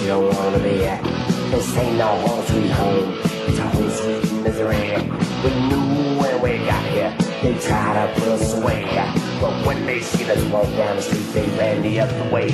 You 0.00 0.06
don't 0.06 0.34
wanna 0.34 0.58
be 0.58 0.86
at. 0.86 1.02
This 1.50 1.76
ain't 1.76 1.96
no 1.98 2.06
home 2.06 2.44
sweet 2.46 2.70
home, 2.70 3.18
it's 3.48 3.58
a 3.58 3.68
home 3.68 3.90
sweet 3.90 4.32
misery. 4.42 4.96
We 5.44 5.50
knew 5.68 6.18
when 6.18 6.40
we 6.40 6.58
got 6.64 6.84
here, 6.86 7.14
they 7.42 7.58
tried 7.58 8.06
to 8.06 8.20
put 8.20 8.28
us 8.28 8.54
away. 8.54 8.84
But 9.40 9.66
when 9.66 9.84
they 9.84 10.00
see 10.00 10.30
us 10.30 10.42
walk 10.44 10.64
down 10.76 10.96
the 10.96 11.02
street, 11.02 11.32
they 11.34 11.46
ran 11.58 11.82
the 11.82 12.00
other 12.00 12.30
way. 12.30 12.50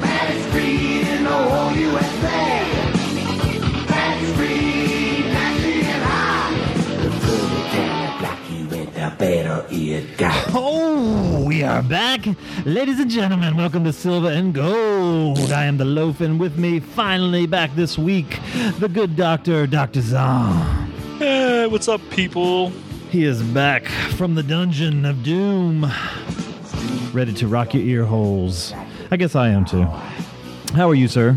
That's 0.00 0.46
free 0.52 1.00
in 1.08 1.24
the 1.24 1.30
whole 1.30 1.72
USA. 1.72 2.69
Better 9.20 9.66
it 9.68 10.16
got. 10.16 10.46
Oh, 10.54 11.44
we 11.46 11.62
are 11.62 11.82
back. 11.82 12.26
Ladies 12.64 12.98
and 12.98 13.10
gentlemen, 13.10 13.54
welcome 13.54 13.84
to 13.84 13.92
Silver 13.92 14.30
and 14.30 14.54
Gold. 14.54 15.52
I 15.52 15.66
am 15.66 15.76
the 15.76 15.84
loaf, 15.84 16.22
and 16.22 16.40
with 16.40 16.56
me, 16.56 16.80
finally 16.80 17.46
back 17.46 17.76
this 17.76 17.98
week, 17.98 18.40
the 18.78 18.88
good 18.88 19.16
doctor, 19.16 19.66
Dr. 19.66 20.00
Zahn. 20.00 20.90
Hey, 21.18 21.66
what's 21.66 21.86
up, 21.86 22.00
people? 22.08 22.70
He 23.10 23.24
is 23.24 23.42
back 23.42 23.84
from 24.16 24.36
the 24.36 24.42
dungeon 24.42 25.04
of 25.04 25.22
doom, 25.22 25.86
ready 27.12 27.34
to 27.34 27.46
rock 27.46 27.74
your 27.74 27.82
ear 27.82 28.06
holes. 28.06 28.72
I 29.10 29.18
guess 29.18 29.36
I 29.36 29.50
am 29.50 29.66
too. 29.66 29.84
How 30.74 30.88
are 30.88 30.94
you, 30.94 31.08
sir? 31.08 31.36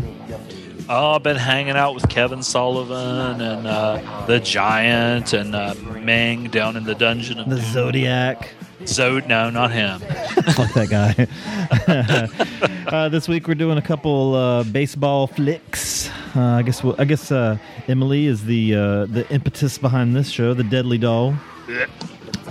Oh, 0.86 1.12
I've 1.14 1.22
been 1.22 1.36
hanging 1.36 1.76
out 1.76 1.94
with 1.94 2.08
Kevin 2.10 2.42
Sullivan 2.42 3.40
and 3.40 3.66
uh, 3.66 4.26
the 4.26 4.38
Giant 4.38 5.32
and 5.32 5.54
uh, 5.54 5.74
Meng 6.00 6.48
down 6.50 6.76
in 6.76 6.84
the 6.84 6.94
dungeon. 6.94 7.38
of 7.38 7.48
The 7.48 7.56
Doom. 7.56 7.64
Zodiac. 7.72 8.50
Zod, 8.82 9.26
no, 9.26 9.48
not 9.48 9.70
him. 9.72 9.98
Fuck 10.52 10.74
that 10.74 10.90
guy. 10.90 12.86
uh, 12.94 13.08
this 13.08 13.28
week 13.28 13.48
we're 13.48 13.54
doing 13.54 13.78
a 13.78 13.82
couple 13.82 14.34
uh, 14.34 14.62
baseball 14.64 15.26
flicks. 15.26 16.10
Uh, 16.36 16.40
I 16.58 16.62
guess 16.62 16.84
we'll, 16.84 16.94
I 16.98 17.04
guess 17.04 17.32
uh, 17.32 17.56
Emily 17.88 18.26
is 18.26 18.44
the 18.44 18.74
uh, 18.74 19.06
the 19.06 19.26
impetus 19.30 19.78
behind 19.78 20.14
this 20.14 20.28
show, 20.28 20.52
the 20.52 20.64
Deadly 20.64 20.98
Doll. 20.98 21.34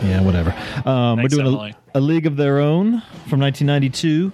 Yeah, 0.02 0.22
whatever. 0.22 0.56
Um, 0.90 1.22
we're 1.22 1.28
doing 1.28 1.45
Emily. 1.45 1.75
a, 1.94 2.00
a 2.00 2.02
League 2.02 2.25
of 2.25 2.36
Their 2.38 2.58
Own 2.59 3.02
from 3.30 3.40
1992 3.42 4.31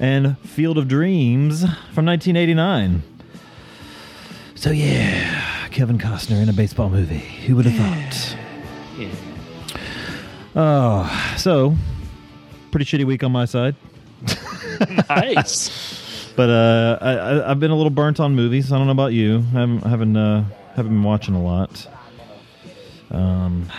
and 0.00 0.38
Field 0.38 0.78
of 0.78 0.88
Dreams 0.88 1.60
from 1.92 2.06
1989. 2.06 3.02
So 4.64 4.70
yeah, 4.70 5.68
Kevin 5.72 5.98
Costner 5.98 6.42
in 6.42 6.48
a 6.48 6.52
baseball 6.54 6.88
movie. 6.88 7.18
Who 7.18 7.54
would 7.56 7.66
have 7.66 7.76
thought? 7.76 8.36
Oh, 10.56 11.34
so 11.36 11.76
pretty 12.70 12.86
shitty 12.86 13.04
week 13.04 13.22
on 13.22 13.30
my 13.30 13.44
side. 13.44 13.76
nice. 15.10 16.32
But 16.34 16.48
uh, 16.48 16.98
I, 17.02 17.12
I, 17.12 17.50
I've 17.50 17.60
been 17.60 17.72
a 17.72 17.76
little 17.76 17.90
burnt 17.90 18.20
on 18.20 18.34
movies. 18.34 18.72
I 18.72 18.78
don't 18.78 18.86
know 18.86 18.92
about 18.92 19.12
you. 19.12 19.44
I 19.54 19.60
haven't 19.60 19.82
haven't, 19.82 20.16
uh, 20.16 20.44
haven't 20.76 20.92
been 20.92 21.02
watching 21.02 21.34
a 21.34 21.42
lot. 21.42 21.86
Um, 23.10 23.70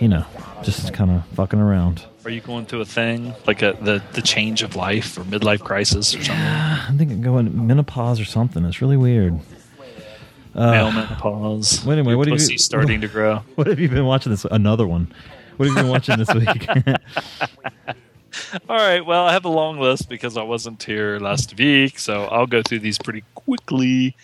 you 0.00 0.08
know, 0.08 0.26
just 0.64 0.92
kind 0.92 1.12
of 1.12 1.24
fucking 1.36 1.60
around. 1.60 2.04
Are 2.24 2.30
you 2.30 2.40
going 2.40 2.66
through 2.66 2.80
a 2.80 2.84
thing 2.84 3.32
like 3.46 3.62
a, 3.62 3.78
the 3.80 4.02
the 4.14 4.22
change 4.22 4.64
of 4.64 4.74
life 4.74 5.16
or 5.16 5.20
midlife 5.22 5.60
crisis 5.60 6.16
or 6.16 6.24
something? 6.24 6.44
I 6.44 6.78
think 6.78 6.88
I'm 6.88 6.98
thinking 6.98 7.20
going 7.20 7.68
menopause 7.68 8.18
or 8.18 8.24
something. 8.24 8.64
It's 8.64 8.82
really 8.82 8.96
weird. 8.96 9.38
Male 10.54 10.92
menopause. 10.92 11.84
Wait 11.84 11.94
a 11.94 11.96
minute, 11.98 12.10
Your 12.10 12.18
what 12.18 12.28
have 12.28 12.40
you- 12.40 12.58
starting 12.58 13.00
to 13.00 13.08
grow. 13.08 13.42
What 13.54 13.66
have 13.66 13.80
you 13.80 13.88
been 13.88 14.06
watching 14.06 14.30
this? 14.30 14.44
Another 14.50 14.86
one. 14.86 15.12
What 15.56 15.68
have 15.68 15.76
you 15.76 15.82
been 15.82 15.90
watching 15.90 16.18
this 16.18 16.32
week? 16.34 16.68
All 18.68 18.76
right. 18.76 19.04
Well, 19.04 19.26
I 19.26 19.32
have 19.32 19.44
a 19.44 19.48
long 19.50 19.78
list 19.78 20.08
because 20.08 20.36
I 20.36 20.42
wasn't 20.42 20.82
here 20.82 21.18
last 21.18 21.56
week, 21.58 21.98
so 21.98 22.24
I'll 22.24 22.46
go 22.46 22.62
through 22.62 22.80
these 22.80 22.98
pretty 22.98 23.24
quickly, 23.34 24.16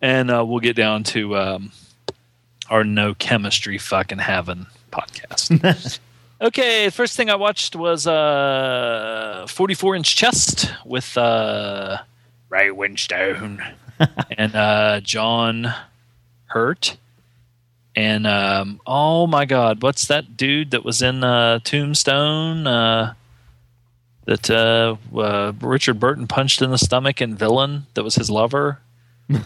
and 0.00 0.30
uh, 0.30 0.44
we'll 0.44 0.60
get 0.60 0.76
down 0.76 1.02
to 1.04 1.36
um, 1.36 1.72
our 2.70 2.84
no 2.84 3.14
chemistry 3.14 3.78
fucking 3.78 4.18
having 4.18 4.66
podcast. 4.92 5.98
okay. 6.40 6.88
First 6.90 7.16
thing 7.16 7.30
I 7.30 7.36
watched 7.36 7.76
was 7.76 8.06
uh, 8.06 9.46
44 9.48 9.96
inch 9.96 10.16
chest 10.16 10.72
with 10.84 11.16
uh, 11.18 11.98
Ray 12.48 12.68
Winstone 12.68 13.74
and 14.38 14.54
uh, 14.54 15.00
John 15.00 15.72
Hurt. 16.46 16.96
And 17.96 18.26
um, 18.26 18.80
oh 18.86 19.26
my 19.26 19.44
God, 19.44 19.82
what's 19.82 20.06
that 20.06 20.36
dude 20.36 20.70
that 20.70 20.84
was 20.84 21.02
in 21.02 21.24
uh, 21.24 21.58
Tombstone? 21.64 22.66
Uh, 22.66 23.14
that 24.26 24.48
uh, 24.50 24.96
uh, 25.18 25.52
Richard 25.60 25.98
Burton 25.98 26.26
punched 26.26 26.62
in 26.62 26.70
the 26.70 26.78
stomach 26.78 27.20
and 27.20 27.38
Villain. 27.38 27.86
That 27.94 28.04
was 28.04 28.14
his 28.14 28.30
lover. 28.30 28.78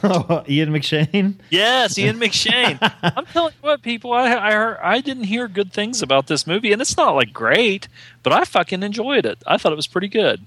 oh, 0.03 0.45
Ian 0.49 0.71
McShane. 0.71 1.37
Yes, 1.51 1.99
Ian 1.99 2.19
McShane. 2.19 2.79
I'm 3.03 3.27
telling 3.27 3.53
you 3.55 3.67
what, 3.67 3.83
people, 3.83 4.13
I 4.13 4.35
I, 4.35 4.53
heard, 4.53 4.79
I 4.83 5.01
didn't 5.01 5.25
hear 5.25 5.49
good 5.49 5.73
things 5.73 6.03
about 6.03 6.27
this 6.27 6.47
movie, 6.47 6.73
and 6.73 6.83
it's 6.83 6.97
not 6.97 7.15
like 7.15 7.33
great, 7.33 7.89
but 8.23 8.33
I 8.33 8.45
fucking 8.45 8.83
enjoyed 8.83 9.25
it. 9.27 9.43
I 9.47 9.57
thought 9.57 9.73
it 9.73 9.77
was 9.77 9.87
pretty 9.87 10.09
good. 10.09 10.45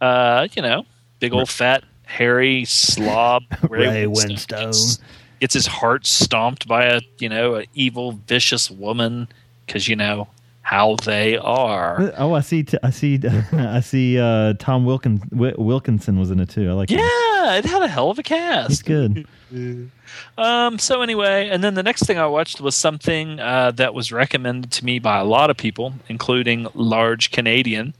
Uh, 0.00 0.48
you 0.54 0.62
know, 0.62 0.86
big 1.20 1.32
old 1.32 1.48
fat 1.48 1.84
hairy 2.06 2.64
slob 2.64 3.42
Ray 3.68 4.04
Winstone 4.06 4.14
Winstone. 4.14 4.48
Gets, 4.66 4.98
gets 5.40 5.54
his 5.54 5.66
heart 5.66 6.06
stomped 6.06 6.66
by 6.66 6.86
a 6.86 7.00
you 7.18 7.28
know 7.28 7.56
an 7.56 7.66
evil 7.74 8.12
vicious 8.26 8.70
woman 8.70 9.28
because 9.66 9.86
you 9.88 9.96
know 9.96 10.28
how 10.62 10.96
they 11.04 11.36
are. 11.38 12.12
Oh, 12.18 12.32
I 12.32 12.40
see. 12.40 12.64
T- 12.64 12.76
I 12.82 12.90
see. 12.90 13.20
I 13.52 13.78
see. 13.78 14.18
Uh, 14.18 14.54
Tom 14.58 14.84
Wilkin- 14.84 15.18
Wi- 15.30 15.54
Wilkinson 15.58 16.18
was 16.18 16.32
in 16.32 16.40
it 16.40 16.48
too. 16.48 16.68
I 16.68 16.72
like. 16.72 16.90
him. 16.90 16.98
Yeah, 16.98 17.54
it 17.54 17.64
had 17.64 17.82
a 17.82 17.88
hell 17.88 18.10
of 18.10 18.18
a 18.18 18.22
cast. 18.24 18.84
good. 18.84 19.26
Um, 20.38 20.78
so 20.78 21.02
anyway, 21.02 21.48
and 21.50 21.62
then 21.62 21.74
the 21.74 21.82
next 21.82 22.04
thing 22.04 22.18
I 22.18 22.26
watched 22.26 22.60
was 22.60 22.74
something 22.74 23.38
uh, 23.40 23.70
that 23.72 23.94
was 23.94 24.10
recommended 24.12 24.70
to 24.72 24.84
me 24.84 24.98
by 24.98 25.18
a 25.18 25.24
lot 25.24 25.50
of 25.50 25.56
people, 25.56 25.94
including 26.08 26.66
large 26.74 27.30
Canadian, 27.30 27.94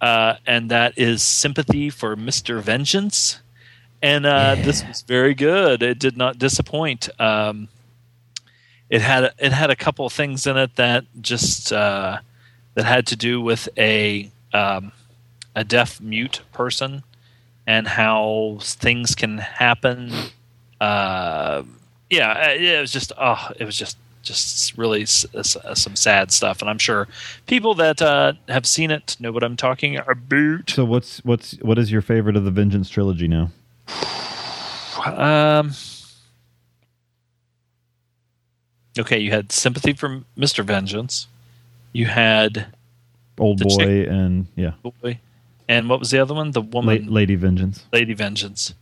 uh, 0.00 0.34
and 0.46 0.70
that 0.70 0.96
is 0.98 1.22
Sympathy 1.22 1.88
for 1.90 2.16
Mister 2.16 2.58
Vengeance. 2.60 3.40
And 4.02 4.24
uh, 4.24 4.54
this 4.56 4.86
was 4.86 5.02
very 5.02 5.34
good. 5.34 5.82
It 5.82 5.98
did 5.98 6.16
not 6.16 6.38
disappoint. 6.38 7.08
Um, 7.20 7.68
it 8.88 9.02
had 9.02 9.32
it 9.38 9.52
had 9.52 9.70
a 9.70 9.76
couple 9.76 10.06
of 10.06 10.12
things 10.12 10.46
in 10.46 10.56
it 10.56 10.76
that 10.76 11.04
just 11.20 11.72
uh, 11.72 12.18
that 12.74 12.84
had 12.84 13.06
to 13.08 13.16
do 13.16 13.40
with 13.40 13.68
a 13.76 14.30
um, 14.54 14.92
a 15.54 15.64
deaf 15.64 16.00
mute 16.00 16.40
person 16.52 17.02
and 17.66 17.86
how 17.86 18.58
things 18.60 19.14
can 19.14 19.38
happen. 19.38 20.12
Uh, 20.80 21.62
yeah, 22.08 22.30
uh, 22.30 22.54
it 22.54 22.80
was 22.80 22.92
just 22.92 23.12
oh, 23.18 23.50
it 23.58 23.64
was 23.64 23.76
just 23.76 23.98
just 24.22 24.76
really 24.76 25.02
s- 25.02 25.26
s- 25.34 25.56
uh, 25.56 25.74
some 25.74 25.94
sad 25.94 26.32
stuff, 26.32 26.60
and 26.62 26.68
I'm 26.70 26.78
sure 26.78 27.06
people 27.46 27.74
that 27.74 28.00
uh, 28.02 28.32
have 28.48 28.66
seen 28.66 28.90
it 28.90 29.16
know 29.20 29.30
what 29.30 29.44
I'm 29.44 29.56
talking 29.56 29.94
about. 29.96 30.06
So 30.70 30.84
what's 30.84 31.22
what's 31.24 31.52
what 31.60 31.78
is 31.78 31.92
your 31.92 32.02
favorite 32.02 32.36
of 32.36 32.44
the 32.44 32.50
Vengeance 32.50 32.88
trilogy 32.88 33.28
now? 33.28 33.50
Um, 35.06 35.72
okay, 38.98 39.18
you 39.18 39.30
had 39.30 39.52
sympathy 39.52 39.92
for 39.92 40.22
Mister 40.36 40.62
Vengeance. 40.62 41.26
You 41.92 42.06
had 42.06 42.66
Old 43.38 43.60
Boy 43.60 43.76
chick- 43.76 44.08
and 44.08 44.46
yeah, 44.56 44.72
boy, 44.82 45.18
and 45.68 45.88
what 45.88 45.98
was 45.98 46.10
the 46.10 46.18
other 46.20 46.34
one? 46.34 46.50
The 46.52 46.62
La- 46.62 46.68
woman, 46.68 47.06
Lady 47.12 47.34
Vengeance. 47.34 47.84
Lady 47.92 48.14
Vengeance. 48.14 48.74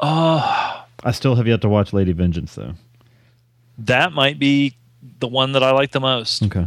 Oh, 0.00 0.84
I 1.04 1.10
still 1.12 1.34
have 1.34 1.46
yet 1.46 1.60
to 1.62 1.68
watch 1.68 1.92
Lady 1.92 2.12
Vengeance 2.12 2.54
though. 2.54 2.74
that 3.78 4.12
might 4.12 4.38
be 4.38 4.74
the 5.20 5.28
one 5.28 5.52
that 5.52 5.62
I 5.62 5.70
like 5.72 5.92
the 5.92 6.00
most. 6.00 6.42
Okay. 6.44 6.66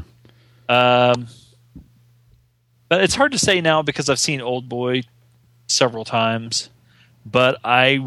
Um, 0.70 1.28
but 2.90 3.02
it's 3.04 3.16
hard 3.16 3.32
to 3.34 3.38
say 3.38 3.62
now 3.62 3.82
because 3.82 4.10
I've 4.10 4.20
seen 4.20 4.42
Old 4.42 4.70
Boy 4.70 5.04
several 5.68 6.06
times. 6.06 6.70
But 7.26 7.60
I, 7.64 8.00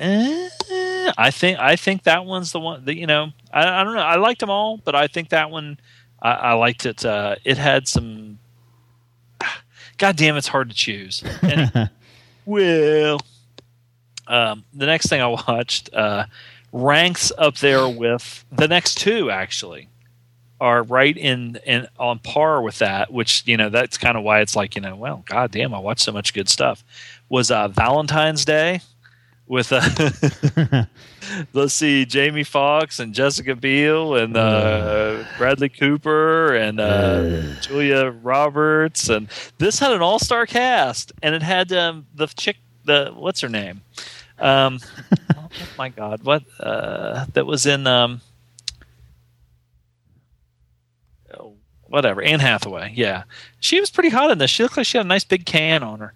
eh, 0.00 0.48
I 1.16 1.30
think 1.30 1.58
I 1.58 1.76
think 1.76 2.04
that 2.04 2.24
one's 2.24 2.52
the 2.52 2.60
one 2.60 2.84
that 2.84 2.96
you 2.96 3.06
know. 3.06 3.32
I, 3.52 3.80
I 3.80 3.84
don't 3.84 3.94
know. 3.94 4.00
I 4.00 4.16
liked 4.16 4.40
them 4.40 4.50
all, 4.50 4.78
but 4.78 4.94
I 4.94 5.06
think 5.06 5.30
that 5.30 5.50
one 5.50 5.78
I, 6.20 6.32
I 6.32 6.52
liked 6.54 6.86
it. 6.86 7.04
Uh, 7.04 7.36
it 7.44 7.58
had 7.58 7.86
some. 7.86 8.38
God 9.98 10.16
damn, 10.16 10.36
it's 10.36 10.48
hard 10.48 10.70
to 10.70 10.74
choose. 10.74 11.22
And, 11.42 11.90
well, 12.46 13.20
um, 14.26 14.64
the 14.72 14.86
next 14.86 15.08
thing 15.08 15.20
I 15.20 15.26
watched 15.28 15.92
uh, 15.94 16.26
ranks 16.72 17.30
up 17.36 17.56
there 17.56 17.88
with 17.88 18.44
the 18.50 18.66
next 18.66 18.96
two. 18.96 19.30
Actually, 19.30 19.88
are 20.64 20.82
right 20.82 21.16
in 21.16 21.58
in 21.66 21.86
on 21.98 22.18
par 22.18 22.62
with 22.62 22.78
that. 22.78 23.12
Which 23.12 23.42
you 23.46 23.56
know 23.56 23.68
that's 23.68 23.98
kind 23.98 24.16
of 24.16 24.24
why 24.24 24.40
it's 24.40 24.56
like 24.56 24.74
you 24.74 24.80
know, 24.80 24.96
well, 24.96 25.22
god 25.26 25.50
damn, 25.50 25.74
I 25.74 25.78
watched 25.78 26.02
so 26.02 26.12
much 26.12 26.32
good 26.32 26.48
stuff. 26.48 26.82
Was 27.28 27.50
uh, 27.50 27.68
Valentine's 27.68 28.44
Day 28.44 28.80
with 29.46 29.72
uh, 29.72 30.86
let's 31.52 31.74
see, 31.74 32.04
Jamie 32.06 32.44
Foxx 32.44 32.98
and 32.98 33.14
Jessica 33.14 33.54
Biel 33.54 34.16
and 34.16 34.36
uh, 34.36 35.24
Bradley 35.36 35.68
Cooper 35.68 36.54
and 36.54 36.80
uh, 36.80 37.60
Julia 37.60 38.10
Roberts, 38.22 39.08
and 39.08 39.28
this 39.58 39.78
had 39.78 39.92
an 39.92 40.00
all-star 40.00 40.46
cast, 40.46 41.12
and 41.22 41.34
it 41.34 41.42
had 41.42 41.72
um, 41.72 42.06
the 42.14 42.26
chick, 42.26 42.56
the 42.84 43.12
what's 43.14 43.40
her 43.40 43.48
name? 43.48 43.82
Um, 44.38 44.80
oh 45.36 45.48
my 45.76 45.90
God, 45.90 46.24
what 46.24 46.44
uh, 46.58 47.26
that 47.34 47.46
was 47.46 47.66
in 47.66 47.86
um, 47.86 48.20
oh, 51.38 51.54
whatever 51.94 52.22
Anne 52.22 52.40
Hathaway. 52.40 52.92
Yeah, 52.94 53.24
she 53.60 53.80
was 53.80 53.90
pretty 53.90 54.10
hot 54.10 54.30
in 54.30 54.38
this. 54.38 54.50
She 54.50 54.62
looked 54.62 54.76
like 54.76 54.86
she 54.86 54.98
had 54.98 55.06
a 55.06 55.08
nice 55.08 55.24
big 55.24 55.46
can 55.46 55.82
on 55.82 56.00
her. 56.00 56.12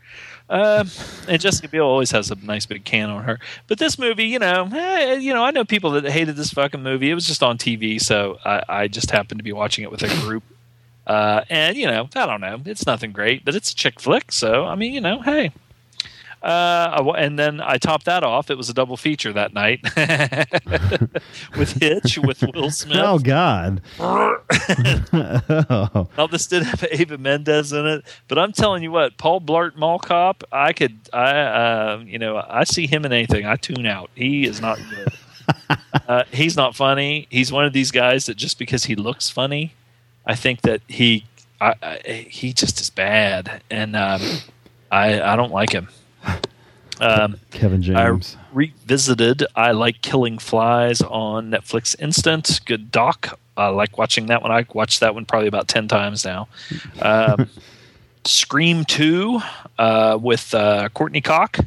Um, 0.50 0.88
and 1.28 1.40
Jessica 1.40 1.68
Biel 1.68 1.84
always 1.84 2.10
has 2.10 2.30
a 2.30 2.34
nice 2.36 2.66
big 2.66 2.84
can 2.84 3.10
on 3.10 3.24
her. 3.24 3.38
But 3.66 3.78
this 3.78 3.98
movie, 3.98 4.24
you 4.24 4.38
know, 4.38 4.68
eh, 4.72 5.14
you 5.16 5.34
know, 5.34 5.44
I 5.44 5.50
know 5.50 5.64
people 5.64 5.90
that 5.92 6.08
hated 6.08 6.36
this 6.36 6.50
fucking 6.52 6.82
movie. 6.82 7.10
It 7.10 7.14
was 7.14 7.26
just 7.26 7.42
on 7.42 7.58
TV, 7.58 8.00
so 8.00 8.38
I, 8.44 8.62
I 8.68 8.88
just 8.88 9.10
happened 9.10 9.38
to 9.38 9.44
be 9.44 9.52
watching 9.52 9.84
it 9.84 9.90
with 9.90 10.02
a 10.02 10.08
group. 10.26 10.42
Uh, 11.06 11.42
and 11.48 11.76
you 11.76 11.86
know, 11.86 12.08
I 12.14 12.26
don't 12.26 12.40
know, 12.40 12.60
it's 12.66 12.86
nothing 12.86 13.12
great, 13.12 13.44
but 13.44 13.54
it's 13.54 13.72
a 13.72 13.74
chick 13.74 14.00
flick. 14.00 14.32
So 14.32 14.64
I 14.64 14.74
mean, 14.74 14.92
you 14.92 15.00
know, 15.00 15.22
hey. 15.22 15.52
Uh, 16.42 17.12
and 17.16 17.38
then 17.38 17.60
I 17.60 17.78
topped 17.78 18.04
that 18.04 18.22
off. 18.22 18.50
It 18.50 18.56
was 18.56 18.68
a 18.68 18.74
double 18.74 18.96
feature 18.96 19.32
that 19.32 19.52
night 19.52 19.80
with 21.58 21.72
Hitch 21.80 22.18
with 22.18 22.44
Will 22.54 22.70
Smith. 22.78 22.98
Oh 23.00 23.18
God! 23.18 23.80
oh. 23.98 24.38
Now 26.16 26.26
this 26.26 26.46
did 26.46 26.62
have 26.62 26.84
Eva 26.92 27.18
Mendes 27.18 27.72
in 27.72 27.86
it, 27.86 28.04
but 28.28 28.38
I'm 28.38 28.52
telling 28.52 28.82
you 28.82 28.92
what, 28.92 29.16
Paul 29.18 29.40
Blart 29.40 29.76
Mall 29.76 29.98
Cop, 29.98 30.44
I 30.52 30.72
could, 30.72 30.96
I, 31.12 31.30
uh, 31.40 32.02
you 32.06 32.18
know, 32.18 32.42
I 32.48 32.64
see 32.64 32.86
him 32.86 33.04
in 33.04 33.12
anything, 33.12 33.44
I 33.46 33.56
tune 33.56 33.86
out. 33.86 34.10
He 34.14 34.46
is 34.46 34.60
not 34.60 34.78
good. 34.90 35.78
uh, 36.08 36.24
he's 36.32 36.56
not 36.56 36.76
funny. 36.76 37.26
He's 37.30 37.50
one 37.50 37.64
of 37.64 37.72
these 37.72 37.90
guys 37.90 38.26
that 38.26 38.36
just 38.36 38.58
because 38.58 38.84
he 38.84 38.94
looks 38.94 39.28
funny, 39.28 39.74
I 40.26 40.34
think 40.34 40.62
that 40.62 40.82
he, 40.88 41.24
I, 41.60 41.74
I, 41.82 42.26
he 42.28 42.52
just 42.52 42.80
is 42.80 42.90
bad, 42.90 43.62
and 43.70 43.96
um, 43.96 44.20
I, 44.90 45.20
I 45.20 45.36
don't 45.36 45.52
like 45.52 45.72
him. 45.72 45.88
Um, 47.00 47.36
Kevin 47.50 47.82
James. 47.82 48.36
I 48.36 48.42
revisited 48.52 49.44
I 49.54 49.70
Like 49.72 50.02
Killing 50.02 50.38
Flies 50.38 51.00
on 51.00 51.50
Netflix 51.50 51.94
Instant. 52.00 52.60
Good 52.66 52.90
doc. 52.90 53.38
I 53.56 53.68
like 53.68 53.98
watching 53.98 54.26
that 54.26 54.42
one. 54.42 54.50
I 54.52 54.64
watched 54.72 55.00
that 55.00 55.14
one 55.14 55.24
probably 55.24 55.48
about 55.48 55.68
10 55.68 55.88
times 55.88 56.24
now. 56.24 56.48
Um, 57.02 57.48
Scream 58.24 58.84
2 58.84 59.40
uh, 59.78 60.18
with 60.20 60.52
uh, 60.54 60.88
Courtney 60.90 61.20
Cock 61.20 61.58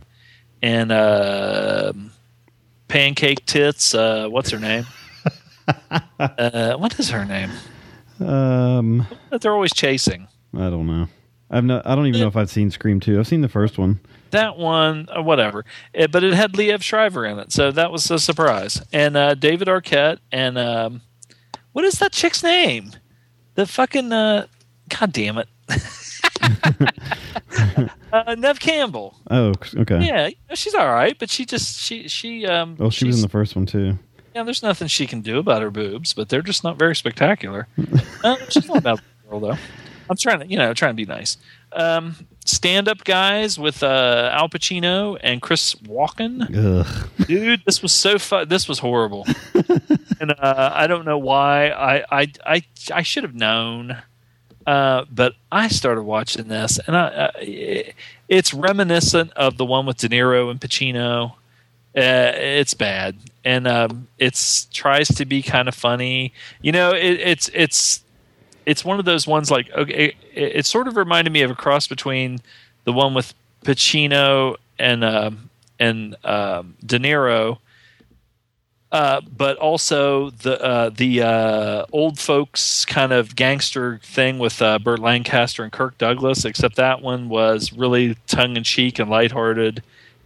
and 0.61 0.91
uh, 0.91 1.91
Pancake 2.87 3.45
Tits. 3.45 3.93
Uh, 3.95 4.27
what's 4.29 4.49
her 4.51 4.59
name? 4.59 4.85
Uh, 6.19 6.75
what 6.75 6.99
is 6.99 7.09
her 7.11 7.23
name? 7.23 7.49
Um, 8.19 9.07
That 9.29 9.41
they're 9.41 9.53
always 9.53 9.73
chasing. 9.73 10.27
I 10.53 10.69
don't 10.69 10.85
know. 10.85 11.07
I've 11.51 11.65
no. 11.65 11.81
I 11.83 11.95
don't 11.95 12.07
even 12.07 12.21
know 12.21 12.27
if 12.27 12.37
I've 12.37 12.49
seen 12.49 12.71
Scream 12.71 12.99
two. 12.99 13.19
I've 13.19 13.27
seen 13.27 13.41
the 13.41 13.49
first 13.49 13.77
one. 13.77 13.99
that 14.31 14.57
one, 14.57 15.07
uh, 15.15 15.21
whatever. 15.21 15.65
It, 15.93 16.11
but 16.11 16.23
it 16.23 16.33
had 16.33 16.53
Liev 16.53 16.81
Schreiber 16.81 17.25
in 17.25 17.37
it, 17.39 17.51
so 17.51 17.71
that 17.71 17.91
was 17.91 18.09
a 18.09 18.17
surprise. 18.17 18.81
And 18.93 19.17
uh, 19.17 19.35
David 19.35 19.67
Arquette 19.67 20.19
and 20.31 20.57
um, 20.57 21.01
what 21.73 21.83
is 21.85 21.99
that 21.99 22.13
chick's 22.13 22.41
name? 22.41 22.91
The 23.55 23.65
fucking 23.65 24.13
uh, 24.13 24.47
god 24.87 25.11
damn 25.11 25.37
it, 25.37 25.49
uh, 28.13 28.35
Neve 28.37 28.59
Campbell. 28.59 29.17
Oh, 29.29 29.53
okay. 29.75 30.05
Yeah, 30.05 30.29
she's 30.55 30.73
all 30.73 30.87
right, 30.87 31.17
but 31.19 31.29
she 31.29 31.45
just 31.45 31.79
she 31.79 32.07
she 32.07 32.45
um. 32.45 32.77
Oh, 32.79 32.89
she 32.89 33.05
was 33.05 33.17
in 33.17 33.21
the 33.21 33.29
first 33.29 33.55
one 33.55 33.65
too. 33.65 33.97
Yeah, 34.33 34.43
there's 34.43 34.63
nothing 34.63 34.87
she 34.87 35.07
can 35.07 35.19
do 35.19 35.39
about 35.39 35.61
her 35.61 35.69
boobs, 35.71 36.13
but 36.13 36.29
they're 36.29 36.41
just 36.41 36.63
not 36.63 36.77
very 36.79 36.95
spectacular. 36.95 37.67
uh, 38.23 38.37
she's 38.49 38.67
not 38.67 38.77
a 38.77 38.81
bad 38.81 39.01
girl 39.29 39.41
though. 39.41 39.57
I'm 40.11 40.17
trying 40.17 40.41
to, 40.41 40.45
you 40.45 40.57
know, 40.57 40.73
trying 40.73 40.91
to 40.91 40.95
be 40.95 41.05
nice. 41.05 41.37
Um, 41.71 42.27
stand-up 42.43 43.05
guys 43.05 43.57
with 43.57 43.81
uh, 43.81 44.29
Al 44.33 44.49
Pacino 44.49 45.17
and 45.23 45.41
Chris 45.41 45.73
Walken. 45.75 46.49
Ugh. 46.53 47.09
Dude, 47.27 47.61
this 47.65 47.81
was 47.81 47.93
so 47.93 48.19
fun. 48.19 48.49
This 48.49 48.67
was 48.67 48.79
horrible, 48.79 49.25
and 50.19 50.31
uh, 50.37 50.71
I 50.73 50.87
don't 50.87 51.05
know 51.05 51.17
why. 51.17 51.69
I 51.69 52.03
I 52.11 52.27
I, 52.45 52.63
I 52.93 53.01
should 53.03 53.23
have 53.23 53.35
known, 53.35 54.01
uh, 54.67 55.05
but 55.09 55.35
I 55.49 55.69
started 55.69 56.03
watching 56.03 56.49
this, 56.49 56.77
and 56.85 56.97
I, 56.97 57.07
uh, 57.07 57.31
it's 58.27 58.53
reminiscent 58.53 59.31
of 59.37 59.55
the 59.55 59.63
one 59.63 59.85
with 59.85 59.95
De 59.95 60.09
Niro 60.09 60.51
and 60.51 60.59
Pacino. 60.59 61.35
Uh, 61.95 62.35
it's 62.35 62.73
bad, 62.73 63.15
and 63.45 63.65
um, 63.65 64.09
it's 64.19 64.65
tries 64.73 65.07
to 65.07 65.25
be 65.25 65.41
kind 65.41 65.69
of 65.69 65.75
funny. 65.75 66.33
You 66.61 66.73
know, 66.73 66.91
it, 66.91 67.17
it's 67.21 67.49
it's 67.53 68.03
it's 68.65 68.85
one 68.85 68.99
of 68.99 69.05
those 69.05 69.27
ones 69.27 69.49
like 69.51 69.69
okay, 69.71 70.15
it, 70.33 70.55
it 70.57 70.65
sort 70.65 70.87
of 70.87 70.97
reminded 70.97 71.31
me 71.31 71.41
of 71.41 71.51
a 71.51 71.55
cross 71.55 71.87
between 71.87 72.39
the 72.83 72.93
one 72.93 73.13
with 73.13 73.33
Pacino 73.63 74.57
and 74.79 75.03
um, 75.03 75.49
and 75.79 76.15
um, 76.23 76.75
De 76.85 76.99
Niro, 76.99 77.57
uh, 78.91 79.21
but 79.35 79.57
also 79.57 80.29
the 80.31 80.61
uh, 80.61 80.89
the 80.89 81.21
uh, 81.21 81.85
old 81.91 82.19
folks 82.19 82.85
kind 82.85 83.11
of 83.11 83.35
gangster 83.35 83.99
thing 84.03 84.39
with 84.39 84.61
uh, 84.61 84.79
Burt 84.79 84.99
Lancaster 84.99 85.63
and 85.63 85.71
Kirk 85.71 85.97
Douglas. 85.97 86.45
Except 86.45 86.75
that 86.75 87.01
one 87.01 87.29
was 87.29 87.73
really 87.73 88.15
tongue 88.27 88.57
in 88.57 88.63
cheek 88.63 88.99
and 88.99 89.09
lighthearted, 89.09 89.83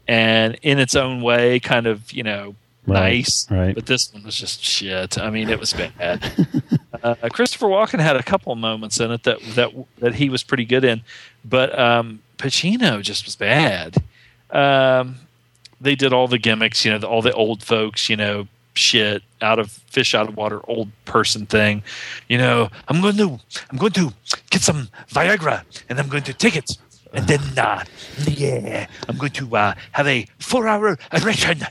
and 0.08 0.58
in 0.62 0.80
its 0.80 0.96
own 0.96 1.22
way, 1.22 1.60
kind 1.60 1.88
of 1.88 2.12
you 2.12 2.24
know 2.24 2.56
Right, 2.88 3.18
nice. 3.18 3.50
right. 3.50 3.74
But 3.74 3.88
this 3.88 4.14
one 4.14 4.24
was 4.24 4.36
just 4.36 4.64
shit. 4.64 5.18
I 5.18 5.30
mean, 5.32 5.50
it 5.50 5.60
was 5.60 5.74
bad. 5.74 6.24
uh, 7.04 7.30
Christopher 7.30 7.68
Walken 7.68 8.00
had 8.00 8.16
a 8.16 8.24
couple 8.24 8.56
moments 8.56 9.00
in 9.00 9.12
it 9.12 9.24
that 9.24 9.40
that 9.56 9.72
that 9.98 10.16
he 10.16 10.30
was 10.30 10.44
pretty 10.44 10.66
good 10.66 10.84
in, 10.84 11.02
but 11.44 11.78
um, 11.78 12.22
Pacino 12.38 13.02
just 13.02 13.26
was 13.26 13.36
bad. 13.36 13.98
Um, 14.52 15.16
they 15.82 15.96
did 15.96 16.14
all 16.14 16.28
the 16.28 16.38
gimmicks, 16.38 16.86
you 16.86 16.92
know, 16.92 16.98
the, 16.98 17.08
all 17.08 17.22
the 17.22 17.34
old 17.34 17.64
folks, 17.64 18.10
you 18.10 18.16
know, 18.16 18.48
shit 18.74 19.24
out 19.42 19.60
of 19.60 19.72
fish 19.72 20.14
out 20.16 20.28
of 20.28 20.38
water, 20.38 20.62
old 20.68 20.90
person 21.06 21.46
thing. 21.46 21.84
You 22.28 22.38
know, 22.38 22.70
I'm 22.88 23.02
going 23.02 23.18
to 23.18 23.40
I'm 23.70 23.78
going 23.78 23.94
to 23.94 24.14
get 24.50 24.62
some 24.62 24.90
Viagra 25.10 25.64
and 25.90 26.00
I'm 26.00 26.08
going 26.08 26.24
to 26.24 26.34
take 26.34 26.56
it. 26.56 26.78
And 27.14 27.28
then, 27.28 27.40
uh, 27.58 27.84
yeah, 28.28 28.88
I'm 29.08 29.18
going 29.18 29.32
to 29.34 29.56
uh, 29.56 29.74
have 29.94 30.06
a 30.06 30.28
four-hour 30.40 30.98
erection. 31.14 31.62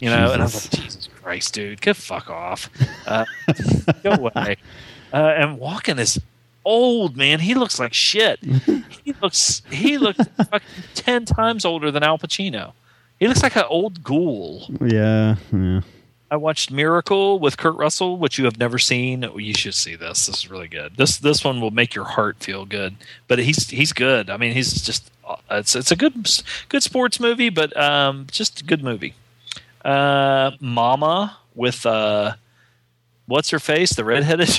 You 0.00 0.10
know, 0.10 0.32
and 0.32 0.42
I 0.42 0.44
was 0.44 0.72
like, 0.72 0.82
Jesus 0.82 1.08
Christ, 1.22 1.54
dude, 1.54 1.80
get 1.80 1.96
fuck 1.96 2.28
off, 2.28 2.68
uh, 3.06 3.24
go 4.02 4.12
away. 4.12 4.56
Uh, 5.12 5.16
and 5.16 5.58
Walken 5.58 5.98
is 5.98 6.20
old, 6.64 7.16
man. 7.16 7.40
He 7.40 7.54
looks 7.54 7.78
like 7.78 7.94
shit. 7.94 8.38
He 9.02 9.14
looks 9.22 9.62
he 9.70 9.98
looks 9.98 10.18
fucking 10.36 10.68
ten 10.94 11.24
times 11.24 11.64
older 11.64 11.90
than 11.90 12.02
Al 12.02 12.18
Pacino. 12.18 12.72
He 13.18 13.28
looks 13.28 13.42
like 13.42 13.56
an 13.56 13.64
old 13.68 14.02
ghoul. 14.02 14.68
Yeah, 14.80 15.36
yeah. 15.52 15.80
I 16.30 16.36
watched 16.36 16.72
Miracle 16.72 17.38
with 17.38 17.56
Kurt 17.56 17.76
Russell, 17.76 18.18
which 18.18 18.36
you 18.36 18.46
have 18.46 18.58
never 18.58 18.78
seen. 18.78 19.22
You 19.36 19.54
should 19.54 19.74
see 19.74 19.94
this. 19.94 20.26
This 20.26 20.38
is 20.38 20.50
really 20.50 20.68
good. 20.68 20.96
This 20.96 21.18
this 21.18 21.44
one 21.44 21.60
will 21.60 21.70
make 21.70 21.94
your 21.94 22.04
heart 22.04 22.38
feel 22.40 22.64
good. 22.64 22.96
But 23.28 23.38
he's 23.38 23.70
he's 23.70 23.92
good. 23.92 24.28
I 24.28 24.36
mean, 24.36 24.52
he's 24.52 24.82
just 24.82 25.10
it's 25.50 25.76
it's 25.76 25.92
a 25.92 25.96
good 25.96 26.28
good 26.68 26.82
sports 26.82 27.20
movie, 27.20 27.48
but 27.48 27.76
um, 27.76 28.26
just 28.30 28.60
a 28.60 28.64
good 28.64 28.82
movie. 28.82 29.14
Uh, 29.86 30.50
Mama 30.60 31.36
with 31.54 31.86
uh, 31.86 32.34
what's 33.26 33.50
her 33.50 33.60
face, 33.60 33.92
the 33.94 34.04
redheaded 34.04 34.48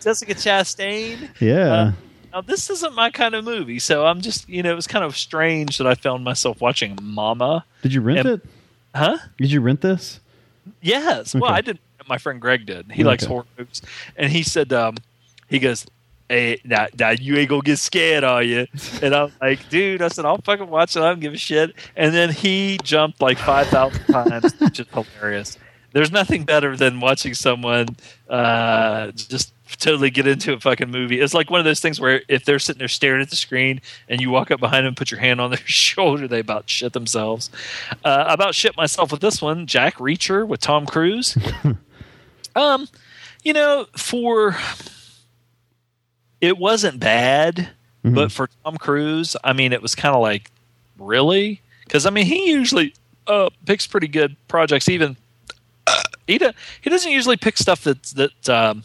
Jessica 0.00 0.34
Chastain. 0.34 1.30
Yeah. 1.40 1.72
Uh, 1.72 1.92
Now, 2.32 2.40
this 2.40 2.68
isn't 2.70 2.94
my 2.94 3.10
kind 3.10 3.34
of 3.34 3.44
movie, 3.44 3.78
so 3.78 4.04
I'm 4.06 4.20
just, 4.20 4.48
you 4.48 4.62
know, 4.62 4.72
it 4.72 4.74
was 4.74 4.88
kind 4.88 5.04
of 5.04 5.16
strange 5.16 5.78
that 5.78 5.86
I 5.86 5.94
found 5.94 6.24
myself 6.24 6.60
watching 6.60 6.98
Mama. 7.00 7.64
Did 7.82 7.94
you 7.94 8.00
rent 8.00 8.26
am- 8.26 8.34
it? 8.34 8.40
Huh? 8.94 9.18
Did 9.38 9.52
you 9.52 9.60
rent 9.60 9.80
this? 9.80 10.18
Yes. 10.82 11.34
Well, 11.34 11.50
I 11.52 11.60
didn't. 11.60 11.80
My 12.08 12.18
friend 12.18 12.40
Greg 12.40 12.66
did. 12.66 12.90
He 12.92 13.04
likes 13.04 13.24
horror 13.24 13.46
movies, 13.56 13.80
and 14.16 14.30
he 14.32 14.42
said, 14.42 14.72
um, 14.72 14.96
he 15.48 15.58
goes, 15.58 15.86
"Hey, 16.34 16.60
now, 16.64 16.86
now 16.98 17.10
you 17.10 17.36
ain't 17.36 17.48
gonna 17.48 17.62
get 17.62 17.78
scared, 17.78 18.24
are 18.24 18.42
you?" 18.42 18.66
And 19.00 19.14
I'm 19.14 19.32
like, 19.40 19.68
"Dude," 19.68 20.02
I 20.02 20.08
said, 20.08 20.24
"I'll 20.24 20.38
fucking 20.38 20.68
watch 20.68 20.96
it. 20.96 21.00
I 21.00 21.08
don't 21.10 21.20
give 21.20 21.32
a 21.32 21.38
shit." 21.38 21.74
And 21.94 22.12
then 22.12 22.30
he 22.30 22.78
jumped 22.82 23.20
like 23.20 23.38
five 23.38 23.68
thousand 23.68 24.04
times, 24.10 24.52
which 24.58 24.80
is 24.80 24.86
hilarious. 24.92 25.58
there's 25.92 26.10
nothing 26.10 26.44
better 26.44 26.76
than 26.76 26.98
watching 26.98 27.34
someone 27.34 27.86
uh, 28.28 29.12
just 29.12 29.52
totally 29.78 30.10
get 30.10 30.26
into 30.26 30.52
a 30.52 30.60
fucking 30.60 30.90
movie. 30.90 31.20
It's 31.20 31.34
like 31.34 31.50
one 31.50 31.60
of 31.60 31.64
those 31.64 31.80
things 31.80 32.00
where 32.00 32.22
if 32.28 32.44
they're 32.44 32.58
sitting 32.58 32.78
there 32.78 32.88
staring 32.88 33.22
at 33.22 33.30
the 33.30 33.36
screen 33.36 33.80
and 34.08 34.20
you 34.20 34.30
walk 34.30 34.50
up 34.50 34.60
behind 34.60 34.80
them 34.80 34.88
and 34.88 34.96
put 34.96 35.10
your 35.10 35.20
hand 35.20 35.40
on 35.40 35.50
their 35.50 35.58
shoulder, 35.66 36.26
they 36.26 36.40
about 36.40 36.68
shit 36.68 36.92
themselves. 36.92 37.50
Uh, 38.04 38.24
about 38.28 38.54
shit 38.54 38.76
myself 38.76 39.12
with 39.12 39.20
this 39.20 39.40
one, 39.40 39.66
Jack 39.66 39.94
Reacher 39.96 40.46
with 40.46 40.60
Tom 40.60 40.86
Cruise. 40.86 41.36
um, 42.56 42.88
you 43.44 43.52
know, 43.52 43.86
for 43.96 44.56
it 46.44 46.58
wasn't 46.58 47.00
bad, 47.00 47.70
but 48.02 48.30
for 48.30 48.48
Tom 48.62 48.76
Cruise, 48.76 49.36
I 49.42 49.52
mean, 49.52 49.72
it 49.72 49.80
was 49.80 49.94
kind 49.94 50.14
of 50.14 50.20
like 50.20 50.50
really 50.98 51.60
because 51.84 52.06
I 52.06 52.10
mean 52.10 52.26
he 52.26 52.50
usually 52.50 52.94
uh, 53.26 53.50
picks 53.66 53.86
pretty 53.86 54.08
good 54.08 54.36
projects. 54.48 54.88
Even 54.88 55.16
uh, 55.86 56.02
he 56.26 56.38
do, 56.38 56.50
he 56.80 56.90
doesn't 56.90 57.10
usually 57.10 57.36
pick 57.36 57.56
stuff 57.56 57.82
that 57.84 58.02
that 58.14 58.48
um, 58.48 58.84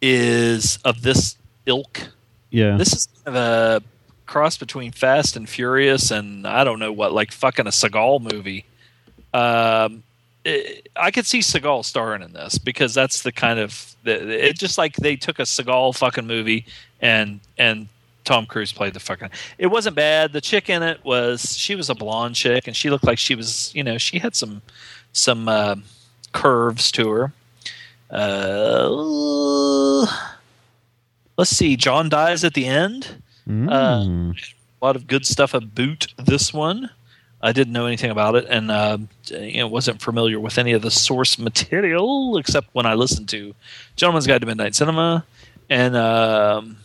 is 0.00 0.78
of 0.84 1.02
this 1.02 1.36
ilk. 1.66 2.08
Yeah. 2.50 2.76
This 2.76 2.92
is 2.92 3.08
kind 3.24 3.36
of 3.36 3.42
a 3.42 3.82
cross 4.26 4.56
between 4.56 4.92
Fast 4.92 5.36
and 5.36 5.48
Furious 5.48 6.10
and 6.10 6.46
I 6.46 6.64
don't 6.64 6.78
know 6.78 6.92
what, 6.92 7.12
like 7.12 7.32
fucking 7.32 7.66
a 7.66 7.70
Seagal 7.70 8.32
movie. 8.32 8.64
Um, 9.32 10.02
it, 10.44 10.88
I 10.96 11.10
could 11.10 11.26
see 11.26 11.40
Seagal 11.40 11.84
starring 11.84 12.22
in 12.22 12.32
this 12.32 12.58
because 12.58 12.94
that's 12.94 13.22
the 13.22 13.32
kind 13.32 13.58
of 13.58 13.94
the, 14.04 14.48
it 14.48 14.58
just 14.58 14.78
like 14.78 14.96
they 14.96 15.16
took 15.16 15.38
a 15.38 15.42
Seagal 15.42 15.96
fucking 15.98 16.26
movie 16.26 16.66
and 17.00 17.40
and 17.58 17.88
Tom 18.24 18.46
Cruise 18.46 18.72
played 18.72 18.94
the 18.94 19.00
fucking. 19.00 19.30
It 19.58 19.66
wasn't 19.68 19.96
bad. 19.96 20.32
The 20.32 20.40
chick 20.40 20.68
in 20.70 20.82
it 20.82 21.04
was 21.04 21.56
she 21.56 21.74
was 21.74 21.90
a 21.90 21.94
blonde 21.94 22.34
chick 22.36 22.66
and 22.66 22.76
she 22.76 22.90
looked 22.90 23.04
like 23.04 23.18
she 23.18 23.34
was 23.34 23.72
you 23.74 23.82
know 23.82 23.98
she 23.98 24.18
had 24.18 24.34
some 24.36 24.62
some 25.12 25.48
uh, 25.48 25.76
curves 26.32 26.90
to 26.92 27.08
her. 27.10 27.32
Uh, 28.10 30.06
let's 31.36 31.50
see. 31.50 31.76
John 31.76 32.08
dies 32.08 32.44
at 32.44 32.54
the 32.54 32.66
end. 32.66 33.22
Uh, 33.48 33.50
Mm. 33.50 34.36
a 34.80 34.84
lot 34.84 34.94
of 34.96 35.06
good 35.08 35.26
stuff 35.26 35.54
about 35.54 36.06
this 36.16 36.52
one. 36.52 36.90
I 37.42 37.52
didn't 37.52 37.72
know 37.72 37.86
anything 37.86 38.10
about 38.10 38.34
it, 38.34 38.46
and 38.48 38.70
uh, 38.70 38.98
you 39.30 39.58
know, 39.58 39.68
wasn't 39.68 40.02
familiar 40.02 40.38
with 40.38 40.58
any 40.58 40.72
of 40.72 40.82
the 40.82 40.90
source 40.90 41.38
material 41.38 42.36
except 42.36 42.68
when 42.72 42.86
I 42.86 42.94
listened 42.94 43.28
to 43.30 43.54
"Gentleman's 43.96 44.26
Guide 44.26 44.40
to 44.42 44.46
Midnight 44.46 44.74
Cinema" 44.74 45.24
and 45.70 45.96
um, 45.96 46.76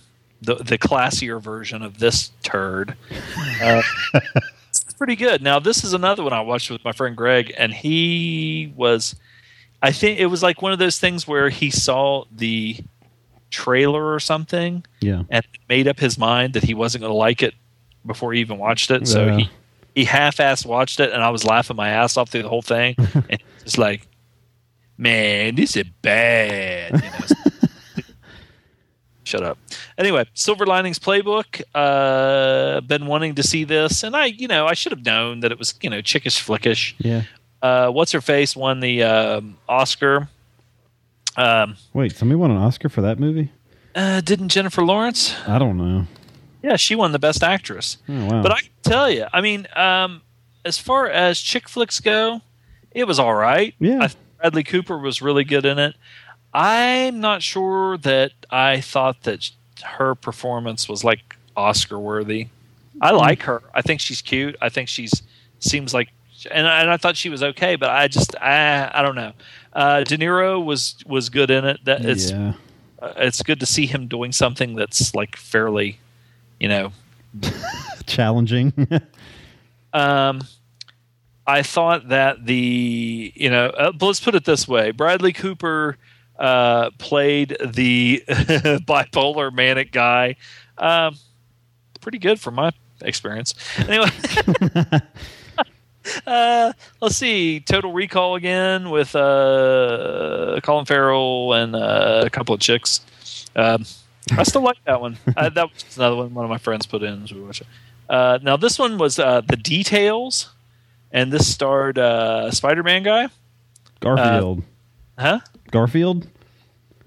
the 0.41 0.55
the 0.55 0.77
classier 0.77 1.41
version 1.41 1.81
of 1.81 1.99
this 1.99 2.31
turd. 2.43 2.95
Uh, 3.61 3.81
it's 4.69 4.93
pretty 4.97 5.15
good. 5.15 5.41
Now, 5.41 5.59
this 5.59 5.83
is 5.83 5.93
another 5.93 6.23
one 6.23 6.33
I 6.33 6.41
watched 6.41 6.69
with 6.69 6.85
my 6.85 6.91
friend 6.93 7.17
Greg, 7.17 7.53
and 7.57 7.73
he 7.73 8.71
was. 8.75 9.15
I 9.81 9.91
think 9.91 10.19
it 10.19 10.27
was 10.27 10.41
like 10.41 10.61
one 10.61 10.71
of 10.71 10.79
those 10.79 10.99
things 10.99 11.27
where 11.27 11.49
he 11.49 11.69
saw 11.69 12.23
the 12.31 12.77
trailer 13.51 14.13
or 14.13 14.19
something 14.19 14.83
yeah. 14.99 15.23
and 15.29 15.45
made 15.69 15.87
up 15.87 15.99
his 15.99 16.17
mind 16.17 16.53
that 16.53 16.63
he 16.63 16.73
wasn't 16.73 17.01
going 17.01 17.11
to 17.11 17.17
like 17.17 17.43
it 17.43 17.53
before 18.05 18.33
he 18.33 18.39
even 18.39 18.57
watched 18.57 18.89
it. 18.89 19.07
So 19.07 19.37
he 19.37 19.49
he 19.95 20.03
half-assed 20.05 20.65
watched 20.65 20.99
it, 20.99 21.11
and 21.11 21.23
I 21.23 21.29
was 21.29 21.43
laughing 21.45 21.75
my 21.75 21.89
ass 21.89 22.17
off 22.17 22.29
through 22.29 22.43
the 22.43 22.49
whole 22.49 22.61
thing, 22.61 22.95
and 23.29 23.41
just 23.63 23.77
like, 23.77 24.07
man, 24.97 25.55
this 25.55 25.75
is 25.75 25.85
bad. 26.01 26.93
You 26.93 26.99
know? 26.99 28.03
Shut 29.23 29.41
up. 29.41 29.57
Anyway, 29.97 30.25
Silver 30.35 30.67
Linings 30.67 30.99
Playbook. 30.99 31.63
Uh, 31.73 32.81
been 32.81 33.07
wanting 33.07 33.33
to 33.35 33.43
see 33.43 33.63
this, 33.63 34.03
and 34.03 34.15
I, 34.15 34.25
you 34.25 34.47
know, 34.47 34.67
I 34.67 34.73
should 34.75 34.91
have 34.91 35.03
known 35.03 35.39
that 35.39 35.51
it 35.51 35.57
was, 35.57 35.73
you 35.81 35.89
know, 35.89 36.01
chickish 36.01 36.39
flickish. 36.39 36.93
Yeah. 36.99 37.23
Uh, 37.61 37.89
What's 37.89 38.11
her 38.11 38.21
face 38.21 38.55
won 38.55 38.81
the 38.81 39.01
um, 39.01 39.57
Oscar. 39.67 40.29
Um, 41.37 41.75
Wait, 41.93 42.15
somebody 42.15 42.35
won 42.35 42.51
an 42.51 42.57
Oscar 42.57 42.87
for 42.89 43.01
that 43.01 43.17
movie? 43.19 43.51
uh, 43.95 44.21
didn't 44.21 44.49
Jennifer 44.49 44.83
Lawrence? 44.85 45.35
I 45.47 45.57
don't 45.57 45.77
know. 45.77 46.05
Yeah, 46.65 46.77
she 46.77 46.95
won 46.95 47.11
the 47.11 47.19
Best 47.19 47.43
Actress. 47.43 47.97
Oh, 48.09 48.25
wow. 48.25 48.41
But 48.41 48.51
I 48.51 48.61
can 48.61 48.69
tell 48.81 49.09
you, 49.11 49.25
I 49.31 49.41
mean, 49.41 49.67
um, 49.75 50.21
as 50.65 50.79
far 50.79 51.07
as 51.07 51.39
chick 51.39 51.69
flicks 51.69 51.99
go, 51.99 52.41
it 52.91 53.03
was 53.05 53.19
all 53.19 53.35
right. 53.35 53.75
Yeah. 53.79 53.99
I, 54.01 54.09
Bradley 54.41 54.63
Cooper 54.63 54.97
was 54.97 55.21
really 55.21 55.43
good 55.43 55.65
in 55.65 55.77
it. 55.77 55.95
I'm 56.53 57.19
not 57.19 57.43
sure 57.43 57.97
that 57.99 58.31
I 58.49 58.81
thought 58.81 59.23
that 59.23 59.51
her 59.83 60.15
performance 60.15 60.87
was 60.89 61.03
like 61.03 61.35
Oscar 61.55 61.99
worthy. 61.99 62.47
I 63.01 63.09
Hmm. 63.11 63.17
like 63.17 63.41
her. 63.43 63.61
I 63.73 63.81
think 63.81 63.99
she's 64.01 64.21
cute. 64.21 64.55
I 64.61 64.69
think 64.69 64.87
she's 64.89 65.21
seems 65.59 65.93
like, 65.93 66.09
and 66.49 66.67
I, 66.67 66.81
and 66.81 66.89
I 66.89 66.97
thought 66.97 67.15
she 67.17 67.29
was 67.29 67.43
okay. 67.43 67.75
But 67.75 67.89
I 67.89 68.07
just 68.07 68.35
I 68.41 68.89
I 68.93 69.01
don't 69.01 69.15
know. 69.15 69.33
Uh, 69.73 70.03
De 70.03 70.17
Niro 70.17 70.63
was 70.63 70.95
was 71.05 71.29
good 71.29 71.51
in 71.51 71.65
it. 71.65 71.83
That 71.85 72.05
it's 72.05 72.31
yeah. 72.31 72.53
uh, 73.01 73.13
it's 73.17 73.43
good 73.43 73.59
to 73.59 73.65
see 73.65 73.85
him 73.85 74.07
doing 74.07 74.31
something 74.31 74.75
that's 74.75 75.13
like 75.13 75.35
fairly, 75.35 75.99
you 76.59 76.67
know, 76.67 76.91
Challenging. 78.05 78.73
Um, 79.93 80.41
I 81.47 81.63
thought 81.63 82.09
that 82.09 82.45
the 82.45 83.31
you 83.33 83.49
know 83.49 83.67
uh, 83.67 83.93
let's 84.01 84.19
put 84.19 84.35
it 84.35 84.43
this 84.43 84.67
way: 84.67 84.91
Bradley 84.91 85.31
Cooper 85.31 85.95
uh, 86.37 86.89
played 86.97 87.55
the 87.65 88.21
bipolar 88.27 89.53
manic 89.53 89.93
guy, 89.93 90.35
um, 90.77 91.15
pretty 92.01 92.17
good 92.17 92.41
from 92.41 92.55
my 92.55 92.71
experience. 92.99 93.53
Anyway. 93.87 94.09
Uh, 96.27 96.73
let's 97.01 97.15
see. 97.15 97.61
Total 97.61 97.91
Recall 97.91 98.35
again 98.35 98.89
with 98.89 99.15
uh, 99.15 100.59
Colin 100.61 100.85
Farrell 100.85 101.53
and 101.53 101.73
uh, 101.73 102.23
a 102.25 102.29
couple 102.29 102.53
of 102.53 102.59
chicks. 102.59 102.99
Um, 103.55 103.85
I 104.31 104.43
still 104.43 104.61
like 104.63 104.83
that 104.85 104.99
one. 105.01 105.17
Uh, 105.37 105.49
that 105.49 105.71
was 105.73 105.97
another 105.97 106.15
one 106.15 106.33
one 106.33 106.45
of 106.45 106.49
my 106.49 106.57
friends 106.57 106.85
put 106.85 107.03
in 107.03 107.23
as 107.23 107.33
we 107.33 107.41
watched 107.41 107.61
it. 107.61 107.67
Uh, 108.09 108.39
now 108.41 108.57
this 108.57 108.77
one 108.79 108.97
was 108.97 109.19
uh, 109.19 109.41
the 109.41 109.55
details, 109.55 110.49
and 111.11 111.31
this 111.31 111.47
starred 111.51 111.97
uh, 111.97 112.51
Spider-Man 112.51 113.03
guy. 113.03 113.27
Garfield. 113.99 114.63
Huh? 115.17 115.39
Garfield? 115.71 116.27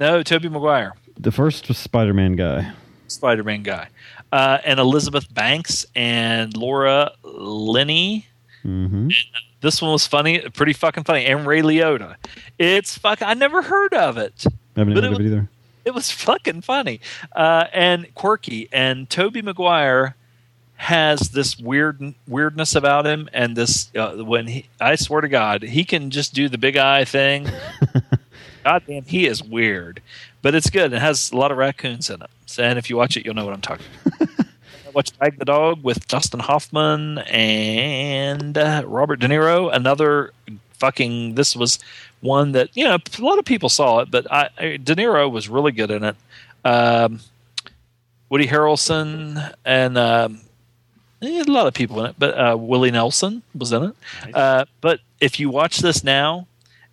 No, 0.01 0.23
Tobey 0.23 0.49
Maguire, 0.49 0.95
The 1.19 1.31
first 1.33 1.69
was 1.69 1.77
Spider 1.79 2.15
Man 2.15 2.35
guy. 2.37 2.73
Spider-Man 3.09 3.63
guy, 3.63 3.89
uh, 4.33 4.59
and 4.65 4.79
Elizabeth 4.79 5.33
Banks 5.33 5.87
and 5.97 6.57
Laura 6.57 7.13
Linney. 7.23 8.27
hmm 8.63 9.09
This 9.61 9.81
one 9.83 9.93
was 9.93 10.07
funny, 10.07 10.41
pretty 10.51 10.73
fucking 10.73 11.05
funny, 11.05 11.27
and 11.27 11.47
Ray 11.47 11.63
Liotta. 11.63 12.17
It's 12.59 12.97
fuck. 12.99 13.23
I 13.23 13.35
never 13.35 13.63
heard 13.63 13.95
of 13.95 14.19
it. 14.19 14.45
I 14.77 14.81
haven't 14.81 14.95
heard 14.95 15.05
of 15.05 15.13
it 15.21 15.21
either. 15.27 15.49
It 15.88 15.95
was 15.95 16.11
fucking 16.11 16.61
funny 16.61 17.00
uh, 17.35 17.64
and 17.73 18.14
quirky. 18.14 18.68
And 18.71 19.09
Tobey 19.09 19.40
Maguire 19.40 20.16
has 20.76 21.30
this 21.30 21.59
weird 21.59 22.12
weirdness 22.26 22.75
about 22.75 23.07
him, 23.07 23.26
and 23.33 23.57
this 23.57 23.90
uh, 23.97 24.16
when 24.16 24.49
he, 24.49 24.68
I 24.78 24.97
swear 24.97 25.23
to 25.23 25.30
God, 25.30 25.62
he 25.62 25.85
can 25.85 26.11
just 26.11 26.35
do 26.35 26.50
the 26.50 26.59
big 26.59 26.76
eye 26.76 27.07
thing. 27.07 27.49
God 28.64 28.83
damn, 28.87 29.04
he 29.04 29.26
is 29.26 29.42
weird, 29.42 30.02
but 30.42 30.54
it's 30.54 30.68
good. 30.68 30.92
It 30.92 31.00
has 31.00 31.33
a 31.33 31.37
lot 31.38 31.50
of 31.50 31.57
raccoons 31.57 32.11
in 32.11 32.21
it, 32.21 32.30
and 32.59 32.78
if 32.78 32.90
you 32.90 32.99
watch 32.99 33.16
it, 33.16 33.25
you'll 33.25 33.35
know 33.35 33.47
what 33.47 33.54
I'm 33.54 33.62
talking. 33.62 33.87
about. 34.04 34.28
I 34.87 34.90
watched 34.92 35.14
Wag 35.18 35.38
the 35.38 35.47
Dog 35.47 35.83
with 35.83 36.07
Dustin 36.07 36.40
Hoffman 36.40 37.16
and 37.30 38.59
uh, 38.59 38.83
Robert 38.87 39.21
De 39.21 39.26
Niro. 39.26 39.75
Another 39.75 40.33
fucking. 40.75 41.35
This 41.35 41.57
was 41.57 41.78
one 42.21 42.53
that 42.53 42.77
you 42.77 42.85
know 42.85 42.97
a 42.97 43.23
lot 43.23 43.39
of 43.39 43.45
people 43.45 43.69
saw 43.69 44.01
it, 44.01 44.11
but 44.11 44.31
I, 44.33 44.49
De 44.83 44.95
Niro 44.95 45.31
was 45.31 45.49
really 45.49 45.73
good 45.73 45.91
in 45.91 46.05
it. 46.05 46.17
Um, 46.65 47.21
Woody 48.29 48.47
Harrelson 48.47 49.55
and 49.65 49.97
um, 49.97 50.41
eh, 51.23 51.43
a 51.47 51.51
lot 51.51 51.67
of 51.67 51.75
people 51.75 52.01
in 52.01 52.11
it, 52.11 52.17
but 52.19 52.37
uh, 52.39 52.57
Willie 52.59 52.91
Nelson 52.91 53.43
was 53.57 53.73
in 53.73 53.85
it. 53.85 53.95
Uh, 54.35 54.65
but 54.81 55.01
if 55.21 55.41
you 55.41 55.49
watch 55.51 55.79
this 55.79 56.05
now, 56.05 56.47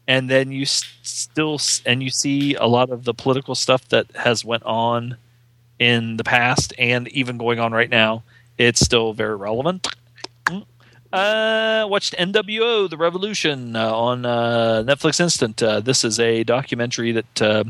and 0.07 0.29
then 0.29 0.51
you 0.51 0.61
s- 0.61 0.83
still 1.03 1.55
s- 1.55 1.81
and 1.85 2.01
you 2.01 2.09
see 2.09 2.55
a 2.55 2.65
lot 2.65 2.89
of 2.89 3.03
the 3.03 3.13
political 3.13 3.55
stuff 3.55 3.87
that 3.89 4.05
has 4.15 4.45
went 4.45 4.63
on 4.63 5.17
in 5.79 6.15
the 6.17 6.23
past 6.23 6.73
and 6.77 7.07
even 7.09 7.37
going 7.37 7.59
on 7.59 7.73
right 7.73 7.89
now, 7.89 8.23
it's 8.57 8.79
still 8.79 9.11
very 9.13 9.35
relevant. 9.35 9.87
Uh, 11.13 11.85
watched 11.89 12.13
NWO: 12.17 12.89
The 12.89 12.97
Revolution 12.97 13.75
uh, 13.75 13.91
on 13.93 14.25
uh, 14.25 14.83
Netflix 14.85 15.19
Instant. 15.19 15.61
Uh, 15.63 15.79
this 15.79 16.03
is 16.03 16.19
a 16.19 16.43
documentary 16.43 17.11
that 17.13 17.41
uh, 17.41 17.63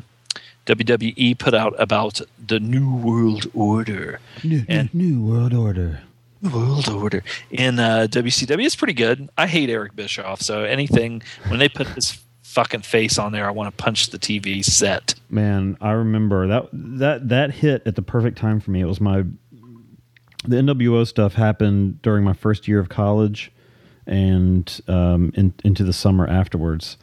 WWE 0.65 1.37
put 1.37 1.53
out 1.53 1.75
about 1.79 2.21
the 2.47 2.59
New 2.59 2.95
World 2.95 3.45
Order. 3.53 4.19
New, 4.43 4.63
And- 4.67 4.93
new 4.93 5.21
World 5.23 5.53
Order. 5.53 6.01
World 6.41 6.87
Order 6.89 7.23
in 7.49 7.79
uh, 7.79 8.05
WCW. 8.09 8.65
It's 8.65 8.75
pretty 8.75 8.93
good. 8.93 9.29
I 9.37 9.47
hate 9.47 9.69
Eric 9.69 9.95
Bischoff, 9.95 10.41
so 10.41 10.63
anything 10.63 11.23
when 11.47 11.57
they 11.59 11.67
put 11.69 11.87
his 11.87 12.19
fucking 12.43 12.81
face 12.81 13.17
on 13.17 13.31
there, 13.31 13.47
I 13.47 13.51
want 13.51 13.75
to 13.75 13.83
punch 13.83 14.07
the 14.11 14.19
TV 14.19 14.63
set. 14.63 15.15
Man, 15.29 15.75
I 15.81 15.91
remember 15.91 16.45
that 16.47 16.69
that 16.71 17.29
that 17.29 17.51
hit 17.51 17.81
at 17.87 17.95
the 17.95 18.03
perfect 18.03 18.37
time 18.37 18.59
for 18.59 18.69
me. 18.69 18.81
It 18.81 18.85
was 18.85 19.01
my 19.01 19.23
the 20.47 20.57
NWO 20.57 21.05
stuff 21.07 21.33
happened 21.35 22.01
during 22.01 22.23
my 22.23 22.33
first 22.33 22.67
year 22.67 22.79
of 22.79 22.89
college, 22.89 23.51
and 24.07 24.79
um, 24.87 25.31
in, 25.35 25.53
into 25.63 25.83
the 25.83 25.93
summer 25.93 26.27
afterwards. 26.27 26.97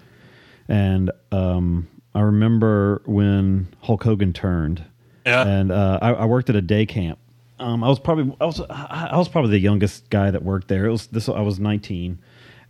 And 0.68 1.10
um, 1.30 1.88
I 2.14 2.20
remember 2.20 3.02
when 3.06 3.68
Hulk 3.80 4.04
Hogan 4.04 4.32
turned, 4.32 4.84
Yeah. 5.26 5.46
and 5.46 5.72
uh, 5.72 5.98
I, 6.00 6.10
I 6.12 6.24
worked 6.26 6.48
at 6.50 6.56
a 6.56 6.62
day 6.62 6.86
camp. 6.86 7.18
Um, 7.58 7.84
I 7.84 7.88
was 7.88 8.00
probably 8.00 8.34
I 8.40 8.44
was 8.46 8.60
I 8.68 9.16
was 9.16 9.28
probably 9.28 9.52
the 9.52 9.60
youngest 9.60 10.10
guy 10.10 10.30
that 10.30 10.42
worked 10.42 10.68
there. 10.68 10.86
It 10.86 10.90
was 10.90 11.06
this 11.08 11.28
I 11.28 11.40
was 11.42 11.60
19, 11.60 12.18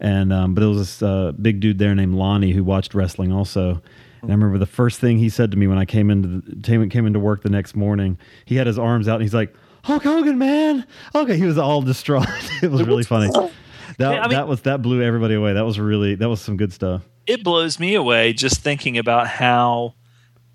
and 0.00 0.32
um, 0.32 0.54
but 0.54 0.62
it 0.62 0.66
was 0.66 0.78
this 0.78 1.02
uh, 1.02 1.32
big 1.32 1.60
dude 1.60 1.78
there 1.78 1.94
named 1.94 2.14
Lonnie 2.14 2.52
who 2.52 2.62
watched 2.64 2.94
wrestling 2.94 3.32
also. 3.32 3.80
And 4.20 4.30
I 4.30 4.34
remember 4.34 4.58
the 4.58 4.66
first 4.66 5.00
thing 5.00 5.18
he 5.18 5.28
said 5.30 5.50
to 5.50 5.56
me 5.56 5.66
when 5.66 5.78
I 5.78 5.84
came 5.84 6.08
into 6.10 6.28
the, 6.42 6.56
came, 6.62 6.88
came 6.90 7.06
into 7.06 7.18
work 7.18 7.42
the 7.42 7.48
next 7.50 7.74
morning. 7.74 8.18
He 8.44 8.54
had 8.56 8.66
his 8.68 8.78
arms 8.78 9.08
out 9.08 9.14
and 9.16 9.22
he's 9.22 9.34
like, 9.34 9.52
"Hulk 9.82 10.02
Hogan, 10.02 10.38
man!" 10.38 10.86
Okay, 11.14 11.36
he 11.36 11.44
was 11.44 11.58
all 11.58 11.82
distraught. 11.82 12.26
it 12.62 12.70
was 12.70 12.82
really 12.84 13.04
funny. 13.04 13.30
That 13.98 14.18
I 14.18 14.20
mean- 14.22 14.30
that 14.30 14.48
was 14.48 14.62
that 14.62 14.80
blew 14.80 15.02
everybody 15.02 15.34
away. 15.34 15.52
That 15.52 15.66
was 15.66 15.78
really 15.78 16.14
that 16.14 16.28
was 16.28 16.40
some 16.40 16.56
good 16.56 16.72
stuff. 16.72 17.02
it 17.26 17.44
blows 17.44 17.78
me 17.78 17.94
away 17.94 18.32
just 18.32 18.62
thinking 18.62 18.96
about 18.96 19.28
how 19.28 19.94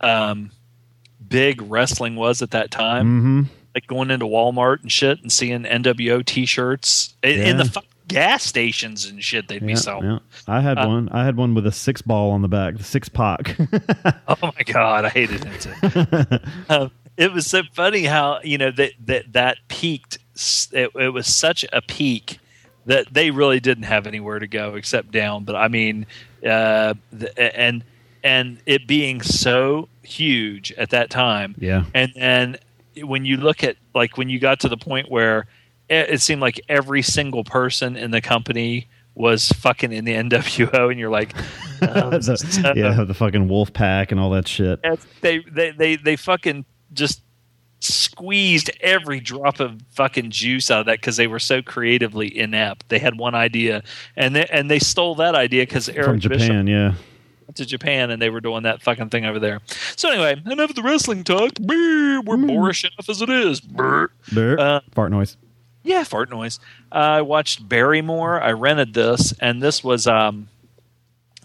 um, 0.02 0.50
big 1.26 1.62
wrestling 1.62 2.16
was 2.16 2.42
at 2.42 2.52
that 2.52 2.72
time. 2.72 3.06
Mm-hmm. 3.06 3.42
Like 3.76 3.86
going 3.86 4.10
into 4.10 4.26
Walmart 4.26 4.82
and 4.82 4.92
shit 4.92 5.22
and 5.22 5.32
seeing 5.32 5.64
NWO 5.64 6.26
T-shirts 6.26 7.16
in, 7.22 7.40
in 7.40 7.58
the 7.58 7.66
fu- 7.66 7.82
gas 8.08 8.44
stations 8.44 9.06
and 9.06 9.24
shit 9.24 9.48
they'd 9.48 9.62
be 9.66 9.74
Yeah, 9.74 9.76
selling. 9.76 10.10
yeah. 10.10 10.20
I 10.48 10.62
had 10.62 10.80
Uh, 10.80 10.88
one. 10.88 11.10
I 11.10 11.24
had 11.24 11.38
one 11.38 11.54
with 11.54 11.68
a 11.68 11.72
six 11.72 12.02
ball 12.02 12.32
on 12.32 12.42
the 12.42 12.48
back, 12.48 12.78
the 12.78 12.84
six 12.84 13.08
pack. 13.08 13.56
Oh 14.28 14.36
my 14.42 14.64
god, 14.66 15.06
I 15.06 15.10
hated 15.10 15.46
it. 15.46 15.62
too. 15.62 16.90
Um, 17.18 17.24
it 17.26 17.34
was 17.34 17.48
so 17.48 17.64
funny 17.74 18.04
how 18.04 18.40
you 18.44 18.58
know 18.58 18.72
that 18.72 18.94
that 19.06 19.34
that 19.34 19.58
peaked. 19.68 20.18
It, 20.72 20.92
it 20.96 21.14
was 21.14 21.28
such 21.28 21.66
a 21.74 21.82
peak 21.82 22.40
that 22.86 23.12
they 23.12 23.32
really 23.32 23.60
didn't 23.60 23.84
have 23.84 24.08
anywhere 24.08 24.40
to 24.40 24.48
go 24.48 24.76
except 24.76 25.12
down. 25.12 25.44
But 25.44 25.56
I 25.56 25.68
mean, 25.68 26.06
uh, 26.46 26.94
the, 27.12 27.58
and 27.58 27.84
and 28.24 28.60
it 28.66 28.88
being 28.88 29.22
so 29.22 29.90
huge 30.04 30.72
at 30.74 30.90
that 30.92 31.10
time, 31.10 31.56
yeah. 31.58 31.86
and 31.94 32.12
and 32.16 32.60
when 33.04 33.26
you 33.26 33.38
look 33.38 33.64
at 33.64 33.78
like 33.94 34.18
when 34.18 34.30
you 34.30 34.40
got 34.40 34.60
to 34.62 34.70
the 34.70 34.78
point 34.78 35.10
where 35.10 35.48
it, 35.90 36.10
it 36.12 36.22
seemed 36.22 36.42
like 36.42 36.60
every 36.70 37.02
single 37.02 37.44
person 37.44 37.96
in 37.96 38.12
the 38.12 38.22
company 38.22 38.88
was 39.16 39.52
fucking 39.52 39.92
in 39.92 40.06
the 40.06 40.14
NWO, 40.16 40.90
and 40.90 41.00
you're 41.00 41.10
like, 41.10 41.34
is 41.82 42.26
The- 42.28 42.38
so- 42.38 42.74
yeah, 42.76 43.04
the 43.04 43.14
fucking 43.14 43.48
wolf 43.48 43.74
pack 43.74 44.12
and 44.12 44.20
all 44.20 44.30
that 44.32 44.48
shit. 44.48 44.80
They, 45.22 45.40
they 45.40 45.72
they 45.72 45.96
they 45.96 46.16
fucking 46.16 46.66
just 46.94 47.22
squeezed 47.80 48.72
every 48.82 49.20
drop 49.20 49.60
of 49.60 49.82
fucking 49.92 50.32
juice 50.32 50.72
out 50.72 50.82
of 50.82 50.86
that 50.88 51.00
because 51.00 51.18
they 51.18 51.28
were 51.28 51.40
so 51.40 51.62
creatively 51.62 52.36
inept. 52.38 52.90
They 52.90 53.00
had 53.00 53.18
one 53.18 53.36
idea, 53.36 53.84
and 54.16 54.36
they 54.36 54.46
and 54.46 54.70
they 54.70 54.80
stole 54.80 55.16
that 55.16 55.36
idea 55.36 55.64
because 55.64 55.90
Eric 55.90 56.06
From 56.06 56.20
Bischoff 56.20 56.40
Japan, 56.40 56.68
yeah. 56.68 56.94
went 57.48 57.56
to 57.58 57.66
Japan 57.66 58.12
and 58.12 58.22
they 58.22 58.30
were 58.30 58.42
doing 58.42 58.64
that 58.64 58.82
fucking 58.82 59.10
thing 59.10 59.26
over 59.26 59.40
there. 59.40 59.62
So 59.96 60.10
anyway, 60.10 60.42
enough 60.46 60.72
of 60.72 60.76
the 60.76 60.84
wrestling 60.84 61.24
talk. 61.24 61.52
We're 61.60 62.22
boorish 62.22 62.84
enough 62.84 63.10
as 63.10 63.22
it 63.22 63.30
is. 63.30 63.62
Brr. 63.62 64.10
Brr. 64.32 64.60
Uh, 64.60 64.80
Fart 64.92 65.12
noise. 65.12 65.38
Yeah, 65.84 66.04
fart 66.04 66.30
noise. 66.30 66.60
Uh, 66.92 66.96
I 66.96 67.22
watched 67.22 67.68
Barrymore. 67.68 68.42
I 68.42 68.52
rented 68.52 68.94
this, 68.94 69.34
and 69.40 69.64
this 69.64 69.86
was 69.86 70.06
um, 70.06 70.50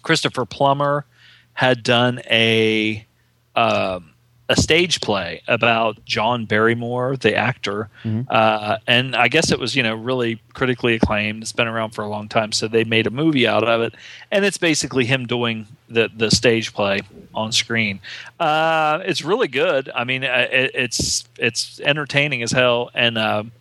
Christopher 0.03 0.45
Plummer 0.45 1.07
had 1.53 1.85
done 1.85 2.21
a 2.29 3.07
um, 3.55 4.12
a 4.52 4.61
stage 4.61 5.00
play 5.00 5.42
about 5.49 6.04
John 6.04 6.44
Barrymore, 6.44 7.16
the 7.16 7.35
actor, 7.35 7.88
uh, 8.28 8.76
and 8.87 9.16
I 9.16 9.28
guess 9.28 9.50
it 9.50 9.59
was 9.59 9.75
you 9.75 9.82
know 9.82 9.94
really 9.94 10.40
critically 10.52 10.94
acclaimed. 10.94 11.42
It's 11.42 11.52
been 11.52 11.66
around 11.66 11.90
for 11.90 12.02
a 12.02 12.09
long 12.09 12.28
time, 12.28 12.52
so 12.52 12.68
they 12.68 12.85
made 12.85 13.06
a 13.06 13.11
movie 13.11 13.49
out 13.49 13.66
of 13.66 13.80
it, 13.80 13.94
and 14.30 14.44
it's 14.44 14.59
basically 14.59 15.06
him 15.06 15.26
doing 15.26 15.67
the 15.88 16.10
the 16.15 16.30
stage 16.30 16.75
play 16.75 17.00
on 17.34 17.50
screen. 17.50 18.00
Uh, 18.38 19.00
it's 19.04 19.25
really 19.25 19.49
good. 19.49 19.91
I 19.95 20.04
mean, 20.04 20.23
uh, 20.23 20.49
it, 20.50 20.71
it's 20.75 21.25
it's 21.38 21.80
entertaining 21.80 22.43
as 22.43 22.52
hell, 22.52 22.91
and. 22.95 23.19
Um, 23.19 23.52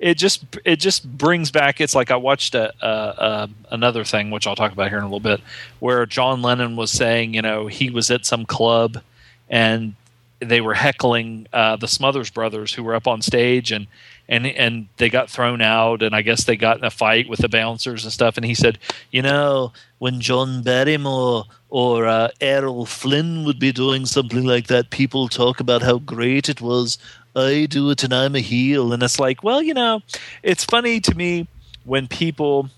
it 0.00 0.18
just 0.18 0.44
it 0.64 0.80
just 0.80 1.10
brings 1.16 1.52
back 1.52 1.80
it's 1.80 1.94
like 1.94 2.10
i 2.10 2.16
watched 2.16 2.56
a, 2.56 2.74
a, 2.84 2.88
a 2.88 3.48
another 3.70 4.04
thing 4.04 4.30
which 4.32 4.44
i'll 4.46 4.56
talk 4.56 4.72
about 4.72 4.88
here 4.88 4.98
in 4.98 5.04
a 5.04 5.06
little 5.06 5.20
bit 5.20 5.40
where 5.78 6.04
john 6.04 6.42
lennon 6.42 6.74
was 6.74 6.90
saying 6.90 7.32
you 7.32 7.40
know 7.40 7.68
he 7.68 7.90
was 7.90 8.10
at 8.10 8.26
some 8.26 8.44
club 8.44 9.00
and 9.48 9.94
they 10.40 10.60
were 10.60 10.74
heckling 10.74 11.46
uh, 11.52 11.76
the 11.76 11.88
smothers 11.88 12.30
brothers 12.30 12.72
who 12.72 12.82
were 12.82 12.94
up 12.94 13.06
on 13.06 13.22
stage 13.22 13.72
and 13.72 13.86
and 14.28 14.46
and 14.46 14.88
they 14.96 15.08
got 15.08 15.30
thrown 15.30 15.60
out 15.60 16.02
and 16.02 16.14
i 16.14 16.22
guess 16.22 16.44
they 16.44 16.56
got 16.56 16.78
in 16.78 16.84
a 16.84 16.90
fight 16.90 17.28
with 17.28 17.40
the 17.40 17.48
bouncers 17.48 18.04
and 18.04 18.12
stuff 18.12 18.36
and 18.36 18.46
he 18.46 18.54
said 18.54 18.78
you 19.10 19.22
know 19.22 19.72
when 19.98 20.20
john 20.20 20.62
barrymore 20.62 21.44
or 21.70 22.06
uh, 22.06 22.28
errol 22.40 22.86
flynn 22.86 23.44
would 23.44 23.58
be 23.58 23.72
doing 23.72 24.06
something 24.06 24.44
like 24.44 24.66
that 24.66 24.90
people 24.90 25.28
talk 25.28 25.60
about 25.60 25.82
how 25.82 25.98
great 25.98 26.48
it 26.48 26.60
was 26.60 26.98
I 27.36 27.66
do 27.66 27.90
it 27.90 28.04
and 28.04 28.14
I'm 28.14 28.36
a 28.36 28.40
heel. 28.40 28.92
And 28.92 29.02
it's 29.02 29.18
like, 29.18 29.42
well, 29.42 29.62
you 29.62 29.74
know, 29.74 30.02
it's 30.42 30.64
funny 30.64 31.00
to 31.00 31.14
me 31.16 31.48
when 31.84 32.06
people, 32.06 32.70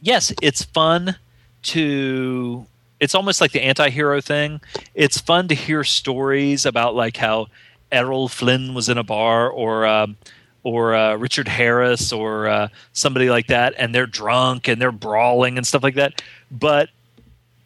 yes, 0.00 0.32
it's 0.42 0.62
fun 0.62 1.16
to, 1.62 2.66
it's 3.02 3.16
almost 3.16 3.40
like 3.40 3.50
the 3.50 3.60
anti 3.60 3.90
hero 3.90 4.20
thing. 4.20 4.60
It's 4.94 5.20
fun 5.20 5.48
to 5.48 5.56
hear 5.56 5.82
stories 5.82 6.64
about 6.64 6.94
like 6.94 7.16
how 7.16 7.48
Errol 7.90 8.28
Flynn 8.28 8.74
was 8.74 8.88
in 8.88 8.96
a 8.96 9.02
bar 9.02 9.50
or, 9.50 9.84
um, 9.84 10.16
or 10.62 10.94
uh, 10.94 11.16
Richard 11.16 11.48
Harris 11.48 12.12
or 12.12 12.46
uh, 12.46 12.68
somebody 12.92 13.28
like 13.28 13.48
that, 13.48 13.74
and 13.76 13.92
they're 13.92 14.06
drunk 14.06 14.68
and 14.68 14.80
they're 14.80 14.92
brawling 14.92 15.56
and 15.56 15.66
stuff 15.66 15.82
like 15.82 15.96
that. 15.96 16.22
But 16.48 16.90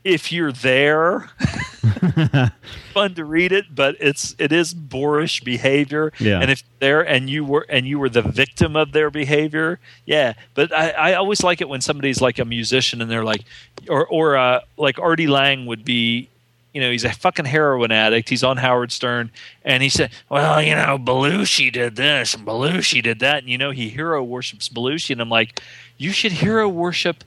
if 0.06 0.30
you're 0.30 0.52
there, 0.52 1.28
fun 2.94 3.14
to 3.14 3.24
read 3.24 3.50
it, 3.50 3.74
but 3.74 3.96
it's 3.98 4.36
it 4.38 4.52
is 4.52 4.72
boorish 4.72 5.40
behavior. 5.40 6.12
Yeah. 6.20 6.40
And 6.40 6.48
if 6.48 6.62
there 6.78 7.06
and 7.06 7.28
you 7.28 7.44
were 7.44 7.66
and 7.68 7.86
you 7.86 7.98
were 7.98 8.08
the 8.08 8.22
victim 8.22 8.76
of 8.76 8.92
their 8.92 9.10
behavior, 9.10 9.80
yeah. 10.04 10.34
But 10.54 10.72
I, 10.72 10.90
I 10.90 11.14
always 11.14 11.42
like 11.42 11.60
it 11.60 11.68
when 11.68 11.80
somebody's 11.80 12.20
like 12.20 12.38
a 12.38 12.44
musician 12.44 13.02
and 13.02 13.10
they're 13.10 13.24
like, 13.24 13.44
or 13.88 14.06
or 14.06 14.36
uh, 14.36 14.60
like 14.76 14.98
Artie 15.00 15.26
Lange 15.26 15.66
would 15.66 15.84
be. 15.84 16.28
You 16.72 16.82
know, 16.82 16.90
he's 16.90 17.04
a 17.04 17.10
fucking 17.10 17.46
heroin 17.46 17.90
addict. 17.90 18.28
He's 18.28 18.44
on 18.44 18.58
Howard 18.58 18.92
Stern, 18.92 19.30
and 19.64 19.82
he 19.82 19.88
said, 19.88 20.10
"Well, 20.28 20.60
you 20.60 20.74
know, 20.74 20.98
Belushi 20.98 21.72
did 21.72 21.96
this 21.96 22.34
and 22.34 22.46
Belushi 22.46 23.02
did 23.02 23.18
that, 23.20 23.38
and 23.38 23.48
you 23.48 23.56
know, 23.56 23.70
he 23.70 23.88
hero 23.88 24.22
worships 24.22 24.68
Belushi." 24.68 25.12
And 25.12 25.22
I'm 25.22 25.30
like, 25.30 25.62
"You 25.96 26.12
should 26.12 26.32
hero 26.32 26.68
worship 26.68 27.24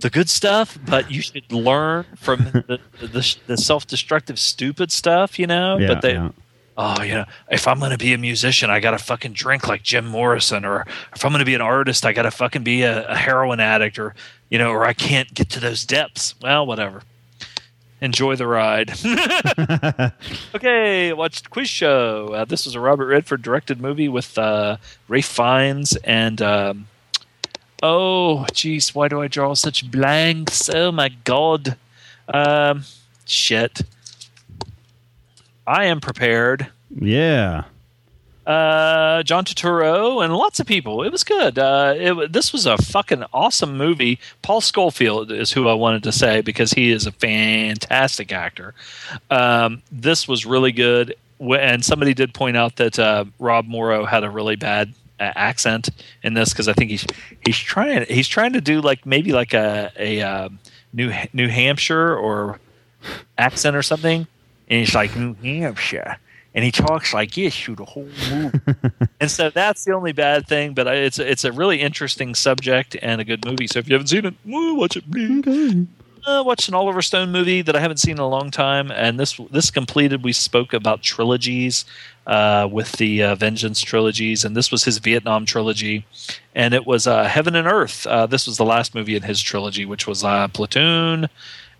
the 0.00 0.10
good 0.10 0.30
stuff, 0.30 0.78
but 0.86 1.10
you 1.10 1.22
should 1.22 1.50
learn 1.50 2.06
from 2.16 2.38
the, 2.38 2.80
the, 3.00 3.36
the 3.46 3.56
self-destructive, 3.56 4.38
stupid 4.38 4.92
stuff, 4.92 5.38
you 5.38 5.46
know. 5.46 5.78
Yeah, 5.78 5.88
but 5.88 6.02
they, 6.02 6.12
yeah. 6.12 6.30
oh, 6.76 7.02
you 7.02 7.14
know, 7.14 7.24
if 7.50 7.66
I'm 7.66 7.78
going 7.78 7.90
to 7.90 7.98
be 7.98 8.12
a 8.12 8.18
musician, 8.18 8.70
I 8.70 8.80
got 8.80 8.92
to 8.92 8.98
fucking 8.98 9.32
drink 9.32 9.66
like 9.66 9.82
Jim 9.82 10.06
Morrison, 10.06 10.64
or 10.64 10.86
if 11.14 11.24
I'm 11.24 11.32
going 11.32 11.40
to 11.40 11.46
be 11.46 11.54
an 11.54 11.60
artist, 11.60 12.06
I 12.06 12.12
got 12.12 12.22
to 12.22 12.30
fucking 12.30 12.62
be 12.62 12.82
a, 12.82 13.08
a 13.08 13.16
heroin 13.16 13.60
addict, 13.60 13.98
or 13.98 14.14
you 14.50 14.58
know, 14.58 14.70
or 14.70 14.84
I 14.84 14.92
can't 14.92 15.32
get 15.34 15.50
to 15.50 15.60
those 15.60 15.84
depths. 15.84 16.34
Well, 16.40 16.64
whatever. 16.64 17.02
Enjoy 18.00 18.36
the 18.36 18.46
ride. 18.46 18.92
okay, 20.54 21.12
watched 21.12 21.50
Quiz 21.50 21.68
Show. 21.68 22.28
Uh, 22.32 22.44
this 22.44 22.64
was 22.64 22.76
a 22.76 22.80
Robert 22.80 23.06
Redford 23.06 23.42
directed 23.42 23.80
movie 23.80 24.08
with 24.08 24.38
uh, 24.38 24.76
Ralph 25.08 25.24
Fiennes 25.24 25.96
and. 26.04 26.40
Um, 26.40 26.86
Oh, 27.82 28.44
jeez, 28.52 28.94
why 28.94 29.08
do 29.08 29.20
I 29.20 29.28
draw 29.28 29.54
such 29.54 29.90
blanks? 29.90 30.68
Oh 30.68 30.90
my 30.90 31.10
god. 31.24 31.76
Um, 32.26 32.84
shit. 33.24 33.82
I 35.66 35.84
am 35.84 36.00
prepared. 36.00 36.68
Yeah. 36.94 37.64
Uh, 38.46 39.22
John 39.24 39.44
Turturro 39.44 40.24
and 40.24 40.34
lots 40.34 40.58
of 40.58 40.66
people. 40.66 41.02
It 41.02 41.12
was 41.12 41.22
good. 41.22 41.58
Uh, 41.58 41.92
it, 41.94 42.32
this 42.32 42.50
was 42.50 42.64
a 42.64 42.78
fucking 42.78 43.24
awesome 43.34 43.76
movie. 43.76 44.18
Paul 44.40 44.62
Scofield 44.62 45.30
is 45.30 45.52
who 45.52 45.68
I 45.68 45.74
wanted 45.74 46.02
to 46.04 46.12
say 46.12 46.40
because 46.40 46.72
he 46.72 46.90
is 46.90 47.06
a 47.06 47.12
fantastic 47.12 48.32
actor. 48.32 48.72
Um, 49.30 49.82
this 49.92 50.26
was 50.26 50.46
really 50.46 50.72
good. 50.72 51.14
And 51.38 51.84
somebody 51.84 52.14
did 52.14 52.32
point 52.32 52.56
out 52.56 52.76
that 52.76 52.98
uh, 52.98 53.26
Rob 53.38 53.66
Morrow 53.66 54.06
had 54.06 54.24
a 54.24 54.30
really 54.30 54.56
bad 54.56 54.94
accent 55.20 55.90
in 56.22 56.34
this 56.34 56.50
because 56.52 56.68
I 56.68 56.72
think 56.72 56.90
he's 56.90 57.06
he's 57.44 57.58
trying 57.58 58.06
he's 58.08 58.28
trying 58.28 58.52
to 58.54 58.60
do 58.60 58.80
like 58.80 59.04
maybe 59.06 59.32
like 59.32 59.54
a 59.54 59.90
a 59.98 60.22
um, 60.22 60.58
New 60.92 61.12
New 61.32 61.48
Hampshire 61.48 62.16
or 62.16 62.60
accent 63.36 63.76
or 63.76 63.82
something, 63.82 64.26
and 64.68 64.80
he's 64.80 64.94
like 64.94 65.14
New 65.16 65.34
Hampshire, 65.34 66.16
and 66.54 66.64
he 66.64 66.70
talks 66.70 67.12
like 67.14 67.32
this 67.34 67.58
through 67.58 67.76
the 67.76 67.84
whole 67.84 68.08
movie. 68.30 68.60
and 69.20 69.30
so 69.30 69.50
that's 69.50 69.84
the 69.84 69.92
only 69.92 70.12
bad 70.12 70.46
thing, 70.46 70.74
but 70.74 70.88
I- 70.88 70.94
it's 70.94 71.18
it's 71.18 71.44
a 71.44 71.52
really 71.52 71.80
interesting 71.80 72.34
subject 72.34 72.96
and 73.02 73.20
a 73.20 73.24
good 73.24 73.44
movie. 73.44 73.66
So 73.66 73.78
if 73.78 73.88
you 73.88 73.94
haven't 73.94 74.08
seen 74.08 74.24
it, 74.26 74.34
watch 74.44 74.96
it. 74.96 75.04
Uh, 76.26 76.42
watched 76.44 76.68
an 76.68 76.74
Oliver 76.74 77.02
Stone 77.02 77.32
movie 77.32 77.62
that 77.62 77.76
I 77.76 77.80
haven't 77.80 77.98
seen 77.98 78.12
in 78.12 78.18
a 78.18 78.28
long 78.28 78.50
time, 78.50 78.90
and 78.90 79.18
this 79.18 79.38
this 79.50 79.70
completed. 79.70 80.24
We 80.24 80.32
spoke 80.32 80.72
about 80.72 81.02
trilogies 81.02 81.84
uh, 82.26 82.68
with 82.70 82.92
the 82.92 83.22
uh, 83.22 83.34
Vengeance 83.34 83.80
trilogies, 83.80 84.44
and 84.44 84.56
this 84.56 84.70
was 84.70 84.84
his 84.84 84.98
Vietnam 84.98 85.46
trilogy, 85.46 86.06
and 86.54 86.74
it 86.74 86.86
was 86.86 87.06
uh, 87.06 87.24
Heaven 87.24 87.54
and 87.54 87.66
Earth. 87.66 88.06
Uh, 88.06 88.26
this 88.26 88.46
was 88.46 88.56
the 88.56 88.64
last 88.64 88.94
movie 88.94 89.16
in 89.16 89.22
his 89.22 89.40
trilogy, 89.40 89.84
which 89.84 90.06
was 90.06 90.24
uh, 90.24 90.48
Platoon 90.48 91.28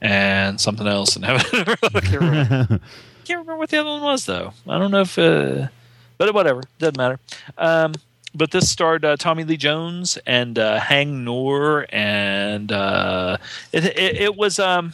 and 0.01 0.61
something 0.61 0.87
else. 0.87 1.17
And 1.17 1.25
Heaven 1.27 1.61
and 1.61 1.69
Earth. 1.69 1.95
I 1.95 2.01
can't 2.01 2.21
remember. 2.21 2.81
can't 3.25 3.41
remember 3.41 3.57
what 3.59 3.69
the 3.69 3.79
other 3.79 3.91
one 3.91 4.03
was 4.03 4.25
though. 4.25 4.53
I 4.67 4.79
don't 4.79 4.91
know 4.91 5.03
if, 5.03 5.19
uh, 5.19 5.69
but 6.17 6.33
whatever, 6.33 6.63
doesn't 6.79 6.97
matter. 6.97 7.19
Um, 7.59 7.93
but 8.35 8.51
this 8.51 8.71
starred 8.71 9.05
uh, 9.05 9.17
Tommy 9.17 9.45
Lee 9.45 9.57
Jones 9.57 10.19
and 10.27 10.59
uh, 10.59 10.79
Haing 10.81 11.25
Ngor, 11.25 11.87
and 11.91 12.71
uh, 12.71 13.39
it, 13.73 13.85
it, 13.85 14.17
it 14.17 14.37
was 14.37 14.59
um, 14.59 14.93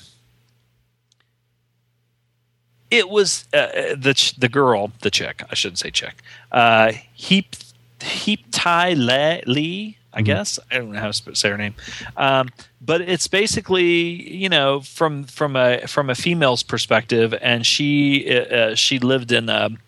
it 2.91 3.09
was 3.09 3.45
uh, 3.53 3.95
the 3.97 4.15
ch- 4.15 4.37
the 4.37 4.49
girl, 4.49 4.93
the 5.03 5.11
chick. 5.11 5.43
I 5.51 5.55
shouldn't 5.55 5.79
say 5.79 5.91
chick. 5.91 6.23
Uh, 6.53 6.93
Heap 7.15 7.57
Heap 8.03 8.45
Tai 8.51 8.95
Le- 8.95 9.43
Lee. 9.47 9.99
I 10.17 10.23
guess 10.23 10.61
I 10.71 10.77
don't 10.77 10.93
know 10.93 11.01
how 11.01 11.11
to 11.11 11.35
say 11.35 11.51
her 11.51 11.59
name, 11.59 11.75
um, 12.17 12.51
but 12.81 13.01
it's 13.01 13.27
basically 13.27 14.33
you 14.33 14.49
know 14.49 14.81
from 14.81 15.25
from 15.25 15.57
a 15.57 15.87
from 15.89 16.09
a 16.09 16.15
female's 16.15 16.63
perspective, 16.63 17.35
and 17.43 17.67
she 17.67 18.39
uh, 18.39 18.77
she 18.77 19.01
lived 19.01 19.33
in 19.33 19.49
um, 19.49 19.79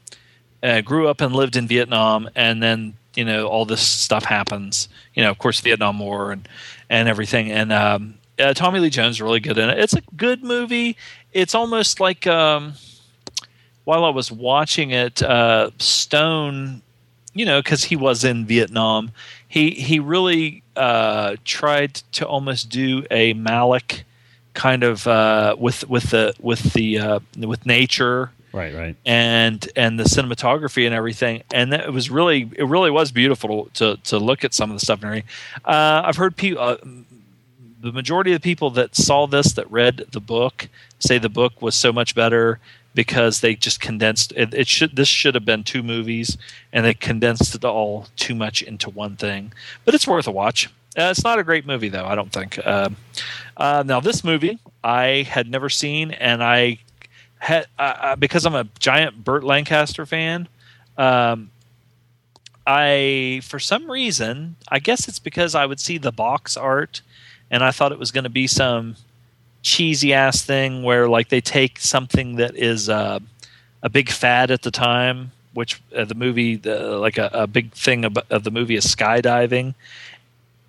uh, 0.65 0.81
grew 0.81 1.07
up 1.07 1.21
and 1.21 1.33
lived 1.33 1.55
in 1.55 1.69
Vietnam, 1.69 2.29
and 2.35 2.61
then 2.61 2.95
you 3.17 3.25
know 3.25 3.47
all 3.47 3.65
this 3.65 3.81
stuff 3.81 4.25
happens. 4.25 4.89
You 5.15 5.23
know, 5.23 5.31
of 5.31 5.39
course, 5.39 5.61
Vietnam 5.61 5.99
War 5.99 6.33
and 6.33 6.49
and 6.89 7.09
everything. 7.09 7.51
And 7.51 7.73
um, 7.73 8.15
uh, 8.39 8.55
Tommy 8.55 8.81
Lee 8.81 8.91
Jones 8.91 9.21
really 9.21 9.41
good 9.41 9.59
in 9.59 9.69
it. 9.69 9.79
It's 9.79 9.95
a 9.95 10.03
good 10.17 10.43
movie. 10.43 10.97
It's 11.33 11.55
almost 11.55 12.01
like 12.01 12.27
um, 12.27 12.75
while 13.85 14.05
I 14.05 14.11
was 14.11 14.31
watching 14.31 14.91
it, 14.91 15.23
uh, 15.23 15.71
Stone, 15.79 16.83
you 17.35 17.45
know, 17.45 17.61
because 17.61 17.85
he 17.85 17.97
was 17.97 18.25
in 18.25 18.47
Vietnam, 18.47 19.13
he 19.49 19.71
he 19.71 19.99
really 19.99 20.63
uh, 20.77 21.37
tried 21.45 21.95
to 22.13 22.27
almost 22.27 22.69
do 22.69 23.05
a 23.11 23.35
Malick 23.35 24.03
kind 24.55 24.83
of 24.83 25.07
uh, 25.07 25.57
with 25.59 25.89
with 25.89 26.11
the 26.11 26.35
with 26.41 26.73
the 26.73 26.99
uh, 26.99 27.21
with 27.37 27.65
nature 27.67 28.33
Right, 28.57 28.75
right. 28.75 28.97
and 29.05 29.69
and 29.77 30.01
the 30.01 30.05
cinematography 30.05 30.87
and 30.87 30.95
everything 30.95 31.43
and 31.53 31.75
that, 31.75 31.85
it 31.85 31.93
was 31.93 32.11
really 32.11 32.51
it 32.57 32.65
really 32.65 32.91
was 32.91 33.13
beautiful 33.13 33.67
to 33.75 33.99
to 34.05 34.19
look 34.19 34.45
at 34.45 34.55
some 34.55 34.71
of 34.71 34.77
the 34.77 34.81
stuff 34.81 35.01
and 35.01 35.09
everything. 35.09 35.29
Uh, 35.63 36.01
I've 36.07 36.17
heard 36.17 36.37
people 36.37 36.63
uh, 36.63 36.77
the 37.83 37.93
majority 37.93 38.33
of 38.33 38.41
the 38.41 38.45
people 38.45 38.71
that 38.71 38.97
saw 38.97 39.27
this 39.27 39.53
that 39.53 39.71
read 39.71 40.07
the 40.13 40.21
book 40.21 40.69
say 40.99 41.19
the 41.19 41.29
book 41.29 41.61
was 41.61 41.75
so 41.75 41.93
much 41.93 42.15
better 42.15 42.59
because 42.95 43.43
they 43.43 43.55
just 43.55 43.79
condensed 43.79 44.33
it, 44.35 44.55
it 44.55 44.67
should 44.67 44.97
this 44.97 45.09
should 45.09 45.35
have 45.35 45.45
been 45.45 45.63
two 45.63 45.83
movies 45.83 46.39
and 46.73 46.87
they 46.87 46.95
condensed 46.95 47.55
it 47.55 47.63
all 47.63 48.07
too 48.17 48.35
much 48.35 48.63
into 48.63 48.89
one 48.89 49.17
thing 49.17 49.53
but 49.85 49.95
it's 49.95 50.07
worth 50.07 50.27
a 50.27 50.31
watch 50.31 50.69
uh, 50.99 51.09
it's 51.11 51.23
not 51.23 51.39
a 51.39 51.45
great 51.45 51.67
movie 51.67 51.91
though 51.91 52.07
i 52.07 52.15
don't 52.15 52.33
think 52.33 52.59
um, 52.67 52.97
uh, 53.59 53.85
now 53.87 54.01
this 54.01 54.25
movie 54.25 54.59
i 54.83 55.27
had 55.29 55.51
never 55.51 55.69
seen 55.69 56.11
and 56.13 56.43
i 56.43 56.79
uh, 57.49 57.63
uh, 57.79 58.17
because 58.17 58.47
i'm 58.47 58.55
a 58.55 58.65
giant 58.79 59.25
burt 59.25 59.45
lancaster 59.45 60.07
fan 60.07 60.49
um, 60.99 61.51
I, 62.67 63.43
for 63.45 63.61
some 63.61 63.89
reason, 63.91 64.57
I 64.69 64.81
guess 64.81 65.07
it's 65.07 65.21
because 65.21 65.55
I 65.55 65.67
would 65.67 65.79
see 65.79 65.99
the 65.99 66.11
box 66.11 66.57
art 66.57 67.01
and 67.51 67.63
I 67.63 67.71
thought 67.71 67.93
it 67.93 67.99
was 67.99 68.11
going 68.11 68.25
to 68.25 68.31
be 68.31 68.49
some 68.49 68.97
cheesy 69.63 70.13
ass 70.13 70.43
thing 70.43 70.83
where 70.83 71.09
like 71.09 71.29
they 71.29 71.41
take 71.41 71.79
something 71.79 72.37
that 72.37 72.57
is 72.57 72.89
uh, 72.89 73.21
a 73.83 73.89
big 73.89 74.11
fad 74.11 74.51
at 74.51 74.63
the 74.63 74.73
time, 74.73 75.31
which 75.55 75.81
uh, 75.95 76.05
the 76.05 76.15
movie, 76.17 76.57
the, 76.57 76.99
like 76.99 77.19
a, 77.19 77.31
a 77.33 77.47
big 77.47 77.73
thing 77.73 78.05
of, 78.05 78.19
of 78.31 78.43
the 78.43 78.51
movie 78.51 78.75
is 78.75 78.85
skydiving. 78.85 79.75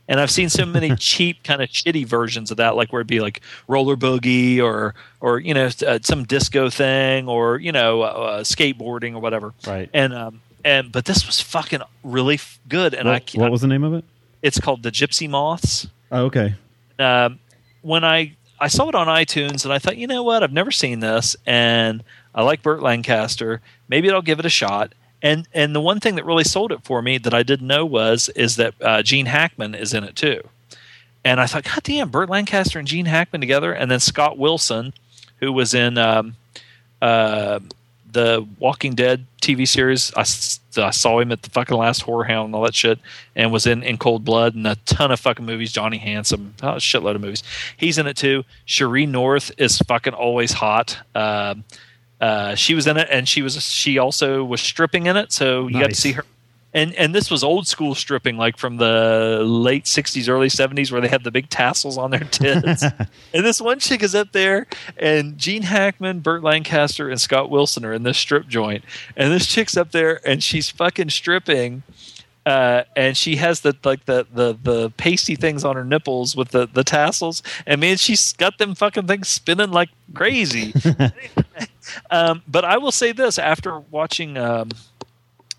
And 0.08 0.20
I've 0.20 0.32
seen 0.32 0.50
so 0.50 0.66
many 0.66 0.96
cheap, 0.98 1.44
kind 1.44 1.62
of 1.62 1.70
shitty 1.70 2.06
versions 2.06 2.50
of 2.52 2.58
that, 2.58 2.76
like 2.76 2.94
where 2.94 3.02
it'd 3.02 3.08
be 3.08 3.20
like 3.20 3.42
roller 3.68 3.96
boogie 3.96 4.60
or, 4.62 4.96
or 5.20 5.40
you 5.40 5.54
know, 5.54 5.70
uh, 5.86 6.00
some 6.02 6.24
disco 6.24 6.70
thing 6.70 7.28
or 7.28 7.58
you 7.60 7.72
know, 7.72 8.02
uh, 8.04 8.44
skateboarding 8.44 9.14
or 9.16 9.20
whatever. 9.20 9.54
Right. 9.66 9.90
And 9.94 10.14
um, 10.14 10.42
and 10.64 10.92
but 10.92 11.06
this 11.06 11.26
was 11.28 11.42
fucking 11.42 11.82
really 12.04 12.36
f- 12.36 12.60
good. 12.70 12.94
And 12.94 13.10
I, 13.10 13.14
What, 13.14 13.36
what 13.36 13.52
was 13.52 13.62
the 13.62 13.68
name 13.68 13.84
of 13.84 13.94
it? 13.94 14.06
it's 14.42 14.60
called 14.60 14.84
the 14.84 14.92
Gypsy 14.92 15.28
Moths. 15.30 15.88
Oh, 16.12 16.26
okay. 16.26 16.56
Um, 17.00 17.40
when 17.82 18.04
I 18.06 18.36
I 18.60 18.70
saw 18.70 18.88
it 18.90 18.96
on 18.96 19.08
iTunes 19.08 19.66
and 19.66 19.74
I 19.74 19.80
thought, 19.80 19.98
you 19.98 20.08
know 20.08 20.24
what, 20.24 20.42
I've 20.42 20.54
never 20.54 20.72
seen 20.72 21.00
this, 21.00 21.36
and 21.46 22.04
I 22.34 22.44
like 22.44 22.62
Burt 22.64 22.82
Lancaster. 22.82 23.62
Maybe 23.88 24.10
I'll 24.10 24.22
give 24.22 24.40
it 24.40 24.46
a 24.46 24.50
shot. 24.50 24.94
And 25.22 25.48
and 25.54 25.74
the 25.76 25.82
one 25.82 26.00
thing 26.00 26.16
that 26.16 26.26
really 26.26 26.44
sold 26.44 26.72
it 26.72 26.84
for 26.84 27.02
me 27.02 27.18
that 27.18 27.34
I 27.34 27.44
didn't 27.44 27.68
know 27.68 27.86
was 27.86 28.30
is 28.30 28.56
that 28.58 28.76
uh, 28.82 29.02
Gene 29.02 29.26
Hackman 29.26 29.74
is 29.76 29.94
in 29.94 30.04
it 30.04 30.16
too. 30.16 30.42
And 31.26 31.42
I 31.42 31.46
thought, 31.46 31.64
God 31.64 31.84
damn, 31.84 32.10
Burt 32.10 32.30
Lancaster 32.30 32.80
and 32.80 32.88
Gene 32.88 33.06
Hackman 33.06 33.42
together, 33.42 33.74
and 33.74 33.92
then 33.92 34.00
Scott 34.00 34.38
Wilson, 34.38 34.94
who 35.40 35.52
was 35.52 35.74
in 35.74 35.98
um, 35.98 36.36
uh, 37.02 37.60
the 38.12 38.48
Walking 38.60 38.96
Dead 38.96 39.26
TV 39.42 39.68
series. 39.68 40.14
I 40.16 40.24
saw 40.24 41.20
him 41.20 41.32
at 41.32 41.42
the 41.42 41.50
fucking 41.50 41.76
last 41.76 42.02
Horror 42.02 42.24
Hound 42.26 42.48
and 42.48 42.56
all 42.56 42.64
that 42.64 42.76
shit, 42.76 43.00
and 43.36 43.52
was 43.52 43.68
in 43.68 43.84
in 43.84 43.98
Cold 43.98 44.24
Blood 44.24 44.56
and 44.56 44.66
a 44.66 44.76
ton 44.86 45.12
of 45.12 45.20
fucking 45.20 45.46
movies. 45.46 45.72
Johnny 45.72 45.98
Handsome, 45.98 46.54
oh, 46.64 46.76
shitload 46.76 47.16
of 47.16 47.22
movies. 47.22 47.44
He's 47.76 47.98
in 47.98 48.08
it 48.08 48.18
too. 48.18 48.46
Sheree 48.66 49.08
North 49.08 49.52
is 49.58 49.80
fucking 49.80 50.14
always 50.14 50.54
hot. 50.54 51.00
Um, 51.14 51.64
uh, 52.20 52.56
she 52.56 52.74
was 52.74 52.88
in 52.88 52.98
it, 52.98 53.08
and 53.12 53.28
she 53.28 53.42
was 53.42 53.62
she 53.62 53.98
also 53.98 54.44
was 54.44 54.62
stripping 54.62 55.06
in 55.06 55.18
it, 55.18 55.32
so 55.32 55.68
you 55.68 55.80
got 55.80 55.90
to 55.90 55.96
see 55.96 56.14
her. 56.14 56.24
And 56.74 56.94
and 56.96 57.14
this 57.14 57.32
was 57.32 57.44
old 57.44 57.68
school 57.68 57.96
stripping, 57.96 58.38
like 58.38 58.58
from 58.58 58.78
the 58.78 59.42
late 59.44 59.86
'60s, 59.86 60.28
early 60.28 60.48
'70s, 60.48 60.92
where 60.92 61.00
they 61.00 61.08
had 61.08 61.24
the 61.24 61.32
big 61.32 61.50
tassels 61.50 61.98
on 61.98 62.12
their 62.12 62.20
tits. 62.20 62.84
and 63.34 63.46
this 63.46 63.62
one 63.62 63.80
chick 63.80 64.04
is 64.04 64.14
up 64.16 64.32
there, 64.32 64.68
and 64.98 65.38
Gene 65.38 65.64
Hackman, 65.64 66.20
Burt 66.20 66.44
Lancaster, 66.44 67.10
and 67.10 67.22
Scott 67.22 67.50
Wilson 67.50 67.86
are 67.86 67.94
in 67.94 68.04
this 68.04 68.18
strip 68.18 68.48
joint. 68.48 68.84
And 69.16 69.32
this 69.32 69.48
chick's 69.48 69.78
up 69.78 69.92
there, 69.92 70.20
and 70.28 70.44
she's 70.44 70.70
fucking 70.70 71.10
stripping. 71.10 71.84
Uh, 72.46 72.84
and 72.96 73.18
she 73.18 73.36
has 73.36 73.60
the 73.60 73.76
like 73.84 74.06
the, 74.06 74.26
the 74.34 74.58
the 74.64 74.90
pasty 74.92 75.36
things 75.36 75.66
on 75.66 75.76
her 75.76 75.84
nipples 75.84 76.36
with 76.36 76.50
the 76.50 76.66
the 76.66 76.84
tassels, 76.84 77.44
and 77.66 77.82
man, 77.82 77.98
she's 77.98 78.34
got 78.34 78.58
them 78.58 78.74
fucking 78.74 79.06
things 79.06 79.28
spinning 79.28 79.72
like 79.72 79.90
crazy. 80.14 80.74
um, 82.12 82.42
but 82.48 82.66
I 82.66 82.78
will 82.78 82.92
say 82.92 83.12
this: 83.12 83.38
after 83.40 83.80
watching, 83.80 84.38
um, 84.38 84.70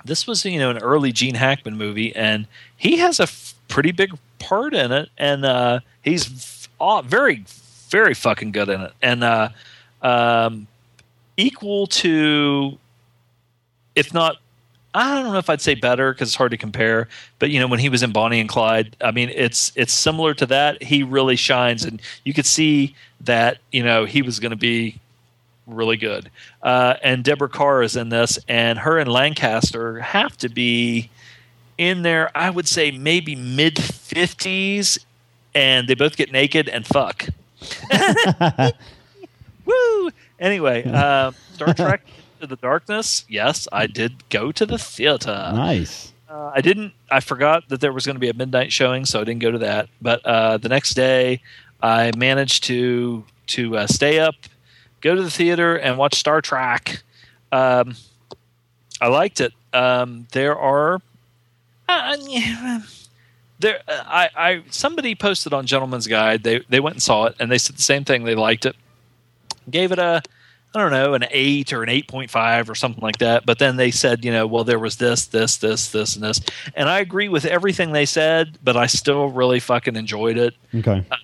this 0.04 0.26
was 0.26 0.44
you 0.44 0.58
know 0.58 0.70
an 0.70 0.78
early 0.78 1.12
Gene 1.12 1.34
Hackman 1.34 1.76
movie, 1.76 2.14
and 2.14 2.46
he 2.76 2.98
has 2.98 3.20
a 3.20 3.24
f- 3.24 3.54
pretty 3.68 3.92
big 3.92 4.12
part 4.38 4.74
in 4.74 4.92
it, 4.92 5.10
and 5.18 5.44
uh, 5.44 5.80
he's 6.02 6.68
f- 6.80 7.04
very 7.06 7.44
very 7.88 8.14
fucking 8.14 8.52
good 8.52 8.68
in 8.68 8.80
it, 8.80 8.92
and 9.02 9.24
uh, 9.24 9.48
um, 10.02 10.66
equal 11.36 11.86
to, 11.86 12.78
if 13.94 14.12
not 14.12 14.38
I 14.94 15.22
don't 15.22 15.32
know 15.32 15.38
if 15.38 15.50
I'd 15.50 15.60
say 15.60 15.74
better 15.74 16.12
because 16.12 16.30
it's 16.30 16.36
hard 16.36 16.50
to 16.52 16.56
compare. 16.56 17.08
But 17.38 17.50
you 17.50 17.60
know, 17.60 17.66
when 17.66 17.78
he 17.78 17.88
was 17.88 18.02
in 18.02 18.10
Bonnie 18.12 18.40
and 18.40 18.48
Clyde, 18.48 18.96
I 19.00 19.10
mean, 19.10 19.30
it's 19.34 19.70
it's 19.76 19.92
similar 19.92 20.34
to 20.34 20.46
that. 20.46 20.82
He 20.82 21.02
really 21.02 21.36
shines, 21.36 21.84
and 21.84 22.00
you 22.24 22.32
could 22.32 22.46
see 22.46 22.94
that 23.20 23.58
you 23.70 23.82
know 23.82 24.06
he 24.06 24.22
was 24.22 24.40
going 24.40 24.50
to 24.50 24.56
be 24.56 24.98
really 25.68 25.96
good. 25.96 26.30
Uh, 26.62 26.94
and 27.02 27.22
Deborah 27.22 27.48
Kerr 27.48 27.82
is 27.82 27.96
in 27.96 28.08
this, 28.08 28.38
and 28.48 28.78
her 28.80 28.98
and 28.98 29.10
Lancaster 29.10 30.00
have 30.00 30.36
to 30.38 30.48
be 30.48 31.10
in 31.76 32.02
there. 32.02 32.30
I 32.34 32.50
would 32.50 32.66
say 32.66 32.90
maybe 32.90 33.36
mid 33.36 33.78
fifties, 33.78 34.98
and 35.54 35.88
they 35.88 35.94
both 35.94 36.16
get 36.16 36.32
naked 36.32 36.68
and 36.68 36.86
fuck. 36.86 37.26
Woo! 39.64 40.10
Anyway, 40.38 40.84
uh, 40.86 41.32
Star 41.54 41.74
Trek 41.74 42.02
Into 42.36 42.46
the 42.46 42.56
Darkness. 42.56 43.24
Yes, 43.28 43.66
I 43.72 43.86
did 43.86 44.28
go 44.28 44.52
to 44.52 44.64
the 44.64 44.78
theater. 44.78 45.50
Nice. 45.54 46.12
Uh, 46.28 46.52
I 46.54 46.60
didn't. 46.60 46.92
I 47.10 47.20
forgot 47.20 47.68
that 47.68 47.80
there 47.80 47.92
was 47.92 48.06
going 48.06 48.16
to 48.16 48.20
be 48.20 48.28
a 48.28 48.34
midnight 48.34 48.72
showing, 48.72 49.04
so 49.04 49.20
I 49.20 49.24
didn't 49.24 49.40
go 49.40 49.50
to 49.50 49.58
that. 49.58 49.88
But 50.00 50.24
uh, 50.24 50.58
the 50.58 50.68
next 50.68 50.94
day, 50.94 51.40
I 51.82 52.12
managed 52.16 52.64
to 52.64 53.24
to 53.48 53.78
uh, 53.78 53.86
stay 53.86 54.18
up, 54.20 54.34
go 55.00 55.14
to 55.14 55.22
the 55.22 55.30
theater, 55.30 55.76
and 55.76 55.98
watch 55.98 56.16
Star 56.16 56.40
Trek. 56.40 57.02
Um, 57.52 57.96
I 59.00 59.08
liked 59.08 59.40
it. 59.40 59.52
Um, 59.72 60.26
there 60.32 60.58
are. 60.58 61.00
Uh, 61.88 62.16
yeah, 62.26 62.82
there, 63.60 63.80
uh, 63.88 64.02
I, 64.06 64.30
I 64.36 64.62
somebody 64.70 65.14
posted 65.14 65.52
on 65.52 65.66
Gentleman's 65.66 66.06
Guide. 66.06 66.42
They 66.42 66.60
they 66.68 66.80
went 66.80 66.96
and 66.96 67.02
saw 67.02 67.26
it, 67.26 67.36
and 67.40 67.50
they 67.50 67.58
said 67.58 67.76
the 67.76 67.82
same 67.82 68.04
thing. 68.04 68.24
They 68.24 68.34
liked 68.34 68.66
it. 68.66 68.76
Gave 69.70 69.92
it 69.92 69.98
a 69.98 70.22
I 70.74 70.80
don't 70.80 70.90
know, 70.90 71.14
an 71.14 71.24
eight 71.30 71.72
or 71.72 71.82
an 71.82 71.88
eight 71.88 72.08
point 72.08 72.30
five 72.30 72.68
or 72.68 72.74
something 72.74 73.02
like 73.02 73.18
that. 73.18 73.46
But 73.46 73.58
then 73.58 73.76
they 73.76 73.90
said, 73.90 74.24
you 74.24 74.30
know, 74.30 74.46
well, 74.46 74.64
there 74.64 74.78
was 74.78 74.96
this, 74.96 75.26
this, 75.26 75.56
this, 75.56 75.90
this, 75.90 76.14
and 76.14 76.22
this, 76.22 76.40
and 76.74 76.90
I 76.90 77.00
agree 77.00 77.28
with 77.28 77.46
everything 77.46 77.92
they 77.92 78.04
said, 78.04 78.58
but 78.62 78.76
I 78.76 78.86
still 78.86 79.28
really 79.28 79.60
fucking 79.60 79.96
enjoyed 79.96 80.36
it. 80.36 80.54
Okay. 80.74 81.04
uh, 81.10 81.16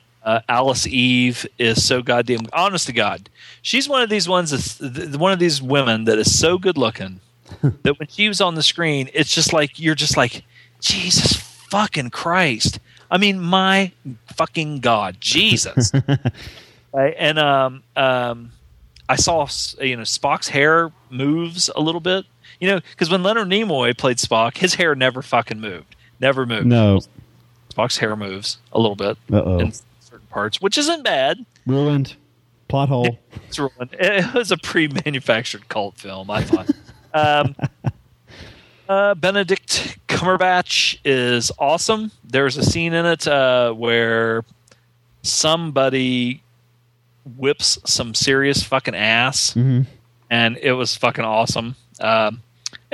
Alice 0.48 0.87
Eve 0.87 1.46
is 1.58 1.84
so 1.84 2.02
goddamn 2.02 2.46
honest 2.52 2.87
to 2.87 2.92
God. 2.92 3.28
She's 3.62 3.88
one 3.88 4.02
of 4.02 4.10
these 4.10 4.28
ones 4.28 4.50
that's 4.50 4.78
th- 4.78 5.16
one 5.16 5.32
of 5.32 5.38
these 5.38 5.60
women 5.62 6.04
that 6.04 6.18
is 6.18 6.38
so 6.38 6.58
good 6.58 6.78
looking 6.78 7.20
that 7.82 7.98
when 7.98 8.08
she 8.08 8.28
was 8.28 8.40
on 8.40 8.54
the 8.54 8.62
screen, 8.62 9.10
it's 9.14 9.32
just 9.32 9.52
like 9.52 9.78
you're 9.78 9.94
just 9.94 10.16
like 10.16 10.42
Jesus 10.80 11.37
fucking 11.37 12.10
Christ. 12.10 12.78
I 13.10 13.18
mean, 13.18 13.40
my 13.40 13.92
fucking 14.34 14.80
God, 14.80 15.16
Jesus. 15.20 15.92
Right, 16.94 17.16
and 17.18 17.40
um, 17.40 17.82
um, 17.96 18.52
I 19.08 19.16
saw 19.16 19.48
you 19.80 19.96
know 19.96 20.04
Spock's 20.04 20.46
hair 20.46 20.92
moves 21.10 21.68
a 21.74 21.80
little 21.80 22.00
bit. 22.00 22.24
You 22.60 22.68
know, 22.68 22.80
because 22.92 23.10
when 23.10 23.24
Leonard 23.24 23.48
Nimoy 23.48 23.98
played 23.98 24.18
Spock, 24.18 24.56
his 24.58 24.74
hair 24.74 24.94
never 24.94 25.20
fucking 25.20 25.60
moved, 25.60 25.96
never 26.20 26.46
moved. 26.46 26.66
No. 26.66 27.00
Spock's 27.74 27.98
hair 27.98 28.14
moves 28.14 28.58
a 28.72 28.78
little 28.78 28.94
bit 28.94 29.18
in 29.58 29.72
certain 29.72 29.82
parts, 30.35 30.61
which 30.61 30.77
isn't 30.77 31.05
bad. 31.05 31.47
Ruined. 31.66 32.16
Plot 32.68 32.88
hole. 32.88 33.18
It's 33.47 33.59
ruined. 33.59 33.90
It 33.92 34.35
was 34.35 34.51
a 34.51 34.57
pre-manufactured 34.57 35.68
cult 35.68 35.97
film, 35.97 36.29
I 36.31 36.42
thought. 36.42 36.70
um, 37.14 37.57
uh, 38.88 39.14
Benedict 39.14 39.99
Cumberbatch 40.09 40.99
is 41.05 41.53
awesome. 41.59 42.11
There's 42.25 42.57
a 42.57 42.64
scene 42.64 42.92
in 42.92 43.07
it 43.07 43.29
uh, 43.29 43.73
where 43.73 44.44
somebody 45.23 46.42
whips 47.37 47.79
some 47.85 48.12
serious 48.14 48.62
fucking 48.62 48.94
ass, 48.97 49.55
and 50.31 50.57
it 50.59 50.73
was 50.73 50.97
fucking 50.97 51.25
awesome. 51.25 51.77
Um, 52.01 52.42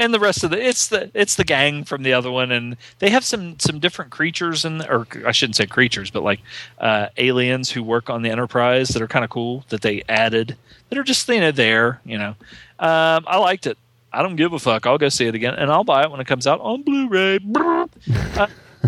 and 0.01 0.15
the 0.15 0.19
rest 0.19 0.43
of 0.43 0.51
the 0.51 0.67
it's 0.67 0.89
the 0.89 1.11
it's 1.15 1.37
the 1.37 1.45
gang 1.45 1.85
from 1.85 2.03
the 2.03 2.15
other 2.15 2.31
one, 2.31 2.51
and 2.51 2.77
they 2.99 3.11
have 3.11 3.25
some 3.25 3.59
some 3.61 3.79
different 3.79 4.11
creatures 4.11 4.65
and 4.65 4.83
or 4.83 5.07
I 5.27 5.33
shouldn't 5.33 5.57
say 5.57 5.67
creatures, 5.67 6.11
but 6.11 6.23
like 6.23 6.41
uh, 6.79 7.09
aliens 7.19 7.71
who 7.71 7.83
work 7.83 8.09
on 8.09 8.23
the 8.23 8.31
Enterprise 8.31 8.89
that 8.89 9.03
are 9.03 9.07
kind 9.07 9.25
of 9.25 9.31
cool 9.31 9.65
that 9.69 9.83
they 9.83 10.03
added 10.09 10.57
that 10.89 10.99
are 10.99 11.05
just 11.05 11.29
you 11.29 11.41
know 11.41 11.53
there. 11.53 12.01
You 12.05 12.17
know, 12.17 12.31
um, 12.79 13.25
I 13.29 13.37
liked 13.39 13.67
it. 13.67 13.77
I 14.13 14.23
don't 14.23 14.37
give 14.37 14.55
a 14.55 14.59
fuck. 14.59 14.87
I'll 14.87 14.99
go 14.99 15.11
see 15.11 15.27
it 15.27 15.35
again, 15.35 15.55
and 15.55 15.71
I'll 15.71 15.85
buy 15.85 16.03
it 16.03 16.11
when 16.11 16.19
it 16.19 16.27
comes 16.27 16.47
out 16.47 16.61
on 16.61 16.83
Blu-ray. 16.83 17.39
Uh, 17.55 18.47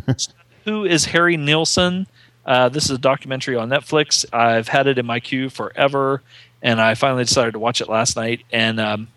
who 0.64 0.84
is 0.84 1.04
Harry 1.04 1.36
Nilsson? 1.36 2.06
Uh, 2.44 2.68
this 2.70 2.86
is 2.86 2.90
a 2.90 2.98
documentary 2.98 3.54
on 3.54 3.68
Netflix. 3.68 4.24
I've 4.32 4.66
had 4.66 4.88
it 4.88 4.98
in 4.98 5.06
my 5.06 5.20
queue 5.20 5.48
forever, 5.48 6.22
and 6.60 6.80
I 6.80 6.94
finally 6.94 7.22
decided 7.22 7.52
to 7.52 7.60
watch 7.60 7.80
it 7.80 7.88
last 7.88 8.16
night. 8.16 8.42
And 8.50 8.80
um, 8.80 9.08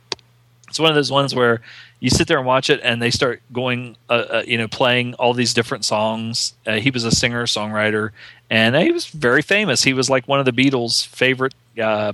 it's 0.76 0.80
one 0.82 0.90
of 0.90 0.96
those 0.96 1.10
ones 1.10 1.34
where 1.34 1.62
you 2.02 2.10
sit 2.10 2.28
there 2.28 2.38
and 2.38 2.46
watch 2.46 2.70
it, 2.70 2.82
and 2.84 3.02
they 3.02 3.10
start 3.10 3.42
going, 3.54 3.96
uh, 4.10 4.14
uh, 4.14 4.44
you 4.46 4.58
know, 4.58 4.68
playing 4.68 5.14
all 5.14 5.34
these 5.34 5.54
different 5.54 5.86
songs. 5.86 6.54
Uh, 6.68 6.74
he 6.74 6.92
was 6.92 7.06
a 7.06 7.12
singer 7.12 7.46
songwriter, 7.46 8.10
and 8.50 8.76
he 8.76 8.92
was 8.92 9.06
very 9.06 9.42
famous. 9.42 9.84
He 9.84 9.94
was 9.94 10.10
like 10.10 10.28
one 10.28 10.42
of 10.42 10.46
the 10.46 10.52
Beatles' 10.52 11.08
favorite. 11.08 11.54
Uh, 11.82 12.12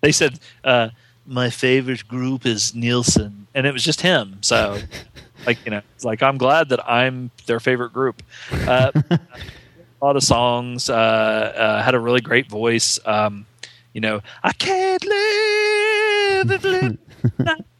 they 0.00 0.10
said 0.10 0.40
uh, 0.64 0.88
my 1.24 1.50
favorite 1.50 2.08
group 2.08 2.46
is 2.46 2.74
Nilsson, 2.74 3.46
and 3.54 3.64
it 3.64 3.72
was 3.72 3.84
just 3.84 4.00
him. 4.00 4.38
So, 4.40 4.80
like 5.46 5.64
you 5.64 5.70
know, 5.70 5.82
it's 5.94 6.04
like 6.04 6.20
I'm 6.20 6.36
glad 6.36 6.70
that 6.70 6.80
I'm 6.90 7.30
their 7.46 7.60
favorite 7.60 7.92
group. 7.92 8.24
Uh, 8.50 8.90
a 9.08 10.04
lot 10.04 10.16
of 10.16 10.24
songs. 10.24 10.90
Uh, 10.90 10.94
uh, 10.94 11.82
had 11.84 11.94
a 11.94 12.00
really 12.00 12.22
great 12.22 12.48
voice. 12.48 12.98
Um, 13.06 13.46
you 13.92 14.00
know, 14.00 14.20
I 14.42 14.52
can't 14.52 15.04
live 15.04 16.64
live 16.64 16.98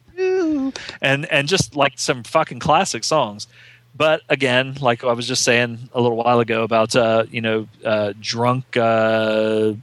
and 1.01 1.25
and 1.31 1.47
just 1.47 1.75
like 1.75 1.93
some 1.97 2.23
fucking 2.23 2.59
classic 2.59 3.03
songs. 3.03 3.47
But 3.95 4.21
again, 4.29 4.75
like 4.79 5.03
I 5.03 5.13
was 5.13 5.27
just 5.27 5.43
saying 5.43 5.89
a 5.93 6.01
little 6.01 6.17
while 6.17 6.39
ago 6.39 6.63
about 6.63 6.95
uh, 6.95 7.25
you 7.29 7.41
know 7.41 7.67
uh, 7.83 8.13
drunk, 8.19 8.77
uh, 8.77 9.73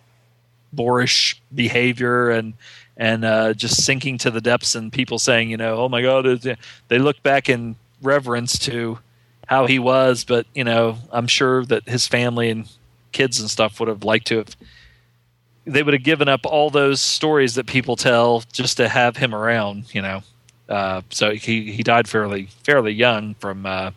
boorish 0.72 1.40
behavior 1.54 2.30
and 2.30 2.54
and 2.96 3.24
uh, 3.24 3.54
just 3.54 3.84
sinking 3.84 4.18
to 4.18 4.30
the 4.30 4.40
depths, 4.40 4.74
and 4.74 4.92
people 4.92 5.18
saying, 5.18 5.50
you 5.50 5.56
know, 5.56 5.76
oh 5.76 5.88
my 5.88 6.02
god, 6.02 6.58
they 6.88 6.98
look 6.98 7.22
back 7.22 7.48
in 7.48 7.76
reverence 8.02 8.58
to 8.58 8.98
how 9.46 9.66
he 9.66 9.78
was, 9.78 10.24
but 10.24 10.46
you 10.54 10.64
know, 10.64 10.98
I'm 11.10 11.26
sure 11.26 11.64
that 11.66 11.88
his 11.88 12.06
family 12.06 12.50
and 12.50 12.68
kids 13.12 13.40
and 13.40 13.50
stuff 13.50 13.80
would 13.80 13.88
have 13.88 14.04
liked 14.04 14.26
to 14.28 14.38
have. 14.38 14.56
They 15.68 15.82
would 15.82 15.94
have 15.94 16.02
given 16.02 16.28
up 16.28 16.46
all 16.46 16.70
those 16.70 17.00
stories 17.00 17.54
that 17.56 17.66
people 17.66 17.94
tell 17.94 18.42
just 18.52 18.78
to 18.78 18.88
have 18.88 19.16
him 19.16 19.34
around, 19.34 19.94
you 19.94 20.02
know. 20.02 20.22
Uh, 20.68 21.02
so 21.10 21.34
he 21.34 21.72
he 21.72 21.82
died 21.82 22.08
fairly 22.08 22.48
fairly 22.64 22.92
young 22.92 23.34
from, 23.34 23.66
uh, 23.66 23.90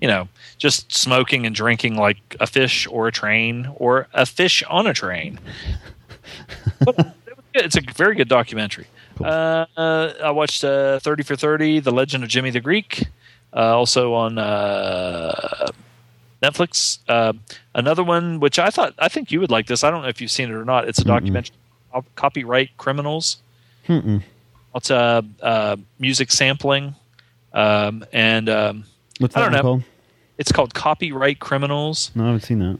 you 0.00 0.08
know, 0.08 0.28
just 0.58 0.92
smoking 0.92 1.46
and 1.46 1.54
drinking 1.54 1.96
like 1.96 2.18
a 2.40 2.46
fish 2.46 2.86
or 2.88 3.08
a 3.08 3.12
train 3.12 3.68
or 3.76 4.08
a 4.12 4.26
fish 4.26 4.62
on 4.64 4.86
a 4.86 4.94
train. 4.94 5.38
but 6.80 6.98
it 6.98 7.36
was 7.36 7.44
good. 7.52 7.64
it's 7.64 7.76
a 7.76 7.80
very 7.94 8.14
good 8.14 8.28
documentary. 8.28 8.86
Uh, 9.20 9.66
uh, 9.76 10.12
I 10.22 10.30
watched 10.30 10.64
uh, 10.64 10.98
Thirty 11.00 11.22
for 11.22 11.36
Thirty: 11.36 11.80
The 11.80 11.92
Legend 11.92 12.24
of 12.24 12.30
Jimmy 12.30 12.50
the 12.50 12.60
Greek, 12.60 13.06
uh, 13.52 13.76
also 13.76 14.14
on 14.14 14.38
uh, 14.38 15.68
Netflix. 16.44 16.98
Uh, 17.08 17.32
another 17.74 18.04
one 18.04 18.40
which 18.40 18.58
I 18.58 18.70
thought 18.70 18.94
I 18.98 19.08
think 19.08 19.30
you 19.32 19.40
would 19.40 19.50
like 19.50 19.66
this. 19.66 19.82
I 19.84 19.90
don't 19.90 20.02
know 20.02 20.08
if 20.08 20.20
you've 20.20 20.30
seen 20.30 20.50
it 20.50 20.54
or 20.54 20.64
not. 20.64 20.88
It's 20.88 20.98
a 21.00 21.04
documentary, 21.04 21.54
called 21.92 22.04
Copyright 22.16 22.76
Criminals. 22.76 23.38
Mm-mm. 23.88 24.22
It's 24.74 24.90
uh, 24.90 25.22
uh, 25.42 25.76
music 25.98 26.32
sampling, 26.32 26.94
um, 27.52 28.04
and 28.12 28.48
um, 28.48 28.84
What's 29.20 29.36
I 29.36 29.40
don't 29.40 29.52
know. 29.52 29.62
called? 29.62 29.82
it's 30.38 30.50
called 30.52 30.74
Copyright 30.74 31.38
Criminals. 31.38 32.10
No, 32.14 32.24
I 32.24 32.26
haven't 32.26 32.42
seen 32.42 32.58
that. 32.58 32.78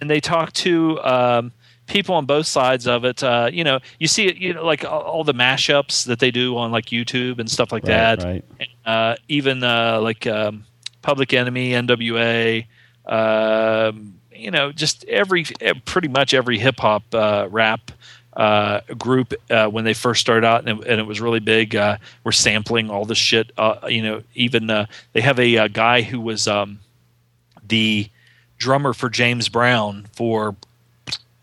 and 0.00 0.08
they 0.10 0.20
talk 0.20 0.52
to 0.52 1.00
um, 1.02 1.52
people 1.88 2.14
on 2.14 2.26
both 2.26 2.46
sides 2.46 2.86
of 2.86 3.04
it. 3.04 3.22
Uh, 3.24 3.50
you 3.52 3.64
know, 3.64 3.80
you 3.98 4.06
see 4.06 4.26
it, 4.26 4.36
you 4.36 4.54
know, 4.54 4.64
like 4.64 4.84
all, 4.84 5.00
all 5.02 5.24
the 5.24 5.34
mashups 5.34 6.04
that 6.06 6.20
they 6.20 6.30
do 6.30 6.56
on 6.56 6.70
like 6.70 6.86
YouTube 6.86 7.40
and 7.40 7.50
stuff 7.50 7.72
like 7.72 7.82
Right, 7.82 8.16
that. 8.16 8.22
right. 8.24 8.44
Uh, 8.86 9.16
even 9.28 9.64
uh, 9.64 10.00
like 10.00 10.26
um, 10.28 10.64
Public 11.02 11.32
Enemy, 11.34 11.70
NWA. 11.72 12.66
Um, 13.12 14.14
you 14.34 14.50
know, 14.50 14.72
just 14.72 15.04
every 15.04 15.46
eh, 15.60 15.74
pretty 15.84 16.08
much 16.08 16.32
every 16.32 16.58
hip 16.58 16.80
hop 16.80 17.02
uh, 17.14 17.48
rap. 17.50 17.90
Uh, 18.34 18.80
group 18.96 19.34
uh, 19.50 19.66
when 19.66 19.84
they 19.84 19.92
first 19.92 20.22
started 20.22 20.46
out 20.46 20.66
and 20.66 20.80
it, 20.80 20.88
and 20.88 20.98
it 20.98 21.02
was 21.02 21.20
really 21.20 21.38
big. 21.38 21.76
Uh, 21.76 21.98
were 22.24 22.32
sampling 22.32 22.88
all 22.88 23.04
this 23.04 23.18
shit. 23.18 23.52
Uh, 23.58 23.76
you 23.86 24.02
know, 24.02 24.22
even 24.34 24.70
uh, 24.70 24.86
they 25.12 25.20
have 25.20 25.38
a, 25.38 25.58
uh 25.58 25.68
guy 25.68 26.00
who 26.00 26.18
was 26.18 26.48
um, 26.48 26.78
the 27.68 28.08
drummer 28.56 28.94
for 28.94 29.10
James 29.10 29.50
Brown 29.50 30.06
for 30.14 30.56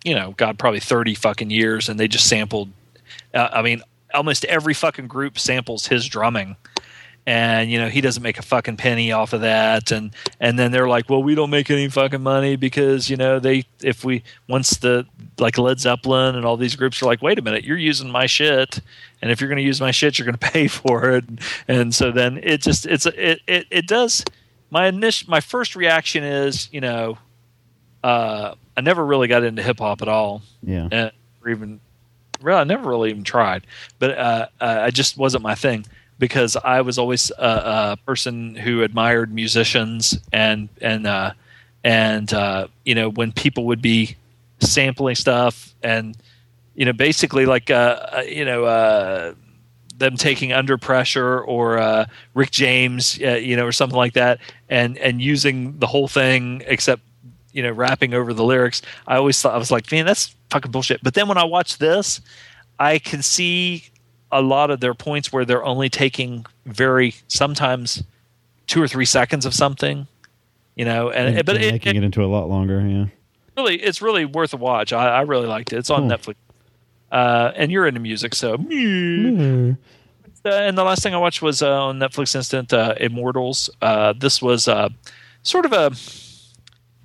you 0.03 0.15
know, 0.15 0.33
God, 0.35 0.57
probably 0.57 0.79
thirty 0.79 1.13
fucking 1.13 1.51
years, 1.51 1.89
and 1.89 1.99
they 1.99 2.07
just 2.07 2.25
sampled. 2.25 2.69
I 3.35 3.61
mean, 3.61 3.83
almost 4.11 4.43
every 4.45 4.73
fucking 4.73 5.07
group 5.07 5.37
samples 5.37 5.85
his 5.85 6.07
drumming, 6.07 6.55
and 7.29 7.69
you 7.69 7.77
know 7.77 7.89
he 7.89 8.01
doesn't 8.01 8.23
make 8.23 8.39
a 8.39 8.41
fucking 8.41 8.75
penny 8.77 9.11
off 9.11 9.33
of 9.33 9.41
that. 9.41 9.91
And 9.91 10.11
and 10.39 10.57
then 10.57 10.71
they're 10.71 10.87
like, 10.87 11.11
well, 11.11 11.21
we 11.21 11.35
don't 11.35 11.51
make 11.51 11.69
any 11.69 11.87
fucking 11.87 12.23
money 12.23 12.55
because 12.55 13.07
you 13.07 13.17
know 13.17 13.37
they 13.39 13.65
if 13.83 14.03
we 14.03 14.23
once 14.47 14.71
the 14.77 15.05
like 15.37 15.59
Led 15.59 15.79
Zeppelin 15.79 16.35
and 16.35 16.43
all 16.43 16.57
these 16.57 16.75
groups 16.75 17.03
are 17.03 17.05
like, 17.05 17.21
wait 17.21 17.37
a 17.37 17.43
minute, 17.43 17.63
you're 17.63 17.77
using 17.77 18.09
my 18.09 18.25
shit, 18.25 18.79
and 19.21 19.29
if 19.29 19.39
you're 19.39 19.47
going 19.47 19.59
to 19.59 19.63
use 19.63 19.79
my 19.79 19.91
shit, 19.91 20.17
you're 20.17 20.25
going 20.25 20.37
to 20.39 20.51
pay 20.51 20.67
for 20.67 21.11
it. 21.11 21.23
And 21.67 21.93
so 21.93 22.11
then 22.11 22.39
it 22.41 22.61
just 22.63 22.87
it's 22.87 23.05
it 23.05 23.41
it, 23.47 23.67
it 23.69 23.87
does. 23.87 24.25
My 24.71 24.87
initial 24.87 25.29
my 25.29 25.39
first 25.39 25.75
reaction 25.75 26.23
is 26.23 26.67
you 26.71 26.81
know 26.81 27.19
uh, 28.03 28.55
I 28.75 28.81
never 28.81 29.05
really 29.05 29.27
got 29.27 29.43
into 29.43 29.61
hip 29.61 29.77
hop 29.79 30.01
at 30.01 30.07
all, 30.07 30.41
Yeah. 30.63 30.87
uh, 30.91 31.09
or 31.43 31.49
even 31.51 31.79
really, 32.41 32.59
I 32.59 32.63
never 32.63 32.89
really 32.89 33.11
even 33.11 33.23
tried. 33.23 33.67
But 33.99 34.17
uh, 34.17 34.47
uh, 34.59 34.79
I 34.81 34.89
just 34.89 35.15
wasn't 35.17 35.43
my 35.43 35.53
thing 35.53 35.85
because 36.19 36.57
I 36.57 36.81
was 36.81 36.99
always 36.99 37.31
a, 37.31 37.95
a 37.97 37.97
person 38.05 38.55
who 38.55 38.83
admired 38.83 39.33
musicians 39.33 40.19
and 40.31 40.69
and 40.81 41.07
uh, 41.07 41.31
and 41.83 42.31
uh, 42.33 42.67
you 42.85 42.93
know 42.93 43.09
when 43.09 43.31
people 43.31 43.65
would 43.65 43.81
be 43.81 44.17
sampling 44.59 45.15
stuff 45.15 45.73
and 45.81 46.15
you 46.75 46.85
know 46.85 46.93
basically 46.93 47.45
like 47.45 47.71
uh, 47.71 48.17
uh, 48.17 48.23
you 48.27 48.45
know. 48.45 48.65
Uh, 48.65 49.33
them 49.97 50.15
taking 50.15 50.53
under 50.53 50.77
pressure 50.77 51.41
or 51.41 51.77
uh, 51.77 52.05
Rick 52.33 52.51
James, 52.51 53.17
you 53.17 53.57
know, 53.57 53.65
or 53.65 53.73
something 53.73 53.97
like 53.97 54.13
that, 54.13 54.39
and 54.69 54.97
and 54.97 55.21
using 55.21 55.77
the 55.77 55.87
whole 55.87 56.07
thing 56.07 56.63
except 56.67 57.01
you 57.51 57.61
know 57.61 57.71
rapping 57.71 58.13
over 58.13 58.33
the 58.33 58.45
lyrics. 58.45 58.81
I 59.05 59.17
always 59.17 59.41
thought 59.41 59.53
I 59.53 59.57
was 59.57 59.71
like, 59.71 59.91
man, 59.91 60.05
that's 60.05 60.33
fucking 60.51 60.71
bullshit. 60.71 61.03
But 61.03 61.15
then 61.15 61.27
when 61.27 61.37
I 61.37 61.43
watch 61.43 61.79
this, 61.79 62.21
I 62.79 62.99
can 62.99 63.21
see 63.21 63.89
a 64.31 64.41
lot 64.41 64.69
of 64.71 64.79
their 64.79 64.93
points 64.93 65.31
where 65.33 65.45
they're 65.45 65.63
only 65.65 65.89
taking 65.89 66.45
very 66.65 67.15
sometimes 67.27 68.03
two 68.67 68.81
or 68.81 68.87
three 68.87 69.05
seconds 69.05 69.45
of 69.45 69.53
something, 69.53 70.05
you 70.75 70.85
know, 70.85 71.09
and, 71.09 71.37
And- 71.37 71.45
but 71.45 71.55
it, 71.57 71.71
making 71.71 71.95
it 71.95 72.03
it 72.03 72.05
into 72.05 72.23
a 72.23 72.27
lot 72.27 72.47
longer. 72.49 72.79
Yeah. 72.87 73.05
really 73.57 73.77
it's 73.81 74.01
really 74.01 74.25
worth 74.25 74.53
a 74.53 74.57
watch. 74.57 74.93
I, 74.93 75.07
I 75.09 75.21
really 75.21 75.47
liked 75.47 75.73
it. 75.73 75.77
It's 75.77 75.89
on 75.89 76.07
Cool. 76.07 76.17
Netflix. 76.17 76.35
Uh, 77.11 77.51
and 77.55 77.71
you're 77.71 77.87
into 77.87 77.99
music, 77.99 78.35
so. 78.35 78.53
Uh, 80.45 80.49
and 80.49 80.77
the 80.77 80.83
last 80.83 81.03
thing 81.03 81.13
I 81.13 81.17
watched 81.17 81.41
was 81.41 81.61
uh, 81.61 81.85
on 81.85 81.99
Netflix 81.99 82.35
Instant 82.35 82.71
uh, 82.71 82.93
Immortals. 82.99 83.69
Uh, 83.81 84.13
this 84.17 84.41
was 84.41 84.67
uh, 84.67 84.89
sort 85.43 85.65
of 85.65 85.73
a 85.73 85.91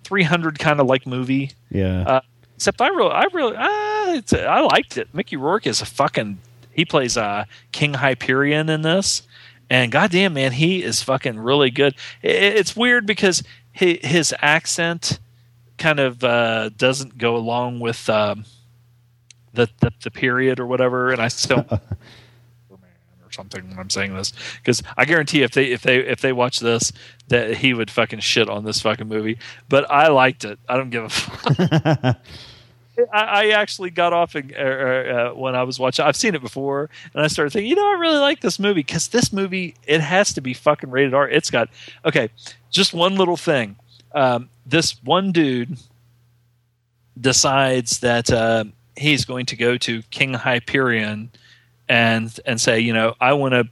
300 0.05 0.59
kind 0.59 0.81
of 0.81 0.87
like 0.87 1.07
movie. 1.07 1.53
Yeah. 1.71 2.03
Uh, 2.03 2.21
Except 2.57 2.81
I 2.81 2.89
really, 2.89 3.11
I 3.11 3.25
really, 3.33 3.57
I 3.57 4.61
liked 4.71 4.97
it. 4.97 5.09
Mickey 5.13 5.37
Rourke 5.37 5.67
is 5.67 5.83
a 5.83 5.87
fucking. 5.87 6.39
He 6.75 6.85
plays 6.85 7.17
uh, 7.17 7.45
King 7.73 7.95
Hyperion 7.95 8.69
in 8.69 8.83
this, 8.83 9.23
and 9.71 9.91
goddamn 9.91 10.35
man, 10.35 10.53
he 10.53 10.83
is 10.83 11.03
fucking 11.03 11.39
really 11.39 11.71
good. 11.71 11.95
It's 12.23 12.77
weird 12.77 13.07
because 13.07 13.43
his, 13.73 13.99
his 14.03 14.35
accent 14.41 15.19
kind 15.79 16.01
of 16.01 16.23
uh, 16.23 16.71
doesn't 16.77 17.19
go 17.19 17.37
along 17.37 17.81
with 17.81 18.09
um, 18.09 18.45
the, 19.53 19.69
the 19.81 19.93
the 20.03 20.11
period 20.11 20.61
or 20.61 20.67
whatever, 20.67 21.11
and 21.11 21.21
I 21.21 21.29
still 21.29 21.67
or 22.71 23.33
something 23.33 23.69
when 23.71 23.79
I'm 23.79 23.91
saying 23.91 24.15
this 24.15 24.33
because 24.57 24.83
I 24.97 25.05
guarantee 25.05 25.43
if 25.43 25.53
they 25.53 25.67
if 25.67 25.83
they 25.83 25.99
if 25.99 26.21
they 26.21 26.33
watch 26.33 26.61
this 26.61 26.93
that 27.29 27.59
he 27.59 27.75
would 27.75 27.91
fucking 27.91 28.21
shit 28.21 28.49
on 28.49 28.65
this 28.65 28.81
fucking 28.81 29.09
movie. 29.09 29.39
But 29.69 29.91
I 29.91 30.09
liked 30.09 30.45
it. 30.45 30.59
I 30.69 30.77
don't 30.77 30.91
give 30.91 31.05
a 31.05 31.09
fuck. 31.09 32.17
I, 33.13 33.21
I 33.21 33.49
actually 33.49 33.91
got 33.91 34.13
off 34.13 34.35
and, 34.35 34.55
uh, 34.55 34.59
uh, 34.59 35.31
when 35.33 35.55
I 35.55 35.63
was 35.63 35.79
watching. 35.79 36.05
I've 36.05 36.17
seen 36.17 36.35
it 36.35 36.43
before, 36.43 36.91
and 37.13 37.23
I 37.23 37.27
started 37.27 37.51
thinking, 37.51 37.71
you 37.71 37.77
know, 37.77 37.87
I 37.87 37.99
really 37.99 38.19
like 38.19 38.41
this 38.41 38.59
movie 38.59 38.81
because 38.81 39.09
this 39.09 39.33
movie 39.33 39.75
it 39.87 40.01
has 40.01 40.33
to 40.35 40.41
be 40.41 40.55
fucking 40.55 40.91
rated 40.91 41.15
R. 41.15 41.29
It's 41.29 41.51
got 41.51 41.69
okay. 42.05 42.31
Just 42.71 42.95
one 42.95 43.17
little 43.17 43.37
thing. 43.37 43.77
Um, 44.15 44.49
this 44.67 45.03
one 45.03 45.33
dude 45.33 45.79
decides 47.21 48.01
that 48.01 48.31
uh, 48.33 48.65
he's 48.97 49.25
going 49.25 49.47
to 49.47 49.57
go 49.57 49.77
to 49.79 50.03
King 50.11 50.35
Hyperion 50.35 51.31
and 51.89 52.39
and 52.47 52.61
say, 52.61 52.81
you 52.81 52.93
know, 52.93 53.15
I 53.21 53.33
want 53.35 53.55
to 53.55 53.69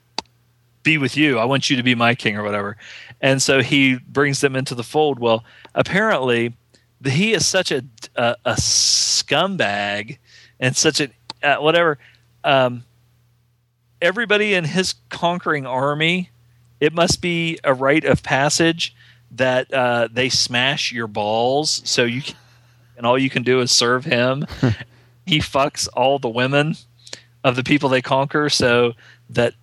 be 0.82 0.98
with 0.98 1.16
you. 1.16 1.38
I 1.38 1.44
want 1.44 1.70
you 1.70 1.76
to 1.76 1.82
be 1.82 1.94
my 1.94 2.14
king 2.14 2.36
or 2.36 2.42
whatever. 2.42 2.76
And 3.20 3.40
so 3.40 3.62
he 3.62 3.96
brings 3.96 4.40
them 4.40 4.56
into 4.56 4.74
the 4.74 4.82
fold. 4.82 5.18
Well, 5.18 5.44
apparently, 5.74 6.54
he 7.06 7.32
is 7.32 7.46
such 7.46 7.70
a 7.70 7.84
a, 8.16 8.36
a 8.44 8.52
scumbag 8.52 10.18
and 10.60 10.76
such 10.76 11.00
a 11.00 11.08
uh, 11.42 11.56
whatever. 11.56 11.98
Um, 12.44 12.84
everybody 14.00 14.54
in 14.54 14.64
his 14.64 14.94
conquering 15.08 15.66
army, 15.66 16.30
it 16.80 16.92
must 16.92 17.22
be 17.22 17.58
a 17.64 17.72
rite 17.72 18.04
of 18.04 18.22
passage 18.22 18.94
that 19.30 19.72
uh, 19.72 20.08
they 20.12 20.28
smash 20.28 20.92
your 20.92 21.06
balls 21.06 21.80
so 21.84 22.04
you 22.04 22.22
can, 22.22 22.36
and 22.96 23.06
all 23.06 23.18
you 23.18 23.30
can 23.30 23.42
do 23.42 23.60
is 23.60 23.70
serve 23.70 24.04
him. 24.04 24.46
he 25.26 25.38
fucks 25.38 25.88
all 25.94 26.18
the 26.18 26.28
women 26.28 26.76
of 27.44 27.56
the 27.56 27.62
people 27.62 27.88
they 27.88 28.02
conquer 28.02 28.48
so 28.48 28.92
that 29.30 29.54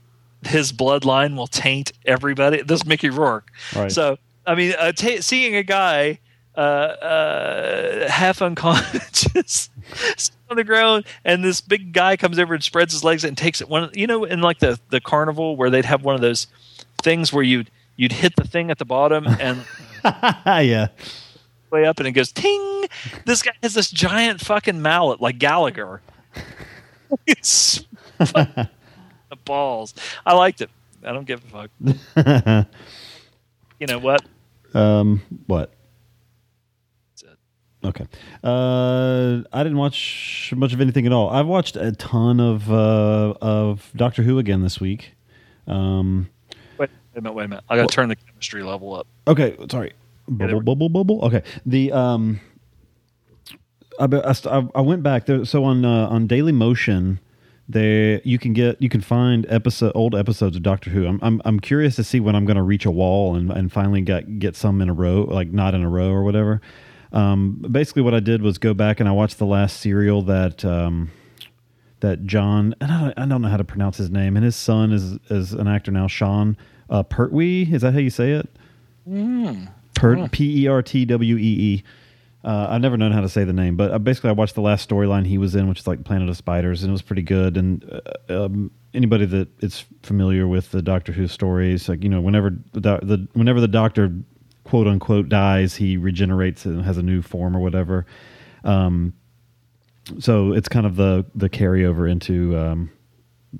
his 0.45 0.71
bloodline 0.71 1.36
will 1.36 1.47
taint 1.47 1.91
everybody. 2.06 2.62
This 2.62 2.82
is 2.82 2.86
Mickey 2.86 3.10
Rourke. 3.10 3.49
Right. 3.75 3.91
So, 3.91 4.17
I 4.45 4.56
mean, 4.56 4.73
uh, 4.80 4.91
ta 4.93 5.17
seeing 5.19 5.56
a 5.56 5.63
guy 5.63 6.19
uh, 6.55 6.59
uh, 6.59 8.09
half 8.09 8.41
unconscious 8.41 9.69
on 10.49 10.57
the 10.57 10.63
ground, 10.63 11.05
and 11.23 11.43
this 11.43 11.62
big 11.62 11.93
guy 11.93 12.17
comes 12.17 12.39
over 12.39 12.53
and 12.53 12.63
spreads 12.63 12.93
his 12.93 13.03
legs 13.03 13.23
and 13.23 13.38
takes 13.38 13.62
it. 13.62 13.69
One, 13.69 13.89
you 13.93 14.07
know, 14.07 14.23
in 14.23 14.41
like 14.41 14.59
the 14.59 14.79
the 14.89 14.99
carnival 14.99 15.55
where 15.55 15.69
they'd 15.69 15.85
have 15.85 16.03
one 16.03 16.15
of 16.15 16.21
those 16.21 16.47
things 17.01 17.31
where 17.31 17.43
you'd 17.43 17.69
you'd 17.95 18.12
hit 18.12 18.35
the 18.35 18.45
thing 18.47 18.71
at 18.71 18.77
the 18.77 18.85
bottom 18.85 19.27
and 19.27 19.63
yeah. 20.45 20.88
way 21.71 21.85
up 21.85 21.99
and 21.99 22.07
it 22.07 22.12
goes 22.13 22.31
ting. 22.31 22.85
This 23.25 23.41
guy 23.41 23.51
has 23.62 23.73
this 23.73 23.91
giant 23.91 24.41
fucking 24.41 24.81
mallet 24.81 25.21
like 25.21 25.38
Gallagher. 25.38 26.01
it's 27.27 27.85
the 28.17 28.69
balls. 29.45 29.93
I 30.25 30.33
liked 30.33 30.62
it. 30.62 30.69
I 31.03 31.13
don't 31.13 31.25
give 31.25 31.41
a 31.53 31.67
fuck. 31.67 32.65
You 33.79 33.88
know 33.88 33.99
what? 33.99 34.25
Um, 34.73 35.21
what? 35.47 35.73
Okay. 37.83 38.05
Uh, 38.43 39.41
I 39.53 39.63
didn't 39.63 39.77
watch 39.77 40.53
much 40.55 40.73
of 40.73 40.81
anything 40.81 41.05
at 41.05 41.13
all. 41.13 41.29
I've 41.29 41.47
watched 41.47 41.75
a 41.77 41.93
ton 41.93 42.39
of 42.41 42.69
uh, 42.71 43.33
of 43.41 43.89
Doctor 43.95 44.21
Who 44.23 44.37
again 44.37 44.61
this 44.61 44.81
week. 44.81 45.13
Um, 45.65 46.29
Wait, 46.77 46.89
wait 46.89 47.19
a 47.19 47.21
minute. 47.21 47.33
Wait 47.35 47.43
a 47.45 47.47
minute. 47.47 47.63
I 47.69 47.77
got 47.77 47.87
to 47.89 47.95
turn 47.95 48.09
the 48.09 48.15
chemistry 48.17 48.63
level 48.63 48.95
up. 48.95 49.07
okay, 49.27 49.55
sorry. 49.71 49.93
Bubble, 50.27 50.61
bubble, 50.61 50.89
bubble. 50.89 51.21
Okay. 51.25 51.41
The 51.65 51.91
um, 51.93 52.39
I, 53.99 54.05
I, 54.05 54.31
I- 54.57 54.67
I 54.75 54.81
went 54.81 55.03
back 55.03 55.25
there. 55.25 55.45
So 55.45 55.63
on 55.63 55.85
uh, 55.85 56.07
on 56.07 56.27
Dailymotion, 56.27 57.19
there 57.67 58.21
you 58.23 58.37
can 58.39 58.53
get 58.53 58.81
you 58.81 58.89
can 58.89 59.01
find 59.01 59.45
episode 59.49 59.91
old 59.95 60.15
episodes 60.15 60.55
of 60.57 60.63
Doctor 60.63 60.89
Who. 60.89 61.07
I'm 61.07 61.19
I'm, 61.21 61.41
I'm 61.45 61.59
curious 61.59 61.95
to 61.95 62.03
see 62.03 62.19
when 62.19 62.35
I'm 62.35 62.45
going 62.45 62.57
to 62.57 62.63
reach 62.63 62.85
a 62.85 62.91
wall 62.91 63.35
and, 63.35 63.51
and 63.51 63.71
finally 63.71 64.01
get 64.01 64.37
get 64.39 64.55
some 64.55 64.81
in 64.81 64.89
a 64.89 64.93
row, 64.93 65.21
like 65.23 65.51
not 65.51 65.73
in 65.73 65.81
a 65.81 65.89
row 65.89 66.09
or 66.09 66.23
whatever. 66.23 66.61
Um, 67.12 67.65
basically, 67.72 68.02
what 68.02 68.13
I 68.13 68.19
did 68.19 68.41
was 68.41 68.58
go 68.58 68.74
back 68.74 69.00
and 69.00 69.10
I 69.10 69.12
watched 69.12 69.39
the 69.39 69.45
last 69.45 69.80
serial 69.80 70.22
that 70.24 70.63
um, 70.63 71.12
that 72.02 72.26
Jon 72.26 72.76
and 72.80 72.91
I 72.91 73.02
don't, 73.02 73.19
I 73.19 73.26
don't 73.26 73.41
know 73.41 73.50
how 73.50 73.58
to 73.58 73.63
pronounce 73.63 73.98
his 73.98 74.10
name, 74.10 74.36
and 74.36 74.45
his 74.45 74.56
son 74.56 74.91
is 74.91 75.17
is 75.30 75.54
an 75.54 75.67
actor 75.67 75.91
now, 75.91 76.08
Sean 76.08 76.58
uh, 76.89 77.04
Pertwee. 77.04 77.67
Is 77.72 77.82
that 77.82 77.93
how 77.93 78.00
you 78.00 78.10
say 78.10 78.32
it? 78.32 78.50
Pert, 79.95 80.32
P 80.32 80.63
E 80.63 80.67
R 80.67 80.82
T 80.82 81.06
W 81.06 81.38
E 81.38 81.41
E. 81.41 81.84
Uh, 82.41 82.67
I've 82.69 82.82
never 82.82 82.95
known 82.95 83.12
how 83.12 83.19
to 83.19 83.28
say 83.28 83.43
the 83.43 83.52
name, 83.52 83.76
but 83.76 83.91
uh, 83.91 84.00
basically, 84.00 84.30
I 84.30 84.34
watched 84.34 84.56
the 84.56 84.62
last 84.62 84.88
storyline 84.88 85.28
he 85.28 85.38
was 85.38 85.56
in, 85.56 85.67
which 85.67 85.80
is 85.80 85.88
like 85.88 86.06
Planet 86.06 86.30
of 86.30 86.38
Spiders, 86.38 86.84
and 86.84 86.89
it 86.89 86.93
was 86.93 87.02
pretty 87.02 87.22
good. 87.22 87.58
And 87.58 88.02
uh, 88.30 88.45
um, 88.45 88.72
anybody 88.93 89.26
that 89.26 89.50
is 89.62 89.84
familiar 90.04 90.48
with 90.48 90.72
the 90.72 90.82
Doctor 90.82 91.12
Who 91.12 91.28
stories, 91.28 91.89
like 91.89 92.02
you 92.02 92.10
know, 92.10 92.22
whenever 92.22 92.52
the, 92.72 93.00
the 93.02 93.28
whenever 93.34 93.60
the 93.60 93.67
Doctor 93.67 94.13
quote 94.69 94.86
unquote 94.86 95.29
dies, 95.29 95.75
he 95.75 95.97
regenerates 95.97 96.63
and 96.63 96.86
has 96.86 96.95
a 96.99 97.01
new 97.01 97.23
form 97.23 97.58
or 97.58 97.60
whatever. 97.60 98.05
Um, 98.63 99.13
so 100.19 100.53
it's 100.53 100.69
kind 100.69 100.86
of 100.86 100.95
the 100.95 101.25
the 101.34 101.49
carryover 101.49 102.10
into 102.10 102.55
um, 102.55 102.91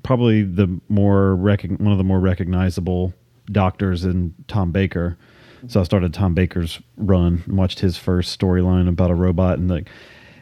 probably 0.04 0.44
the 0.44 0.80
more 0.88 1.34
one 1.34 1.90
of 1.90 1.98
the 1.98 2.04
more 2.04 2.20
recognizable 2.20 3.12
doctors 3.50 4.04
in 4.04 4.34
Tom 4.46 4.70
Baker. 4.70 5.18
So 5.66 5.80
I 5.80 5.82
started 5.82 6.14
Tom 6.14 6.32
Baker's 6.32 6.80
run 6.96 7.42
and 7.44 7.58
watched 7.58 7.80
his 7.80 7.96
first 7.96 8.38
storyline 8.38 8.88
about 8.88 9.10
a 9.10 9.14
robot 9.14 9.58
and 9.58 9.68
like 9.68 9.88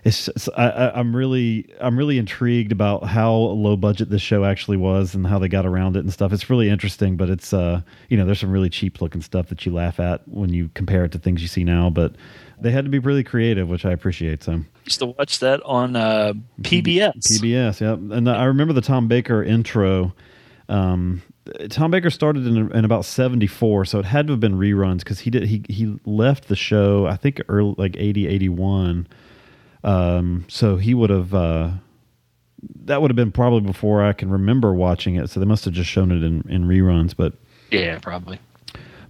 it's, 0.04 0.28
it's 0.28 0.48
I, 0.56 0.68
I, 0.68 0.98
I'm 0.98 1.14
really 1.14 1.72
I'm 1.80 1.98
really 1.98 2.18
intrigued 2.18 2.72
about 2.72 3.04
how 3.04 3.32
low 3.32 3.76
budget 3.76 4.10
this 4.10 4.22
show 4.22 4.44
actually 4.44 4.76
was 4.76 5.14
and 5.14 5.26
how 5.26 5.38
they 5.38 5.48
got 5.48 5.66
around 5.66 5.96
it 5.96 6.00
and 6.00 6.12
stuff. 6.12 6.32
It's 6.32 6.48
really 6.48 6.68
interesting, 6.68 7.16
but 7.16 7.28
it's 7.28 7.52
uh 7.52 7.80
you 8.08 8.16
know 8.16 8.24
there's 8.24 8.40
some 8.40 8.50
really 8.50 8.70
cheap 8.70 9.00
looking 9.00 9.22
stuff 9.22 9.48
that 9.48 9.66
you 9.66 9.72
laugh 9.72 10.00
at 10.00 10.26
when 10.28 10.52
you 10.52 10.70
compare 10.74 11.04
it 11.04 11.12
to 11.12 11.18
things 11.18 11.42
you 11.42 11.48
see 11.48 11.64
now, 11.64 11.90
but 11.90 12.14
they 12.60 12.70
had 12.70 12.84
to 12.84 12.90
be 12.90 12.98
really 12.98 13.24
creative, 13.24 13.68
which 13.68 13.84
I 13.84 13.92
appreciate. 13.92 14.42
So 14.42 14.60
used 14.84 14.98
to 15.00 15.06
watch 15.06 15.40
that 15.40 15.62
on 15.64 15.96
uh, 15.96 16.32
PBS. 16.62 17.16
PBS, 17.16 17.80
yeah, 17.80 18.16
And 18.16 18.28
I 18.28 18.44
remember 18.44 18.72
the 18.72 18.80
Tom 18.80 19.08
Baker 19.08 19.42
intro. 19.42 20.14
Um, 20.68 21.22
Tom 21.70 21.90
Baker 21.90 22.10
started 22.10 22.46
in, 22.46 22.72
in 22.72 22.84
about 22.84 23.04
'74, 23.04 23.86
so 23.86 23.98
it 23.98 24.04
had 24.04 24.26
to 24.26 24.32
have 24.32 24.40
been 24.40 24.58
reruns 24.58 24.98
because 24.98 25.20
he 25.20 25.30
did 25.30 25.44
he 25.44 25.64
he 25.68 25.98
left 26.04 26.48
the 26.48 26.56
show 26.56 27.06
I 27.06 27.16
think 27.16 27.40
early 27.48 27.74
like 27.78 27.96
80, 27.96 28.26
81. 28.28 29.06
Um, 29.84 30.44
so 30.48 30.76
he 30.76 30.94
would 30.94 31.10
have 31.10 31.34
uh, 31.34 31.70
that 32.84 33.00
would 33.00 33.10
have 33.10 33.16
been 33.16 33.32
probably 33.32 33.60
before 33.60 34.04
I 34.04 34.12
can 34.12 34.30
remember 34.30 34.74
watching 34.74 35.16
it. 35.16 35.30
So 35.30 35.40
they 35.40 35.46
must 35.46 35.64
have 35.64 35.74
just 35.74 35.90
shown 35.90 36.10
it 36.10 36.22
in, 36.22 36.44
in 36.48 36.64
reruns, 36.64 37.14
but. 37.16 37.34
Yeah, 37.70 37.98
probably. 37.98 38.40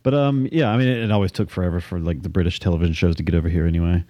But 0.02 0.14
um, 0.14 0.48
yeah, 0.52 0.70
I 0.70 0.76
mean, 0.76 0.88
it, 0.88 0.98
it 0.98 1.10
always 1.10 1.32
took 1.32 1.50
forever 1.50 1.80
for 1.80 1.98
like 1.98 2.22
the 2.22 2.28
British 2.28 2.60
television 2.60 2.94
shows 2.94 3.16
to 3.16 3.22
get 3.22 3.34
over 3.34 3.48
here, 3.48 3.66
anyway. 3.66 4.04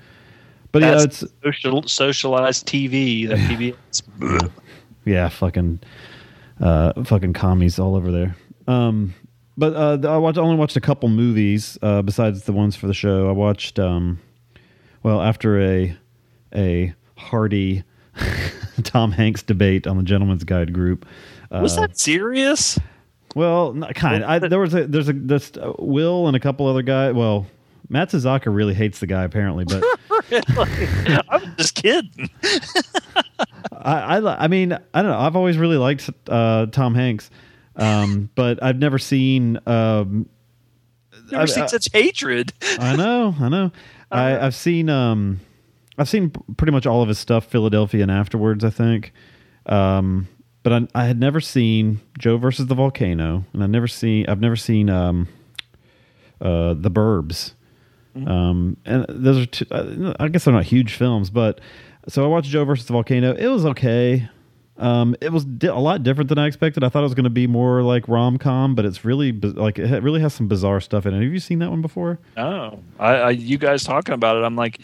But 0.70 0.82
yeah, 0.82 1.02
it's 1.02 1.24
social, 1.42 1.82
socialized 1.86 2.66
TV. 2.66 3.28
That 3.28 3.38
PBS. 3.38 4.50
yeah, 5.04 5.28
fucking, 5.28 5.80
uh, 6.60 7.04
fucking 7.04 7.32
commies 7.32 7.78
all 7.78 7.96
over 7.96 8.12
there. 8.12 8.36
Um, 8.66 9.14
but 9.56 9.74
uh, 9.74 10.08
I 10.08 10.18
watched, 10.18 10.38
only 10.38 10.56
watched 10.56 10.76
a 10.76 10.80
couple 10.80 11.08
movies 11.08 11.78
uh, 11.82 12.02
besides 12.02 12.44
the 12.44 12.52
ones 12.52 12.76
for 12.76 12.86
the 12.86 12.94
show. 12.94 13.28
I 13.28 13.32
watched, 13.32 13.78
um, 13.78 14.20
well, 15.02 15.22
after 15.22 15.60
a 15.60 15.96
a 16.54 16.94
hearty 17.16 17.82
Tom 18.84 19.12
Hanks 19.12 19.42
debate 19.42 19.86
on 19.86 19.96
the 19.96 20.02
Gentleman's 20.02 20.44
Guide 20.44 20.72
group. 20.72 21.06
Uh, 21.50 21.60
Was 21.62 21.76
that 21.76 21.98
serious? 21.98 22.78
well, 23.34 23.72
not 23.72 23.94
kind. 23.94 24.24
I, 24.24 24.38
there 24.38 24.58
was 24.60 24.74
a 24.74 24.86
there's 24.86 25.08
a 25.08 25.12
there's 25.12 25.52
uh, 25.56 25.72
Will 25.78 26.26
and 26.26 26.36
a 26.36 26.40
couple 26.40 26.66
other 26.66 26.82
guys. 26.82 27.14
Well, 27.14 27.46
Matt 27.88 28.10
Suzuka 28.10 28.54
really 28.54 28.74
hates 28.74 28.98
the 29.00 29.06
guy 29.06 29.24
apparently, 29.24 29.64
but. 29.64 29.82
I'm 31.30 31.54
just 31.56 31.74
kidding. 31.74 32.28
I, 33.72 34.18
I, 34.18 34.44
I 34.44 34.48
mean, 34.48 34.72
I 34.72 35.02
don't 35.02 35.10
know. 35.10 35.18
I've 35.18 35.36
always 35.36 35.56
really 35.56 35.76
liked 35.76 36.10
uh, 36.28 36.66
Tom 36.66 36.94
Hanks, 36.94 37.30
um, 37.76 38.28
but 38.34 38.62
I've 38.62 38.78
never 38.78 38.98
seen. 38.98 39.58
Um, 39.66 40.28
Never 41.30 41.42
I- 41.42 41.46
seen 41.46 41.62
I- 41.64 41.66
such 41.66 41.88
hatred. 41.92 42.52
I 42.78 42.96
know, 42.96 43.34
I 43.40 43.48
know. 43.48 43.72
I, 44.10 44.38
I've 44.38 44.54
seen. 44.54 44.88
Um, 44.90 45.40
I've 45.98 46.08
seen 46.08 46.30
pretty 46.56 46.72
much 46.72 46.86
all 46.86 47.02
of 47.02 47.08
his 47.08 47.18
stuff, 47.18 47.46
Philadelphia 47.46 48.02
and 48.02 48.10
afterwards. 48.10 48.64
I 48.64 48.70
think, 48.70 49.12
um, 49.66 50.28
but 50.62 50.72
I, 50.72 50.88
I 50.94 51.04
had 51.06 51.18
never 51.18 51.40
seen 51.40 52.00
Joe 52.18 52.36
versus 52.36 52.66
the 52.66 52.74
volcano, 52.74 53.44
and 53.52 53.62
I 53.62 53.66
never 53.66 53.88
seen. 53.88 54.26
I've 54.28 54.40
never 54.40 54.56
seen 54.56 54.88
um, 54.88 55.28
uh, 56.40 56.74
the 56.74 56.90
Burbs. 56.90 57.54
Um, 58.26 58.76
and 58.84 59.06
those 59.08 59.38
are 59.38 59.46
two, 59.46 59.66
uh, 59.70 60.14
I 60.18 60.28
guess 60.28 60.44
they're 60.44 60.54
not 60.54 60.64
huge 60.64 60.94
films, 60.94 61.30
but 61.30 61.60
so 62.08 62.24
I 62.24 62.26
watched 62.26 62.48
Joe 62.48 62.64
versus 62.64 62.86
the 62.86 62.92
volcano. 62.92 63.34
It 63.34 63.46
was 63.46 63.64
okay. 63.66 64.28
Um, 64.76 65.16
it 65.20 65.32
was 65.32 65.44
di- 65.44 65.68
a 65.68 65.76
lot 65.76 66.02
different 66.02 66.28
than 66.28 66.38
I 66.38 66.46
expected. 66.46 66.84
I 66.84 66.88
thought 66.88 67.00
it 67.00 67.04
was 67.04 67.14
going 67.14 67.24
to 67.24 67.30
be 67.30 67.46
more 67.46 67.82
like 67.82 68.08
rom 68.08 68.38
com, 68.38 68.74
but 68.74 68.84
it's 68.84 69.04
really 69.04 69.32
like 69.32 69.78
it 69.78 70.02
really 70.02 70.20
has 70.20 70.34
some 70.34 70.48
bizarre 70.48 70.80
stuff 70.80 71.04
in 71.04 71.14
it. 71.14 71.22
Have 71.22 71.32
you 71.32 71.40
seen 71.40 71.58
that 71.58 71.70
one 71.70 71.82
before? 71.82 72.18
Oh, 72.36 72.78
I, 72.98 73.14
I 73.14 73.30
you 73.30 73.58
guys 73.58 73.82
talking 73.84 74.14
about 74.14 74.36
it? 74.36 74.44
I'm 74.44 74.56
like, 74.56 74.80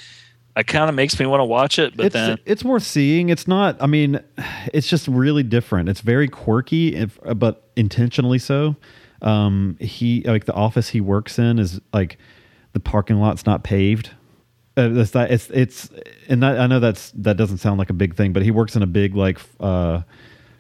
it 0.57 0.67
kind 0.67 0.89
of 0.89 0.95
makes 0.95 1.19
me 1.19 1.27
want 1.27 1.41
to 1.41 1.45
watch 1.45 1.79
it, 1.79 1.97
but 1.97 2.07
it's 2.07 2.13
then 2.13 2.39
it's 2.45 2.65
worth 2.65 2.85
seeing. 2.85 3.29
It's 3.29 3.49
not. 3.49 3.77
I 3.81 3.87
mean, 3.87 4.21
it's 4.73 4.87
just 4.87 5.09
really 5.09 5.43
different. 5.43 5.89
It's 5.89 6.01
very 6.01 6.29
quirky, 6.29 6.95
if, 6.95 7.19
but 7.37 7.69
intentionally 7.77 8.39
so. 8.39 8.77
Um, 9.23 9.77
he 9.81 10.23
like 10.23 10.45
the 10.45 10.53
office 10.53 10.89
he 10.91 11.01
works 11.01 11.39
in 11.39 11.59
is 11.59 11.81
like 11.93 12.19
the 12.73 12.81
parking 12.81 13.21
lot's 13.21 13.47
not 13.47 13.65
paved. 13.65 14.11
Uh, 14.77 14.89
that's 14.89 15.11
that. 15.13 15.31
It's 15.31 15.51
it's 15.51 15.91
and 16.29 16.43
that, 16.43 16.59
I 16.59 16.67
know 16.67 16.81
that's 16.81 17.11
that 17.13 17.37
doesn't 17.37 17.59
sound 17.59 17.79
like 17.79 17.91
a 17.91 17.95
big 17.95 18.15
thing, 18.15 18.33
but 18.33 18.43
he 18.43 18.51
works 18.51 18.77
in 18.77 18.83
a 18.83 18.87
big 18.87 19.15
like 19.15 19.39
uh, 19.61 20.03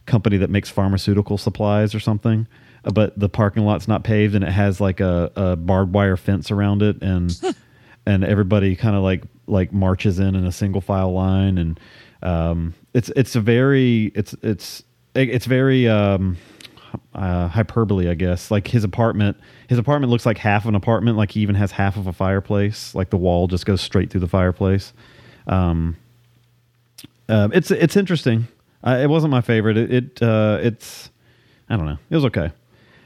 company 0.06 0.38
that 0.38 0.50
makes 0.50 0.70
pharmaceutical 0.70 1.38
supplies 1.38 1.94
or 1.94 2.00
something. 2.00 2.46
Uh, 2.84 2.90
But 2.90 3.18
the 3.18 3.28
parking 3.28 3.64
lot's 3.64 3.86
not 3.86 4.02
paved, 4.02 4.34
and 4.34 4.44
it 4.44 4.50
has 4.50 4.80
like 4.80 5.00
a, 5.00 5.30
a 5.36 5.56
barbed 5.56 5.94
wire 5.94 6.16
fence 6.16 6.50
around 6.50 6.82
it, 6.82 7.02
and 7.02 7.38
and 8.06 8.24
everybody 8.24 8.76
kind 8.76 8.96
of 8.96 9.02
like 9.02 9.24
like 9.46 9.72
marches 9.72 10.18
in 10.18 10.34
in 10.34 10.44
a 10.44 10.52
single 10.52 10.80
file 10.80 11.12
line, 11.12 11.58
and 11.58 11.80
um, 12.22 12.74
it's 12.92 13.10
it's 13.16 13.36
a 13.36 13.40
very 13.40 14.12
it's 14.14 14.34
it's 14.42 14.82
it's 15.14 15.46
very 15.46 15.88
um, 15.88 16.36
uh, 17.14 17.48
hyperbole, 17.48 18.08
I 18.08 18.14
guess. 18.14 18.50
Like 18.50 18.68
his 18.68 18.84
apartment, 18.84 19.36
his 19.68 19.78
apartment 19.78 20.10
looks 20.10 20.26
like 20.26 20.38
half 20.38 20.66
an 20.66 20.74
apartment. 20.74 21.16
Like 21.16 21.32
he 21.32 21.40
even 21.40 21.54
has 21.54 21.72
half 21.72 21.96
of 21.96 22.06
a 22.06 22.12
fireplace. 22.12 22.94
Like 22.94 23.10
the 23.10 23.16
wall 23.16 23.46
just 23.46 23.66
goes 23.66 23.80
straight 23.80 24.10
through 24.10 24.20
the 24.20 24.28
fireplace. 24.28 24.92
Um, 25.46 25.96
um, 27.28 27.52
it's 27.52 27.70
it's 27.70 27.96
interesting. 27.96 28.48
Uh, 28.82 28.98
it 29.02 29.08
wasn't 29.08 29.30
my 29.30 29.40
favorite. 29.40 29.76
It, 29.76 29.92
it 29.92 30.22
uh, 30.22 30.58
it's 30.62 31.10
I 31.68 31.76
don't 31.76 31.86
know. 31.86 31.98
It 32.10 32.14
was 32.14 32.24
okay. 32.26 32.52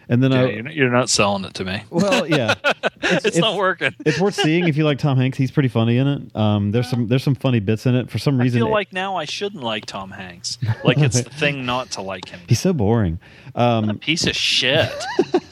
And 0.09 0.23
then 0.23 0.33
yeah, 0.33 0.41
I 0.41 0.47
you're, 0.49 0.63
not, 0.63 0.75
you're 0.75 0.91
not 0.91 1.11
selling 1.11 1.45
it 1.45 1.55
to 1.55 1.65
me. 1.65 1.83
well 1.91 2.27
yeah, 2.27 2.55
it's, 3.03 3.25
It's, 3.27 3.37
not 3.39 3.57
working. 3.57 3.95
it's 4.07 4.19
worth 4.19 4.35
seeing 4.35 4.67
if 4.69 4.77
you 4.77 4.85
like 4.85 4.99
Tom 4.99 5.19
Hanks. 5.19 5.37
He's 5.37 5.51
pretty 5.51 5.69
funny 5.69 5.99
in 5.99 6.07
it. 6.07 6.37
Um, 6.37 6.71
there's 6.71 6.89
some 6.89 7.09
there's 7.09 7.23
some 7.23 7.35
funny 7.35 7.61
bits 7.61 7.85
in 7.87 7.95
it. 7.95 8.11
For 8.11 8.19
some 8.19 8.41
I 8.41 8.45
reason, 8.45 8.61
feel 8.61 8.71
like 8.71 8.93
now 8.93 9.17
I 9.17 9.25
shouldn't 9.27 9.63
like 9.63 9.87
Tom 9.87 10.11
Hanks. 10.11 10.59
Like 10.85 10.99
it's 10.99 11.23
the 11.23 11.31
thing 11.31 11.67
not 11.67 11.91
to 11.93 12.03
like 12.03 12.29
him. 12.29 12.41
he's 12.49 12.61
so 12.61 12.73
boring. 12.73 13.21
Um, 13.55 13.99
Piece 13.99 14.27
of 14.27 14.35
shit. 14.37 14.91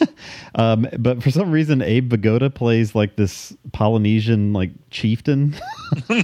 Um, 0.59 0.89
but 0.99 1.23
for 1.23 1.31
some 1.31 1.51
reason, 1.53 1.83
Abe 1.83 2.11
Vigoda 2.11 2.53
plays 2.53 2.95
like 2.95 3.17
this 3.17 3.55
Polynesian 3.73 4.55
like 4.55 4.71
chieftain. 4.91 5.55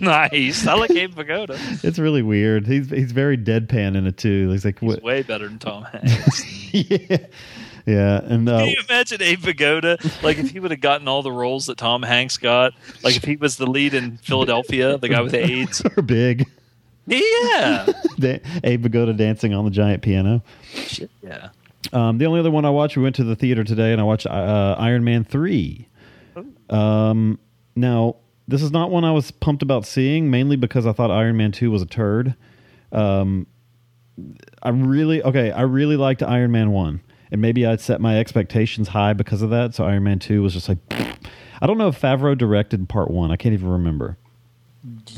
nice. 0.00 0.66
I 0.66 0.72
like 0.74 0.90
Abe 0.90 1.14
Vigoda. 1.14 1.58
it's 1.84 1.98
really 1.98 2.22
weird. 2.22 2.66
He's 2.66 2.88
he's 2.88 3.12
very 3.12 3.36
deadpan 3.36 3.94
in 3.94 4.06
it 4.06 4.16
too. 4.16 4.48
He's 4.50 4.64
like, 4.64 4.78
He's 4.80 5.00
way 5.02 5.22
better 5.22 5.46
than 5.48 5.58
Tom 5.58 5.84
Hanks. 5.84 6.72
yeah, 6.72 7.18
yeah, 7.86 8.20
and 8.24 8.48
uh, 8.48 8.58
Can 8.58 8.68
you 8.68 8.82
imagine 8.88 9.22
Abe 9.22 9.40
Vigoda? 9.40 10.22
Like 10.22 10.38
if 10.38 10.50
he 10.50 10.60
would 10.60 10.70
have 10.70 10.80
gotten 10.80 11.08
all 11.08 11.22
the 11.22 11.32
roles 11.32 11.66
that 11.66 11.78
Tom 11.78 12.02
Hanks 12.02 12.36
got, 12.36 12.74
like 13.02 13.16
if 13.16 13.24
he 13.24 13.36
was 13.36 13.56
the 13.56 13.66
lead 13.66 13.94
in 13.94 14.18
Philadelphia, 14.18 14.98
the 14.98 15.08
guy 15.08 15.20
with 15.20 15.32
the 15.32 15.44
AIDS. 15.44 15.82
or 15.96 16.02
big. 16.02 16.48
Yeah. 17.06 17.86
Da- 18.18 18.40
Abe 18.62 18.86
Vigoda 18.86 19.16
dancing 19.16 19.52
on 19.54 19.64
the 19.64 19.70
giant 19.70 20.02
piano. 20.02 20.42
Shit, 20.74 21.10
yeah. 21.22 21.48
Um, 21.92 22.18
the 22.18 22.26
only 22.26 22.38
other 22.40 22.50
one 22.50 22.64
I 22.64 22.70
watched, 22.70 22.96
we 22.96 23.02
went 23.02 23.16
to 23.16 23.24
the 23.24 23.34
theater 23.34 23.64
today, 23.64 23.92
and 23.92 24.00
I 24.00 24.04
watched 24.04 24.26
uh, 24.26 24.76
Iron 24.78 25.02
Man 25.02 25.24
three. 25.24 25.88
Um, 26.70 27.38
now 27.74 28.16
this 28.48 28.62
is 28.62 28.70
not 28.70 28.90
one 28.90 29.04
I 29.04 29.12
was 29.12 29.30
pumped 29.30 29.62
about 29.62 29.84
seeing, 29.86 30.30
mainly 30.30 30.56
because 30.56 30.86
I 30.86 30.92
thought 30.92 31.10
Iron 31.10 31.36
Man 31.36 31.52
two 31.52 31.70
was 31.70 31.82
a 31.82 31.86
turd. 31.86 32.34
Um, 32.92 33.46
I 34.62 34.68
really 34.68 35.22
okay. 35.22 35.50
I 35.50 35.62
really 35.62 35.96
liked 35.96 36.22
Iron 36.22 36.52
Man 36.52 36.70
one, 36.70 37.00
and 37.32 37.40
maybe 37.40 37.66
I'd 37.66 37.80
set 37.80 38.00
my 38.00 38.18
expectations 38.18 38.88
high 38.88 39.14
because 39.14 39.42
of 39.42 39.50
that. 39.50 39.74
So 39.74 39.84
Iron 39.84 40.04
Man 40.04 40.18
two 40.20 40.42
was 40.42 40.52
just 40.52 40.68
like, 40.68 40.78
I 40.90 41.66
don't 41.66 41.78
know 41.78 41.88
if 41.88 42.00
Favreau 42.00 42.36
directed 42.36 42.88
part 42.88 43.10
one. 43.10 43.32
I 43.32 43.36
can't 43.36 43.54
even 43.54 43.68
remember. 43.68 44.18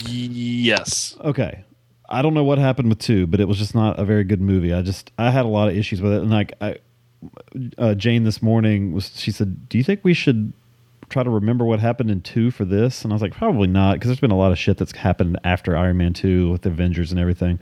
Yes. 0.06 1.16
Okay. 1.20 1.64
I 2.08 2.22
don't 2.22 2.34
know 2.34 2.44
what 2.44 2.58
happened 2.58 2.88
with 2.88 3.00
two, 3.00 3.26
but 3.26 3.40
it 3.40 3.48
was 3.48 3.58
just 3.58 3.74
not 3.74 3.98
a 3.98 4.04
very 4.04 4.24
good 4.24 4.40
movie. 4.40 4.72
I 4.72 4.82
just 4.82 5.10
I 5.18 5.30
had 5.30 5.44
a 5.44 5.48
lot 5.48 5.68
of 5.68 5.76
issues 5.76 6.00
with 6.00 6.12
it, 6.12 6.20
and 6.22 6.30
like 6.30 6.52
I, 6.60 6.76
uh, 7.78 7.94
Jane 7.94 8.24
this 8.24 8.42
morning 8.42 8.92
was 8.92 9.18
she 9.18 9.30
said, 9.32 9.68
"Do 9.68 9.78
you 9.78 9.84
think 9.84 10.00
we 10.04 10.14
should 10.14 10.52
try 11.08 11.22
to 11.22 11.30
remember 11.30 11.64
what 11.64 11.80
happened 11.80 12.10
in 12.10 12.20
two 12.20 12.50
for 12.50 12.64
this?" 12.64 13.02
And 13.02 13.12
I 13.12 13.14
was 13.14 13.22
like, 13.22 13.32
"Probably 13.32 13.68
not," 13.68 13.94
because 13.94 14.08
there's 14.08 14.20
been 14.20 14.30
a 14.30 14.36
lot 14.36 14.52
of 14.52 14.58
shit 14.58 14.76
that's 14.76 14.92
happened 14.92 15.40
after 15.44 15.76
Iron 15.76 15.96
Man 15.96 16.12
two 16.12 16.50
with 16.52 16.62
the 16.62 16.68
Avengers 16.68 17.10
and 17.10 17.18
everything. 17.18 17.58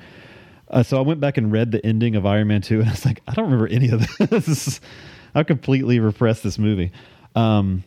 Uh, 0.73 0.83
so 0.83 0.97
I 0.99 1.03
went 1.03 1.21
back 1.21 1.37
and 1.37 1.53
read 1.53 1.71
the 1.71 1.85
ending 1.85 2.17
of 2.17 2.25
Iron 2.25 2.49
Man 2.49 2.63
two, 2.63 2.81
and 2.81 2.89
I 2.89 2.93
was 2.93 3.05
like, 3.05 3.23
I 3.29 3.35
don't 3.35 3.45
remember 3.45 3.69
any 3.69 3.91
of 3.91 4.07
this. 4.19 4.81
I 5.35 5.43
completely 5.43 6.01
repressed 6.01 6.43
this 6.43 6.59
movie. 6.59 6.93
Um, 7.35 7.85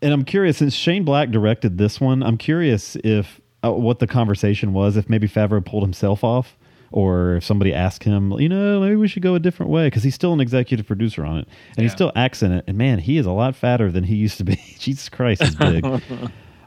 and 0.00 0.12
I'm 0.12 0.24
curious 0.24 0.58
since 0.58 0.74
Shane 0.74 1.04
Black 1.04 1.30
directed 1.30 1.78
this 1.78 2.00
one. 2.00 2.22
I'm 2.22 2.38
curious 2.38 2.96
if 3.04 3.40
uh, 3.64 3.72
what 3.72 3.98
the 3.98 4.06
conversation 4.06 4.72
was. 4.72 4.96
If 4.96 5.08
maybe 5.08 5.28
Favreau 5.28 5.64
pulled 5.64 5.82
himself 5.82 6.24
off, 6.24 6.56
or 6.90 7.36
if 7.36 7.44
somebody 7.44 7.72
asked 7.72 8.04
him, 8.04 8.32
you 8.32 8.48
know, 8.48 8.80
maybe 8.80 8.96
we 8.96 9.06
should 9.08 9.22
go 9.22 9.34
a 9.34 9.40
different 9.40 9.70
way 9.70 9.86
because 9.86 10.02
he's 10.02 10.14
still 10.14 10.32
an 10.32 10.40
executive 10.40 10.86
producer 10.86 11.24
on 11.24 11.38
it, 11.38 11.48
and 11.76 11.84
he 11.84 11.88
still 11.88 12.12
acts 12.16 12.42
in 12.42 12.52
it. 12.52 12.64
And 12.66 12.76
man, 12.76 12.98
he 12.98 13.18
is 13.18 13.26
a 13.26 13.32
lot 13.32 13.54
fatter 13.54 13.90
than 13.90 14.04
he 14.04 14.14
used 14.16 14.38
to 14.38 14.44
be. 14.44 14.56
Jesus 14.78 15.08
Christ, 15.08 15.42
he's 15.42 15.54
big. 15.54 15.84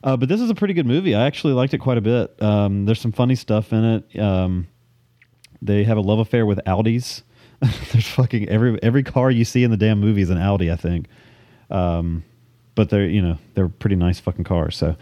uh, 0.04 0.16
but 0.18 0.30
this 0.30 0.40
is 0.40 0.50
a 0.50 0.56
pretty 0.56 0.74
good 0.74 0.86
movie. 0.86 1.16
I 1.16 1.26
actually 1.26 1.54
liked 1.54 1.74
it 1.74 1.80
quite 1.80 1.98
a 1.98 2.02
bit. 2.02 2.42
Um, 2.42 2.86
there's 2.86 3.02
some 3.02 3.12
funny 3.12 3.36
stuff 3.36 3.74
in 3.74 3.84
it. 3.84 4.20
Um, 4.20 4.68
they 5.62 5.84
have 5.84 5.98
a 5.98 6.02
love 6.02 6.20
affair 6.20 6.46
with 6.46 6.60
Audis. 6.66 7.22
There's 7.92 8.08
fucking 8.08 8.50
every 8.50 8.82
every 8.84 9.04
car 9.04 9.32
you 9.32 9.46
see 9.46 9.64
in 9.64 9.72
the 9.72 9.78
damn 9.78 10.00
movie 10.00 10.22
is 10.22 10.30
an 10.30 10.38
Audi, 10.38 10.72
I 10.72 10.76
think. 10.76 11.08
Um, 11.70 12.24
but 12.76 12.90
they're 12.90 13.08
you 13.08 13.22
know 13.22 13.38
they're 13.54 13.70
pretty 13.70 13.96
nice 13.96 14.20
fucking 14.20 14.44
cars. 14.44 14.76
So, 14.76 14.96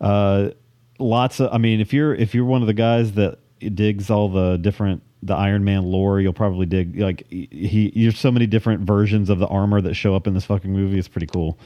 uh, 0.00 0.50
lots 0.98 1.40
of 1.40 1.52
I 1.52 1.58
mean, 1.58 1.80
if 1.80 1.92
you're 1.92 2.14
if 2.14 2.34
you're 2.34 2.44
one 2.44 2.62
of 2.62 2.66
the 2.66 2.74
guys 2.74 3.12
that 3.12 3.38
digs 3.60 4.10
all 4.10 4.28
the 4.28 4.56
different 4.56 5.02
the 5.22 5.34
Iron 5.34 5.64
Man 5.64 5.82
lore, 5.82 6.20
you'll 6.20 6.32
probably 6.32 6.66
dig 6.66 6.98
like 6.98 7.28
he. 7.28 7.92
There's 7.94 8.18
so 8.18 8.30
many 8.30 8.46
different 8.46 8.82
versions 8.82 9.28
of 9.28 9.38
the 9.38 9.46
armor 9.46 9.80
that 9.80 9.94
show 9.94 10.16
up 10.16 10.26
in 10.26 10.34
this 10.34 10.46
fucking 10.46 10.72
movie. 10.72 10.98
It's 10.98 11.08
pretty 11.08 11.26
cool. 11.26 11.58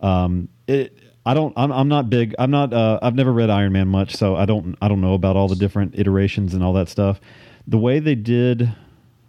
Um, 0.00 0.48
it. 0.66 0.98
I 1.26 1.34
don't. 1.34 1.52
I'm, 1.56 1.72
I'm 1.72 1.88
not 1.88 2.10
big. 2.10 2.34
I'm 2.38 2.50
not. 2.50 2.72
Uh, 2.72 2.98
I've 3.02 3.14
never 3.14 3.32
read 3.32 3.50
Iron 3.50 3.72
Man 3.72 3.88
much, 3.88 4.14
so 4.14 4.36
I 4.36 4.44
don't. 4.44 4.76
I 4.82 4.88
don't 4.88 5.00
know 5.00 5.14
about 5.14 5.36
all 5.36 5.48
the 5.48 5.56
different 5.56 5.98
iterations 5.98 6.54
and 6.54 6.62
all 6.62 6.72
that 6.74 6.88
stuff. 6.88 7.20
The 7.66 7.78
way 7.78 7.98
they 7.98 8.14
did 8.14 8.70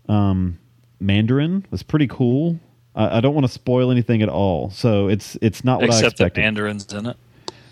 um, 0.09 0.59
Mandarin 0.99 1.65
was 1.71 1.83
pretty 1.83 2.07
cool. 2.07 2.59
I, 2.95 3.17
I 3.17 3.21
don't 3.21 3.33
want 3.33 3.45
to 3.45 3.51
spoil 3.51 3.91
anything 3.91 4.21
at 4.21 4.29
all, 4.29 4.69
so 4.71 5.07
it's 5.07 5.37
it's 5.41 5.63
not 5.63 5.79
what 5.81 5.91
I 5.91 5.95
Except 5.95 6.17
that 6.17 6.25
expected. 6.27 6.41
Mandarin's 6.41 6.93
in 6.93 7.05
it. 7.05 7.17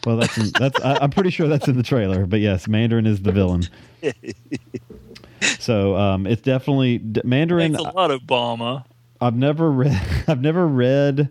well, 0.05 0.17
that's 0.17 0.37
in, 0.37 0.51
that's. 0.57 0.79
I, 0.81 0.99
I'm 1.01 1.11
pretty 1.11 1.29
sure 1.29 1.47
that's 1.47 1.67
in 1.67 1.75
the 1.75 1.83
trailer, 1.83 2.25
but 2.25 2.39
yes, 2.39 2.67
Mandarin 2.67 3.05
is 3.05 3.21
the 3.21 3.31
villain. 3.33 3.67
so 5.59 5.97
um, 5.97 6.27
it's 6.27 6.41
definitely 6.41 7.01
Mandarin. 7.25 7.75
A 7.75 7.81
lot, 7.81 8.09
Obama. 8.09 8.85
I've 9.19 9.35
never 9.35 9.71
read 9.71 10.01
I've 10.27 10.41
never 10.41 10.67
read 10.67 11.29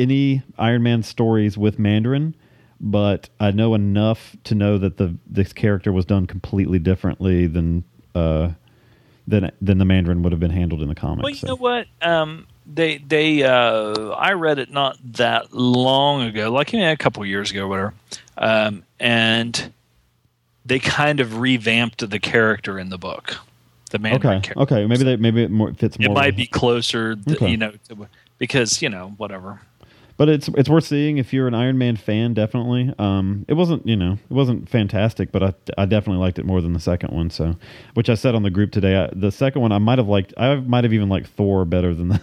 any 0.00 0.42
Iron 0.58 0.82
Man 0.82 1.02
stories 1.02 1.56
with 1.58 1.78
Mandarin, 1.78 2.34
but 2.80 3.28
I 3.38 3.50
know 3.50 3.74
enough 3.74 4.36
to 4.44 4.54
know 4.54 4.78
that 4.78 4.96
the 4.96 5.16
this 5.26 5.52
character 5.52 5.92
was 5.92 6.04
done 6.04 6.26
completely 6.26 6.78
differently 6.78 7.46
than 7.46 7.84
uh 8.14 8.50
than 9.26 9.50
than 9.60 9.78
the 9.78 9.84
Mandarin 9.84 10.22
would 10.22 10.32
have 10.32 10.40
been 10.40 10.50
handled 10.50 10.82
in 10.82 10.88
the 10.88 10.94
comics. 10.94 11.22
Well, 11.22 11.30
you 11.30 11.36
so. 11.36 11.46
know 11.48 11.56
what? 11.56 11.86
Um, 12.02 12.46
they 12.66 12.98
they 12.98 13.42
uh, 13.42 14.10
I 14.10 14.32
read 14.32 14.58
it 14.58 14.70
not 14.70 14.96
that 15.16 15.52
long 15.52 16.22
ago, 16.22 16.50
like 16.50 16.72
you 16.72 16.80
know, 16.80 16.92
a 16.92 16.96
couple 16.96 17.24
years 17.26 17.50
ago, 17.50 17.64
or 17.64 17.68
whatever, 17.68 17.94
um, 18.38 18.84
and 18.98 19.72
they 20.64 20.78
kind 20.78 21.20
of 21.20 21.38
revamped 21.38 22.08
the 22.08 22.18
character 22.18 22.78
in 22.78 22.88
the 22.90 22.98
book. 22.98 23.36
The 23.90 23.98
Mandarin 23.98 24.36
okay, 24.38 24.46
character. 24.52 24.74
okay, 24.74 24.86
maybe 24.86 25.04
they 25.04 25.16
maybe 25.16 25.42
it 25.42 25.50
more 25.50 25.74
fits 25.74 25.98
more. 25.98 26.10
It 26.10 26.14
might 26.14 26.26
with- 26.26 26.36
be 26.36 26.46
closer, 26.46 27.16
th- 27.16 27.36
Okay. 27.36 27.50
you 27.50 27.56
know, 27.56 27.72
to, 27.88 28.08
because 28.38 28.80
you 28.82 28.88
know 28.88 29.14
whatever. 29.16 29.60
But 30.20 30.28
it's 30.28 30.48
it's 30.48 30.68
worth 30.68 30.84
seeing 30.84 31.16
if 31.16 31.32
you're 31.32 31.48
an 31.48 31.54
Iron 31.54 31.78
Man 31.78 31.96
fan. 31.96 32.34
Definitely. 32.34 32.92
Um, 32.98 33.46
it 33.48 33.54
wasn't 33.54 33.86
you 33.86 33.96
know 33.96 34.18
it 34.28 34.34
wasn't 34.34 34.68
fantastic, 34.68 35.32
but 35.32 35.42
I 35.42 35.54
I 35.78 35.86
definitely 35.86 36.20
liked 36.20 36.38
it 36.38 36.44
more 36.44 36.60
than 36.60 36.74
the 36.74 36.78
second 36.78 37.10
one. 37.14 37.30
So, 37.30 37.56
which 37.94 38.10
I 38.10 38.14
said 38.16 38.34
on 38.34 38.42
the 38.42 38.50
group 38.50 38.70
today, 38.70 38.96
I, 39.04 39.08
the 39.14 39.32
second 39.32 39.62
one 39.62 39.72
I 39.72 39.78
might 39.78 39.96
have 39.96 40.08
liked. 40.08 40.34
I 40.36 40.56
might 40.56 40.84
have 40.84 40.92
even 40.92 41.08
liked 41.08 41.28
Thor 41.28 41.64
better 41.64 41.94
than 41.94 42.08
the 42.10 42.20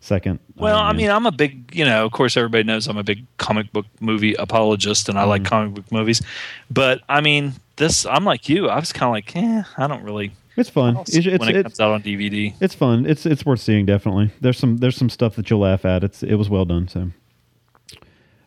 second. 0.00 0.38
Well, 0.56 0.76
Iron 0.76 0.86
I 0.86 0.92
Man. 0.92 0.96
mean, 0.96 1.10
I'm 1.10 1.26
a 1.26 1.30
big, 1.30 1.74
you 1.76 1.84
know, 1.84 2.06
of 2.06 2.12
course, 2.12 2.38
everybody 2.38 2.64
knows 2.64 2.86
I'm 2.88 2.96
a 2.96 3.04
big 3.04 3.26
comic 3.36 3.70
book 3.70 3.84
movie 4.00 4.32
apologist, 4.36 5.10
and 5.10 5.18
I 5.18 5.24
like 5.24 5.42
Mm-hmm. 5.42 5.48
comic 5.50 5.74
book 5.74 5.92
movies. 5.92 6.22
But 6.70 7.02
I 7.06 7.20
mean, 7.20 7.52
this, 7.76 8.06
I'm 8.06 8.24
like 8.24 8.48
you. 8.48 8.70
I 8.70 8.76
was 8.80 8.94
kind 8.94 9.08
of 9.08 9.12
like, 9.12 9.36
eh, 9.36 9.62
I 9.76 9.86
don't 9.86 10.02
really. 10.04 10.32
it's 10.56 10.70
fun. 10.70 10.96
It's, 10.96 11.14
it's, 11.14 11.26
when 11.38 11.50
it 11.50 11.56
it's, 11.56 11.62
comes 11.64 11.80
out 11.80 11.92
on 11.92 12.02
DVD. 12.02 12.54
it's 12.62 12.74
fun. 12.74 13.04
It's 13.04 13.26
it's 13.26 13.44
worth 13.44 13.60
seeing. 13.60 13.84
Definitely. 13.84 14.30
There's 14.40 14.56
some 14.58 14.78
there's 14.78 14.96
some 14.96 15.10
stuff 15.10 15.36
that 15.36 15.50
you'll 15.50 15.60
laugh 15.60 15.84
at. 15.84 16.02
It's 16.02 16.22
it 16.22 16.36
was 16.36 16.48
well 16.48 16.64
done. 16.64 16.88
So, 16.88 17.10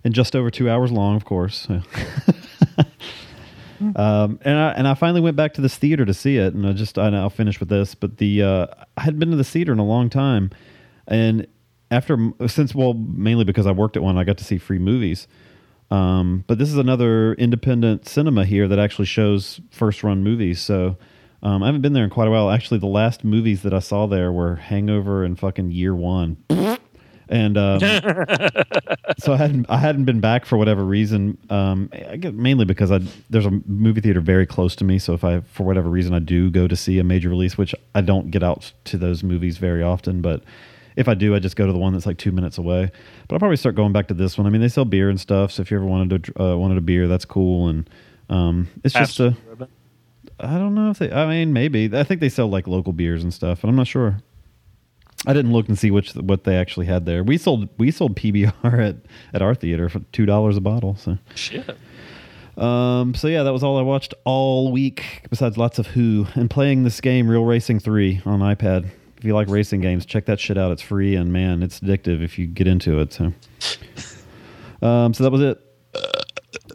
and 0.03 0.13
just 0.13 0.35
over 0.35 0.49
two 0.49 0.69
hours 0.69 0.91
long, 0.91 1.15
of 1.15 1.25
course. 1.25 1.67
Um, 3.95 4.39
and 4.41 4.57
I 4.57 4.71
and 4.71 4.87
I 4.87 4.93
finally 4.93 5.21
went 5.21 5.37
back 5.37 5.53
to 5.53 5.61
this 5.61 5.77
theater 5.77 6.05
to 6.05 6.13
see 6.13 6.37
it, 6.37 6.53
and 6.53 6.67
I 6.67 6.73
just 6.73 6.97
I, 6.97 7.07
I'll 7.15 7.29
finish 7.29 7.59
with 7.59 7.69
this. 7.69 7.95
But 7.95 8.17
the 8.17 8.43
uh, 8.43 8.67
I 8.97 9.01
hadn't 9.01 9.19
been 9.19 9.31
to 9.31 9.37
the 9.37 9.43
theater 9.43 9.71
in 9.71 9.79
a 9.79 9.85
long 9.85 10.09
time, 10.09 10.51
and 11.07 11.47
after 11.89 12.31
since 12.47 12.75
well 12.75 12.93
mainly 12.93 13.45
because 13.45 13.65
I 13.65 13.71
worked 13.71 13.95
at 13.95 14.03
one, 14.03 14.17
I 14.17 14.23
got 14.23 14.37
to 14.39 14.43
see 14.43 14.57
free 14.57 14.79
movies. 14.79 15.27
Um, 15.91 16.43
but 16.45 16.59
this 16.59 16.69
is 16.69 16.77
another 16.77 17.33
independent 17.33 18.07
cinema 18.07 18.45
here 18.45 18.67
that 18.67 18.77
actually 18.77 19.05
shows 19.05 19.59
first 19.71 20.03
run 20.03 20.23
movies. 20.23 20.61
So 20.61 20.97
um, 21.41 21.63
I 21.63 21.65
haven't 21.65 21.81
been 21.81 21.93
there 21.93 22.03
in 22.03 22.11
quite 22.11 22.27
a 22.27 22.31
while. 22.31 22.51
Actually, 22.51 22.79
the 22.79 22.85
last 22.85 23.23
movies 23.23 23.63
that 23.63 23.73
I 23.73 23.79
saw 23.79 24.05
there 24.05 24.31
were 24.31 24.57
Hangover 24.57 25.23
and 25.23 25.39
fucking 25.39 25.71
Year 25.71 25.95
One. 25.95 26.37
And 27.29 27.57
um, 27.57 27.79
so 29.19 29.33
I 29.33 29.37
hadn't 29.37 29.67
I 29.69 29.77
hadn't 29.77 30.05
been 30.05 30.19
back 30.19 30.45
for 30.45 30.57
whatever 30.57 30.83
reason. 30.83 31.37
Um, 31.49 31.89
I 31.93 32.17
get 32.17 32.33
mainly 32.33 32.65
because 32.65 32.91
I 32.91 32.99
there's 33.29 33.45
a 33.45 33.61
movie 33.65 34.01
theater 34.01 34.19
very 34.19 34.45
close 34.45 34.75
to 34.77 34.83
me. 34.83 34.99
So 34.99 35.13
if 35.13 35.23
I 35.23 35.41
for 35.41 35.63
whatever 35.63 35.89
reason 35.89 36.13
I 36.13 36.19
do 36.19 36.49
go 36.49 36.67
to 36.67 36.75
see 36.75 36.99
a 36.99 37.03
major 37.03 37.29
release, 37.29 37.57
which 37.57 37.73
I 37.95 38.01
don't 38.01 38.31
get 38.31 38.43
out 38.43 38.73
to 38.85 38.97
those 38.97 39.23
movies 39.23 39.57
very 39.57 39.83
often, 39.83 40.21
but 40.21 40.43
if 40.95 41.07
I 41.07 41.13
do, 41.13 41.33
I 41.35 41.39
just 41.39 41.55
go 41.55 41.65
to 41.65 41.71
the 41.71 41.79
one 41.79 41.93
that's 41.93 42.05
like 42.05 42.17
two 42.17 42.31
minutes 42.31 42.57
away. 42.57 42.91
But 43.27 43.35
I'll 43.35 43.39
probably 43.39 43.57
start 43.57 43.75
going 43.75 43.93
back 43.93 44.07
to 44.07 44.13
this 44.13 44.37
one. 44.37 44.47
I 44.47 44.49
mean, 44.49 44.61
they 44.61 44.67
sell 44.67 44.85
beer 44.85 45.09
and 45.09 45.19
stuff, 45.19 45.51
so 45.51 45.61
if 45.61 45.71
you 45.71 45.77
ever 45.77 45.85
wanted 45.85 46.25
to 46.25 46.43
uh, 46.43 46.57
wanted 46.57 46.77
a 46.77 46.81
beer, 46.81 47.07
that's 47.07 47.25
cool. 47.25 47.69
And 47.69 47.89
um, 48.29 48.67
it's 48.83 48.95
just 48.95 49.19
a 49.19 49.37
I 50.39 50.57
don't 50.57 50.73
know 50.73 50.89
if 50.89 50.99
they. 50.99 51.11
I 51.11 51.27
mean, 51.27 51.53
maybe 51.53 51.89
I 51.93 52.03
think 52.03 52.21
they 52.21 52.29
sell 52.29 52.47
like 52.47 52.67
local 52.67 52.93
beers 52.93 53.23
and 53.23 53.33
stuff, 53.33 53.63
and 53.63 53.69
I'm 53.69 53.75
not 53.75 53.87
sure. 53.87 54.21
I 55.27 55.33
didn't 55.33 55.51
look 55.51 55.67
and 55.67 55.77
see 55.77 55.91
which 55.91 56.13
what 56.13 56.45
they 56.45 56.55
actually 56.55 56.85
had 56.85 57.05
there. 57.05 57.23
We 57.23 57.37
sold 57.37 57.67
we 57.77 57.91
sold 57.91 58.15
PBR 58.15 58.53
at 58.89 58.95
at 59.33 59.41
our 59.41 59.53
theater 59.53 59.89
for 59.89 59.99
two 60.11 60.25
dollars 60.25 60.57
a 60.57 60.61
bottle. 60.61 60.95
So 60.95 61.17
Shit. 61.35 61.75
um, 62.57 63.13
so 63.13 63.27
yeah, 63.27 63.43
that 63.43 63.51
was 63.51 63.63
all 63.63 63.77
I 63.77 63.81
watched 63.81 64.13
all 64.23 64.71
week. 64.71 65.25
Besides 65.29 65.57
lots 65.57 65.77
of 65.79 65.87
Who 65.87 66.27
and 66.35 66.49
playing 66.49 66.83
this 66.83 67.01
game, 67.01 67.27
Real 67.29 67.43
Racing 67.45 67.79
Three 67.79 68.21
on 68.25 68.39
iPad. 68.39 68.89
If 69.17 69.25
you 69.25 69.33
like 69.33 69.49
racing 69.49 69.81
games, 69.81 70.05
check 70.05 70.25
that 70.27 70.39
shit 70.39 70.57
out. 70.57 70.71
It's 70.71 70.81
free 70.81 71.15
and 71.15 71.33
man, 71.33 71.61
it's 71.61 71.81
addictive 71.81 72.23
if 72.23 72.39
you 72.39 72.47
get 72.47 72.67
into 72.67 72.99
it. 73.01 73.11
So, 73.11 73.33
um, 74.81 75.13
so 75.13 75.25
that 75.25 75.31
was 75.31 75.41
it. 75.41 75.61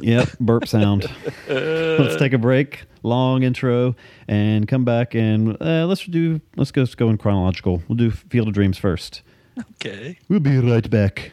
Yep, 0.00 0.38
burp 0.40 0.66
sound. 0.68 1.04
let's 1.48 2.16
take 2.16 2.32
a 2.32 2.38
break. 2.38 2.84
Long 3.02 3.42
intro 3.42 3.94
and 4.28 4.66
come 4.66 4.84
back 4.84 5.14
and 5.14 5.56
uh, 5.60 5.86
let's 5.86 6.04
do. 6.04 6.40
Let's 6.56 6.70
go. 6.70 6.82
Let's 6.82 6.94
go 6.94 7.08
in 7.10 7.18
chronological. 7.18 7.82
We'll 7.88 7.96
do 7.96 8.10
Field 8.10 8.48
of 8.48 8.54
Dreams 8.54 8.78
first. 8.78 9.22
Okay. 9.76 10.18
We'll 10.28 10.40
be 10.40 10.58
right 10.58 10.88
back. 10.88 11.32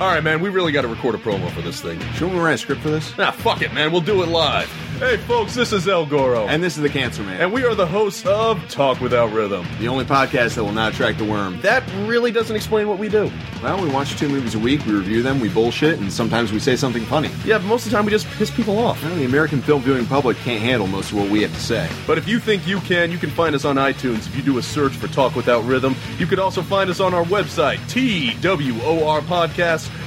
All 0.00 0.06
right, 0.06 0.24
man, 0.24 0.40
we 0.40 0.48
really 0.48 0.72
got 0.72 0.80
to 0.82 0.88
record 0.88 1.14
a 1.14 1.18
promo 1.18 1.50
for 1.50 1.60
this 1.60 1.82
thing. 1.82 2.00
Should 2.14 2.32
we 2.32 2.38
write 2.38 2.54
a 2.54 2.58
script 2.58 2.80
for 2.80 2.88
this? 2.88 3.14
Nah, 3.18 3.32
fuck 3.32 3.60
it, 3.60 3.74
man. 3.74 3.92
We'll 3.92 4.00
do 4.00 4.22
it 4.22 4.28
live. 4.30 4.66
Hey, 4.98 5.16
folks, 5.18 5.54
this 5.54 5.72
is 5.72 5.88
El 5.88 6.04
Goro. 6.06 6.46
And 6.46 6.62
this 6.62 6.76
is 6.76 6.82
the 6.82 6.88
Cancer 6.90 7.22
Man. 7.22 7.40
and 7.40 7.52
we 7.52 7.64
are 7.64 7.74
the 7.74 7.86
hosts 7.86 8.24
of 8.26 8.66
Talk 8.68 9.00
Without 9.00 9.32
Rhythm. 9.32 9.66
the 9.78 9.88
only 9.88 10.04
podcast 10.04 10.54
that 10.56 10.64
will 10.64 10.72
not 10.72 10.92
attract 10.92 11.18
the 11.18 11.24
worm. 11.24 11.58
That 11.62 11.82
really 12.06 12.30
doesn't 12.32 12.54
explain 12.54 12.86
what 12.88 12.98
we 12.98 13.08
do. 13.08 13.30
Well, 13.62 13.80
we 13.82 13.88
watch 13.88 14.16
two 14.18 14.28
movies 14.28 14.54
a 14.54 14.58
week, 14.58 14.84
we 14.86 14.92
review 14.92 15.22
them, 15.22 15.40
we 15.40 15.48
bullshit, 15.48 15.98
and 15.98 16.12
sometimes 16.12 16.52
we 16.52 16.60
say 16.60 16.76
something 16.76 17.02
funny. 17.04 17.30
Yeah, 17.46 17.58
but 17.58 17.64
most 17.66 17.84
of 17.86 17.90
the 17.90 17.96
time 17.96 18.04
we 18.06 18.10
just 18.10 18.26
piss 18.32 18.50
people 18.50 18.78
off. 18.78 19.02
Well, 19.02 19.16
the 19.16 19.24
American 19.24 19.62
film 19.62 19.80
viewing 19.82 20.06
public 20.06 20.36
can't 20.38 20.60
handle 20.62 20.86
most 20.86 21.12
of 21.12 21.18
what 21.18 21.30
we 21.30 21.42
have 21.42 21.52
to 21.54 21.60
say. 21.60 21.90
But 22.06 22.18
if 22.18 22.28
you 22.28 22.38
think 22.38 22.66
you 22.66 22.80
can, 22.80 23.10
you 23.10 23.16
can 23.18 23.30
find 23.30 23.54
us 23.54 23.64
on 23.64 23.76
iTunes. 23.76 24.26
If 24.26 24.36
you 24.36 24.42
do 24.42 24.58
a 24.58 24.62
search 24.62 24.92
for 24.92 25.08
Talk 25.08 25.34
Without 25.34 25.64
Rhythm, 25.64 25.94
you 26.18 26.26
could 26.26 26.38
also 26.38 26.60
find 26.60 26.90
us 26.90 27.00
on 27.00 27.14
our 27.14 27.24
website, 27.24 27.78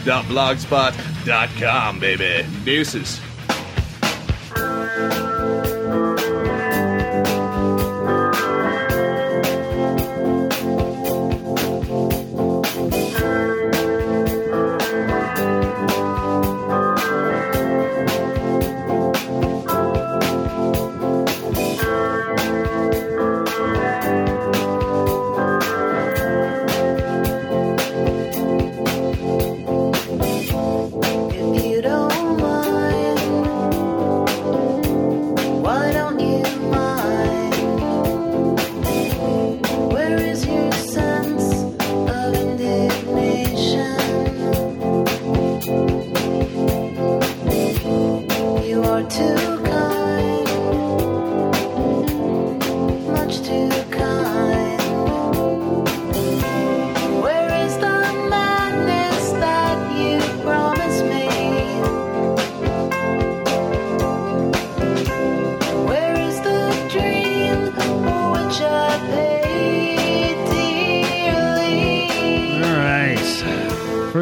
twrpodcast.blogspot.com, 0.05 1.99
baby. 1.99 2.45
Deuces. 2.65 3.19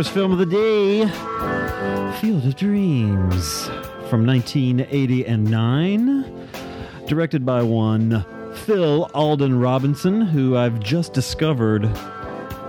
First 0.02 0.16
film 0.16 0.32
of 0.32 0.40
the 0.40 0.48
day 0.48 1.06
Field 2.22 2.44
of 2.44 2.56
Dreams 2.56 3.68
from 4.10 4.26
1989. 4.26 6.48
Directed 7.06 7.46
by 7.46 7.62
one 7.62 8.26
Phil 8.66 9.08
Alden 9.14 9.60
Robinson, 9.60 10.22
who 10.22 10.58
I've 10.58 10.80
just 10.80 11.14
discovered 11.14 11.84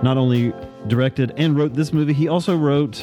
not 0.03 0.19
only 0.19 0.53
directed 0.89 1.33
and 1.39 1.57
wrote 1.57 1.73
this 1.73 1.95
movie, 1.95 2.13
he 2.13 2.29
also 2.29 2.55
wrote 2.55 3.03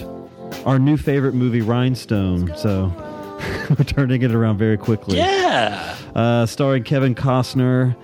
our 0.63 0.77
new 0.77 0.95
favorite 0.95 1.33
movie, 1.33 1.61
Rhinestone. 1.61 2.55
So 2.55 2.93
we're 3.79 3.83
turning 3.83 4.21
it 4.21 4.29
around 4.29 4.59
very 4.59 4.77
quickly 4.77 5.17
Yeah. 5.17 5.95
uh, 6.13 6.45
starring 6.45 6.83
Kevin 6.83 7.15
Costner, 7.15 7.95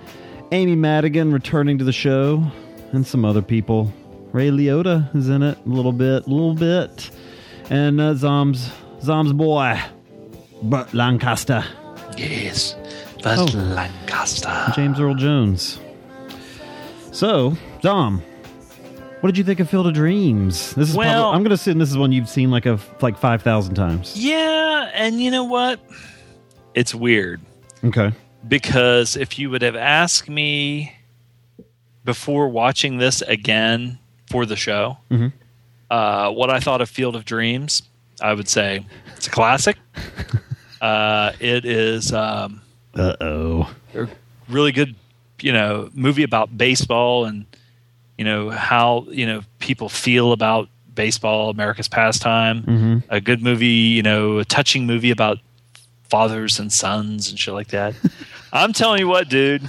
Amy 0.50 0.74
Madigan 0.74 1.32
returning 1.32 1.78
to 1.78 1.84
the 1.84 1.92
show, 1.92 2.42
and 2.90 3.06
some 3.06 3.24
other 3.24 3.42
people. 3.42 3.92
Ray 4.36 4.50
Liotta 4.50 5.16
is 5.16 5.30
in 5.30 5.42
it 5.42 5.56
a 5.64 5.68
little 5.68 5.92
bit, 5.94 6.26
a 6.26 6.28
little 6.28 6.52
bit, 6.52 7.10
and 7.70 7.98
uh, 7.98 8.12
Zom's 8.12 8.70
Zom's 9.00 9.32
boy, 9.32 9.80
Burt 10.62 10.92
Lancaster, 10.92 11.64
Yes. 12.18 12.74
Burt 13.22 13.38
Oh. 13.38 13.44
Lancaster. 13.56 14.72
James 14.74 15.00
Earl 15.00 15.14
Jones. 15.14 15.80
So, 17.12 17.56
Dom, 17.80 18.22
what 19.22 19.28
did 19.28 19.38
you 19.38 19.44
think 19.44 19.58
of 19.60 19.70
Field 19.70 19.86
of 19.86 19.94
Dreams? 19.94 20.74
This 20.74 20.90
is 20.90 20.94
Well- 20.94 21.14
probably, 21.22 21.34
I'm 21.36 21.42
going 21.42 21.48
to 21.48 21.54
assume 21.54 21.78
this 21.78 21.88
is 21.90 21.96
one 21.96 22.12
you've 22.12 22.28
seen 22.28 22.50
like 22.50 22.66
a 22.66 22.78
like 23.00 23.16
five 23.16 23.40
thousand 23.40 23.74
times. 23.74 24.12
Yeah, 24.22 24.90
and 24.92 25.18
you 25.18 25.30
know 25.30 25.44
what? 25.44 25.80
It's 26.74 26.94
weird 26.94 27.40
Okay. 27.82 28.12
because 28.46 29.16
if 29.16 29.38
you 29.38 29.48
would 29.48 29.62
have 29.62 29.76
asked 29.76 30.28
me 30.28 30.92
before 32.04 32.48
watching 32.50 32.98
this 32.98 33.22
again 33.22 33.98
for 34.28 34.44
the 34.46 34.56
show, 34.56 34.98
Mhm. 35.10 35.32
uh, 35.90 36.30
what 36.30 36.50
I 36.50 36.60
thought 36.60 36.80
of 36.80 36.88
Field 36.90 37.14
of 37.16 37.24
Dreams, 37.24 37.82
I 38.20 38.32
would 38.34 38.48
say 38.48 38.84
it's 39.16 39.26
a 39.26 39.30
classic. 39.30 39.76
uh, 40.80 41.32
it 41.40 41.64
is 41.64 42.12
um, 42.12 42.60
Uh 42.94 43.14
oh. 43.20 43.74
a 43.94 44.08
really 44.48 44.72
good, 44.72 44.94
you 45.40 45.52
know, 45.52 45.90
movie 45.94 46.22
about 46.22 46.56
baseball 46.56 47.24
and 47.24 47.46
you 48.18 48.24
know 48.24 48.48
how 48.50 49.06
you 49.10 49.26
know 49.26 49.42
people 49.58 49.88
feel 49.88 50.32
about 50.32 50.68
baseball, 50.94 51.50
America's 51.50 51.88
pastime. 51.88 52.62
Mhm. 52.62 53.02
A 53.10 53.20
good 53.20 53.42
movie, 53.42 53.66
you 53.96 54.02
know, 54.02 54.38
a 54.38 54.44
touching 54.44 54.86
movie 54.86 55.10
about 55.10 55.38
fathers 56.08 56.58
and 56.58 56.72
sons 56.72 57.28
and 57.28 57.38
shit 57.38 57.52
like 57.52 57.68
that. 57.68 57.94
I'm 58.52 58.72
telling 58.72 59.00
you 59.00 59.08
what, 59.08 59.28
dude. 59.28 59.62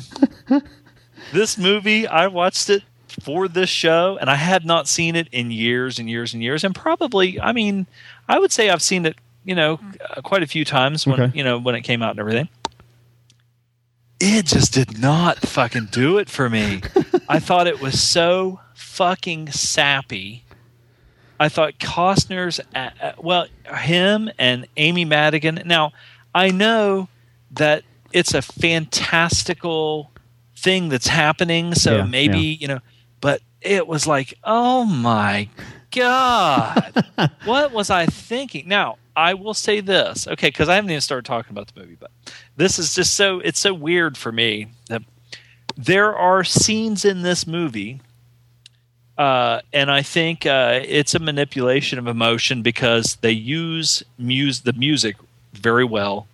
this 1.34 1.58
movie, 1.58 2.08
I 2.08 2.28
watched 2.28 2.70
it 2.70 2.84
for 3.22 3.48
this 3.48 3.70
show, 3.70 4.18
and 4.20 4.30
I 4.30 4.36
had 4.36 4.66
not 4.66 4.88
seen 4.88 5.16
it 5.16 5.28
in 5.32 5.52
years 5.52 6.00
and 6.00 6.10
years 6.10 6.34
and 6.34 6.42
years, 6.44 6.64
and 6.64 6.74
probably, 6.76 7.40
I 7.40 7.52
mean, 7.52 7.88
I 8.28 8.40
would 8.40 8.52
say 8.52 8.70
I've 8.70 8.82
seen 8.82 9.06
it, 9.06 9.16
you 9.44 9.56
know, 9.56 9.80
uh, 10.16 10.22
quite 10.22 10.44
a 10.44 10.48
few 10.48 10.64
times 10.66 11.06
when 11.08 11.20
Okay. 11.22 11.38
you 11.38 11.44
know 11.44 11.58
when 11.58 11.76
it 11.76 11.82
came 11.82 12.02
out 12.04 12.12
and 12.12 12.20
everything. 12.20 12.50
It 14.20 14.46
just 14.48 14.74
did 14.74 15.00
not 15.00 15.40
fucking 15.40 15.90
do 15.92 16.18
it 16.18 16.30
for 16.30 16.50
me. 16.50 16.82
I 17.30 17.40
thought 17.40 17.68
it 17.68 17.80
was 17.80 18.02
so 18.02 18.60
fucking 18.74 19.52
sappy 19.52 20.44
I 21.40 21.50
thought 21.50 21.74
Costner's 21.78 22.60
uh, 22.74 22.90
uh, 23.00 23.12
well, 23.20 23.46
him 23.76 24.32
and 24.40 24.66
Amy 24.76 25.06
Madigan. 25.06 25.62
Now, 25.66 25.92
I 26.34 26.50
know 26.50 27.10
that 27.52 27.84
it's 28.12 28.34
a 28.34 28.42
fantastical 28.42 30.10
thing 30.56 30.90
that's 30.90 31.08
happening, 31.08 31.76
so 31.76 31.98
Yeah, 31.98 32.04
maybe 32.06 32.40
yeah. 32.40 32.58
you 32.60 32.68
know. 32.68 32.80
It 33.62 33.88
was 33.88 34.06
like, 34.08 34.34
oh 34.44 34.86
my 34.86 35.50
god, 35.92 37.06
what 37.46 37.72
was 37.72 37.90
I 37.90 38.06
thinking? 38.06 38.68
Now, 38.68 38.98
I 39.16 39.34
will 39.34 39.54
say 39.54 39.80
this, 39.82 40.28
okay, 40.28 40.50
because 40.50 40.70
I 40.70 40.76
haven't 40.76 40.92
even 40.92 41.02
started 41.02 41.26
talking 41.26 41.52
about 41.52 41.74
the 41.74 41.80
movie, 41.80 41.98
but 42.00 42.12
this 42.56 42.78
is 42.78 42.94
just 42.94 43.16
so 43.16 43.40
it's 43.40 43.60
so 43.60 43.74
weird 43.74 44.18
for 44.18 44.32
me 44.32 44.68
that 44.90 45.02
there 45.76 46.16
are 46.16 46.44
scenes 46.44 47.06
in 47.06 47.22
this 47.22 47.46
movie 47.48 48.02
uh, 49.18 49.62
and 49.74 49.90
I 49.90 50.04
think 50.04 50.46
uh, 50.46 50.80
it's 50.84 51.16
a 51.16 51.20
manipulation 51.20 51.98
of 51.98 52.06
emotion 52.08 52.62
because 52.62 53.16
they 53.22 53.32
use 53.32 54.04
mus- 54.20 54.60
the 54.60 54.74
music 54.74 55.16
very 55.54 55.86
well 55.86 56.28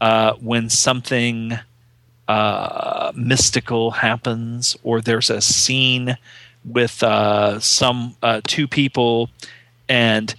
uh, 0.00 0.32
when 0.34 0.68
something 0.68 1.58
uh, 2.26 3.12
mystical 3.14 3.92
happens 3.92 4.76
or 4.82 5.00
there's 5.00 5.30
a 5.30 5.40
scene 5.40 6.16
with 6.64 7.02
uh, 7.02 7.60
some 7.60 8.16
uh, 8.22 8.40
two 8.46 8.68
people 8.68 9.30
and 9.88 10.34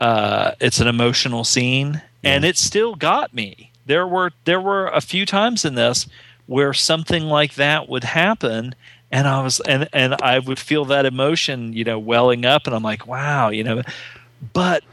uh, 0.00 0.52
it's 0.60 0.80
an 0.80 0.86
emotional 0.86 1.44
scene. 1.44 2.02
And 2.22 2.44
it 2.44 2.56
still 2.56 2.94
got 2.94 3.34
me. 3.34 3.70
There 3.86 4.06
were 4.06 4.32
there 4.44 4.60
were 4.60 4.88
a 4.88 5.02
few 5.02 5.26
times 5.26 5.64
in 5.64 5.74
this 5.74 6.06
where 6.46 6.72
something 6.72 7.24
like 7.24 7.54
that 7.54 7.88
would 7.88 8.04
happen 8.04 8.74
and 9.12 9.28
I 9.28 9.42
was 9.42 9.60
and 9.60 9.88
and 9.92 10.14
I 10.22 10.38
would 10.38 10.58
feel 10.58 10.86
that 10.86 11.04
emotion 11.04 11.74
you 11.74 11.84
know 11.84 11.98
welling 11.98 12.46
up 12.46 12.66
and 12.66 12.74
I'm 12.74 12.82
like 12.82 13.06
wow 13.06 13.50
you 13.50 13.62
know. 13.62 13.82
But 14.54 14.84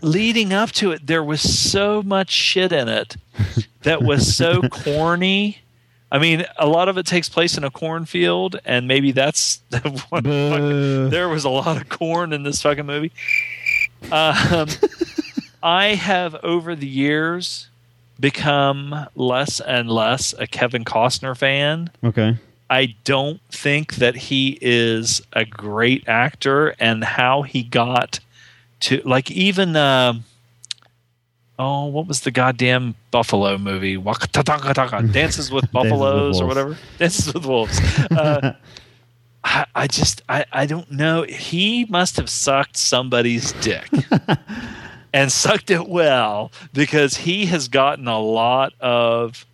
leading 0.00 0.54
up 0.54 0.72
to 0.72 0.92
it 0.92 1.06
there 1.06 1.22
was 1.22 1.42
so 1.42 2.02
much 2.02 2.30
shit 2.30 2.72
in 2.72 2.88
it 2.88 3.16
that 3.82 4.02
was 4.02 4.34
so 4.34 4.62
corny 4.70 5.58
I 6.10 6.18
mean, 6.18 6.44
a 6.56 6.66
lot 6.66 6.88
of 6.88 6.96
it 6.96 7.04
takes 7.06 7.28
place 7.28 7.58
in 7.58 7.64
a 7.64 7.70
cornfield, 7.70 8.58
and 8.64 8.88
maybe 8.88 9.12
that's 9.12 9.60
what 10.08 10.24
Boo. 10.24 11.08
there 11.10 11.28
was 11.28 11.44
a 11.44 11.50
lot 11.50 11.76
of 11.80 11.88
corn 11.88 12.32
in 12.32 12.42
this 12.44 12.62
fucking 12.62 12.86
movie. 12.86 13.12
Um, 14.10 14.68
I 15.62 15.94
have 15.96 16.34
over 16.36 16.74
the 16.74 16.86
years 16.86 17.68
become 18.18 19.06
less 19.14 19.60
and 19.60 19.90
less 19.90 20.34
a 20.38 20.46
Kevin 20.46 20.84
Costner 20.84 21.36
fan. 21.36 21.90
Okay. 22.02 22.36
I 22.70 22.94
don't 23.04 23.40
think 23.50 23.96
that 23.96 24.14
he 24.14 24.58
is 24.60 25.20
a 25.32 25.44
great 25.44 26.08
actor, 26.08 26.74
and 26.78 27.04
how 27.04 27.42
he 27.42 27.62
got 27.62 28.20
to 28.80 29.02
like 29.04 29.30
even. 29.30 29.76
um 29.76 30.24
Oh, 31.60 31.86
what 31.86 32.06
was 32.06 32.20
the 32.20 32.30
goddamn 32.30 32.94
Buffalo 33.18 33.58
movie? 33.58 33.96
Waka-ta-ta-ta-ta, 33.96 35.00
Dances 35.12 35.50
with 35.50 35.70
Buffaloes 35.72 36.40
or 36.40 36.46
whatever. 36.46 36.78
Dances 36.98 37.34
with 37.34 37.44
Wolves. 37.46 37.80
Uh, 38.10 38.52
I, 39.44 39.66
I 39.74 39.86
just 39.88 40.22
I, 40.28 40.44
I 40.52 40.66
don't 40.66 40.90
know. 40.92 41.22
He 41.24 41.84
must 41.86 42.16
have 42.16 42.28
sucked 42.30 42.76
somebody's 42.76 43.52
dick 43.54 43.88
and 45.12 45.32
sucked 45.32 45.70
it 45.70 45.88
well 45.88 46.52
because 46.72 47.16
he 47.16 47.46
has 47.46 47.66
gotten 47.68 48.06
a 48.08 48.18
lot 48.20 48.72
of 48.80 49.46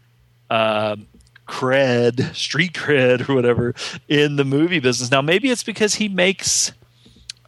um, 0.50 1.06
cred, 1.46 2.34
street 2.34 2.72
cred, 2.72 3.28
or 3.28 3.34
whatever 3.34 3.74
in 4.08 4.36
the 4.36 4.44
movie 4.44 4.80
business. 4.80 5.10
Now, 5.10 5.22
maybe 5.22 5.50
it's 5.50 5.62
because 5.62 5.94
he 5.94 6.08
makes 6.08 6.72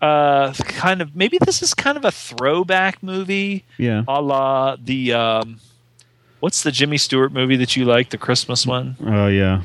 uh, 0.02 0.52
kind 0.52 1.00
of 1.00 1.16
maybe 1.16 1.38
this 1.38 1.62
is 1.62 1.72
kind 1.74 1.96
of 1.96 2.04
a 2.04 2.10
throwback 2.12 3.02
movie, 3.02 3.64
Yeah. 3.78 4.04
a 4.06 4.20
la 4.20 4.76
the 4.76 5.14
um, 5.14 5.58
what's 6.46 6.62
the 6.62 6.70
Jimmy 6.70 6.96
Stewart 6.96 7.32
movie 7.32 7.56
that 7.56 7.74
you 7.74 7.84
like, 7.84 8.10
the 8.10 8.18
Christmas 8.18 8.64
one? 8.64 8.94
Oh 9.04 9.26
yeah. 9.26 9.62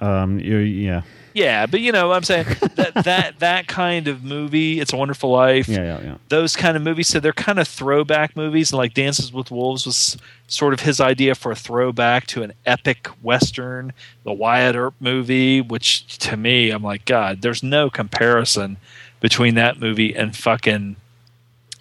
Um. 0.00 0.40
Yeah. 0.40 1.02
Yeah, 1.34 1.66
but 1.66 1.80
you 1.80 1.92
know 1.92 2.08
what 2.08 2.16
I'm 2.16 2.24
saying 2.24 2.46
that 2.74 2.94
that 3.04 3.38
that 3.38 3.68
kind 3.68 4.08
of 4.08 4.24
movie. 4.24 4.80
It's 4.80 4.92
a 4.92 4.96
Wonderful 4.96 5.30
Life. 5.30 5.68
Yeah. 5.68 5.84
Yeah. 5.84 6.00
Yeah. 6.02 6.16
Those 6.28 6.56
kind 6.56 6.76
of 6.76 6.82
movies. 6.82 7.06
So 7.06 7.20
they're 7.20 7.32
kind 7.32 7.60
of 7.60 7.68
throwback 7.68 8.34
movies, 8.34 8.72
and 8.72 8.78
like 8.78 8.92
Dances 8.92 9.32
with 9.32 9.52
Wolves 9.52 9.86
was 9.86 10.16
sort 10.48 10.74
of 10.74 10.80
his 10.80 11.00
idea 11.00 11.36
for 11.36 11.52
a 11.52 11.54
throwback 11.54 12.26
to 12.28 12.42
an 12.42 12.54
epic 12.64 13.06
western, 13.22 13.92
the 14.24 14.32
Wyatt 14.32 14.74
Earp 14.74 14.94
movie. 14.98 15.60
Which 15.60 16.18
to 16.18 16.36
me, 16.36 16.70
I'm 16.72 16.82
like, 16.82 17.04
God, 17.04 17.40
there's 17.42 17.62
no 17.62 17.88
comparison 17.88 18.78
between 19.20 19.54
that 19.54 19.78
movie 19.78 20.12
and 20.12 20.36
fucking 20.36 20.96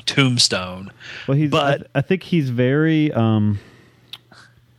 Tombstone. 0.06 0.91
Well, 1.28 1.36
he's. 1.36 1.50
But- 1.50 1.88
I, 1.96 2.00
I 2.00 2.02
think 2.02 2.22
he's 2.22 2.52
very. 2.52 3.12
Um. 3.12 3.58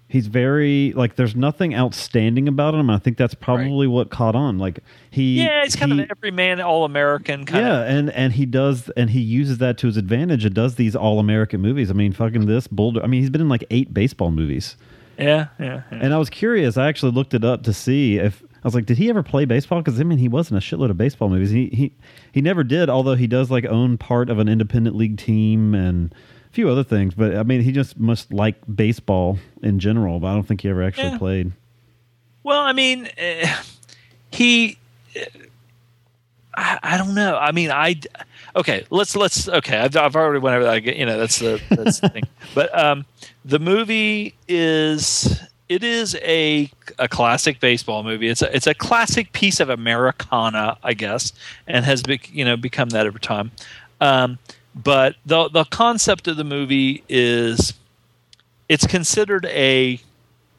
He's 0.09 0.29
very 0.29 0.93
like. 0.95 1.17
There's 1.17 1.35
nothing 1.35 1.75
outstanding 1.75 2.47
about 2.47 2.75
him. 2.75 2.89
I 2.91 2.99
think 2.99 3.17
that's 3.17 3.35
probably 3.35 3.89
what 3.89 4.09
caught 4.09 4.37
on. 4.37 4.57
Like 4.57 4.79
he. 5.11 5.43
Yeah, 5.43 5.65
he's 5.65 5.75
kind 5.75 5.93
he- 5.93 5.99
of 5.99 6.05
an 6.05 6.11
everyman, 6.11 6.61
all 6.61 6.85
American 6.85 7.45
kind 7.45 7.67
yeah, 7.67 7.81
of. 7.81 7.89
and 7.89 8.11
and 8.11 8.33
he 8.33 8.47
does, 8.47 8.89
and 8.97 9.11
he 9.11 9.21
uses 9.21 9.59
that 9.59 9.79
to 9.79 9.89
his 9.89 9.97
advantage. 9.97 10.45
and 10.45 10.55
does 10.55 10.77
these 10.77 10.95
all 10.95 11.19
American 11.19 11.61
movies. 11.61 11.91
I 11.91 11.95
mean, 11.95 12.13
fucking 12.13 12.47
this 12.47 12.69
Boulder. 12.69 13.03
I 13.03 13.09
mean, 13.09 13.21
he's 13.21 13.31
been 13.31 13.41
in 13.41 13.49
like 13.49 13.65
eight 13.71 13.93
baseball 13.93 14.31
movies. 14.31 14.77
Yeah, 15.19 15.49
yeah, 15.59 15.83
yeah. 15.91 15.99
And 16.01 16.15
I 16.15 16.19
was 16.19 16.31
curious. 16.31 16.77
I 16.77 16.87
actually 16.89 17.13
looked 17.13 17.35
it 17.35 17.43
up 17.43 17.63
to 17.65 17.73
see 17.73 18.19
if 18.19 18.43
I 18.43 18.67
was 18.67 18.75
like, 18.75 18.87
did 18.87 18.99
he 18.99 19.09
ever 19.11 19.23
play 19.25 19.45
baseball? 19.45 19.81
Because 19.81 19.99
I 19.99 20.05
mean, 20.05 20.19
he 20.19 20.29
was 20.29 20.51
in 20.51 20.57
a 20.57 20.61
shitload 20.61 20.91
of 20.91 20.99
baseball 20.99 21.29
movies. 21.31 21.51
He 21.51 21.67
he 21.73 21.93
he 22.31 22.41
never 22.41 22.63
did. 22.63 22.89
Although 22.89 23.15
he 23.17 23.27
does 23.27 23.51
like 23.51 23.65
own 23.65 23.99
part 23.99 24.31
of 24.31 24.39
an 24.39 24.49
independent 24.49 24.95
league 24.95 25.19
team 25.19 25.75
and 25.75 26.15
few 26.53 26.68
other 26.68 26.84
things. 26.84 27.14
But 27.14 27.36
I 27.36 27.42
mean, 27.42 27.61
he 27.62 27.72
just 27.72 27.99
must 27.99 28.32
like 28.32 28.57
baseball 28.74 29.38
in 29.62 29.78
general. 29.78 30.20
But 30.20 30.28
I 30.28 30.34
don't 30.34 30.44
think 30.44 30.61
he 30.62 30.68
ever 30.68 30.82
actually 30.82 31.09
Yeah. 31.11 31.18
played. 31.18 31.53
Well, 32.42 32.61
I 32.61 32.72
mean, 32.72 33.09
uh, 33.18 33.47
he. 34.30 34.78
Uh, 35.16 35.20
I, 36.59 36.78
I 36.82 36.99
don't 36.99 37.14
know. 37.14 37.36
I 37.36 37.53
mean, 37.53 37.70
I. 37.70 37.97
Okay, 38.55 38.86
let's 38.90 39.14
let's. 39.16 39.49
Okay, 39.49 39.76
I've, 39.76 39.97
I've 39.97 40.16
already 40.16 40.38
went 40.40 40.57
over 40.57 40.64
that. 40.64 40.84
You 40.84 41.05
know, 41.05 41.18
that's 41.18 41.38
the 41.38 41.61
that's 41.70 42.01
the 42.01 42.09
thing. 42.09 42.24
But 42.55 42.76
um, 42.78 43.05
the 43.44 43.59
movie 43.59 44.34
is 44.49 45.42
it 45.68 45.84
is 45.84 46.14
a 46.22 46.70
a 46.99 47.09
classic 47.09 47.61
baseball 47.61 48.03
movie. 48.03 48.28
It's 48.28 48.40
a 48.40 48.55
it's 48.55 48.66
a 48.66 48.72
classic 48.72 49.32
piece 49.32 49.61
of 49.61 49.68
Americana, 49.68 50.78
I 50.82 50.94
guess, 50.94 51.32
and 51.66 51.84
has 51.84 52.03
be, 52.03 52.20
you 52.32 52.44
know 52.47 52.57
become 52.57 52.88
that 52.90 53.07
over 53.07 53.18
time. 53.18 53.51
Um, 54.01 54.38
but 54.77 55.16
the 55.24 55.49
the 55.49 55.64
concept 55.64 56.29
of 56.29 56.37
the 56.37 56.45
movie 56.45 57.03
is 57.09 57.72
it's 58.68 58.87
considered 58.87 59.47
a 59.47 59.99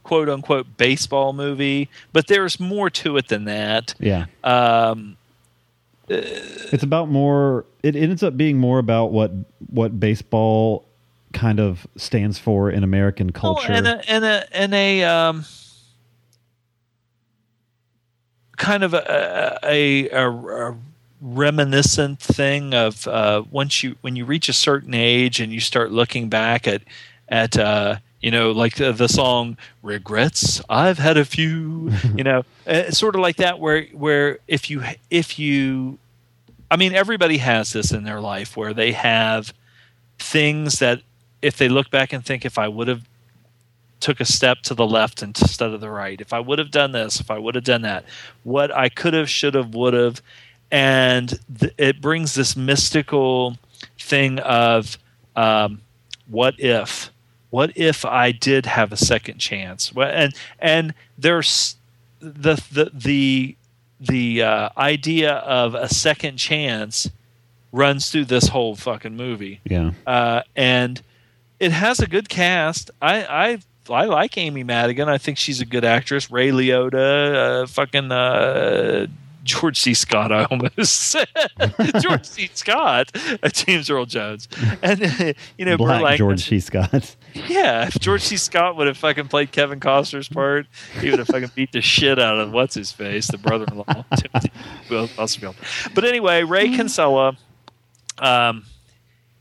quote 0.04 0.28
unquote 0.30 0.78
baseball 0.78 1.34
movie, 1.34 1.90
but 2.14 2.28
there's 2.28 2.60
more 2.60 2.90
to 2.90 3.18
it 3.18 3.28
than 3.28 3.46
that. 3.46 3.94
Yeah, 4.00 4.26
Um, 4.44 5.18
it's 6.10 6.84
about 6.84 7.10
more. 7.10 7.66
It 7.84 7.96
ends 7.96 8.24
up 8.24 8.38
being 8.38 8.58
more 8.58 8.80
about 8.80 9.12
what 9.12 9.32
what 9.70 10.00
baseball 10.00 10.86
kind 11.34 11.60
of 11.60 11.86
stands 11.98 12.40
for 12.40 12.72
in 12.72 12.84
American 12.84 13.32
culture. 13.32 13.72
Oh, 13.72 13.76
and 13.76 13.88
a 13.88 14.10
and 14.10 14.24
a 14.26 14.58
and 14.58 14.74
a 14.74 15.04
um, 15.04 15.46
kind 18.56 18.84
of 18.84 18.94
a 18.94 19.60
a, 19.64 20.10
a, 20.10 20.30
a 20.30 20.76
reminiscent 21.22 22.20
thing 22.20 22.74
of 22.74 23.08
uh, 23.08 23.44
once 23.50 23.84
you 23.84 23.96
when 24.02 24.16
you 24.16 24.26
reach 24.26 24.50
a 24.50 24.54
certain 24.54 24.94
age 24.94 25.40
and 25.40 25.52
you 25.52 25.60
start 25.60 25.92
looking 25.92 26.30
back 26.30 26.68
at 26.68 26.84
at 27.30 27.58
uh, 27.58 27.98
you 28.22 28.32
know 28.32 28.52
like 28.52 28.76
the, 28.76 28.92
the 28.92 29.08
song 29.10 29.58
regrets 29.82 30.62
I've 30.70 31.00
had 31.00 31.18
a 31.18 31.26
few 31.26 31.92
you 32.16 32.24
know 32.24 32.44
uh, 32.68 32.92
sort 32.92 33.16
of 33.16 33.22
like 33.22 33.38
that 33.38 33.60
where 33.60 33.84
where 33.94 34.40
if 34.48 34.70
you 34.70 34.84
if 35.10 35.40
you 35.40 35.98
I 36.70 36.76
mean 36.76 36.94
everybody 36.94 37.38
has 37.38 37.74
this 37.74 37.92
in 37.92 38.04
their 38.04 38.22
life 38.22 38.56
where 38.56 38.74
they 38.74 38.92
have 38.92 39.54
things 40.20 40.80
that 40.80 41.02
if 41.42 41.58
they 41.58 41.70
look 41.70 41.90
back 41.90 42.14
and 42.14 42.26
think 42.26 42.46
if 42.46 42.58
I 42.58 42.68
would 42.68 42.88
have 42.88 43.08
took 44.00 44.20
a 44.20 44.26
step 44.26 44.62
to 44.62 44.74
the 44.74 44.86
left 44.86 45.24
instead 45.24 45.72
of 45.72 45.82
the 45.82 45.90
right, 45.90 46.20
if 46.22 46.34
I 46.34 46.40
would 46.40 46.60
have 46.60 46.72
done 46.72 46.92
this, 46.92 47.20
if 47.20 47.32
I 47.32 47.38
would 47.38 47.56
have 47.56 47.64
done 47.64 47.82
that, 47.82 48.06
what 48.44 48.76
I 48.76 48.90
could 48.90 49.14
have, 49.14 49.30
should 49.30 49.56
have, 49.56 49.74
would 49.74 49.94
have, 49.94 50.22
and 50.72 51.40
th- 51.60 51.74
it 51.78 52.02
brings 52.02 52.34
this 52.36 52.56
mystical 52.56 53.58
thing 54.00 54.40
of 54.40 54.98
um, 55.36 55.82
what 56.28 56.56
if, 56.60 57.12
what 57.50 57.72
if 57.76 58.06
I 58.06 58.32
did 58.32 58.66
have 58.66 58.92
a 58.92 58.98
second 58.98 59.40
chance? 59.40 59.92
And 59.96 60.34
and 60.60 60.94
there's 61.18 61.76
the 62.20 62.56
the 62.72 62.92
the 62.94 63.56
the 64.00 64.44
uh, 64.44 64.70
idea 64.78 65.34
of 65.34 65.74
a 65.76 65.90
second 65.90 66.38
chance 66.38 67.10
runs 67.72 68.12
through 68.12 68.26
this 68.26 68.48
whole 68.48 68.76
fucking 68.76 69.16
movie 69.16 69.60
yeah, 69.66 69.92
uh, 70.06 70.42
and 70.56 71.02
it 71.60 71.72
has 71.72 72.00
a 72.00 72.08
good 72.08 72.30
cast. 72.30 72.92
I 73.02 73.24
I 73.26 73.60
I 73.94 74.06
like 74.06 74.38
Amy 74.38 74.64
Madigan. 74.64 75.10
I 75.10 75.18
think 75.18 75.38
she's 75.38 75.62
a 75.62 75.66
good 75.66 75.86
actress. 75.86 76.30
Ray 76.30 76.50
Liotta, 76.50 77.64
uh, 77.64 77.68
fucking 77.68 78.12
uh, 78.12 79.08
George 79.48 79.80
C. 79.80 79.94
Scott. 79.94 80.32
I 80.32 80.44
almost 80.46 80.94
said 80.94 81.28
George 82.02 82.26
C. 82.26 82.50
Scott, 82.54 83.12
uh, 83.42 83.50
James 83.50 83.90
Earl 83.90 84.06
Jones, 84.06 84.48
and 84.84 85.04
uh, 85.04 85.34
you 85.58 85.66
know 85.66 85.78
Black 85.78 86.18
George 86.18 86.44
C. 86.44 86.60
Scott. 86.60 87.16
Yeah, 87.34 87.88
if 87.88 87.98
George 88.00 88.22
C. 88.22 88.38
Scott 88.38 88.76
would 88.76 88.88
have 88.88 88.98
fucking 88.98 89.30
played 89.30 89.52
Kevin 89.52 89.80
Costner's 89.80 90.28
part, 90.28 90.68
he 91.00 91.10
would 91.10 91.20
have 91.20 91.28
fucking 91.28 91.52
beat 91.56 91.72
the 91.72 91.82
shit 91.82 92.20
out 92.20 92.38
of 92.38 92.52
what's 92.52 92.76
his 92.76 92.92
face, 92.92 93.28
the 93.28 93.38
brother-in-law, 93.38 93.86
Timothy 94.18 94.52
Busfield. 94.90 95.56
But 95.94 96.04
anyway, 96.04 96.44
Ray 96.44 96.70
Kinsella, 96.76 97.38
um, 98.20 98.66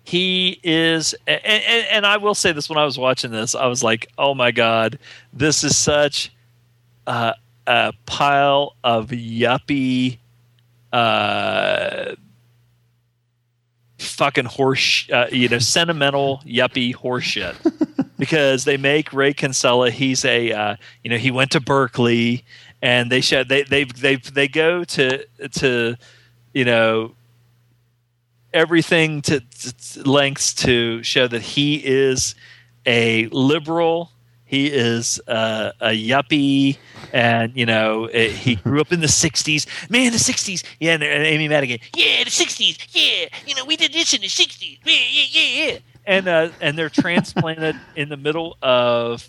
he 0.04 0.60
is, 0.62 1.14
and, 1.26 1.44
and, 1.44 1.86
and 1.90 2.06
I 2.06 2.16
will 2.18 2.34
say 2.34 2.52
this: 2.52 2.68
when 2.68 2.78
I 2.78 2.84
was 2.84 2.96
watching 2.96 3.32
this, 3.32 3.54
I 3.54 3.66
was 3.66 3.82
like, 3.82 4.06
"Oh 4.16 4.34
my 4.34 4.52
god, 4.52 4.98
this 5.32 5.64
is 5.64 5.76
such 5.76 6.32
uh, 7.06 7.32
a 7.66 7.92
pile 8.06 8.76
of 8.84 9.08
yuppie." 9.08 10.18
Uh, 10.92 12.14
fucking 13.98 14.44
horse, 14.44 15.08
uh, 15.10 15.26
you 15.30 15.48
know, 15.48 15.58
sentimental 15.58 16.40
yuppie 16.46 16.94
horseshit. 16.94 17.54
because 18.18 18.64
they 18.64 18.76
make 18.76 19.12
Ray 19.12 19.32
Kinsella. 19.32 19.90
He's 19.90 20.24
a, 20.24 20.52
uh, 20.52 20.76
you 21.04 21.10
know, 21.10 21.18
he 21.18 21.30
went 21.30 21.50
to 21.52 21.60
Berkeley, 21.60 22.44
and 22.82 23.10
they 23.10 23.20
show 23.20 23.44
they 23.44 23.62
they 23.62 23.84
they 23.84 24.16
they 24.16 24.48
go 24.48 24.84
to 24.84 25.26
to, 25.52 25.96
you 26.54 26.64
know, 26.64 27.14
everything 28.52 29.22
to, 29.22 29.40
to 29.40 30.02
lengths 30.08 30.54
to 30.54 31.02
show 31.02 31.26
that 31.28 31.42
he 31.42 31.76
is 31.84 32.34
a 32.86 33.26
liberal. 33.28 34.10
He 34.46 34.68
is 34.68 35.20
uh, 35.26 35.72
a 35.80 35.88
yuppie, 35.88 36.78
and 37.12 37.54
you 37.56 37.66
know 37.66 38.06
eh, 38.06 38.28
he 38.28 38.54
grew 38.54 38.80
up 38.80 38.92
in 38.92 39.00
the 39.00 39.08
'60s. 39.08 39.66
Man, 39.90 40.12
the 40.12 40.18
'60s, 40.18 40.64
yeah. 40.78 40.94
And, 40.94 41.02
and 41.02 41.24
Amy 41.24 41.48
Madigan, 41.48 41.80
yeah, 41.96 42.22
the 42.22 42.30
'60s, 42.30 42.78
yeah. 42.92 43.28
You 43.44 43.56
know, 43.56 43.64
we 43.64 43.76
did 43.76 43.92
this 43.92 44.14
in 44.14 44.20
the 44.20 44.28
'60s, 44.28 44.78
yeah, 44.84 44.94
yeah, 45.10 45.24
yeah, 45.30 45.72
yeah. 45.72 45.78
And 46.06 46.28
uh, 46.28 46.48
and 46.60 46.78
they're 46.78 46.88
transplanted 46.88 47.76
in 47.96 48.08
the 48.08 48.16
middle 48.16 48.56
of 48.62 49.28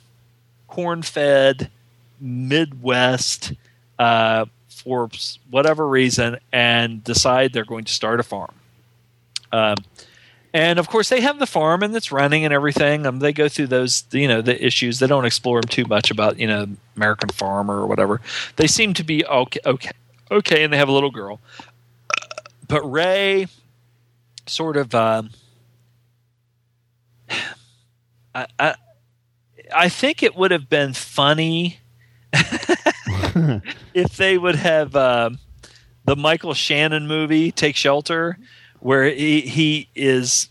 corn-fed 0.67 1.71
Midwest 2.19 3.53
uh, 3.97 4.45
for 4.69 5.09
whatever 5.49 5.87
reason, 5.87 6.37
and 6.51 7.03
decide 7.03 7.53
they're 7.53 7.65
going 7.65 7.85
to 7.85 7.93
start 7.93 8.19
a 8.19 8.23
farm. 8.23 8.53
Um, 9.51 9.77
and 10.57 10.79
of 10.79 10.89
course, 10.89 11.09
they 11.09 11.21
have 11.21 11.37
the 11.37 11.45
farm 11.45 11.83
and 11.83 11.95
it's 11.95 12.11
running 12.11 12.43
and 12.43 12.51
everything. 12.51 13.05
Um, 13.05 13.19
they 13.19 13.31
go 13.31 13.47
through 13.47 13.67
those, 13.67 14.05
you 14.11 14.27
know, 14.27 14.41
the 14.41 14.65
issues. 14.65 14.97
They 14.97 15.05
don't 15.05 15.23
explore 15.25 15.61
them 15.61 15.69
too 15.69 15.85
much 15.85 16.09
about, 16.09 16.39
you 16.39 16.47
know, 16.47 16.65
American 16.95 17.29
farmer 17.29 17.75
or 17.75 17.85
whatever. 17.85 18.21
They 18.55 18.65
seem 18.65 18.95
to 18.95 19.03
be 19.03 19.23
okay, 19.23 19.59
okay, 19.63 19.91
okay, 20.31 20.63
and 20.63 20.73
they 20.73 20.77
have 20.77 20.89
a 20.89 20.91
little 20.91 21.11
girl. 21.11 21.39
But 22.67 22.81
Ray, 22.81 23.45
sort 24.47 24.77
of, 24.77 24.95
um, 24.95 25.29
I, 28.33 28.47
I, 28.57 28.75
I 29.75 29.89
think 29.89 30.23
it 30.23 30.35
would 30.35 30.49
have 30.49 30.69
been 30.69 30.93
funny 30.93 31.81
if 33.93 34.17
they 34.17 34.39
would 34.39 34.55
have 34.55 34.95
um, 34.95 35.37
the 36.05 36.15
Michael 36.15 36.55
Shannon 36.55 37.05
movie, 37.05 37.51
Take 37.51 37.75
Shelter 37.75 38.39
where 38.79 39.05
he 39.05 39.41
he 39.41 39.89
is 39.95 40.49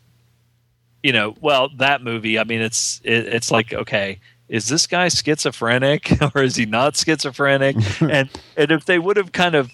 you 1.02 1.12
know 1.12 1.34
well 1.40 1.68
that 1.76 2.02
movie 2.02 2.38
i 2.38 2.44
mean 2.44 2.60
it's 2.60 3.00
it, 3.04 3.26
it's 3.26 3.50
like 3.50 3.72
okay 3.72 4.18
is 4.48 4.68
this 4.68 4.86
guy 4.86 5.08
schizophrenic 5.08 6.10
or 6.34 6.42
is 6.42 6.56
he 6.56 6.66
not 6.66 6.96
schizophrenic 6.96 7.76
and 8.00 8.28
and 8.56 8.70
if 8.70 8.84
they 8.84 8.98
would 8.98 9.16
have 9.16 9.32
kind 9.32 9.54
of 9.54 9.70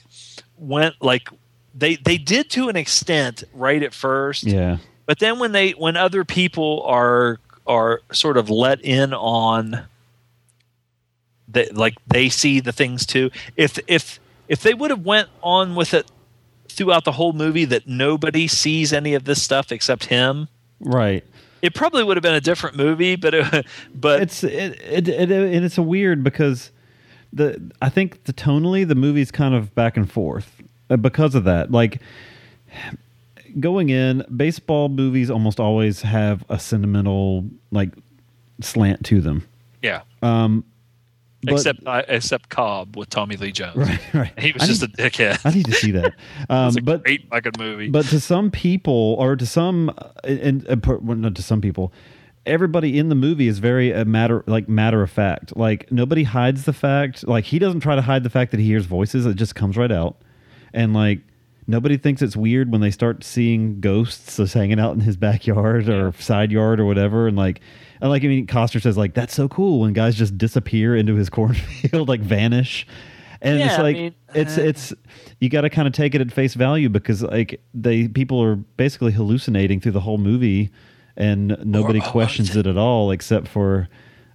went 0.58 0.94
like 1.00 1.28
they 1.74 1.96
they 1.96 2.18
did 2.18 2.50
to 2.50 2.68
an 2.68 2.76
extent 2.76 3.44
right 3.54 3.82
at 3.82 3.94
first 3.94 4.44
Yeah. 4.44 4.78
but 5.06 5.18
then 5.18 5.38
when 5.38 5.52
they 5.52 5.70
when 5.70 5.96
other 5.96 6.24
people 6.24 6.82
are 6.86 7.38
are 7.66 8.00
sort 8.12 8.36
of 8.36 8.50
let 8.50 8.80
in 8.84 9.14
on 9.14 9.84
that 11.48 11.76
like 11.76 11.94
they 12.06 12.28
see 12.28 12.60
the 12.60 12.72
things 12.72 13.06
too 13.06 13.30
if 13.56 13.78
if 13.86 14.20
if 14.48 14.62
they 14.62 14.74
would 14.74 14.90
have 14.90 15.04
went 15.04 15.28
on 15.42 15.74
with 15.74 15.94
it 15.94 16.10
throughout 16.72 17.04
the 17.04 17.12
whole 17.12 17.32
movie 17.32 17.64
that 17.64 17.86
nobody 17.86 18.46
sees 18.48 18.92
any 18.92 19.14
of 19.14 19.24
this 19.24 19.42
stuff 19.42 19.70
except 19.72 20.06
him 20.06 20.48
Right. 20.80 21.24
it 21.62 21.74
probably 21.74 22.02
would 22.02 22.16
have 22.16 22.22
been 22.22 22.34
a 22.34 22.40
different 22.40 22.76
movie 22.76 23.16
but 23.16 23.34
it, 23.34 23.66
but 23.94 24.22
It's 24.22 24.42
it, 24.44 24.80
it, 24.82 25.08
it, 25.08 25.30
and 25.30 25.64
it's 25.64 25.78
a 25.78 25.82
weird 25.82 26.24
because 26.24 26.70
the 27.32 27.70
I 27.80 27.88
think 27.88 28.24
the 28.24 28.32
tonally 28.32 28.86
the 28.86 28.94
movie's 28.94 29.30
kind 29.30 29.54
of 29.54 29.74
back 29.74 29.96
and 29.96 30.10
forth 30.10 30.60
uh, 30.90 30.96
because 30.96 31.34
of 31.34 31.44
that. 31.44 31.70
Like 31.70 32.00
going 33.60 33.90
in, 33.90 34.24
baseball 34.34 34.88
movies 34.88 35.30
almost 35.30 35.60
always 35.60 36.02
have 36.02 36.44
a 36.48 36.58
sentimental 36.58 37.48
like 37.70 37.90
slant 38.60 39.04
to 39.06 39.20
them. 39.20 39.46
yeah 39.82 40.02
Um, 40.22 40.64
but- 41.42 41.54
except 41.54 41.80
uh, 41.86 42.02
except 42.08 42.48
Cobb 42.48 42.96
with 42.96 43.08
Tommy 43.10 43.36
Lee 43.36 43.52
Jones. 43.52 43.76
Right, 43.76 44.00
right. 44.14 44.38
he 44.38 44.52
was 44.52 44.62
I 44.62 44.66
just 44.66 44.82
need, 44.82 44.98
a 44.98 45.10
dickhead. 45.10 45.40
I 45.44 45.50
need 45.54 45.66
to 45.66 45.72
see 45.72 45.90
that. 45.92 46.14
Um, 46.48 46.76
a 46.76 46.80
but 46.82 47.04
great 47.04 47.28
fucking 47.30 47.52
movie. 47.58 47.88
but 47.88 48.04
to 48.06 48.20
some 48.20 48.50
people 48.50 49.16
or 49.18 49.36
to 49.36 49.46
some 49.46 49.90
uh, 49.90 50.08
and, 50.24 50.64
and 50.66 50.84
well, 50.84 51.16
not 51.16 51.34
to 51.36 51.42
some 51.42 51.60
people 51.60 51.92
everybody 52.46 52.98
in 52.98 53.08
the 53.08 53.14
movie 53.14 53.46
is 53.46 53.58
very 53.58 53.92
a 53.92 54.04
matter 54.04 54.42
like 54.46 54.68
matter 54.68 55.02
of 55.02 55.10
fact. 55.10 55.56
Like 55.56 55.90
nobody 55.92 56.24
hides 56.24 56.64
the 56.64 56.72
fact 56.72 57.26
like 57.26 57.44
he 57.44 57.58
doesn't 57.58 57.80
try 57.80 57.94
to 57.94 58.02
hide 58.02 58.24
the 58.24 58.30
fact 58.30 58.50
that 58.50 58.60
he 58.60 58.66
hears 58.66 58.86
voices. 58.86 59.26
It 59.26 59.34
just 59.36 59.54
comes 59.54 59.76
right 59.76 59.92
out. 59.92 60.16
And 60.72 60.94
like 60.94 61.20
nobody 61.66 61.96
thinks 61.96 62.22
it's 62.22 62.36
weird 62.36 62.70
when 62.72 62.80
they 62.80 62.90
start 62.90 63.24
seeing 63.24 63.80
ghosts 63.80 64.36
just 64.36 64.54
hanging 64.54 64.80
out 64.80 64.94
in 64.94 65.00
his 65.00 65.16
backyard 65.16 65.88
or 65.88 66.12
side 66.18 66.50
yard 66.52 66.80
or 66.80 66.84
whatever. 66.84 67.28
And 67.28 67.36
like 67.36 67.60
and 68.00 68.10
like 68.10 68.24
I 68.24 68.28
mean 68.28 68.46
Costner 68.46 68.82
says 68.82 68.96
like 68.96 69.14
that's 69.14 69.34
so 69.34 69.48
cool 69.48 69.80
when 69.80 69.92
guys 69.92 70.16
just 70.16 70.36
disappear 70.38 70.96
into 70.96 71.14
his 71.14 71.30
cornfield 71.30 72.08
like 72.08 72.20
vanish. 72.20 72.86
And 73.40 73.58
Yeah, 73.58 73.66
it's 73.66 73.78
I 73.78 73.82
like 73.82 73.96
mean, 73.96 74.14
it's 74.34 74.58
uh, 74.58 74.62
it's 74.62 74.94
you 75.40 75.48
got 75.48 75.62
to 75.62 75.70
kind 75.70 75.88
of 75.88 75.94
take 75.94 76.14
it 76.14 76.20
at 76.20 76.30
face 76.32 76.54
value 76.54 76.88
because 76.88 77.22
like 77.22 77.60
they 77.74 78.08
people 78.08 78.42
are 78.42 78.56
basically 78.56 79.12
hallucinating 79.12 79.80
through 79.80 79.92
the 79.92 80.00
whole 80.00 80.18
movie 80.18 80.70
and 81.16 81.56
nobody 81.64 82.00
questions 82.00 82.56
it 82.56 82.66
at 82.66 82.76
all 82.76 83.10
except 83.10 83.48
for 83.48 83.88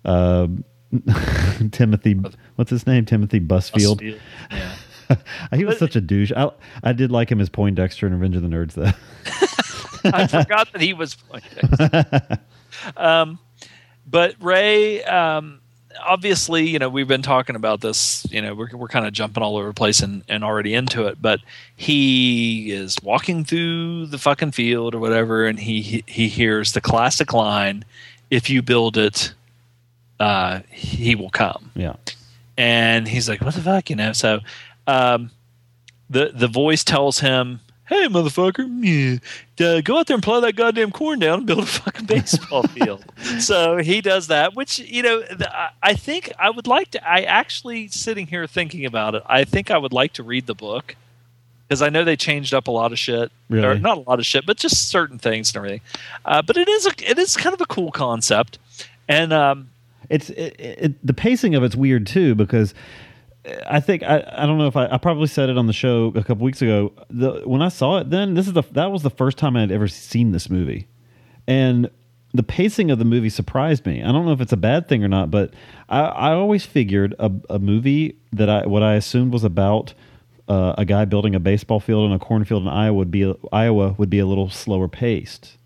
uh, 0.05 0.47
Timothy 1.71 2.19
what's 2.55 2.69
his 2.69 2.86
name? 2.86 3.05
Timothy 3.05 3.39
Busfield. 3.39 3.99
Busfield. 4.01 4.19
yeah 4.51 4.75
he 5.53 5.65
was 5.65 5.77
such 5.77 5.95
a 5.95 6.01
douche. 6.01 6.31
I 6.35 6.49
I 6.83 6.93
did 6.93 7.11
like 7.11 7.31
him 7.31 7.39
as 7.39 7.49
Poindexter 7.49 8.07
in 8.07 8.13
Revenge 8.13 8.35
of 8.35 8.41
the 8.41 8.47
Nerds 8.47 8.73
though. 8.73 8.91
I 10.17 10.27
forgot 10.27 10.71
that 10.73 10.81
he 10.81 10.93
was 10.93 11.15
Poindexter. 11.15 12.39
um, 12.97 13.39
but 14.09 14.35
Ray, 14.39 15.03
um, 15.03 15.59
obviously, 16.05 16.67
you 16.67 16.79
know, 16.79 16.89
we've 16.89 17.07
been 17.07 17.21
talking 17.21 17.55
about 17.55 17.81
this. 17.81 18.25
You 18.31 18.41
know, 18.41 18.53
we're 18.53 18.69
we're 18.73 18.87
kind 18.87 19.05
of 19.05 19.13
jumping 19.13 19.43
all 19.43 19.57
over 19.57 19.67
the 19.67 19.73
place 19.73 19.99
and, 19.99 20.23
and 20.27 20.43
already 20.43 20.73
into 20.73 21.05
it. 21.07 21.21
But 21.21 21.39
he 21.75 22.71
is 22.71 22.97
walking 23.03 23.45
through 23.45 24.07
the 24.07 24.17
fucking 24.17 24.51
field 24.51 24.95
or 24.95 24.99
whatever, 24.99 25.45
and 25.45 25.59
he 25.59 25.81
he, 25.81 26.03
he 26.07 26.27
hears 26.27 26.73
the 26.73 26.81
classic 26.81 27.33
line, 27.33 27.85
"If 28.29 28.49
you 28.49 28.61
build 28.61 28.97
it, 28.97 29.33
uh, 30.19 30.61
he 30.69 31.15
will 31.15 31.29
come." 31.29 31.71
yeah. 31.75 31.95
and 32.57 33.07
he's 33.07 33.27
like, 33.27 33.41
"What 33.41 33.55
the 33.55 33.61
fuck?" 33.61 33.89
You 33.89 33.95
know. 33.95 34.13
So, 34.13 34.39
um, 34.88 35.31
the 36.09 36.31
the 36.33 36.47
voice 36.47 36.83
tells 36.83 37.19
him, 37.19 37.59
"Hey, 37.85 38.07
motherfucker, 38.07 38.67
yeah, 39.57 39.81
go 39.81 39.99
out 39.99 40.07
there 40.07 40.15
and 40.15 40.23
plow 40.23 40.39
that 40.39 40.55
goddamn 40.55 40.91
corn 40.91 41.19
down 41.19 41.39
and 41.39 41.47
build 41.47 41.59
a 41.59 41.65
fucking 41.65 42.05
baseball 42.07 42.63
field." 42.63 43.05
so 43.39 43.77
he 43.77 44.01
does 44.01 44.27
that, 44.27 44.55
which 44.55 44.79
you 44.79 45.03
know, 45.03 45.23
I, 45.83 45.93
think 45.93 46.31
I 46.39 46.49
would 46.49 46.67
like 46.67 46.91
to. 46.91 47.07
I 47.09 47.21
actually 47.21 47.89
sitting 47.89 48.27
here 48.27 48.47
thinking 48.47 48.85
about 48.85 49.15
it. 49.15 49.23
I 49.25 49.43
think 49.43 49.69
I 49.69 49.77
would 49.77 49.93
like 49.93 50.13
to 50.13 50.23
read 50.23 50.47
the 50.47 50.55
book 50.55 50.95
because 51.67 51.81
I 51.81 51.89
know 51.89 52.05
they 52.05 52.15
changed 52.15 52.53
up 52.53 52.67
a 52.67 52.71
lot 52.71 52.93
of 52.93 52.99
shit, 52.99 53.29
or 53.65 53.75
not 53.77 53.97
a 53.97 54.01
lot 54.01 54.19
of 54.19 54.25
shit, 54.25 54.45
but 54.45 54.55
just 54.55 54.89
certain 54.89 55.19
things 55.19 55.49
and 55.49 55.57
everything. 55.57 55.81
Uh, 56.23 56.41
but 56.41 56.55
it 56.55 56.69
is 56.69 56.85
a, 56.85 56.91
it 56.99 57.17
is 57.17 57.35
kind 57.35 57.53
of 57.53 57.59
a 57.59 57.65
cool 57.65 57.91
concept, 57.91 58.57
and 59.09 59.33
um, 59.33 59.69
It's 60.09 60.29
it, 60.29 60.55
it, 60.57 61.05
the 61.05 61.13
pacing 61.13 61.55
of 61.55 61.63
it's 61.63 61.75
weird 61.75 62.07
too 62.07 62.33
because 62.35 62.73
I 63.65 63.79
think 63.79 64.03
I, 64.03 64.23
I 64.35 64.45
don't 64.45 64.57
know 64.57 64.67
if 64.67 64.75
I, 64.75 64.87
I 64.87 64.97
probably 64.97 65.27
said 65.27 65.49
it 65.49 65.57
on 65.57 65.67
the 65.67 65.73
show 65.73 66.11
a 66.15 66.23
couple 66.23 66.43
weeks 66.43 66.61
ago. 66.61 66.93
The 67.09 67.41
when 67.45 67.61
I 67.61 67.69
saw 67.69 67.99
it, 67.99 68.09
then 68.09 68.33
this 68.33 68.47
is 68.47 68.53
the 68.53 68.63
that 68.71 68.91
was 68.91 69.03
the 69.03 69.09
first 69.09 69.37
time 69.37 69.55
I'd 69.55 69.71
ever 69.71 69.87
seen 69.87 70.31
this 70.31 70.49
movie, 70.49 70.87
and 71.47 71.89
the 72.33 72.43
pacing 72.43 72.91
of 72.91 72.99
the 72.99 73.05
movie 73.05 73.29
surprised 73.29 73.85
me. 73.85 74.03
I 74.03 74.11
don't 74.11 74.25
know 74.25 74.33
if 74.33 74.41
it's 74.41 74.53
a 74.53 74.57
bad 74.57 74.87
thing 74.87 75.03
or 75.03 75.07
not, 75.07 75.31
but 75.31 75.53
I, 75.87 76.01
I 76.01 76.33
always 76.33 76.65
figured 76.65 77.15
a, 77.19 77.31
a 77.49 77.59
movie 77.59 78.17
that 78.33 78.49
I 78.49 78.67
what 78.67 78.83
I 78.83 78.95
assumed 78.95 79.33
was 79.33 79.43
about 79.43 79.93
uh, 80.47 80.75
a 80.77 80.85
guy 80.85 81.05
building 81.05 81.35
a 81.35 81.39
baseball 81.39 81.79
field 81.79 82.05
in 82.05 82.11
a 82.11 82.19
cornfield 82.19 82.63
in 82.63 82.67
Iowa 82.67 82.95
would 82.97 83.11
be 83.11 83.33
Iowa 83.51 83.95
would 83.97 84.09
be 84.09 84.19
a 84.19 84.25
little 84.25 84.49
slower 84.49 84.87
paced 84.87 85.57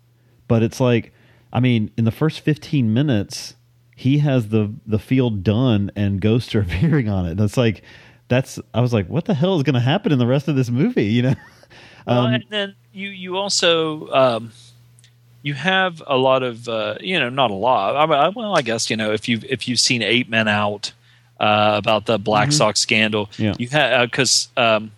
but 0.52 0.62
it's 0.62 0.80
like 0.80 1.14
i 1.50 1.60
mean 1.60 1.90
in 1.96 2.04
the 2.04 2.10
first 2.10 2.40
15 2.40 2.92
minutes 2.92 3.54
he 4.02 4.18
has 4.18 4.48
the 4.48 4.72
the 4.86 4.98
field 4.98 5.42
done 5.44 5.90
and 5.96 6.20
ghosts 6.20 6.54
are 6.54 6.60
appearing 6.66 7.08
on 7.08 7.26
it 7.26 7.36
that's 7.36 7.56
like 7.56 7.82
that's 8.28 8.58
I 8.72 8.80
was 8.80 8.92
like, 8.92 9.08
what 9.08 9.24
the 9.26 9.34
hell 9.34 9.56
is 9.56 9.62
going 9.62 9.74
to 9.74 9.80
happen 9.80 10.10
in 10.10 10.18
the 10.18 10.26
rest 10.26 10.48
of 10.48 10.56
this 10.56 10.70
movie? 10.70 11.06
You 11.16 11.22
know, 11.22 11.34
Well, 12.06 12.26
Um, 12.26 12.34
and 12.34 12.44
then 12.48 12.74
you 12.92 13.08
you 13.10 13.36
also 13.36 14.08
um, 14.10 14.52
you 15.42 15.54
have 15.54 16.02
a 16.06 16.16
lot 16.16 16.42
of 16.42 16.66
uh, 16.68 16.94
you 17.00 17.18
know 17.20 17.28
not 17.28 17.50
a 17.50 17.54
lot. 17.68 17.94
I, 17.96 18.04
I, 18.04 18.28
well, 18.30 18.56
I 18.56 18.62
guess 18.62 18.88
you 18.90 18.96
know 18.96 19.12
if 19.12 19.28
you 19.28 19.40
if 19.48 19.68
you've 19.68 19.80
seen 19.80 20.02
Eight 20.02 20.28
Men 20.30 20.48
Out 20.48 20.92
uh, 21.40 21.74
about 21.76 22.06
the 22.06 22.18
Black 22.18 22.52
Sox 22.52 22.80
scandal, 22.80 23.26
Mm-hmm. 23.26 23.42
Yeah. 23.42 23.54
you 23.58 23.68
have 23.68 24.10
because 24.10 24.48
um, 24.56 24.92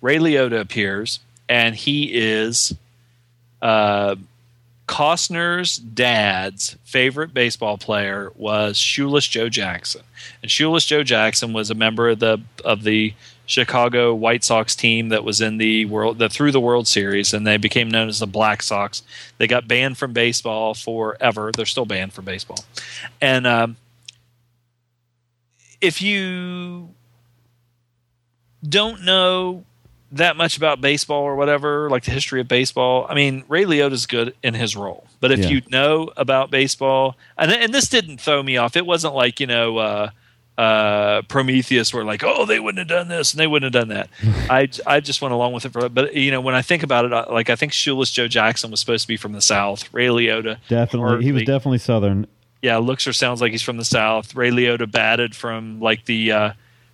Ray 0.00 0.18
Liotta 0.18 0.58
appears 0.60 1.20
and 1.48 1.76
he 1.76 2.10
is 2.12 2.74
uh, 3.62 4.16
Costner's 4.90 5.76
dad's 5.76 6.76
favorite 6.82 7.32
baseball 7.32 7.78
player 7.78 8.32
was 8.34 8.76
Shoeless 8.76 9.28
Joe 9.28 9.48
Jackson, 9.48 10.02
and 10.42 10.50
Shoeless 10.50 10.84
Joe 10.84 11.04
Jackson 11.04 11.52
was 11.52 11.70
a 11.70 11.76
member 11.76 12.08
of 12.08 12.18
the 12.18 12.40
of 12.64 12.82
the 12.82 13.14
Chicago 13.46 14.12
White 14.12 14.42
Sox 14.42 14.74
team 14.74 15.10
that 15.10 15.22
was 15.22 15.40
in 15.40 15.58
the 15.58 15.84
world 15.84 16.18
the 16.18 16.28
through 16.28 16.50
the 16.50 16.60
World 16.60 16.88
Series, 16.88 17.32
and 17.32 17.46
they 17.46 17.56
became 17.56 17.88
known 17.88 18.08
as 18.08 18.18
the 18.18 18.26
Black 18.26 18.64
Sox. 18.64 19.04
They 19.38 19.46
got 19.46 19.68
banned 19.68 19.96
from 19.96 20.12
baseball 20.12 20.74
forever. 20.74 21.52
They're 21.56 21.66
still 21.66 21.86
banned 21.86 22.12
from 22.12 22.24
baseball, 22.24 22.64
and 23.20 23.46
um, 23.46 23.76
if 25.80 26.02
you 26.02 26.96
don't 28.68 29.04
know 29.04 29.64
that 30.12 30.36
much 30.36 30.56
about 30.56 30.80
baseball 30.80 31.22
or 31.22 31.36
whatever, 31.36 31.88
like 31.90 32.04
the 32.04 32.10
history 32.10 32.40
of 32.40 32.48
baseball. 32.48 33.06
I 33.08 33.14
mean, 33.14 33.44
Ray 33.48 33.64
Liotta's 33.64 34.06
good 34.06 34.34
in 34.42 34.54
his 34.54 34.74
role, 34.76 35.06
but 35.20 35.30
if 35.30 35.40
Yeah. 35.40 35.48
you 35.48 35.62
know 35.70 36.10
about 36.16 36.50
baseball, 36.50 37.16
and 37.38 37.50
and 37.52 37.72
this 37.72 37.88
didn't 37.88 38.20
throw 38.20 38.42
me 38.42 38.56
off. 38.56 38.76
It 38.76 38.86
wasn't 38.86 39.14
like 39.14 39.40
you 39.40 39.46
know. 39.46 39.78
Uh, 39.78 40.10
uh, 40.58 41.22
Prometheus, 41.22 41.94
were 41.94 42.04
like, 42.04 42.22
oh, 42.22 42.44
they 42.44 42.60
wouldn't 42.60 42.80
have 42.80 42.88
done 42.88 43.08
this 43.08 43.32
and 43.32 43.40
they 43.40 43.46
wouldn't 43.46 43.74
have 43.74 43.88
done 43.88 43.96
that. 43.96 44.10
I, 44.50 44.68
I 44.86 45.00
just 45.00 45.22
went 45.22 45.32
along 45.32 45.54
with 45.54 45.64
it 45.64 45.72
for, 45.72 45.88
but 45.88 46.14
you 46.14 46.30
know, 46.30 46.42
when 46.42 46.54
I 46.54 46.60
think 46.60 46.82
about 46.82 47.06
it, 47.06 47.14
I- 47.14 47.32
like 47.32 47.48
I 47.48 47.56
think 47.56 47.72
Shoeless 47.72 48.10
Joe 48.10 48.28
Jackson 48.28 48.70
was 48.70 48.78
supposed 48.80 49.02
to 49.04 49.08
be 49.08 49.16
from 49.16 49.32
the 49.32 49.40
South. 49.40 49.88
Ray 49.94 50.08
Liotta, 50.08 50.58
definitely 50.68 51.24
he 51.24 51.32
was 51.32 51.44
definitely 51.44 51.78
Southern. 51.78 52.26
yeah, 52.60 52.76
looks 52.76 53.06
or 53.06 53.14
sounds 53.14 53.40
like 53.40 53.52
he's 53.52 53.62
from 53.62 53.78
the 53.78 53.86
South. 53.86 54.34
Ray 54.34 54.50
Liotta 54.50 54.90
batted 54.90 55.34
from 55.34 55.80
like 55.80 56.04
the 56.04 56.30
uh, 56.32 56.52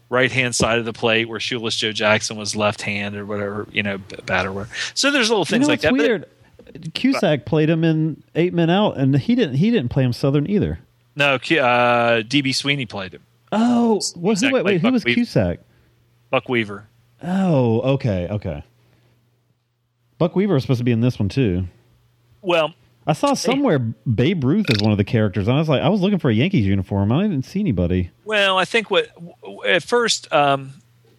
right 0.09 0.30
hand 0.30 0.54
side 0.54 0.78
of 0.78 0.84
the 0.84 0.92
plate, 0.92 1.28
where 1.28 1.40
Shoeless 1.40 1.76
Joe 1.76 1.92
Jackson 1.92 2.36
was 2.36 2.54
left 2.57 2.82
hand 2.82 3.16
or 3.16 3.26
whatever, 3.26 3.66
you 3.72 3.82
know, 3.82 3.98
b- 3.98 4.16
bat 4.26 4.46
or 4.46 4.52
whatever. 4.52 4.74
So 4.94 5.11
there's 5.11 5.28
little 5.30 5.40
You 5.42 5.44
things 5.46 5.62
know 5.66 5.72
like 5.72 5.80
that. 5.82 5.90
but- 5.92 5.98
weird? 6.00 6.26
Cusack 6.94 7.46
played 7.46 7.70
him 7.70 7.84
in 7.84 8.22
Eight 8.34 8.52
Men 8.52 8.68
Out, 8.70 8.98
and 8.98 9.16
he 9.16 9.34
didn't. 9.34 9.54
He 9.54 9.70
didn't 9.70 9.88
play 9.88 10.02
him 10.02 10.12
Southern 10.12 10.48
either. 10.50 10.78
no, 11.14 11.34
uh, 11.36 11.38
DB 12.22 12.54
Sweeney 12.54 12.84
played 12.86 13.14
him. 13.14 13.22
Oh, 13.52 13.94
was 13.94 14.40
Cusack 14.40 14.52
wait, 14.52 14.64
wait, 14.64 14.80
who 14.82 14.90
was 14.92 15.02
Buckwheat. 15.02 15.14
Cusack? 15.14 15.61
Buck 16.30 16.48
Weaver. 16.48 16.86
Oh, 17.22 17.80
okay, 17.94 18.26
okay. 18.30 18.62
Buck 20.18 20.34
Weaver 20.36 20.54
was 20.54 20.64
supposed 20.64 20.78
to 20.78 20.84
be 20.84 20.92
in 20.92 21.00
this 21.00 21.18
one 21.18 21.28
too. 21.28 21.66
Well, 22.42 22.74
I 23.07 23.12
saw 23.12 23.34
somewhere 23.34 23.78
Babe 23.78 24.42
Ruth 24.42 24.66
is 24.68 24.82
one 24.82 24.90
of 24.90 24.98
the 24.98 25.04
characters, 25.04 25.46
and 25.46 25.57
I 25.57 25.61
was 25.61 25.68
like, 25.68 25.80
I 25.80 25.88
was 25.88 26.00
looking 26.00 26.18
for 26.18 26.28
a 26.28 26.34
Yankees 26.34 26.66
uniform. 26.66 27.12
I 27.12 27.22
didn't 27.22 27.44
see 27.44 27.61
anybody. 27.61 28.11
well, 28.24 28.59
I 28.59 28.64
think 28.64 28.90
what 28.90 29.09
at 29.64 29.84
first 29.84 30.32
um, 30.32 30.72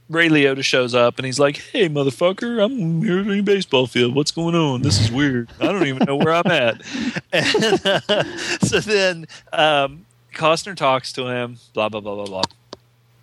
Ray 0.09 0.27
Liotta 0.29 0.63
shows 0.63 0.93
up 0.93 1.17
and 1.17 1.25
he's 1.25 1.39
like, 1.39 1.57
"Hey, 1.57 1.87
motherfucker, 1.87 2.63
I'm 2.63 3.01
here 3.01 3.19
in 3.19 3.31
a 3.31 3.41
baseball 3.41 3.87
field. 3.87 4.15
What's 4.15 4.31
going 4.31 4.55
on? 4.55 4.81
This 4.81 4.99
is 4.99 5.11
weird. 5.11 5.49
I 5.61 5.65
don't 5.65 5.87
even 5.87 6.05
know 6.05 6.17
where 6.17 6.33
I'm 6.33 6.47
at." 6.47 6.81
And 7.33 7.85
uh, 7.85 8.37
so 8.61 8.79
then 8.79 9.27
um, 9.53 10.05
Costner 10.33 10.75
talks 10.75 11.11
to 11.13 11.27
him, 11.27 11.57
blah 11.73 11.89
blah 11.89 12.01
blah 12.01 12.15
blah 12.15 12.25
blah, 12.25 12.41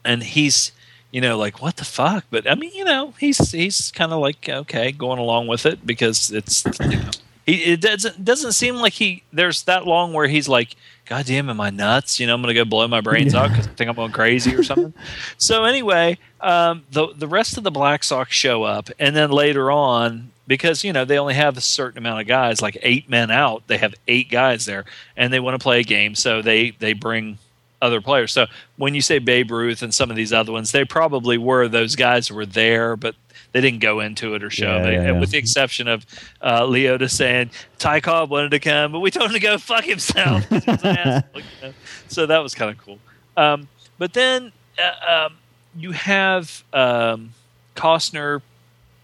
and 0.04 0.22
he's 0.22 0.72
you 1.10 1.20
know 1.20 1.38
like 1.38 1.62
what 1.62 1.76
the 1.76 1.84
fuck? 1.84 2.24
But 2.30 2.50
I 2.50 2.54
mean, 2.54 2.72
you 2.74 2.84
know, 2.84 3.14
he's 3.18 3.52
he's 3.52 3.90
kind 3.90 4.12
of 4.12 4.20
like 4.20 4.48
okay, 4.48 4.92
going 4.92 5.18
along 5.18 5.46
with 5.48 5.66
it 5.66 5.86
because 5.86 6.30
it's 6.30 6.64
you 6.80 6.96
know. 6.96 7.10
He, 7.46 7.72
it 7.72 7.80
doesn't 7.80 8.24
doesn't 8.24 8.52
seem 8.52 8.76
like 8.76 8.94
he 8.94 9.22
there's 9.32 9.64
that 9.64 9.86
long 9.86 10.12
where 10.12 10.26
he's 10.26 10.48
like, 10.48 10.76
God 11.06 11.26
damn, 11.26 11.50
am 11.50 11.60
I 11.60 11.70
nuts? 11.70 12.18
You 12.18 12.26
know, 12.26 12.34
I'm 12.34 12.40
gonna 12.40 12.54
go 12.54 12.64
blow 12.64 12.88
my 12.88 13.02
brains 13.02 13.34
out 13.34 13.50
because 13.50 13.66
I 13.66 13.70
think 13.70 13.90
I'm 13.90 13.96
going 13.96 14.12
crazy 14.12 14.54
or 14.54 14.62
something. 14.62 14.94
so 15.36 15.64
anyway, 15.64 16.18
um, 16.40 16.84
the 16.90 17.08
the 17.14 17.28
rest 17.28 17.58
of 17.58 17.64
the 17.64 17.70
Black 17.70 18.02
Sox 18.02 18.34
show 18.34 18.62
up, 18.62 18.88
and 18.98 19.14
then 19.14 19.30
later 19.30 19.70
on, 19.70 20.30
because 20.46 20.84
you 20.84 20.92
know 20.92 21.04
they 21.04 21.18
only 21.18 21.34
have 21.34 21.58
a 21.58 21.60
certain 21.60 21.98
amount 21.98 22.22
of 22.22 22.26
guys, 22.26 22.62
like 22.62 22.78
eight 22.82 23.10
men 23.10 23.30
out, 23.30 23.66
they 23.66 23.76
have 23.76 23.94
eight 24.08 24.30
guys 24.30 24.64
there, 24.64 24.84
and 25.16 25.32
they 25.32 25.40
want 25.40 25.54
to 25.54 25.62
play 25.62 25.80
a 25.80 25.84
game, 25.84 26.14
so 26.14 26.40
they 26.40 26.70
they 26.70 26.94
bring 26.94 27.38
other 27.82 28.00
players. 28.00 28.32
So 28.32 28.46
when 28.76 28.94
you 28.94 29.02
say 29.02 29.18
Babe 29.18 29.50
Ruth 29.50 29.82
and 29.82 29.94
some 29.94 30.10
of 30.10 30.16
these 30.16 30.32
other 30.32 30.52
ones, 30.52 30.72
they 30.72 30.86
probably 30.86 31.36
were 31.36 31.68
those 31.68 31.94
guys 31.96 32.28
who 32.28 32.34
were 32.34 32.46
there, 32.46 32.96
but 32.96 33.14
they 33.54 33.60
didn't 33.62 33.78
go 33.80 34.00
into 34.00 34.34
it 34.34 34.42
or 34.44 34.50
show. 34.50 34.76
Yeah, 34.76 34.82
they, 34.82 34.94
yeah. 34.96 35.12
With 35.18 35.30
the 35.30 35.38
exception 35.38 35.88
of 35.88 36.04
uh, 36.42 36.62
Liotta 36.62 37.08
saying 37.08 37.50
Ty 37.78 38.00
Cobb 38.00 38.28
wanted 38.28 38.50
to 38.50 38.58
come, 38.58 38.90
but 38.92 38.98
we 39.00 39.10
told 39.10 39.28
him 39.30 39.34
to 39.34 39.40
go 39.40 39.56
fuck 39.56 39.84
himself. 39.84 40.46
'cause 40.50 40.64
he 40.64 40.70
was 40.72 40.82
an 40.84 40.96
asshole, 40.98 41.40
you 41.40 41.44
know? 41.68 41.74
So 42.08 42.26
that 42.26 42.42
was 42.42 42.54
kind 42.54 42.70
of 42.70 42.78
cool. 42.78 42.98
Um, 43.36 43.68
but 43.96 44.12
then 44.12 44.50
uh, 44.78 45.26
um, 45.26 45.36
you 45.76 45.92
have 45.92 46.64
um, 46.72 47.30
Costner. 47.76 48.42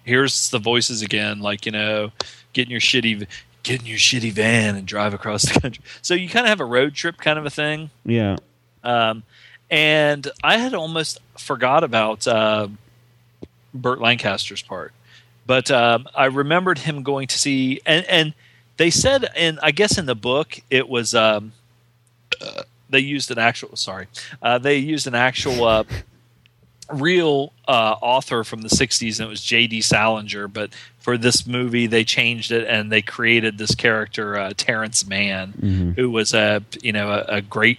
Here's 0.04 0.50
the 0.50 0.58
voices 0.58 1.00
again, 1.02 1.40
like 1.40 1.64
you 1.64 1.72
know, 1.72 2.10
getting 2.52 2.72
your 2.72 2.80
shitty, 2.80 3.26
get 3.62 3.80
in 3.80 3.86
your 3.86 3.98
shitty 3.98 4.32
van 4.32 4.74
and 4.74 4.84
drive 4.86 5.14
across 5.14 5.42
the 5.42 5.60
country. 5.60 5.84
So 6.02 6.14
you 6.14 6.28
kind 6.28 6.44
of 6.46 6.48
have 6.50 6.60
a 6.60 6.64
road 6.64 6.94
trip 6.94 7.18
kind 7.18 7.38
of 7.38 7.46
a 7.46 7.50
thing. 7.50 7.90
Yeah, 8.04 8.36
Um, 8.82 9.22
and 9.70 10.26
I 10.42 10.56
had 10.58 10.74
almost 10.74 11.20
forgot 11.38 11.84
about 11.84 12.26
uh, 12.26 12.66
Burt 13.74 14.00
Lancaster's 14.00 14.62
part, 14.62 14.92
but 15.46 15.70
um, 15.70 16.06
I 16.14 16.26
remembered 16.26 16.78
him 16.78 17.02
going 17.02 17.28
to 17.28 17.38
see, 17.38 17.80
and 17.86 18.04
and 18.06 18.34
they 18.76 18.90
said, 18.90 19.28
and 19.36 19.58
I 19.62 19.70
guess 19.70 19.98
in 19.98 20.06
the 20.06 20.14
book 20.14 20.60
it 20.70 20.88
was 20.88 21.14
um, 21.14 21.52
uh, 22.40 22.62
they 22.88 23.00
used 23.00 23.30
an 23.30 23.38
actual 23.38 23.76
sorry, 23.76 24.06
uh, 24.42 24.58
they 24.58 24.76
used 24.76 25.06
an 25.06 25.14
actual. 25.14 25.64
Uh, 25.64 25.84
real 26.92 27.52
uh, 27.68 27.94
author 28.02 28.42
from 28.42 28.62
the 28.62 28.68
60s 28.68 29.20
and 29.20 29.28
it 29.28 29.30
was 29.30 29.40
jd 29.40 29.80
salinger 29.80 30.48
but 30.48 30.70
for 30.98 31.16
this 31.16 31.46
movie 31.46 31.86
they 31.86 32.02
changed 32.02 32.50
it 32.50 32.66
and 32.66 32.90
they 32.90 33.00
created 33.00 33.58
this 33.58 33.76
character 33.76 34.36
uh, 34.36 34.52
terence 34.56 35.06
mann 35.06 35.92
who 35.94 36.10
was 36.10 36.34
a 36.34 36.64
you 36.82 36.92
know 36.92 37.12
a, 37.12 37.36
a 37.36 37.40
great 37.40 37.78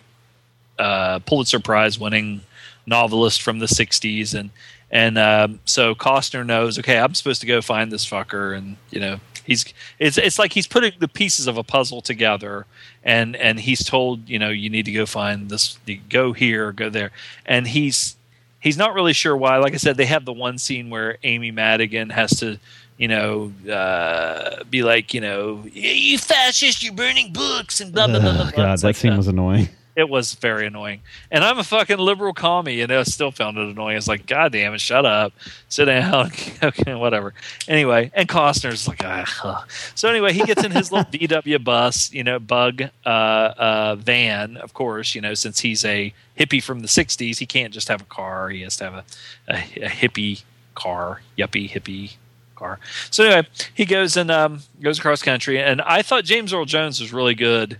uh, 0.79 1.19
Pulitzer 1.19 1.59
Prize 1.59 1.99
winning 1.99 2.41
novelist 2.85 3.41
from 3.41 3.59
the 3.59 3.67
'60s, 3.67 4.33
and 4.33 4.49
and 4.91 5.17
um, 5.17 5.59
so 5.65 5.95
Costner 5.95 6.45
knows. 6.45 6.77
Okay, 6.77 6.97
I'm 6.99 7.15
supposed 7.15 7.41
to 7.41 7.47
go 7.47 7.61
find 7.61 7.91
this 7.91 8.05
fucker, 8.05 8.55
and 8.55 8.75
you 8.91 8.99
know 8.99 9.19
he's 9.45 9.65
it's 9.99 10.17
it's 10.17 10.37
like 10.37 10.53
he's 10.53 10.67
putting 10.67 10.93
the 10.99 11.07
pieces 11.07 11.47
of 11.47 11.57
a 11.57 11.63
puzzle 11.63 12.01
together, 12.01 12.65
and 13.03 13.35
and 13.37 13.59
he's 13.61 13.83
told 13.83 14.27
you 14.29 14.37
know 14.37 14.49
you 14.49 14.69
need 14.69 14.85
to 14.85 14.91
go 14.91 15.05
find 15.05 15.49
this, 15.49 15.79
go 16.09 16.33
here, 16.33 16.71
go 16.71 16.89
there, 16.89 17.11
and 17.45 17.67
he's 17.67 18.17
he's 18.59 18.77
not 18.77 18.93
really 18.93 19.13
sure 19.13 19.35
why. 19.35 19.57
Like 19.57 19.73
I 19.73 19.77
said, 19.77 19.97
they 19.97 20.05
have 20.05 20.25
the 20.25 20.33
one 20.33 20.57
scene 20.57 20.89
where 20.89 21.17
Amy 21.23 21.51
Madigan 21.51 22.09
has 22.09 22.31
to. 22.39 22.59
You 22.97 23.07
know, 23.07 23.51
uh, 23.67 24.63
be 24.65 24.83
like, 24.83 25.15
you 25.15 25.21
know, 25.21 25.65
you 25.73 26.19
fascist, 26.19 26.83
you're 26.83 26.93
burning 26.93 27.33
books 27.33 27.81
and 27.81 27.91
blah 27.91 28.05
blah 28.05 28.19
blah. 28.19 28.33
blah, 28.33 28.43
blah. 28.43 28.51
God, 28.55 28.73
It's 28.73 28.83
that 28.83 28.89
like, 28.89 28.95
scene 28.95 29.13
uh, 29.13 29.17
was 29.17 29.27
annoying. 29.27 29.69
It 29.95 30.09
was 30.09 30.33
very 30.35 30.67
annoying. 30.67 31.01
And 31.29 31.43
I'm 31.43 31.59
a 31.59 31.63
fucking 31.63 31.97
liberal 31.97 32.33
commie, 32.33 32.81
and 32.81 32.91
I 32.91 33.03
still 33.03 33.31
found 33.31 33.57
it 33.57 33.67
annoying. 33.67 33.97
It's 33.97 34.07
like, 34.07 34.25
God 34.25 34.51
damn 34.51 34.73
it, 34.73 34.81
shut 34.81 35.05
up, 35.05 35.33
sit 35.69 35.85
down, 35.85 36.31
okay, 36.63 36.95
whatever. 36.95 37.33
Anyway, 37.67 38.11
and 38.13 38.27
Costner's 38.27 38.87
like, 38.87 39.03
ah. 39.03 39.65
so 39.95 40.09
anyway, 40.09 40.33
he 40.33 40.43
gets 40.43 40.63
in 40.63 40.71
his 40.71 40.91
little 40.91 41.11
VW 41.11 41.63
bus, 41.63 42.11
you 42.13 42.23
know, 42.23 42.39
bug 42.39 42.83
uh, 43.05 43.09
uh, 43.09 43.95
van, 43.95 44.57
of 44.57 44.73
course, 44.73 45.13
you 45.13 45.21
know, 45.21 45.33
since 45.33 45.59
he's 45.59 45.83
a 45.85 46.13
hippie 46.39 46.63
from 46.63 46.79
the 46.79 46.87
'60s, 46.87 47.37
he 47.37 47.45
can't 47.45 47.73
just 47.73 47.87
have 47.87 48.01
a 48.01 48.05
car; 48.05 48.49
he 48.49 48.61
has 48.61 48.77
to 48.77 48.83
have 48.85 48.93
a, 48.93 49.03
a, 49.49 49.85
a 49.85 49.89
hippie 49.89 50.43
car, 50.75 51.21
yuppie 51.37 51.69
hippie 51.69 52.15
car. 52.55 52.79
So 53.09 53.25
anyway, 53.25 53.47
he 53.73 53.85
goes 53.85 54.15
and 54.15 54.31
um, 54.31 54.61
goes 54.81 54.99
across 54.99 55.21
country, 55.21 55.59
and 55.61 55.81
I 55.81 56.01
thought 56.01 56.23
James 56.23 56.53
Earl 56.53 56.65
Jones 56.65 57.01
was 57.01 57.11
really 57.11 57.35
good 57.35 57.79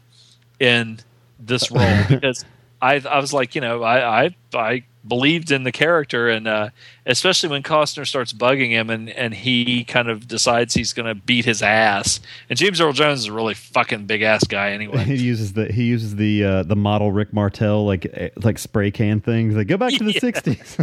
in 0.59 0.99
this 1.45 1.71
role 1.71 2.03
because 2.07 2.45
I 2.81 2.95
I 3.09 3.19
was 3.19 3.33
like, 3.33 3.55
you 3.55 3.61
know, 3.61 3.83
I 3.83 4.25
I, 4.25 4.35
I 4.53 4.83
believed 5.07 5.49
in 5.49 5.63
the 5.63 5.71
character, 5.71 6.29
and 6.29 6.47
uh, 6.47 6.69
especially 7.07 7.49
when 7.49 7.63
Costner 7.63 8.05
starts 8.07 8.33
bugging 8.33 8.69
him, 8.69 8.89
and 8.89 9.09
and 9.09 9.33
he 9.33 9.83
kind 9.83 10.09
of 10.09 10.27
decides 10.27 10.73
he's 10.75 10.93
going 10.93 11.07
to 11.07 11.15
beat 11.15 11.43
his 11.45 11.61
ass. 11.63 12.19
And 12.49 12.57
James 12.57 12.79
Earl 12.79 12.93
Jones 12.93 13.21
is 13.21 13.25
a 13.25 13.33
really 13.33 13.55
fucking 13.55 14.05
big 14.05 14.21
ass 14.21 14.43
guy 14.43 14.71
anyway. 14.71 15.03
he 15.05 15.15
uses 15.15 15.53
the 15.53 15.71
he 15.71 15.83
uses 15.85 16.15
the 16.15 16.43
uh, 16.43 16.63
the 16.63 16.75
model 16.75 17.11
Rick 17.11 17.33
Martel 17.33 17.85
like 17.85 18.05
eh, 18.13 18.29
like 18.43 18.59
spray 18.59 18.91
can 18.91 19.21
things. 19.21 19.55
Like 19.55 19.67
go 19.67 19.77
back 19.77 19.93
to 19.93 20.03
the 20.03 20.11
Yeah. 20.13 20.19
sixties. 20.19 20.77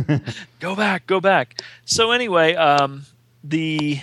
go 0.61 0.75
back, 0.75 1.07
go 1.07 1.21
back. 1.21 1.63
So 1.85 2.11
anyway, 2.11 2.55
um, 2.55 3.07
the 3.45 4.01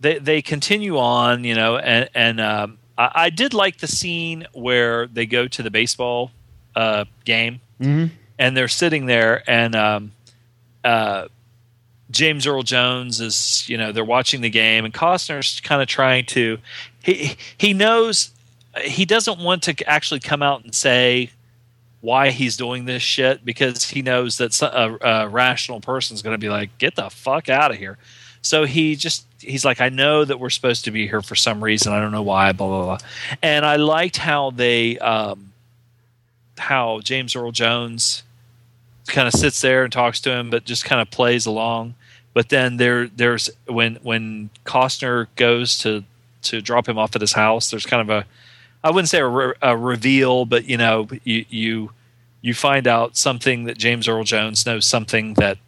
they 0.00 0.18
they 0.18 0.42
continue 0.42 0.96
on, 0.98 1.42
you 1.44 1.54
know, 1.54 1.76
and 1.76 2.08
and 2.14 2.40
um, 2.40 2.77
I, 2.98 3.10
I 3.14 3.30
did 3.30 3.54
like 3.54 3.78
the 3.78 3.86
scene 3.86 4.46
where 4.52 5.06
they 5.06 5.24
go 5.24 5.48
to 5.48 5.62
the 5.62 5.70
baseball 5.70 6.32
uh, 6.76 7.04
game, 7.24 7.60
Mhm. 7.80 8.10
and 8.38 8.56
they're 8.56 8.68
sitting 8.68 9.06
there, 9.06 9.42
and 9.48 9.74
um, 9.74 10.12
uh, 10.84 10.88
uh, 10.88 11.28
James 12.10 12.46
Earl 12.46 12.62
Jones 12.62 13.20
is, 13.20 13.68
you 13.68 13.76
know, 13.76 13.92
they're 13.92 14.04
watching 14.04 14.40
the 14.40 14.50
game, 14.50 14.84
and 14.84 14.92
Costner's 14.94 15.60
kind 15.60 15.80
of 15.82 15.88
trying 15.88 16.24
to. 16.26 16.58
He 17.02 17.36
he 17.56 17.72
knows 17.74 18.30
he 18.82 19.04
doesn't 19.04 19.38
want 19.40 19.62
to 19.64 19.88
actually 19.88 20.20
come 20.20 20.42
out 20.42 20.64
and 20.64 20.74
say 20.74 21.30
why 22.00 22.30
he's 22.30 22.56
doing 22.56 22.84
this 22.84 23.02
shit 23.02 23.44
because 23.44 23.90
he 23.90 24.02
knows 24.02 24.38
that 24.38 24.60
a, 24.62 25.24
a 25.24 25.28
rational 25.28 25.80
person 25.80 26.14
is 26.14 26.22
going 26.22 26.34
to 26.34 26.38
be 26.38 26.48
like, 26.48 26.76
"Get 26.78 26.94
the 26.94 27.10
fuck 27.10 27.48
out 27.48 27.70
of 27.72 27.76
here." 27.76 27.98
So 28.48 28.64
he 28.64 28.96
just 28.96 29.26
he's 29.40 29.62
like, 29.62 29.78
"I 29.78 29.90
know 29.90 30.24
that 30.24 30.40
we're 30.40 30.48
supposed 30.48 30.86
to 30.86 30.90
be 30.90 31.06
here 31.06 31.20
for 31.20 31.34
some 31.34 31.62
reason. 31.62 31.92
I 31.92 32.00
don't 32.00 32.12
know 32.12 32.22
why." 32.22 32.52
Blah 32.52 32.66
blah 32.66 32.84
blah. 32.84 32.98
And 33.42 33.66
I 33.66 33.76
liked 33.76 34.16
how 34.16 34.52
they, 34.52 34.98
um, 35.00 35.52
how 36.56 37.00
James 37.00 37.36
Earl 37.36 37.52
Jones 37.52 38.22
kind 39.06 39.28
of 39.28 39.34
sits 39.34 39.60
there 39.60 39.84
and 39.84 39.92
talks 39.92 40.18
to 40.20 40.30
him, 40.30 40.48
but 40.48 40.64
just 40.64 40.86
kind 40.86 41.02
of 41.02 41.10
plays 41.10 41.44
along. 41.44 41.94
But 42.32 42.48
then 42.48 42.78
there, 42.78 43.08
there's 43.08 43.50
when 43.66 43.96
when 43.96 44.48
Costner 44.64 45.26
goes 45.36 45.76
to 45.80 46.04
to 46.44 46.62
drop 46.62 46.88
him 46.88 46.96
off 46.96 47.14
at 47.14 47.20
his 47.20 47.34
house. 47.34 47.70
There's 47.70 47.84
kind 47.84 48.00
of 48.00 48.08
a, 48.08 48.26
I 48.82 48.90
wouldn't 48.90 49.10
say 49.10 49.18
a, 49.18 49.28
re- 49.28 49.54
a 49.60 49.76
reveal, 49.76 50.46
but 50.46 50.64
you 50.64 50.78
know, 50.78 51.06
you 51.22 51.44
you 51.50 51.90
you 52.40 52.54
find 52.54 52.86
out 52.86 53.14
something 53.18 53.64
that 53.64 53.76
James 53.76 54.08
Earl 54.08 54.24
Jones 54.24 54.64
knows 54.64 54.86
something 54.86 55.34
that 55.34 55.58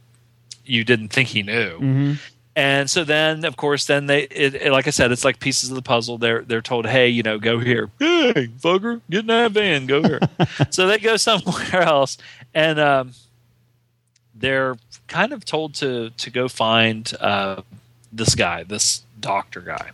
you 0.64 0.82
didn't 0.82 1.08
think 1.08 1.28
he 1.28 1.42
knew. 1.42 2.16
And 2.56 2.90
so 2.90 3.04
then, 3.04 3.44
of 3.44 3.56
course, 3.56 3.86
then 3.86 4.06
they, 4.06 4.22
it, 4.24 4.54
it- 4.56 4.72
like 4.72 4.86
I 4.86 4.90
said, 4.90 5.12
it's 5.12 5.24
like 5.24 5.38
pieces 5.40 5.70
of 5.70 5.76
the 5.76 5.82
puzzle. 5.82 6.18
They're 6.18 6.42
they're 6.42 6.60
told, 6.62 6.86
hey, 6.86 7.08
you 7.08 7.22
know, 7.22 7.38
go 7.38 7.58
here. 7.60 7.90
Hey, 7.98 8.48
fucker, 8.58 9.00
get 9.08 9.20
in 9.20 9.26
that 9.28 9.52
van, 9.52 9.86
go 9.86 10.02
here. 10.02 10.20
so 10.70 10.86
they 10.88 10.98
go 10.98 11.16
somewhere 11.16 11.54
else, 11.82 12.18
and 12.52 12.78
um, 12.80 13.12
they're 14.34 14.76
kind 15.06 15.32
of 15.32 15.44
told 15.44 15.74
to 15.74 16.10
to 16.10 16.30
go 16.30 16.48
find 16.48 17.12
uh, 17.20 17.62
this 18.12 18.34
guy, 18.34 18.64
this 18.64 19.02
doctor 19.20 19.60
guy. 19.60 19.90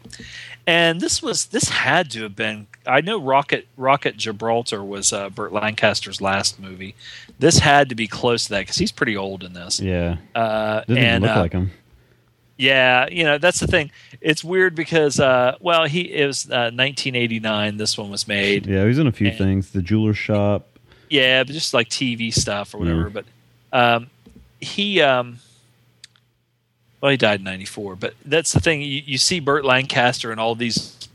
And 0.66 1.00
this 1.00 1.22
was 1.22 1.46
this 1.46 1.68
had 1.68 2.10
to 2.12 2.22
have 2.22 2.34
been. 2.34 2.66
I 2.86 3.00
know 3.00 3.20
Rocket 3.20 3.66
Rocket 3.76 4.16
Gibraltar 4.16 4.82
was 4.82 5.12
uh, 5.12 5.28
Burt 5.30 5.52
Lancaster's 5.52 6.20
last 6.20 6.58
movie. 6.58 6.94
This 7.38 7.58
had 7.58 7.88
to 7.90 7.94
be 7.94 8.06
close 8.08 8.44
to 8.44 8.50
that 8.50 8.60
because 8.60 8.76
he's 8.78 8.92
pretty 8.92 9.16
old 9.16 9.44
in 9.44 9.52
this. 9.52 9.78
Yeah, 9.78 10.16
Uh, 10.34 10.80
doesn't 10.80 10.96
and 10.98 11.22
look 11.22 11.36
uh, 11.36 11.40
like 11.40 11.52
him. 11.52 11.70
Yeah, 12.56 13.06
you 13.10 13.24
know 13.24 13.38
that's 13.38 13.60
the 13.60 13.66
thing. 13.66 13.90
It's 14.20 14.42
weird 14.42 14.74
because 14.74 15.20
uh, 15.20 15.56
well, 15.60 15.84
he 15.84 16.12
it 16.12 16.26
was 16.26 16.46
uh, 16.46 16.72
1989. 16.72 17.76
This 17.76 17.98
one 17.98 18.10
was 18.10 18.26
made. 18.26 18.66
Yeah, 18.66 18.86
he's 18.86 18.98
in 18.98 19.06
a 19.06 19.12
few 19.12 19.28
and- 19.28 19.38
things. 19.38 19.70
The 19.70 19.82
jeweler 19.82 20.14
shop. 20.14 20.66
Yeah, 21.08 21.44
but 21.44 21.52
just 21.52 21.72
like 21.72 21.88
TV 21.88 22.34
stuff 22.34 22.74
or 22.74 22.78
whatever. 22.78 23.02
Yeah. 23.02 23.22
But 23.22 23.24
um, 23.72 24.10
he, 24.58 25.00
um, 25.00 25.38
well, 27.00 27.12
he 27.12 27.16
died 27.16 27.40
in 27.40 27.44
'94. 27.44 27.96
But 27.96 28.14
that's 28.24 28.52
the 28.52 28.60
thing. 28.60 28.82
You, 28.82 29.02
you 29.04 29.18
see 29.18 29.38
Burt 29.38 29.64
Lancaster 29.64 30.32
in 30.32 30.38
all 30.38 30.54
these 30.54 31.08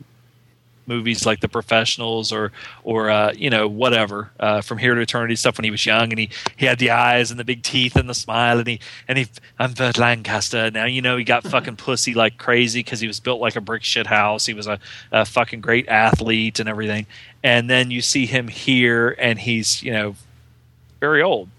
movies 0.92 1.26
like 1.26 1.40
The 1.40 1.48
Professionals 1.48 2.32
or 2.32 2.52
or 2.84 3.10
uh, 3.10 3.34
you 3.34 3.50
know 3.50 3.68
whatever 3.68 4.32
uh, 4.40 4.62
from 4.62 4.78
Here 4.78 4.94
to 4.96 5.02
Eternity 5.02 5.36
stuff 5.36 5.58
when 5.58 5.66
he 5.66 5.72
was 5.72 5.86
young 5.86 6.12
and 6.12 6.20
he 6.20 6.30
he 6.58 6.66
had 6.66 6.80
the 6.80 6.92
eyes 6.92 7.32
and 7.32 7.40
the 7.40 7.46
big 7.46 7.64
teeth 7.64 7.96
and 7.96 8.10
the 8.10 8.14
smile 8.14 8.60
and 8.60 8.68
he 8.68 8.80
and 9.08 9.18
he 9.18 9.28
I'm 9.58 9.74
Burt 9.74 9.98
Lancaster 9.98 10.70
now 10.72 10.86
you 10.86 11.02
know 11.02 11.16
he 11.18 11.24
got 11.24 11.44
fucking 11.56 11.78
pussy 11.78 12.14
like 12.14 12.38
crazy 12.38 12.80
because 12.80 13.00
he 13.00 13.08
was 13.08 13.20
built 13.20 13.40
like 13.40 13.56
a 13.56 13.62
brick 13.62 13.84
shit 13.84 14.08
house. 14.08 14.46
He 14.46 14.54
was 14.54 14.68
a, 14.68 14.80
a 15.12 15.26
fucking 15.26 15.62
great 15.62 15.88
athlete 15.88 16.60
and 16.60 16.68
everything. 16.68 17.06
And 17.44 17.70
then 17.70 17.92
you 17.92 18.02
see 18.02 18.26
him 18.26 18.48
here 18.48 19.16
and 19.18 19.40
he's 19.40 19.82
you 19.82 19.94
know 19.94 20.16
very 21.00 21.22
old. 21.22 21.50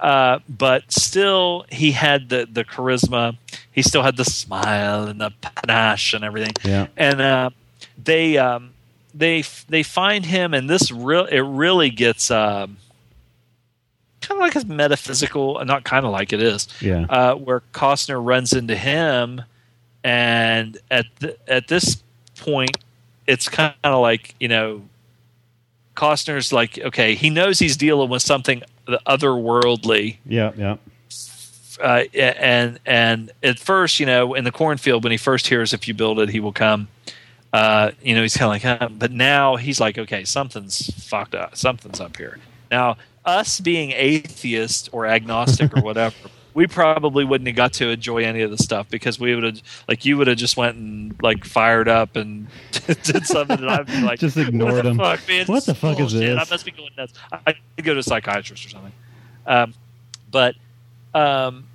Uh, 0.00 0.38
but 0.48 0.90
still 0.90 1.66
he 1.68 1.92
had 1.92 2.28
the 2.30 2.48
the 2.50 2.64
charisma. 2.64 3.36
He 3.70 3.82
still 3.82 4.02
had 4.02 4.16
the 4.16 4.24
smile 4.24 5.04
and 5.04 5.20
the 5.20 5.30
panache 5.42 6.14
and 6.14 6.24
everything. 6.24 6.54
Yeah. 6.64 6.86
and 6.96 7.20
uh, 7.20 7.50
they 8.04 8.38
um, 8.38 8.70
they 9.14 9.42
they 9.68 9.82
find 9.82 10.24
him, 10.26 10.54
and 10.54 10.68
this 10.68 10.90
real 10.90 11.24
it 11.26 11.40
really 11.40 11.90
gets 11.90 12.30
um, 12.30 12.76
kind 14.20 14.40
of 14.40 14.54
like 14.54 14.54
a 14.56 14.66
metaphysical, 14.66 15.62
not 15.64 15.84
kind 15.84 16.04
of 16.06 16.12
like 16.12 16.32
it 16.32 16.42
is, 16.42 16.68
Yeah. 16.80 17.06
uh, 17.08 17.34
where 17.34 17.62
Costner 17.72 18.24
runs 18.24 18.52
into 18.52 18.76
him, 18.76 19.42
and 20.04 20.78
at 20.90 21.06
th- 21.20 21.38
at 21.48 21.68
this 21.68 22.02
point, 22.36 22.76
it's 23.26 23.48
kind 23.48 23.74
of 23.84 24.00
like 24.00 24.34
you 24.40 24.48
know, 24.48 24.82
Costner's 25.96 26.52
like 26.52 26.78
okay, 26.78 27.14
he 27.14 27.30
knows 27.30 27.58
he's 27.58 27.76
dealing 27.76 28.10
with 28.10 28.22
something 28.22 28.62
otherworldly 29.06 30.16
Yeah, 30.26 30.52
yeah. 30.56 30.76
uh, 31.80 32.04
and 32.14 32.78
and 32.86 33.30
at 33.42 33.58
first, 33.58 34.00
you 34.00 34.06
know, 34.06 34.34
in 34.34 34.44
the 34.44 34.52
cornfield, 34.52 35.04
when 35.04 35.10
he 35.12 35.16
first 35.16 35.46
hears 35.48 35.72
"If 35.72 35.86
you 35.88 35.94
build 35.94 36.18
it, 36.20 36.28
he 36.30 36.40
will 36.40 36.52
come," 36.52 36.88
uh, 37.52 37.90
you 38.02 38.14
know, 38.14 38.22
he's 38.22 38.36
kind 38.36 38.46
of 38.46 38.62
like, 38.62 38.80
huh. 38.80 38.88
but 38.90 39.10
now 39.10 39.56
he's 39.56 39.80
like, 39.80 39.98
okay, 39.98 40.24
something's 40.24 40.92
fucked 41.04 41.34
up. 41.34 41.56
Something's 41.56 42.00
up 42.00 42.16
here. 42.16 42.38
Now, 42.70 42.96
us 43.24 43.60
being 43.60 43.92
atheist 43.92 44.88
or 44.92 45.06
agnostic 45.06 45.76
or 45.76 45.80
whatever, 45.84 46.14
we 46.54 46.66
probably 46.66 47.24
wouldn't 47.24 47.48
have 47.48 47.56
got 47.56 47.72
to 47.74 47.88
enjoy 47.88 48.24
any 48.24 48.42
of 48.42 48.50
the 48.50 48.58
stuff 48.58 48.88
because 48.88 49.18
we 49.18 49.34
would 49.34 49.44
have, 49.44 49.62
like, 49.88 50.04
you 50.04 50.16
would 50.16 50.26
have 50.26 50.36
just 50.36 50.56
went 50.56 50.76
and 50.76 51.14
like 51.22 51.44
fired 51.44 51.88
up 51.88 52.16
and 52.16 52.46
did 52.86 53.26
something, 53.26 53.58
and 53.58 53.70
I'd 53.70 53.86
be 53.86 54.00
like, 54.02 54.20
Just 54.20 54.36
what 54.36 54.48
ignored 54.48 54.84
the 54.84 54.90
him. 54.90 54.98
Fuck, 54.98 55.28
man, 55.28 55.46
What 55.46 55.66
the 55.66 55.74
fuck 55.74 55.98
is 56.00 56.12
this? 56.12 56.38
I 56.38 56.52
must 56.52 56.64
be 56.64 56.70
going 56.70 56.90
nuts. 56.96 57.14
I 57.32 57.38
I 57.48 57.52
could 57.76 57.84
go 57.84 57.94
to 57.94 58.00
a 58.00 58.02
psychiatrist 58.02 58.66
or 58.66 58.68
something. 58.68 58.92
Um, 59.46 59.74
but 60.30 60.54
um, 61.14 61.66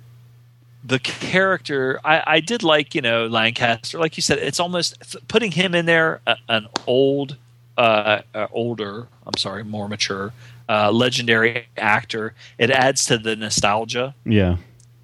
the 0.86 0.98
character 1.00 1.98
I, 2.04 2.22
I 2.26 2.40
did 2.40 2.62
like 2.62 2.94
you 2.94 3.00
know 3.02 3.26
lancaster. 3.26 3.98
Like 3.98 4.16
you 4.16 4.22
said 4.22 4.38
it's 4.38 4.60
almost 4.60 5.16
putting 5.28 5.50
him 5.52 5.74
in 5.74 5.86
there 5.86 6.20
a, 6.26 6.36
an 6.48 6.68
old 6.86 7.36
uh, 7.76 8.22
uh, 8.34 8.46
older 8.52 9.06
i'm 9.26 9.36
sorry 9.36 9.62
more 9.62 9.88
mature 9.88 10.32
uh, 10.68 10.90
legendary 10.90 11.66
actor. 11.76 12.34
It 12.58 12.70
adds 12.70 13.04
to 13.06 13.18
the 13.18 13.36
nostalgia 13.36 14.14
Yeah. 14.24 14.56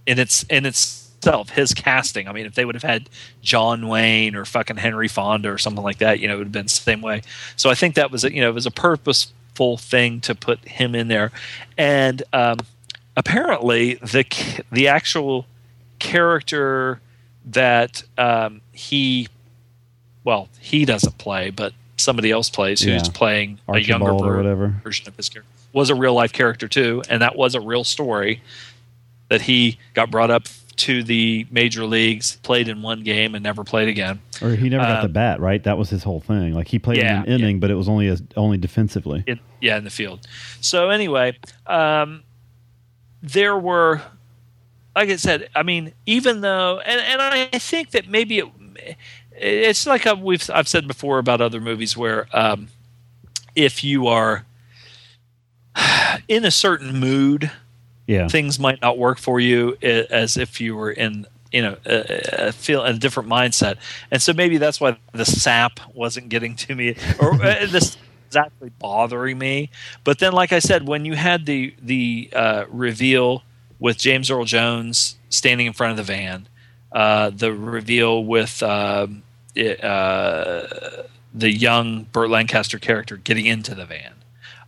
and 0.07 0.19
its 0.19 0.43
in 0.45 0.67
itself 0.67 1.51
his 1.51 1.73
casting. 1.75 2.27
I 2.29 2.33
mean 2.33 2.47
if 2.47 2.55
they 2.55 2.65
would 2.65 2.75
have 2.75 2.83
had 2.83 3.09
john 3.43 3.89
wayne 3.89 4.35
or 4.37 4.45
fucking 4.45 4.77
henry 4.79 5.09
fonda 5.09 5.51
or 5.51 5.59
something 5.59 5.85
like 5.85 5.99
that 5.99 6.19
you 6.21 6.29
know 6.29 6.35
it 6.35 6.39
would 6.39 6.47
have 6.49 6.53
been 6.53 6.67
the 6.67 6.71
same 6.71 7.01
way. 7.03 7.23
So 7.57 7.71
i 7.71 7.75
think 7.75 7.95
that 7.97 8.11
was 8.11 8.25
a, 8.25 8.33
you 8.35 8.41
know 8.41 8.49
it 8.49 8.55
was 8.55 8.67
a 8.67 8.71
purposeful 8.71 9.77
thing 9.77 10.21
to 10.23 10.35
put 10.35 10.59
him 10.67 10.95
in 10.95 11.09
there. 11.09 11.31
And 11.77 12.23
um, 12.33 12.59
apparently 13.17 13.95
the 13.97 14.25
the 14.73 14.89
actual 14.89 15.47
character 16.03 17.01
that 17.47 18.03
um, 18.19 18.61
he 18.73 19.29
well 20.25 20.49
he 20.61 20.85
doesn't 20.85 21.17
play 21.19 21.51
but 21.51 21.73
somebody 21.97 22.31
else 22.31 22.51
plays 22.51 22.81
who's 22.81 23.07
Yeah. 23.07 23.13
playing 23.15 23.61
a 23.69 23.79
younger 23.79 24.11
or 24.11 24.37
whatever. 24.37 24.75
version 24.83 25.07
of 25.09 25.17
his 25.17 25.29
character 25.29 25.49
was 25.73 25.89
a 25.91 25.95
real 25.95 26.15
life 26.15 26.33
character 26.33 26.67
too 26.69 27.03
and 27.09 27.23
that 27.23 27.37
was 27.37 27.55
a 27.55 27.61
real 27.61 27.85
story 27.85 28.43
that 29.29 29.43
he 29.43 29.79
got 29.95 30.11
brought 30.11 30.31
up 30.31 30.43
to 30.77 31.03
the 31.05 31.47
major 31.51 31.85
leagues 31.87 32.37
played 32.43 32.67
in 32.69 32.83
one 32.83 33.03
game 33.03 33.35
and 33.35 33.43
never 33.45 33.63
played 33.63 33.89
again 33.89 34.21
Or 34.43 34.51
he 34.51 34.69
never 34.69 34.85
got 34.85 34.97
Um, 34.97 35.03
the 35.03 35.13
bat, 35.13 35.39
right? 35.41 35.63
That 35.63 35.77
was 35.79 35.91
his 35.91 36.03
whole 36.03 36.21
thing. 36.21 36.55
Like 36.55 36.67
he 36.69 36.79
played 36.79 36.99
Yeah, 36.99 37.23
in 37.23 37.33
an 37.33 37.41
inning, 37.41 37.61
but 37.61 37.71
it 37.71 37.75
was 37.75 37.89
only 37.89 38.09
as 38.09 38.23
only 38.37 38.59
defensively. 38.59 39.23
yeah 39.61 39.77
in 39.79 39.85
the 39.85 39.91
field 39.91 40.27
so 40.61 40.91
anyway 40.91 41.37
um, 41.67 42.23
there 43.23 43.57
were 43.57 44.01
like 44.95 45.09
i 45.11 45.17
said 45.17 45.49
i 45.55 45.63
mean 45.63 45.93
even 46.07 46.41
though 46.41 46.81
and, 46.81 47.01
and 47.01 47.23
i 47.23 47.47
think 47.59 47.91
that 47.91 48.09
maybe 48.09 48.39
it, 48.39 48.49
it's 49.33 49.87
like 49.87 50.07
I've, 50.07 50.21
we've 50.21 50.49
i've 50.53 50.69
said 50.69 50.87
before 50.87 51.19
about 51.19 51.41
other 51.41 51.61
movies 51.61 51.97
where 51.97 52.27
um, 52.33 52.69
if 53.55 53.83
you 53.85 54.07
are 54.07 54.45
in 56.29 56.45
a 56.45 56.51
certain 56.51 56.99
mood 56.99 57.51
Yeah. 58.07 58.29
things 58.29 58.59
might 58.59 58.81
not 58.81 58.99
work 58.99 59.19
for 59.19 59.41
you 59.41 59.77
as 59.83 60.37
if 60.37 60.61
you 60.61 60.77
were 60.77 60.91
in 60.93 61.27
you 61.53 61.63
know 61.63 61.77
a, 61.87 62.49
a 62.49 62.53
feel 62.53 62.83
a 62.83 62.93
different 62.93 63.29
mindset 63.29 63.77
and 64.11 64.21
so 64.23 64.33
maybe 64.33 64.59
that's 64.59 64.81
why 64.81 64.97
the 65.13 65.25
sap 65.25 65.81
wasn't 65.95 66.29
getting 66.29 66.55
to 66.57 66.75
me 66.75 66.95
or 67.19 67.35
uh, 67.35 67.67
this 67.71 67.97
is 68.31 68.37
actually 68.37 68.71
bothering 68.79 69.39
me 69.39 69.71
but 70.05 70.19
then 70.19 70.33
like 70.33 70.53
i 70.53 70.59
said 70.59 70.87
when 70.89 71.05
you 71.05 71.15
had 71.15 71.45
the 71.47 71.75
the 71.83 72.31
uh, 72.35 72.65
reveal 72.71 73.43
with 73.83 73.99
james 73.99 74.31
earl 74.31 74.45
jones 74.45 75.17
standing 75.29 75.67
in 75.67 75.73
front 75.73 75.91
of 75.91 75.97
the 75.97 76.03
van 76.15 76.47
uh, 76.93 77.31
the 77.31 77.53
reveal 77.53 78.23
with 78.25 78.63
um, 78.63 79.23
it, 79.55 79.83
uh, 79.83 80.67
the 81.35 81.51
young 81.51 82.05
burt 82.13 82.29
lancaster 82.31 82.79
character 82.79 83.17
getting 83.17 83.47
into 83.47 83.75
the 83.75 83.87
van 83.87 84.13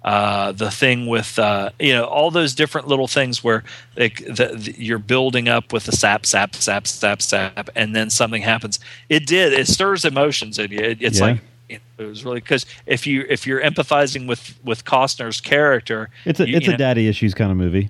uh, 0.02 0.52
the 0.52 0.70
thing 0.70 1.06
with 1.06 1.38
uh, 1.38 1.70
you 1.78 1.92
know 1.92 2.04
all 2.04 2.30
those 2.30 2.54
different 2.54 2.86
little 2.88 3.08
things 3.08 3.42
where 3.42 3.64
like 3.96 4.16
the, 4.26 4.48
the, 4.54 4.74
you're 4.78 4.98
building 4.98 5.48
up 5.48 5.72
with 5.72 5.84
the 5.84 5.92
sap, 5.92 6.26
sap, 6.26 6.54
sap, 6.54 6.86
sap, 6.86 7.22
sap, 7.22 7.70
and 7.74 7.96
then 7.96 8.10
something 8.10 8.42
happens. 8.42 8.78
It 9.08 9.26
did. 9.26 9.54
It 9.54 9.66
stirs 9.66 10.04
emotions 10.04 10.58
in 10.58 10.70
you. 10.72 10.78
It, 10.80 10.98
it's 11.00 11.20
Yeah. 11.20 11.24
like 11.26 11.40
it 11.70 11.80
was 12.04 12.22
really 12.22 12.40
because 12.40 12.66
if 12.84 13.06
you 13.06 13.24
if 13.30 13.46
you're 13.46 13.62
empathizing 13.62 14.26
with 14.28 14.58
with 14.62 14.84
Costner's 14.84 15.40
character, 15.40 16.10
It's 16.26 16.38
a 16.38 16.46
you- 16.50 16.56
it's 16.58 16.66
you 16.66 16.72
a 16.72 16.74
know, 16.74 16.78
daddy 16.78 17.08
issues 17.08 17.32
kind 17.32 17.50
of 17.50 17.56
movie. 17.56 17.88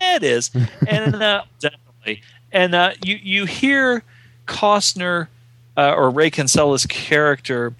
It 0.00 0.22
is, 0.22 0.50
and 0.86 1.14
uh, 1.14 1.42
definitely. 1.60 2.22
And 2.52 2.74
uh, 2.74 2.92
you 3.04 3.16
you 3.16 3.44
hear 3.44 4.02
Costner 4.46 5.28
uh, 5.76 5.92
or 5.94 6.10
Ray 6.10 6.30
Kinsella's 6.30 6.86
character 6.86 7.74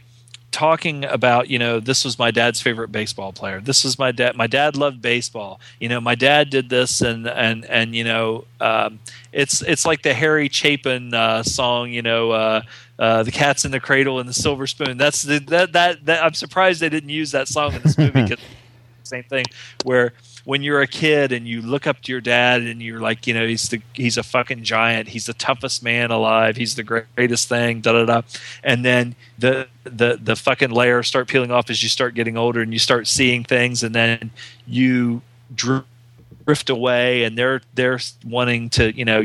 talking 0.57 1.05
about 1.05 1.51
you 1.51 1.59
know 1.59 1.81
this 1.81 2.03
was 2.03 2.19
my 2.19 2.31
dad's 2.31 2.63
favorite 2.63 2.91
baseball 2.91 3.31
player. 3.31 3.61
This 3.61 3.85
was 3.85 3.99
my 3.99 4.11
dad 4.11 4.37
my 4.37 4.47
dad 4.47 4.75
loved 4.75 5.03
baseball. 5.03 5.61
You 5.81 5.91
know 5.91 6.01
my 6.01 6.15
dad 6.15 6.49
did 6.49 6.71
this 6.71 7.03
and 7.03 7.29
and 7.29 7.67
and 7.67 7.95
you 7.95 8.05
know 8.05 8.45
um, 8.61 8.99
it's 9.33 9.61
it's 9.61 9.85
like 9.85 10.01
the 10.01 10.15
harry 10.15 10.49
chapin 10.49 11.13
uh, 11.13 11.43
song 11.43 11.91
you 11.91 12.01
know 12.01 12.31
uh, 12.31 12.63
uh, 12.99 13.23
the 13.23 13.31
cat's 13.31 13.67
in 13.67 13.71
the 13.71 13.81
cradle 13.81 14.19
and 14.19 14.27
the 14.27 14.33
silver 14.33 14.67
spoon. 14.67 14.97
That's 14.97 15.23
the, 15.23 15.41
that, 15.41 15.75
that 15.75 16.07
that 16.07 16.25
i'm 16.25 16.33
surprised 16.33 16.81
they 16.81 16.89
didn't 16.89 17.11
use 17.11 17.33
that 17.33 17.49
song 17.49 17.75
in 17.75 17.83
this 17.83 17.99
movie 17.99 18.35
same 19.03 19.25
thing 19.25 19.45
where 19.85 20.15
when 20.47 20.63
you're 20.63 20.81
a 20.81 20.87
kid 20.87 21.33
and 21.33 21.49
you 21.49 21.61
look 21.61 21.89
up 21.89 22.01
to 22.03 22.13
your 22.13 22.21
dad 22.21 22.63
and 22.63 22.81
you're 22.81 23.01
like 23.01 23.27
you 23.27 23.35
know 23.35 23.45
he's 23.45 23.69
the 23.69 23.83
he's 23.95 24.17
a 24.17 24.23
fucking 24.23 24.63
giant. 24.63 25.09
He's 25.09 25.27
the 25.27 25.35
toughest 25.35 25.83
man 25.83 26.13
alive. 26.13 26.57
He's 26.57 26.77
the 26.77 26.85
greatest 26.85 27.49
thing 27.49 27.81
da 27.81 27.93
da 27.93 28.05
da. 28.05 28.23
And 28.63 28.85
then 28.85 29.17
the 29.37 29.67
the 29.83 30.19
the 30.23 30.37
fucking 30.37 30.71
layers 30.71 31.09
start 31.09 31.27
peeling 31.27 31.51
off 31.51 31.69
as 31.69 31.83
you 31.83 31.89
start 31.89 32.15
getting 32.15 32.37
older 32.37 32.61
and 32.63 32.73
you 32.73 32.79
start 32.79 33.09
seeing 33.09 33.43
things. 33.43 33.83
And 33.83 33.93
then 33.93 34.31
you 34.69 35.21
drift 35.53 36.71
away 36.71 37.25
and 37.25 37.37
they're 37.37 37.61
they're 37.75 37.99
wanting 38.25 38.71
to 38.71 38.97
you 38.97 39.05
know 39.05 39.25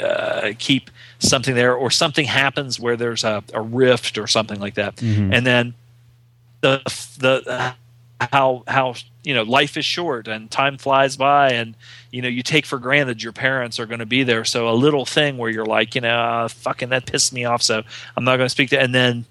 uh, 0.00 0.52
keep 0.58 0.88
something 1.18 1.56
there 1.56 1.74
or 1.74 1.90
something 1.90 2.26
happens 2.26 2.78
where 2.78 2.96
there's 2.96 3.24
a, 3.24 3.42
a 3.52 3.60
rift 3.60 4.16
or 4.18 4.28
something 4.28 4.60
like 4.60 4.74
that. 4.74 4.94
Mhm. 4.96 5.34
and 5.34 5.44
then 5.44 5.74
the 6.60 6.80
the 7.18 7.42
uh, 7.48 7.72
how 8.20 8.62
how 8.66 8.94
you 9.22 9.34
know 9.34 9.42
life 9.42 9.76
is 9.76 9.84
short 9.84 10.28
and 10.28 10.50
time 10.50 10.76
flies 10.76 11.16
by 11.16 11.52
and 11.52 11.74
you 12.10 12.20
know 12.20 12.28
you 12.28 12.42
take 12.42 12.66
for 12.66 12.78
granted 12.78 13.22
your 13.22 13.32
parents 13.32 13.78
are 13.78 13.86
going 13.86 14.00
to 14.00 14.06
be 14.06 14.22
there 14.22 14.44
so 14.44 14.68
a 14.68 14.74
little 14.74 15.06
thing 15.06 15.38
where 15.38 15.50
you're 15.50 15.64
like 15.64 15.94
you 15.94 16.00
know 16.00 16.14
uh, 16.14 16.48
fucking 16.48 16.90
that 16.90 17.06
pissed 17.06 17.32
me 17.32 17.44
off 17.44 17.62
so 17.62 17.82
i'm 18.16 18.24
not 18.24 18.36
going 18.36 18.46
to 18.46 18.50
speak 18.50 18.70
to 18.70 18.80
and 18.80 18.94
then 18.94 19.24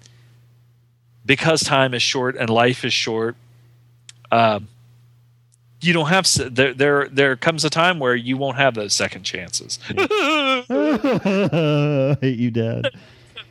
because 1.24 1.60
time 1.62 1.94
is 1.94 2.02
short 2.02 2.36
and 2.36 2.50
life 2.50 2.84
is 2.84 2.92
short 2.92 3.36
um, 4.32 4.68
you 5.80 5.92
don't 5.92 6.08
have 6.08 6.26
there 6.54 6.74
there 6.74 7.08
there 7.08 7.36
comes 7.36 7.64
a 7.64 7.70
time 7.70 7.98
where 7.98 8.14
you 8.14 8.36
won't 8.36 8.56
have 8.56 8.74
those 8.74 8.92
second 8.92 9.22
chances 9.22 9.78
I 10.72 12.16
hate 12.20 12.38
you, 12.38 12.50
Dad. 12.50 12.90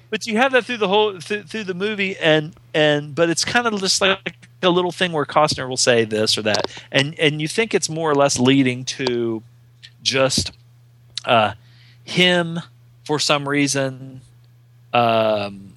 But 0.09 0.25
you 0.25 0.37
have 0.37 0.51
that 0.51 0.65
through 0.65 0.77
the 0.77 0.87
whole 0.87 1.19
through, 1.19 1.43
through 1.43 1.63
the 1.63 1.73
movie 1.73 2.17
and 2.17 2.53
and 2.73 3.13
but 3.15 3.29
it's 3.29 3.45
kind 3.45 3.67
of 3.67 3.79
just 3.79 4.01
like 4.01 4.47
a 4.61 4.69
little 4.69 4.91
thing 4.91 5.11
where 5.11 5.25
Costner 5.25 5.69
will 5.69 5.77
say 5.77 6.03
this 6.05 6.37
or 6.37 6.41
that. 6.43 6.83
And 6.91 7.17
and 7.19 7.41
you 7.41 7.47
think 7.47 7.73
it's 7.73 7.89
more 7.89 8.09
or 8.09 8.15
less 8.15 8.39
leading 8.39 8.85
to 8.85 9.43
just 10.01 10.51
uh 11.25 11.53
him 12.03 12.59
for 13.05 13.19
some 13.19 13.47
reason 13.47 14.21
um 14.93 15.73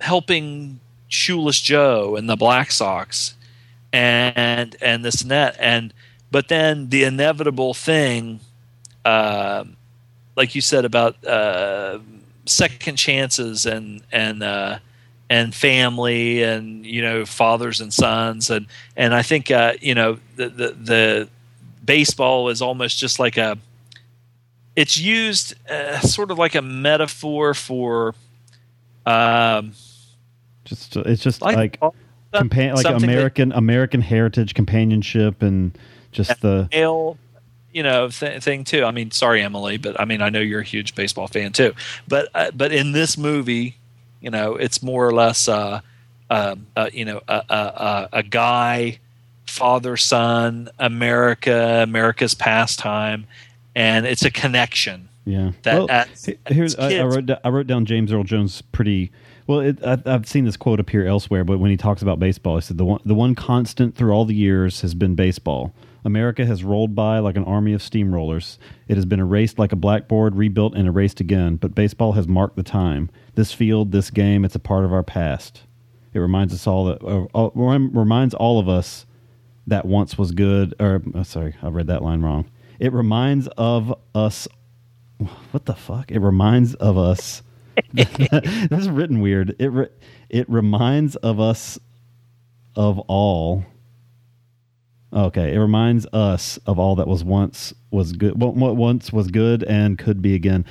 helping 0.00 0.80
shoeless 1.08 1.60
joe 1.60 2.16
and 2.16 2.28
the 2.28 2.36
black 2.36 2.70
sox 2.70 3.34
and 3.92 4.76
and 4.80 5.04
this 5.04 5.22
and 5.22 5.30
that. 5.30 5.56
And 5.58 5.92
but 6.30 6.48
then 6.48 6.90
the 6.90 7.04
inevitable 7.04 7.74
thing 7.74 8.40
um 9.04 9.76
like 10.36 10.54
you 10.54 10.60
said 10.60 10.84
about 10.84 11.22
uh 11.24 11.98
second 12.50 12.96
chances 12.96 13.66
and 13.66 14.02
and 14.12 14.42
uh, 14.42 14.78
and 15.28 15.54
family 15.54 16.42
and 16.42 16.84
you 16.84 17.02
know 17.02 17.24
fathers 17.24 17.80
and 17.80 17.92
sons. 17.92 18.50
And 18.50 18.66
and 18.96 19.14
I 19.14 19.22
think 19.22 19.50
uh, 19.50 19.74
you 19.80 19.94
know 19.94 20.18
the, 20.36 20.48
the 20.48 20.68
the 20.72 21.28
baseball 21.84 22.48
is 22.48 22.60
almost 22.60 22.98
just 22.98 23.18
like 23.18 23.36
a 23.36 23.56
it's 24.76 24.98
used 24.98 25.54
uh, 25.70 26.00
sort 26.00 26.30
of 26.30 26.38
like 26.38 26.54
a 26.54 26.62
metaphor 26.62 27.54
for 27.54 28.14
um 29.06 29.72
Just 30.64 30.96
it's 30.96 31.22
just 31.22 31.42
like, 31.42 31.56
like 31.56 31.80
compa- 32.32 32.74
like 32.74 32.82
something 32.82 33.08
that- 33.08 33.14
American 33.14 33.52
American 33.52 34.00
heritage 34.00 34.54
companionship 34.54 35.42
and 35.42 35.76
just 36.12 36.40
the 36.40 36.68
male 36.70 37.16
you 37.72 37.82
know 37.82 38.08
th- 38.08 38.42
thing 38.42 38.64
too 38.64 38.84
i 38.84 38.90
mean 38.90 39.10
sorry 39.10 39.42
emily 39.42 39.76
but 39.76 39.98
i 40.00 40.04
mean 40.04 40.22
i 40.22 40.28
know 40.28 40.40
you're 40.40 40.60
a 40.60 40.64
huge 40.64 40.94
baseball 40.94 41.26
fan 41.26 41.52
too 41.52 41.72
but 42.08 42.28
uh, 42.34 42.50
but 42.54 42.72
in 42.72 42.92
this 42.92 43.16
movie 43.16 43.76
you 44.20 44.30
know 44.30 44.56
it's 44.56 44.82
more 44.82 45.06
or 45.06 45.12
less 45.12 45.48
uh, 45.48 45.80
um, 46.30 46.66
uh, 46.76 46.90
you 46.92 47.04
know 47.04 47.20
a, 47.28 48.08
a, 48.12 48.22
guy 48.22 48.98
father 49.46 49.96
son 49.96 50.68
america 50.78 51.80
america's 51.82 52.34
pastime 52.34 53.26
and 53.74 54.06
it's 54.06 54.24
a 54.24 54.30
connection 54.30 55.08
yeah. 55.24 55.52
that 55.62 55.88
Well, 55.88 56.06
here's 56.46 56.76
I, 56.76 56.98
I 56.98 57.04
wrote 57.04 57.30
I 57.44 57.48
wrote 57.48 57.66
down 57.66 57.84
James 57.84 58.12
Earl 58.12 58.24
Jones 58.24 58.62
pretty 58.62 59.12
well. 59.46 59.60
It, 59.60 59.84
I, 59.84 59.98
I've 60.06 60.26
seen 60.26 60.44
this 60.44 60.56
quote 60.56 60.80
appear 60.80 61.06
elsewhere, 61.06 61.44
but 61.44 61.58
when 61.58 61.70
he 61.70 61.76
talks 61.76 62.02
about 62.02 62.18
baseball, 62.18 62.56
he 62.56 62.62
said 62.62 62.78
the 62.78 62.84
one 62.84 63.00
the 63.04 63.14
one 63.14 63.34
constant 63.34 63.94
through 63.94 64.12
all 64.12 64.24
the 64.24 64.34
years 64.34 64.80
has 64.80 64.94
been 64.94 65.14
baseball. 65.14 65.72
America 66.04 66.46
has 66.46 66.64
rolled 66.64 66.94
by 66.94 67.18
like 67.18 67.36
an 67.36 67.44
army 67.44 67.72
of 67.72 67.80
steamrollers. 67.80 68.58
It 68.88 68.96
has 68.96 69.04
been 69.04 69.20
erased 69.20 69.58
like 69.58 69.72
a 69.72 69.76
blackboard, 69.76 70.36
rebuilt 70.36 70.74
and 70.74 70.86
erased 70.86 71.20
again. 71.20 71.56
But 71.56 71.74
baseball 71.74 72.12
has 72.12 72.26
marked 72.26 72.56
the 72.56 72.62
time. 72.62 73.10
This 73.34 73.52
field, 73.52 73.92
this 73.92 74.10
game, 74.10 74.44
it's 74.44 74.54
a 74.54 74.60
part 74.60 74.84
of 74.84 74.92
our 74.92 75.02
past. 75.02 75.62
It 76.12 76.18
reminds 76.18 76.52
us 76.52 76.66
all 76.66 76.86
that 76.86 77.02
uh, 77.02 77.26
uh, 77.34 77.50
reminds 77.54 78.34
all 78.34 78.58
of 78.58 78.68
us 78.68 79.06
that 79.66 79.84
once 79.84 80.18
was 80.18 80.32
good. 80.32 80.74
Or 80.80 81.02
oh, 81.14 81.22
sorry, 81.22 81.54
I 81.62 81.68
read 81.68 81.86
that 81.86 82.02
line 82.02 82.22
wrong. 82.22 82.50
It 82.78 82.92
reminds 82.92 83.46
of 83.56 83.94
us. 84.14 84.48
What 85.50 85.66
the 85.66 85.74
fuck? 85.74 86.10
It 86.10 86.20
reminds 86.20 86.74
of 86.76 86.96
us. 86.96 87.42
this 87.92 88.70
is 88.70 88.88
written 88.88 89.20
weird. 89.20 89.54
It 89.58 89.68
re- 89.68 89.88
it 90.28 90.48
reminds 90.48 91.16
of 91.16 91.40
us 91.40 91.78
of 92.74 92.98
all. 93.00 93.64
Okay, 95.12 95.54
it 95.54 95.58
reminds 95.58 96.06
us 96.12 96.58
of 96.66 96.78
all 96.78 96.94
that 96.96 97.08
was 97.08 97.24
once 97.24 97.74
was 97.90 98.12
good. 98.12 98.40
What, 98.40 98.54
once 98.54 99.12
was 99.12 99.28
good 99.28 99.64
and 99.64 99.98
could 99.98 100.22
be 100.22 100.34
again. 100.34 100.64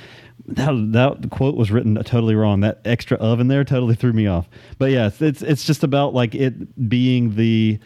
That 0.46 0.92
that 0.92 1.30
quote 1.30 1.56
was 1.56 1.70
written 1.70 1.94
totally 2.04 2.34
wrong. 2.34 2.60
That 2.60 2.80
extra 2.84 3.18
of 3.18 3.38
in 3.38 3.48
there 3.48 3.64
totally 3.64 3.94
threw 3.94 4.12
me 4.12 4.26
off. 4.26 4.48
But 4.78 4.90
it's 4.90 5.20
it's, 5.20 5.42
it's 5.42 5.64
just 5.64 5.84
about 5.84 6.14
like 6.14 6.34
it 6.34 6.88
being 6.88 7.36
the 7.36 7.78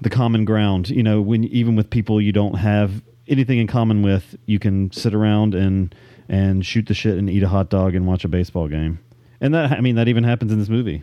the 0.00 0.10
common 0.10 0.44
ground. 0.44 0.90
You 0.90 1.02
know, 1.02 1.20
when 1.20 1.44
even 1.44 1.74
with 1.74 1.90
people 1.90 2.20
you 2.20 2.32
don't 2.32 2.54
have 2.54 3.02
anything 3.26 3.58
in 3.58 3.66
common 3.66 4.02
with, 4.02 4.36
you 4.46 4.58
can 4.58 4.92
sit 4.92 5.12
around 5.12 5.54
and 5.54 5.94
and 6.28 6.64
shoot 6.64 6.86
the 6.86 6.94
shit 6.94 7.18
and 7.18 7.28
eat 7.28 7.42
a 7.42 7.48
hot 7.48 7.68
dog 7.68 7.94
and 7.94 8.06
watch 8.06 8.24
a 8.24 8.28
baseball 8.28 8.68
game. 8.68 9.00
And 9.40 9.54
that 9.54 9.72
I 9.72 9.80
mean 9.80 9.96
that 9.96 10.08
even 10.08 10.22
happens 10.22 10.52
in 10.52 10.58
this 10.60 10.68
movie. 10.68 11.02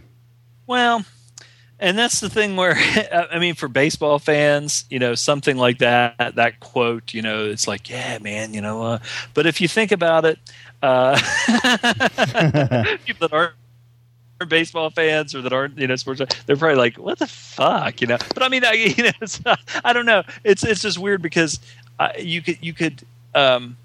Well, 0.68 1.04
and 1.80 1.98
that's 1.98 2.20
the 2.20 2.30
thing 2.30 2.56
where 2.56 2.76
I 3.32 3.40
mean, 3.40 3.56
for 3.56 3.68
baseball 3.68 4.20
fans, 4.20 4.86
you 4.90 5.00
know, 5.00 5.16
something 5.16 5.58
like 5.58 5.80
that, 5.80 6.36
that 6.36 6.60
quote, 6.60 7.14
you 7.14 7.22
know, 7.22 7.46
it's 7.46 7.68
like, 7.68 7.90
yeah, 7.90 8.18
man, 8.20 8.54
you 8.54 8.62
know. 8.62 8.82
Uh, 8.82 9.00
but 9.34 9.46
if 9.46 9.60
you 9.60 9.68
think 9.68 9.92
about 9.92 10.26
it, 10.26 10.40
uh, 10.82 11.16
people 13.06 13.28
that 13.28 13.34
aren't 13.34 13.56
baseball 14.48 14.90
fans 14.90 15.34
or 15.34 15.42
that 15.42 15.54
aren't, 15.54 15.78
you 15.78 15.88
know, 15.88 15.96
sports, 15.96 16.22
they're 16.46 16.56
probably 16.56 16.76
like, 16.76 16.98
what 16.98 17.20
the 17.20 17.28
fuck, 17.28 18.02
you 18.02 18.08
know. 18.08 18.18
But 18.34 18.44
I 18.44 18.50
mean, 18.50 18.64
I, 18.66 18.72
you 18.98 19.04
know, 19.04 19.12
it's, 19.22 19.42
I 19.84 19.94
don't 19.94 20.06
know. 20.06 20.24
It's 20.44 20.64
it's 20.64 20.82
just 20.82 20.98
weird 20.98 21.22
because 21.22 21.60
uh, 22.00 22.10
you 22.18 22.42
could 22.42 22.58
you 22.62 22.74
could. 22.74 23.04
Um, 23.34 23.78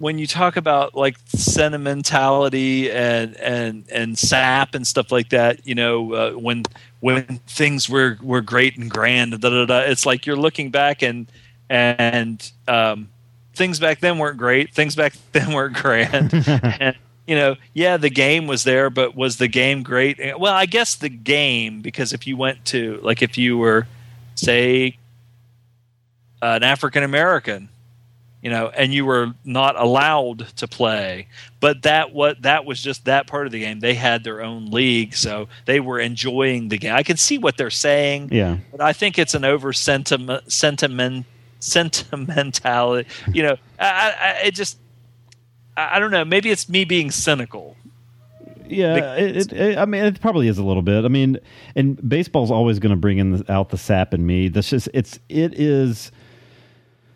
when 0.00 0.18
you 0.18 0.26
talk 0.26 0.56
about 0.56 0.94
like 0.94 1.18
sentimentality 1.26 2.90
and 2.90 3.36
and 3.36 3.84
and 3.92 4.18
sap 4.18 4.74
and 4.74 4.86
stuff 4.86 5.12
like 5.12 5.28
that, 5.28 5.66
you 5.66 5.74
know, 5.74 6.14
uh, 6.14 6.30
when 6.32 6.64
when 7.00 7.22
things 7.46 7.86
were 7.86 8.16
were 8.22 8.40
great 8.40 8.78
and 8.78 8.90
grand, 8.90 9.38
da, 9.38 9.50
da, 9.50 9.66
da, 9.66 9.78
it's 9.80 10.06
like 10.06 10.24
you're 10.24 10.36
looking 10.36 10.70
back 10.70 11.02
and 11.02 11.30
and 11.68 12.50
um, 12.66 13.10
things 13.54 13.78
back 13.78 14.00
then 14.00 14.16
weren't 14.16 14.38
great. 14.38 14.72
Things 14.72 14.96
back 14.96 15.12
then 15.32 15.52
weren't 15.52 15.76
grand. 15.76 16.32
and, 16.80 16.96
you 17.26 17.36
know, 17.36 17.56
yeah, 17.74 17.98
the 17.98 18.08
game 18.08 18.46
was 18.46 18.64
there, 18.64 18.88
but 18.88 19.14
was 19.14 19.36
the 19.36 19.48
game 19.48 19.82
great? 19.82 20.18
Well, 20.40 20.54
I 20.54 20.64
guess 20.64 20.94
the 20.94 21.10
game 21.10 21.82
because 21.82 22.14
if 22.14 22.26
you 22.26 22.38
went 22.38 22.64
to 22.66 22.98
like 23.02 23.20
if 23.20 23.36
you 23.36 23.58
were 23.58 23.86
say 24.34 24.96
an 26.40 26.62
African 26.62 27.02
American 27.02 27.68
you 28.42 28.50
know, 28.50 28.68
and 28.68 28.92
you 28.94 29.04
were 29.04 29.32
not 29.44 29.78
allowed 29.78 30.46
to 30.56 30.66
play. 30.66 31.26
But 31.60 31.82
that 31.82 32.12
what 32.12 32.42
that 32.42 32.64
was 32.64 32.82
just 32.82 33.04
that 33.04 33.26
part 33.26 33.46
of 33.46 33.52
the 33.52 33.60
game. 33.60 33.80
They 33.80 33.94
had 33.94 34.24
their 34.24 34.42
own 34.42 34.70
league, 34.70 35.14
so 35.14 35.48
they 35.66 35.80
were 35.80 36.00
enjoying 36.00 36.68
the 36.68 36.78
game. 36.78 36.94
I 36.94 37.02
can 37.02 37.16
see 37.16 37.38
what 37.38 37.56
they're 37.56 37.70
saying, 37.70 38.30
Yeah. 38.32 38.56
but 38.70 38.80
I 38.80 38.92
think 38.92 39.18
it's 39.18 39.34
an 39.34 39.44
over 39.44 39.72
sentiment 39.72 40.50
sentiment 40.50 41.26
sentimentality. 41.58 43.08
You 43.32 43.42
know, 43.44 43.56
I, 43.78 44.14
I 44.20 44.30
it 44.46 44.54
just 44.54 44.78
I 45.76 45.96
I 45.96 45.98
don't 45.98 46.10
know. 46.10 46.24
Maybe 46.24 46.50
it's 46.50 46.68
me 46.68 46.84
being 46.84 47.10
cynical. 47.10 47.76
Yeah, 48.66 49.16
it, 49.16 49.36
it, 49.36 49.52
it, 49.52 49.78
I 49.78 49.84
mean, 49.84 50.04
it 50.04 50.20
probably 50.20 50.46
is 50.46 50.56
a 50.58 50.62
little 50.62 50.82
bit. 50.82 51.04
I 51.04 51.08
mean, 51.08 51.38
and 51.74 52.08
baseball's 52.08 52.52
always 52.52 52.78
going 52.78 52.90
to 52.90 52.96
bring 52.96 53.18
in 53.18 53.32
the, 53.38 53.52
out 53.52 53.70
the 53.70 53.76
sap 53.76 54.14
in 54.14 54.24
me. 54.24 54.46
That's 54.46 54.70
just 54.70 54.88
it's 54.94 55.18
it 55.28 55.58
is 55.58 56.12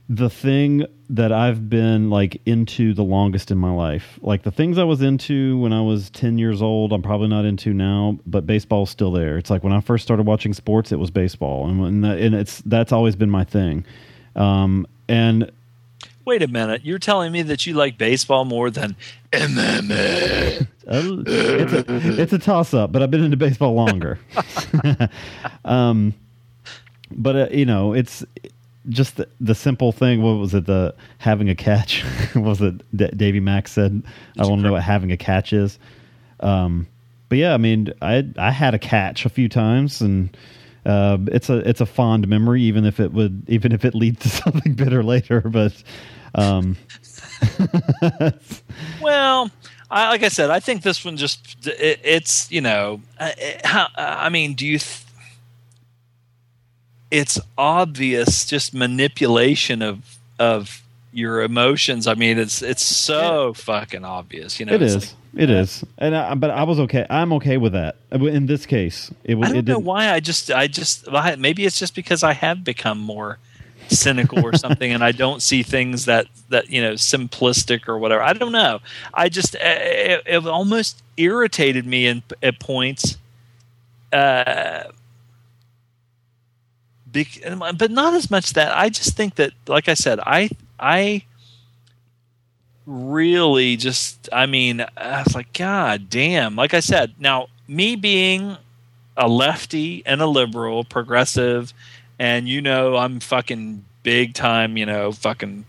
the 0.09 0.29
thing 0.29 0.87
that 1.09 1.33
I've 1.33 1.69
been 1.69 2.11
like 2.11 2.41
into 2.47 2.93
the 2.95 3.03
longest 3.03 3.51
in 3.51 3.59
my 3.59 3.71
life. 3.71 4.19
Like 4.23 4.43
the 4.43 4.51
things 4.51 4.79
I 4.79 4.85
was 4.85 5.01
into 5.01 5.59
when 5.59 5.73
I 5.73 5.81
was 5.81 6.11
10 6.11 6.39
years 6.39 6.61
old, 6.61 6.93
I'm 6.93 7.03
probably 7.03 7.29
not 7.29 7.45
into 7.45 7.73
now, 7.73 8.19
but 8.27 8.47
baseball's 8.47 8.91
still 8.91 9.13
there. 9.13 9.39
It's 9.39 9.51
like 9.51 9.65
when 9.65 9.73
I 9.73 9.81
first 9.81 10.05
started 10.05 10.27
watching 10.27 10.53
sports, 10.53 10.93
it 10.93 10.99
was 10.99 11.11
baseball. 11.11 11.69
And 11.69 11.81
when 11.81 12.01
that, 12.03 12.19
and 12.19 12.35
it's 12.35 12.63
that's 12.67 12.93
always 12.93 13.17
been 13.17 13.31
my 13.31 13.45
thing. 13.45 13.85
Um 14.37 14.87
and 15.09 15.51
Wait 16.25 16.43
a 16.43 16.49
minute. 16.49 16.83
You're 16.85 16.99
telling 16.99 17.33
me 17.33 17.43
that 17.43 17.67
you 17.67 17.75
like 17.75 17.99
baseball 17.99 18.47
more 18.47 18.71
than 18.71 18.97
MMA? 19.33 20.67
Uh, 20.87 21.23
it's 21.27 21.73
a 21.73 22.21
it's 22.21 22.33
a 22.33 22.39
toss 22.39 22.73
up, 22.73 22.93
but 22.93 23.03
I've 23.03 23.11
been 23.11 23.23
into 23.23 23.37
baseball 23.37 23.75
longer. 23.75 24.19
um, 25.65 26.15
but 27.11 27.37
uh, 27.37 27.49
you 27.51 27.67
know, 27.67 27.93
it's 27.93 28.25
just 28.89 29.17
the, 29.17 29.29
the 29.41 29.55
simple 29.55 29.93
thing. 29.93 30.23
What 30.23 30.33
was 30.33 30.55
it? 30.55 30.67
The 30.67 30.95
having 31.19 31.49
a 31.49 31.55
catch 31.55 32.05
was 32.35 32.61
it? 32.61 32.83
D- 32.97 33.11
Davy 33.17 33.41
Mack 33.41 33.69
said, 33.69 34.03
"I 34.39 34.47
want 34.47 34.61
to 34.61 34.67
know 34.67 34.73
what 34.73 34.83
having 34.83 35.13
a 35.13 35.17
catch 35.17 35.53
is." 35.53 35.79
Um, 36.41 36.87
but 37.29 37.39
yeah, 37.39 37.55
I 37.55 37.57
mean, 37.57 37.93
I 38.03 38.27
I 38.39 38.51
had 38.51 38.75
a 38.75 38.79
catch 38.79 39.25
a 39.25 39.29
few 39.29 39.49
times, 39.49 40.01
and 40.01 40.37
uh, 40.85 41.19
it's 41.29 41.49
a 41.49 41.59
it's 41.69 41.81
a 41.81 41.87
fond 41.87 42.29
memory, 42.29 42.63
even 42.63 42.85
if 42.85 43.01
it 43.01 43.13
would 43.13 43.45
even 43.49 43.73
if 43.73 43.85
it 43.85 43.95
leads 43.95 44.21
to 44.21 44.29
something 44.43 44.75
bitter 44.75 45.03
later. 45.03 45.41
But 45.41 45.83
um, 46.35 46.77
Well, 49.01 49.51
I, 49.91 50.09
like 50.09 50.23
I 50.23 50.29
said, 50.29 50.51
I 50.51 50.61
think 50.61 50.83
this 50.83 51.05
one 51.05 51.17
just 51.17 51.67
it, 51.67 52.01
it's 52.03 52.51
you 52.51 52.61
know, 52.61 53.01
it, 53.21 53.65
how, 53.65 53.89
I 53.97 54.29
mean, 54.29 54.55
do 54.55 54.67
you? 54.67 54.79
Th- 54.79 55.04
it's 57.15 57.39
obvious, 57.57 58.45
just 58.45 58.75
manipulation 58.75 59.83
of 59.83 60.01
of 60.39 60.83
your 61.13 61.43
emotions. 61.43 62.07
I 62.07 62.15
mean, 62.15 62.39
it's 62.39 62.61
it's 62.63 62.83
so 62.83 63.55
fucking 63.55 64.05
obvious. 64.05 64.59
You 64.59 64.67
know, 64.67 64.75
It 64.75 64.83
is. 64.83 64.97
like- 64.97 65.15
It 65.37 65.51
is. 65.51 65.85
And 65.99 66.15
I, 66.15 66.35
but 66.35 66.51
I 66.51 66.63
was 66.63 66.79
okay. 66.81 67.05
I'm 67.11 67.33
okay 67.35 67.57
with 67.57 67.73
that. 67.73 67.97
In 68.13 68.47
this 68.47 68.67
case, 68.67 69.11
it 69.25 69.35
was. 69.35 69.49
I 69.49 69.53
don't 69.53 69.59
it 69.59 69.67
know 69.67 69.79
why. 69.81 70.11
I 70.13 70.21
just, 70.21 70.51
I 70.51 70.69
just, 70.69 71.09
maybe 71.39 71.65
it's 71.67 71.79
just 71.79 71.95
because 71.95 72.23
I 72.23 72.33
have 72.35 72.63
become 72.63 72.99
more 72.99 73.39
cynical 73.89 74.45
or 74.45 74.53
something, 74.57 74.93
and 74.93 75.03
I 75.03 75.11
don't 75.13 75.43
see 75.43 75.63
things 75.65 76.05
that 76.05 76.27
that 76.51 76.71
you 76.71 76.81
know 76.81 76.93
simplistic 76.95 77.89
or 77.89 77.99
whatever. 77.99 78.23
I 78.23 78.33
don't 78.33 78.53
know. 78.53 78.79
I 79.13 79.29
just, 79.29 79.57
it, 79.57 80.23
it 80.25 80.47
almost 80.47 81.03
irritated 81.17 81.85
me 81.85 82.07
in, 82.07 82.23
at 82.43 82.61
points. 82.61 83.17
Uh, 84.13 84.85
but 87.79 87.91
not 87.91 88.13
as 88.15 88.31
much 88.31 88.53
that. 88.55 88.77
I 88.77 88.89
just 88.91 89.17
think 89.17 89.37
that, 89.37 89.53
like 89.67 89.89
I 89.89 89.95
said, 89.95 90.21
I, 90.21 90.51
I 90.79 91.25
really 92.87 93.77
just 93.77 94.29
i 94.31 94.45
mean 94.45 94.85
i 94.97 95.23
was 95.23 95.35
like 95.35 95.51
god 95.55 96.11
damn. 96.11 96.55
Like 96.55 96.75
i 96.75 96.81
said 96.81 97.15
now 97.19 97.47
me 97.67 97.97
being 97.97 98.59
a 99.17 99.27
lefty 99.27 100.03
and 100.05 100.21
a 100.21 100.27
liberal 100.27 100.85
progressive 100.85 101.73
and 102.19 102.47
you 102.47 102.61
know 102.61 102.97
i'm 102.97 103.21
fucking 103.21 103.83
big 104.03 104.35
time 104.35 104.77
you 104.77 104.85
know 104.85 105.13
fucking 105.13 105.65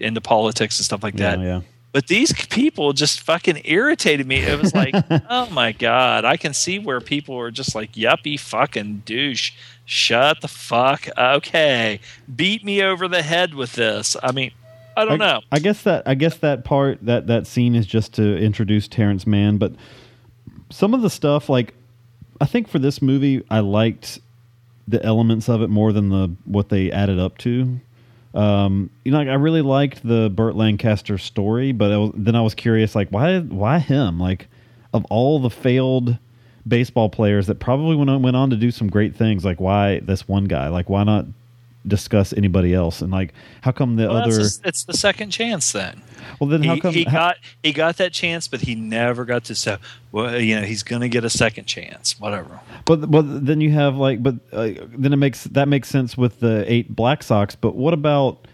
into 0.00 0.20
politics 0.20 0.80
and 0.80 0.84
stuff 0.84 1.02
like 1.04 1.14
Yeah, 1.16 1.36
that. 1.36 1.44
yeah. 1.44 1.60
But 1.92 2.06
these 2.06 2.32
people 2.32 2.92
just 2.92 3.20
fucking 3.20 3.62
irritated 3.64 4.26
me. 4.26 4.38
It 4.40 4.60
was 4.60 4.74
like 4.74 4.94
oh 5.30 5.48
my 5.50 5.72
god. 5.72 6.24
I 6.24 6.36
can 6.36 6.54
see 6.54 6.78
where 6.78 7.00
people 7.00 7.36
are 7.38 7.50
just 7.50 7.74
like 7.74 7.92
yuppie 7.92 8.38
fucking 8.38 9.02
douche. 9.04 9.52
Shut 9.84 10.40
the 10.40 10.48
fuck 10.48 11.08
okay. 11.16 12.00
Beat 12.34 12.64
me 12.64 12.82
over 12.82 13.08
the 13.08 13.22
head 13.22 13.54
with 13.54 13.72
this. 13.72 14.16
I 14.22 14.32
mean 14.32 14.52
i 14.96 15.04
don't 15.04 15.18
know. 15.20 15.40
I 15.52 15.60
guess 15.60 15.82
that 15.82 16.02
I 16.06 16.14
guess 16.14 16.36
that 16.38 16.64
part 16.64 16.98
that 17.02 17.28
that 17.28 17.46
scene 17.46 17.74
is 17.74 17.86
just 17.86 18.14
to 18.14 18.36
introduce 18.36 18.88
Terence 18.88 19.26
Mann, 19.26 19.56
but 19.56 19.72
some 20.70 20.92
of 20.92 21.02
the 21.02 21.10
stuff 21.10 21.48
like 21.48 21.74
I 22.40 22.46
think 22.46 22.68
for 22.68 22.78
this 22.78 23.00
movie 23.00 23.44
I 23.48 23.60
liked 23.60 24.18
the 24.88 25.02
elements 25.04 25.48
of 25.48 25.62
it 25.62 25.68
more 25.68 25.92
than 25.92 26.08
the 26.08 26.34
what 26.44 26.68
they 26.68 26.90
added 26.90 27.18
up 27.18 27.38
to. 27.38 27.80
Um, 28.34 28.90
you 29.04 29.12
know, 29.12 29.18
like 29.18 29.28
I 29.28 29.34
really 29.34 29.62
liked 29.62 30.06
the 30.06 30.30
Burt 30.30 30.54
Lancaster 30.54 31.18
story, 31.18 31.72
but 31.72 31.90
was, 31.98 32.12
then 32.14 32.34
I 32.34 32.42
was 32.42 32.54
curious, 32.54 32.94
like 32.94 33.08
why 33.10 33.40
why 33.40 33.78
him? 33.78 34.20
Like 34.20 34.48
of 34.92 35.04
all 35.06 35.38
the 35.38 35.50
failed 35.50 36.18
baseball 36.66 37.08
players 37.08 37.46
that 37.46 37.58
probably 37.58 37.96
went 37.96 38.10
on, 38.10 38.22
went 38.22 38.36
on 38.36 38.50
to 38.50 38.56
do 38.56 38.70
some 38.70 38.88
great 38.88 39.16
things, 39.16 39.44
like 39.44 39.60
why 39.60 40.00
this 40.00 40.28
one 40.28 40.44
guy? 40.44 40.68
Like 40.68 40.88
why 40.88 41.04
not 41.04 41.26
discuss 41.86 42.32
anybody 42.32 42.74
else? 42.74 43.00
And 43.02 43.12
like 43.12 43.32
how 43.62 43.72
come 43.72 43.96
the 43.96 44.08
Well, 44.08 44.18
other? 44.18 44.36
that's 44.36 44.84
the 44.84 44.92
second 44.94 45.30
chance 45.30 45.72
then. 45.72 46.02
well, 46.40 46.48
then 46.50 46.62
how 46.62 46.74
he, 46.74 46.80
come 46.80 46.94
he 46.94 47.04
how- 47.04 47.10
got 47.12 47.36
he 47.62 47.72
got 47.72 47.96
that 47.98 48.12
chance, 48.12 48.48
but 48.48 48.60
he 48.62 48.74
never 48.74 49.24
got 49.24 49.44
to 49.44 49.54
say, 49.54 49.78
well, 50.12 50.38
you 50.40 50.56
know, 50.56 50.62
he's 50.66 50.82
to 51.02 51.08
get 51.08 51.24
a 51.24 51.30
second 51.30 51.66
chance, 51.66 52.18
whatever. 52.20 52.60
But 52.84 53.10
but 53.10 53.46
then 53.46 53.60
you 53.60 53.70
have 53.72 53.96
like, 53.96 54.22
but 54.22 54.36
uh, 54.52 54.70
then 54.96 55.12
it 55.12 55.16
makes 55.16 55.44
that 55.44 55.68
makes 55.68 55.88
sense 55.88 56.16
with 56.16 56.40
the 56.40 56.64
eight 56.70 56.94
Black 56.94 57.22
Sox 57.22 57.54
But 57.54 57.74
what 57.74 57.94
about 57.94 58.46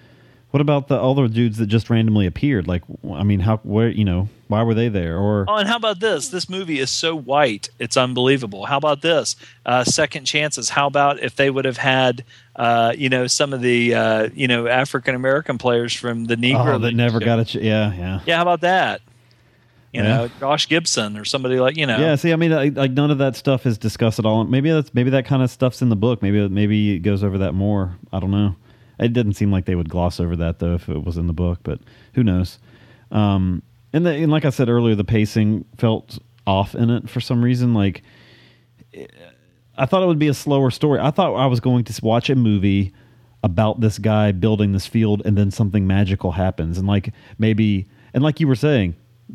what 0.51 0.61
about 0.61 0.87
the 0.87 0.95
other 1.01 1.27
dudes 1.27 1.59
that 1.59 1.67
just 1.67 1.91
randomly 1.91 2.27
appeared? 2.27 2.69
Like, 2.69 2.83
I 3.13 3.25
mean, 3.25 3.41
how 3.41 3.57
where 3.59 3.89
you 3.89 4.05
know 4.05 4.29
why 4.47 4.63
were 4.63 4.75
they 4.75 4.89
there? 4.89 5.19
Or 5.19 5.47
Oh, 5.49 5.57
and 5.57 5.69
how 5.69 5.77
about 5.77 5.99
this? 5.99 6.29
This 6.29 6.49
movie 6.49 6.79
is 6.79 6.91
so 6.91 7.17
white, 7.17 7.71
it's 7.81 7.97
unbelievable. 7.97 8.67
How 8.67 8.77
about 8.77 9.03
this? 9.03 9.35
Uh, 9.67 9.83
second 9.83 10.27
chances. 10.27 10.69
How 10.69 10.87
about 10.87 11.19
if 11.21 11.35
they 11.35 11.51
would 11.51 11.65
have 11.65 11.79
had, 11.79 12.23
uh, 12.57 12.93
you 12.97 13.09
know, 13.09 13.27
some 13.27 13.53
of 13.53 13.61
the, 13.61 13.95
uh, 13.95 14.29
you 14.35 14.47
know, 14.49 14.67
African 14.67 15.15
American 15.15 15.59
players 15.59 15.93
from 15.95 16.25
the 16.27 16.37
Negro 16.37 16.75
oh, 16.75 16.79
that 16.79 16.93
never 16.95 17.21
got 17.21 17.39
a 17.41 17.45
ch- 17.45 17.57
yeah 17.57 17.93
yeah 17.95 18.21
Yeah, 18.27 18.37
how 18.37 18.43
about 18.43 18.61
that? 18.63 19.01
You 19.93 20.03
Yeah. 20.03 20.17
know, 20.17 20.29
Josh 20.41 20.69
Gibson 20.69 21.17
or 21.17 21.25
somebody 21.25 21.61
like 21.61 21.77
you 21.77 21.87
know. 21.87 21.99
yeah. 21.99 22.17
See, 22.17 22.33
I 22.33 22.37
mean, 22.37 22.51
like, 22.51 22.77
like 22.77 22.91
none 22.91 23.11
of 23.11 23.19
that 23.19 23.37
stuff 23.37 23.65
is 23.67 23.79
discussed 23.79 24.19
at 24.19 24.27
all. 24.27 24.45
Maybe 24.45 24.71
that's 24.71 24.93
maybe 24.93 25.11
that 25.11 25.25
kind 25.27 25.43
of 25.43 25.51
stuff's 25.51 25.83
in 25.83 25.89
the 25.89 25.97
book. 25.97 26.21
Maybe 26.23 26.49
maybe 26.49 26.95
it 26.97 27.01
goes 27.01 27.23
over 27.23 27.39
that 27.39 27.53
more. 27.55 27.97
I 28.13 28.19
don't 28.21 28.31
know. 28.33 28.57
It 28.99 29.13
didn't 29.13 29.35
seem 29.35 29.51
like 29.53 29.65
they 29.67 29.75
would 29.75 29.89
gloss 29.89 30.21
over 30.21 30.37
that 30.37 30.59
though 30.61 30.75
if 30.75 30.89
it 30.89 31.05
was 31.05 31.17
in 31.17 31.27
the 31.27 31.33
book, 31.33 31.61
but 31.63 31.81
who 32.15 32.23
knows? 32.25 32.59
Um, 33.11 33.63
and, 33.93 34.05
the, 34.07 34.11
and 34.11 34.31
like 34.33 34.45
I 34.45 34.51
said 34.51 34.69
earlier, 34.69 34.95
the 34.97 35.05
pacing 35.05 35.65
felt 35.79 36.19
off 36.47 36.75
in 36.75 36.91
it 36.91 37.09
for 37.09 37.21
some 37.21 37.43
reason. 37.45 37.75
Like 37.75 38.03
I 39.77 39.87
thought 39.87 40.03
it 40.03 40.07
would 40.07 40.19
be 40.19 40.29
a 40.29 40.35
slower 40.35 40.71
story. 40.71 41.01
I 41.01 41.11
thought 41.11 41.35
I 41.35 41.47
was 41.47 41.61
going 41.61 41.85
to 41.85 42.01
watch 42.05 42.31
a 42.31 42.35
movie 42.37 42.93
about 43.43 43.81
this 43.81 43.99
guy 43.99 44.33
building 44.33 44.73
this 44.73 44.87
field 44.87 45.21
and 45.27 45.37
then 45.37 45.51
something 45.51 45.87
magical 45.87 46.33
happens. 46.33 46.79
And 46.79 46.87
like 46.89 47.13
maybe 47.39 47.87
and 48.15 48.23
like 48.23 48.41
you 48.41 48.49
were 48.49 48.55
saying 48.55 48.95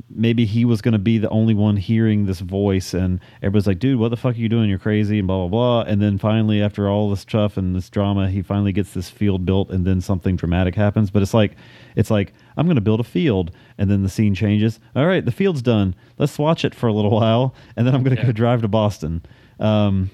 maybe 0.10 0.46
he 0.46 0.66
was 0.66 0.82
going 0.82 0.92
to 0.94 1.00
be 1.00 1.18
the 1.18 1.30
only 1.30 1.54
one 1.56 1.76
hearing 1.76 2.26
this 2.28 2.40
voice 2.40 2.94
and 2.94 3.20
everybody's 3.42 3.66
like 3.66 3.80
dude 3.80 4.00
what 4.00 4.10
the 4.10 4.18
fuck 4.18 4.36
are 4.36 4.40
you 4.40 4.48
doing? 4.50 4.70
You're 4.70 4.80
crazy 4.80 5.20
and 5.20 5.28
blah 5.28 5.48
blah 5.48 5.48
blah. 5.48 5.92
And 5.92 6.02
then 6.02 6.18
finally 6.18 6.62
after 6.62 6.88
all 6.90 7.10
this 7.10 7.20
stuff 7.22 7.58
and 7.58 7.76
this 7.76 7.90
drama 7.90 8.30
he 8.30 8.42
finally 8.42 8.72
gets 8.72 8.94
this 8.94 9.10
field 9.10 9.46
built 9.46 9.70
and 9.70 9.86
then 9.86 10.00
something 10.02 10.36
dramatic 10.36 10.74
happens. 10.76 11.12
But 11.12 11.22
it's 11.22 11.34
like 11.34 11.56
it's 11.96 12.10
like 12.10 12.34
i'm 12.58 12.66
going 12.66 12.76
to 12.76 12.82
build 12.82 13.00
a 13.00 13.04
field 13.04 13.52
and 13.78 13.92
then 13.92 14.02
the 14.04 14.10
scene 14.10 14.34
changes. 14.34 14.80
All 14.96 15.06
right 15.06 15.24
the 15.26 15.32
field's 15.32 15.62
done. 15.62 15.94
Let's 16.18 16.40
watch 16.40 16.64
it 16.66 16.74
for 16.74 16.88
a 16.88 16.94
little 16.94 17.12
while 17.20 17.54
and 17.76 17.86
then 17.86 17.94
i'm 17.94 18.04
going 18.04 18.16
to 18.16 18.22
Yeah. 18.22 18.28
go 18.28 18.32
drive 18.32 18.62
to 18.64 18.68
boston. 18.68 19.22
Um 19.60 20.10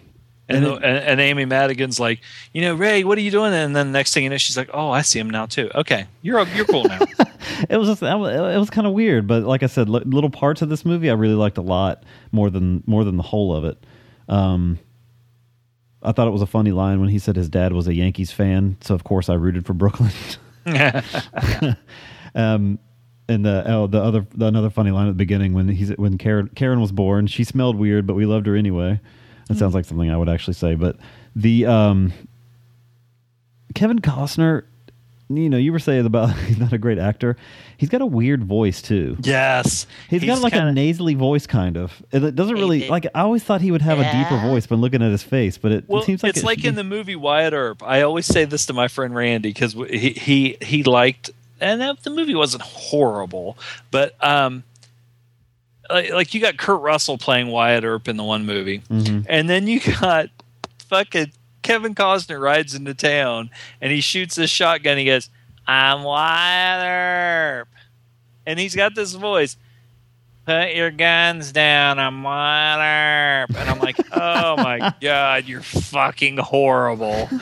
And, 0.48 0.64
And 0.64 0.84
and, 0.84 0.98
and 0.98 1.20
Amy 1.20 1.46
Madigan's 1.46 2.00
like, 2.00 2.22
you 2.54 2.62
know, 2.62 2.76
Ray, 2.76 3.04
what 3.04 3.18
are 3.18 3.22
you 3.22 3.32
doing? 3.32 3.54
And 3.54 3.76
then 3.76 3.88
the 3.88 3.98
next 3.98 4.14
thing 4.14 4.24
you 4.24 4.30
know, 4.30 4.38
she's 4.38 4.58
like, 4.58 4.70
oh, 4.74 4.92
I 4.92 5.02
see 5.02 5.20
him 5.20 5.30
now 5.30 5.46
too. 5.48 5.72
Okay, 5.74 6.06
you're 6.22 6.46
you're 6.50 6.66
cool 6.66 6.84
now. 6.84 7.00
it 7.70 7.78
was 7.78 7.88
just 7.88 8.02
it 8.04 8.60
was 8.60 8.70
kind 8.70 8.88
of 8.88 8.94
weird 8.94 9.28
but 9.28 9.44
like 9.44 9.62
i 9.64 9.68
said 9.68 9.88
little 9.88 10.30
parts 10.30 10.62
of 10.62 10.70
this 10.70 10.84
movie 10.84 11.10
i 11.10 11.14
really 11.14 11.36
liked 11.36 11.58
a 11.58 11.62
lot 11.62 12.04
more 12.32 12.50
than 12.50 12.84
more 12.86 13.04
than 13.04 13.18
the 13.18 13.24
whole 13.24 13.56
of 13.56 13.64
it 13.64 13.86
um 14.28 14.80
i 16.02 16.12
thought 16.12 16.28
it 16.28 16.32
was 16.32 16.42
a 16.42 16.48
funny 16.48 16.72
line 16.72 17.00
when 17.00 17.10
he 17.10 17.20
said 17.20 17.36
his 17.36 17.48
dad 17.48 17.72
was 17.72 17.88
a 17.88 17.94
yankees 17.94 18.32
fan 18.32 18.76
so 18.82 18.96
of 18.96 19.04
course 19.04 19.30
i 19.30 19.34
rooted 19.34 19.66
for 19.66 19.74
brooklyn 19.74 20.12
um 22.36 22.80
and 23.28 23.46
the 23.46 23.64
oh, 23.68 23.88
the 23.88 24.02
other 24.02 24.26
the, 24.36 24.46
another 24.46 24.70
funny 24.70 24.92
line 24.92 25.08
at 25.08 25.12
the 25.12 25.16
beginning 25.16 25.54
when 25.54 25.68
he's 25.68 25.90
when 25.98 26.18
Karen 26.18 26.48
Karen 26.50 26.80
was 26.80 26.92
born, 26.92 27.26
she 27.26 27.44
smelled 27.44 27.76
weird, 27.76 28.06
but 28.06 28.14
we 28.14 28.26
loved 28.26 28.46
her 28.46 28.56
anyway. 28.56 29.00
That 29.48 29.58
sounds 29.58 29.74
like 29.76 29.86
something 29.86 30.10
I 30.10 30.18
would 30.18 30.30
actually 30.30 30.56
say. 30.56 30.76
But 30.76 30.98
the 31.36 31.66
um, 31.68 32.14
Kevin 33.74 34.00
Costner, 34.00 34.64
you 35.30 35.50
know, 35.50 35.58
you 35.58 35.72
were 35.72 35.80
saying 35.80 36.06
about 36.06 36.36
he's 36.48 36.58
not 36.58 36.74
a 36.74 36.78
great 36.78 36.98
actor. 36.98 37.36
He's 37.78 37.90
got 37.90 38.02
a 38.02 38.06
weird 38.06 38.44
voice 38.44 38.82
too. 38.82 39.18
yes, 39.22 39.86
He's 40.10 40.24
got 40.24 40.42
like 40.42 40.54
kinda- 40.54 40.70
a 40.70 40.74
nasally 40.74 41.14
voice, 41.14 41.46
kind 41.46 41.78
of. 41.78 42.02
It 42.12 42.36
doesn't 42.36 42.56
really 42.56 42.88
like. 42.88 43.06
I 43.14 43.22
always 43.22 43.44
thought 43.44 43.62
he 43.62 43.70
would 43.72 43.82
have 43.82 44.00
a 44.00 44.12
deeper 44.12 44.38
voice, 44.48 44.66
but 44.66 44.78
looking 44.80 45.02
at 45.02 45.12
his 45.12 45.24
face, 45.24 45.58
but 45.58 45.72
it, 45.72 45.84
Well, 45.90 46.02
it 46.02 46.06
seems 46.06 46.24
like 46.24 46.30
it's 46.32 46.40
it 46.40 46.46
like 46.46 46.60
should 46.60 46.70
in 46.70 46.76
the 46.76 46.84
movie 46.86 47.16
Wyatt 47.18 47.54
Earp. 47.54 47.84
I 47.84 48.02
always 48.04 48.26
say 48.26 48.46
this 48.46 48.66
to 48.68 48.74
my 48.74 48.88
friend 48.88 49.14
Randy 49.14 49.50
because 49.50 49.74
he, 49.74 50.12
he 50.12 50.58
he 50.62 50.84
liked, 50.84 51.32
and 51.60 51.82
that, 51.82 52.02
the 52.04 52.12
movie 52.12 52.36
wasn't 52.36 52.64
horrible, 52.64 53.58
but 53.92 54.16
um, 54.24 54.64
like, 55.90 56.12
like 56.12 56.34
you 56.34 56.42
got 56.42 56.58
Kurt 56.58 56.82
Russell 56.82 57.18
playing 57.18 57.48
Wyatt 57.48 57.84
Earp 57.84 58.08
in 58.08 58.18
the 58.18 58.24
one 58.24 58.46
movie, 58.46 58.80
Mm-hmm. 58.90 59.22
and 59.28 59.50
then 59.50 59.68
you 59.68 59.80
got 60.00 60.30
fucking 60.90 61.32
Kevin 61.62 61.96
Costner 61.96 62.40
rides 62.40 62.76
into 62.76 62.94
town 62.94 63.50
and 63.82 63.92
he 63.92 64.00
shoots 64.02 64.36
this 64.36 64.50
shotgun. 64.50 64.98
He 64.98 65.06
goes, 65.06 65.30
"I'm 65.68 66.04
Wyatt 66.04 66.86
Earp," 66.86 67.68
and 68.46 68.60
he's 68.60 68.76
got 68.76 68.96
this 68.96 69.14
voice. 69.14 69.58
Put 70.46 70.76
your 70.76 70.92
guns 70.92 71.52
down. 71.52 71.98
I'm 71.98 72.22
Wyatt 72.22 73.50
Earp, 73.50 73.58
and 73.60 73.68
I'm 73.70 73.80
like, 73.80 73.98
"Oh 74.12 74.58
my 74.58 74.94
god, 75.02 75.46
you're 75.46 75.62
fucking 75.62 76.38
horrible." 76.38 77.30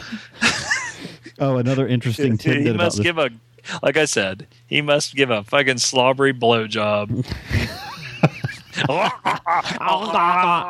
Oh, 1.39 1.57
another 1.57 1.87
interesting 1.87 2.33
he 2.33 2.37
tidbit 2.37 2.75
about 2.75 2.83
must 2.85 3.01
give 3.01 3.17
a, 3.17 3.31
like 3.81 3.97
I 3.97 4.05
said, 4.05 4.45
he 4.67 4.81
must 4.81 5.15
give 5.15 5.31
a 5.31 5.43
fucking 5.43 5.79
slobbery 5.79 6.31
blowjob. 6.31 7.25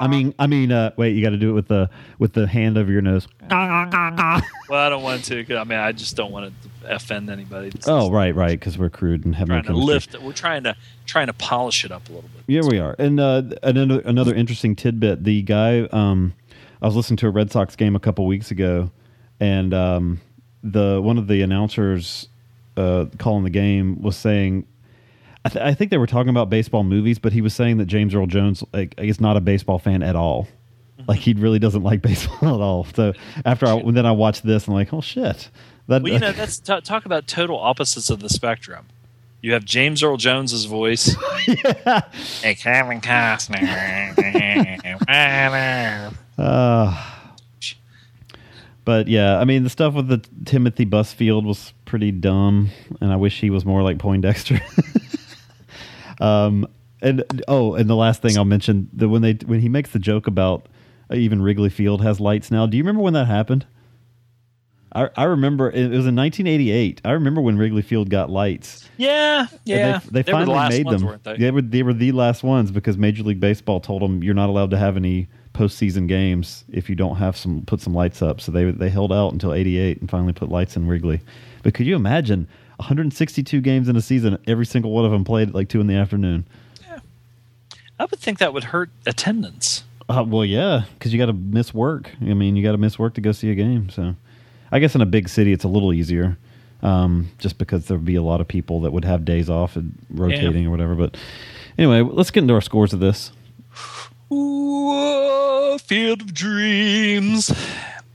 I 0.02 0.08
mean, 0.10 0.34
I 0.40 0.48
mean, 0.48 0.72
uh, 0.72 0.92
wait, 0.98 1.16
you 1.16 1.24
got 1.24 1.30
to 1.32 1.38
do 1.38 1.50
it 1.50 1.54
with 1.54 1.68
the 1.68 1.90
with 2.20 2.34
the 2.34 2.48
hand 2.48 2.78
over 2.78 2.92
your 2.92 3.02
nose. 3.02 3.28
Well, 3.50 4.86
I 4.86 4.90
don't 4.90 5.04
want 5.04 5.24
to. 5.26 5.44
'cause, 5.44 5.58
I 5.58 5.64
mean, 5.64 5.80
I 5.80 5.92
just 5.92 6.16
don't 6.16 6.32
want 6.32 6.54
to 6.84 6.96
offend 6.96 7.30
anybody. 7.30 7.68
It's 7.70 7.88
Oh, 7.88 8.10
right, 8.12 8.34
right, 8.36 8.60
because 8.60 8.78
we're 8.78 8.90
crude 8.90 9.26
and 9.26 9.36
have 9.36 9.48
no 9.48 9.62
to 9.62 9.74
lift. 9.74 10.20
We're 10.22 10.34
trying 10.34 10.64
to 10.64 10.76
trying 11.06 11.28
to 11.28 11.34
polish 11.34 11.86
it 11.86 11.92
up 11.92 12.08
a 12.10 12.14
little 12.14 12.30
bit. 12.34 12.44
Yeah, 12.48 12.62
we 12.70 12.80
are. 12.80 12.96
And 13.00 13.20
uh, 13.20 13.44
another 13.62 14.00
another 14.02 14.34
interesting 14.34 14.76
tidbit: 14.76 15.24
the 15.24 15.42
guy, 15.44 15.82
um, 15.92 16.34
I 16.82 16.86
was 16.86 16.96
listening 16.96 17.18
to 17.18 17.28
a 17.28 17.32
Red 17.32 17.52
Sox 17.52 17.76
game 17.76 17.96
a 17.96 18.00
couple 18.00 18.26
weeks 18.26 18.52
ago, 18.52 18.92
and 19.40 19.74
um, 19.74 20.22
the 20.64 21.00
one 21.02 21.18
of 21.18 21.28
the 21.28 21.42
announcers 21.42 22.28
uh, 22.78 23.06
calling 23.18 23.44
the 23.44 23.50
game 23.50 24.02
was 24.02 24.16
saying, 24.18 24.66
I, 25.46 25.50
th- 25.50 25.64
I 25.64 25.74
think 25.74 25.92
they 25.92 25.98
were 25.98 26.08
talking 26.08 26.30
about 26.30 26.50
baseball 26.50 26.84
movies, 26.84 27.20
but 27.20 27.34
he 27.34 27.42
was 27.42 27.54
saying 27.54 27.78
that 27.78 27.86
James 27.86 28.16
Earl 28.16 28.28
Jones 28.28 28.64
like, 28.74 28.96
is 28.98 29.20
not 29.20 29.36
a 29.36 29.42
baseball 29.42 29.80
fan 29.80 30.02
at 30.02 30.16
all. 30.16 30.48
Like 31.08 31.20
he 31.20 31.34
really 31.34 31.60
doesn't 31.60 31.84
like 31.84 32.02
baseball 32.04 32.56
at 32.56 32.62
all. 32.62 32.86
So 32.96 33.14
after 33.46 33.66
I, 33.66 33.82
then 33.92 34.06
I 34.06 34.12
watched 34.12 34.46
this, 34.46 34.68
I'm 34.68 34.74
like, 34.74 34.94
oh 34.94 35.02
shit. 35.02 35.50
That, 35.88 36.02
Well, 36.02 36.14
you 36.14 36.20
know, 36.20 36.32
that's 36.32 36.60
t- 36.60 36.80
talk 36.82 37.06
about 37.06 37.28
total 37.28 37.60
opposites 37.60 38.10
of 38.10 38.22
the 38.22 38.30
spectrum. 38.30 38.86
You 39.42 39.52
have 39.52 39.66
James 39.66 40.02
Earl 40.02 40.16
Jones's 40.16 40.64
voice. 40.66 41.14
Hey, 42.42 42.56
Kevin 42.56 43.02
Costner. 43.02 43.60
Uh, 46.38 47.06
but 48.86 49.10
yeah, 49.10 49.38
I 49.40 49.44
mean, 49.44 49.66
the 49.66 49.70
stuff 49.70 49.96
with 49.96 50.08
the 50.08 50.24
Timothy 50.46 50.86
Busfield 50.86 51.44
was 51.44 51.74
pretty 51.84 52.12
dumb, 52.12 52.70
and 53.02 53.12
I 53.12 53.18
wish 53.18 53.42
he 53.42 53.50
was 53.50 53.66
more 53.66 53.84
like 53.84 53.98
Poindexter. 53.98 54.62
Um, 56.20 56.68
and 57.02 57.24
oh, 57.48 57.76
and 57.76 57.90
the 57.90 57.96
last 57.96 58.22
thing 58.22 58.38
I'll 58.38 58.46
mention 58.46 58.90
that 58.94 59.10
when 59.10 59.22
they 59.22 59.34
when 59.46 59.60
he 59.60 59.70
makes 59.70 59.92
the 59.92 60.00
joke 60.00 60.28
about 60.28 60.68
uh, 61.12 61.16
even 61.16 61.42
Wrigley 61.42 61.70
Field 61.70 62.02
has 62.02 62.20
lights 62.20 62.50
now. 62.52 62.66
Do 62.66 62.78
you 62.78 62.84
remember 62.84 63.02
when 63.02 63.14
that 63.14 63.28
happened? 63.28 63.66
I, 64.96 65.10
I 65.18 65.24
remember 65.24 65.70
it 65.72 65.90
was 65.90 66.06
in 66.06 66.16
1988. 66.16 67.02
I 67.04 67.12
remember 67.12 67.42
when 67.42 67.58
Wrigley 67.58 67.82
Field 67.82 68.10
got 68.10 68.30
lights. 68.30 68.88
yeah, 68.98 69.48
And 69.50 69.50
yeah. 69.66 70.00
They, 70.12 70.22
they 70.22 70.32
were 70.32 70.40
the 70.40 70.46
finally 70.46 70.56
last 70.56 70.72
made 70.72 70.86
ones, 70.86 71.02
them. 71.02 71.10
weren't 71.10 71.24
they? 71.24 71.38
They 71.38 71.52
were 71.52 71.62
they 71.62 71.84
were 71.84 71.94
the 71.94 72.12
last 72.12 72.44
ones 72.44 72.70
because 72.72 72.98
Major 72.98 73.24
League 73.24 73.40
Baseball 73.40 73.80
told 73.80 74.02
them 74.02 74.24
you're 74.24 74.36
not 74.36 74.50
allowed 74.50 74.70
to 74.72 74.78
have 74.78 74.96
any 74.96 75.28
postseason 75.54 76.08
games 76.08 76.64
if 76.72 76.90
you 76.90 76.96
don't 76.96 77.16
have 77.16 77.36
some 77.38 77.64
put 77.66 77.82
some 77.82 77.94
lights 77.94 78.22
up. 78.22 78.40
So 78.40 78.52
they 78.52 78.70
they 78.72 78.90
held 78.90 79.12
out 79.12 79.34
until 79.34 79.54
'88 79.54 80.00
and 80.00 80.10
finally 80.10 80.34
put 80.34 80.50
lights 80.50 80.76
in 80.76 80.88
Wrigley. 80.88 81.22
But 81.64 81.74
could 81.74 81.88
you 81.88 81.96
imagine 81.96 82.48
162 82.78 83.62
games 83.62 83.88
in 83.88 83.96
a 83.96 84.02
season? 84.02 84.38
Every 84.48 84.66
single 84.66 84.92
one 84.92 85.06
of 85.06 85.12
them 85.12 85.24
played 85.24 85.50
at 85.50 85.56
like 85.56 85.70
two 85.70 85.82
in 85.82 85.88
the 85.88 85.96
afternoon. 85.96 86.46
Yeah, 86.82 87.00
I 88.00 88.06
would 88.06 88.20
think 88.20 88.40
that 88.40 88.54
would 88.54 88.66
hurt 88.66 88.90
attendance. 89.06 89.84
Uh, 90.10 90.24
well, 90.28 90.44
yeah, 90.44 90.84
because 90.94 91.14
you 91.14 91.20
got 91.20 91.28
to 91.28 91.34
miss 91.34 91.74
work. 91.74 92.12
I 92.22 92.34
mean, 92.34 92.56
you 92.56 92.64
got 92.64 92.74
to 92.74 92.78
miss 92.78 93.00
work 93.00 93.14
to 93.16 93.22
go 93.22 93.32
see 93.32 93.52
a 93.52 93.56
game. 93.56 93.90
So, 93.90 94.16
I 94.72 94.80
guess 94.80 94.96
in 94.96 95.02
a 95.02 95.06
big 95.06 95.30
city, 95.30 95.54
it's 95.54 95.64
a 95.64 95.70
little 95.70 95.94
easier, 95.94 96.38
um, 96.82 97.30
just 97.38 97.58
because 97.58 97.86
there'd 97.86 98.04
be 98.04 98.16
a 98.16 98.22
lot 98.22 98.42
of 98.42 98.48
people 98.48 98.82
that 98.82 98.92
would 98.92 99.06
have 99.06 99.24
days 99.24 99.50
off 99.50 99.76
and 99.76 99.98
rotating 100.10 100.68
or 100.68 100.72
whatever. 100.72 100.96
But 100.96 101.16
anyway, 101.78 102.02
let's 102.02 102.32
get 102.32 102.42
into 102.42 102.54
our 102.54 102.62
scores 102.62 102.92
of 102.92 103.00
this. 103.00 103.32
Ooh, 104.32 105.78
field 105.80 106.22
of 106.22 106.34
dreams. 106.34 107.50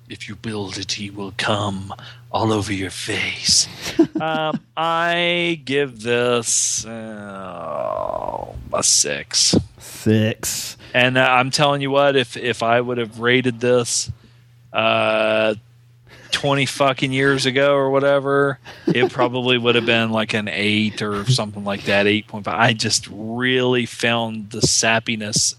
If 0.08 0.28
you 0.28 0.36
build 0.36 0.78
it, 0.78 0.92
he 0.92 1.10
will 1.10 1.34
come 1.36 1.94
all 2.30 2.52
over 2.52 2.72
your 2.72 2.90
face. 2.90 3.68
um, 4.20 4.60
I 4.76 5.60
give 5.64 6.02
this 6.02 6.84
uh, 6.86 8.46
a 8.72 8.82
six. 8.82 9.54
Six. 9.78 10.76
And 10.94 11.18
uh, 11.18 11.22
I'm 11.22 11.50
telling 11.50 11.80
you 11.80 11.90
what, 11.90 12.16
if 12.16 12.36
if 12.36 12.62
I 12.62 12.80
would 12.80 12.98
have 12.98 13.20
rated 13.20 13.60
this 13.60 14.10
uh, 14.72 15.54
20 16.30 16.66
fucking 16.66 17.12
years 17.12 17.46
ago 17.46 17.74
or 17.74 17.90
whatever, 17.90 18.58
it 18.86 19.10
probably 19.10 19.58
would 19.58 19.74
have 19.74 19.86
been 19.86 20.10
like 20.10 20.34
an 20.34 20.48
8 20.48 21.02
or 21.02 21.24
something 21.26 21.64
like 21.64 21.84
that, 21.84 22.06
8.5. 22.06 22.46
I 22.46 22.72
just 22.74 23.08
really 23.10 23.86
found 23.86 24.50
the 24.50 24.60
sappiness 24.60 25.54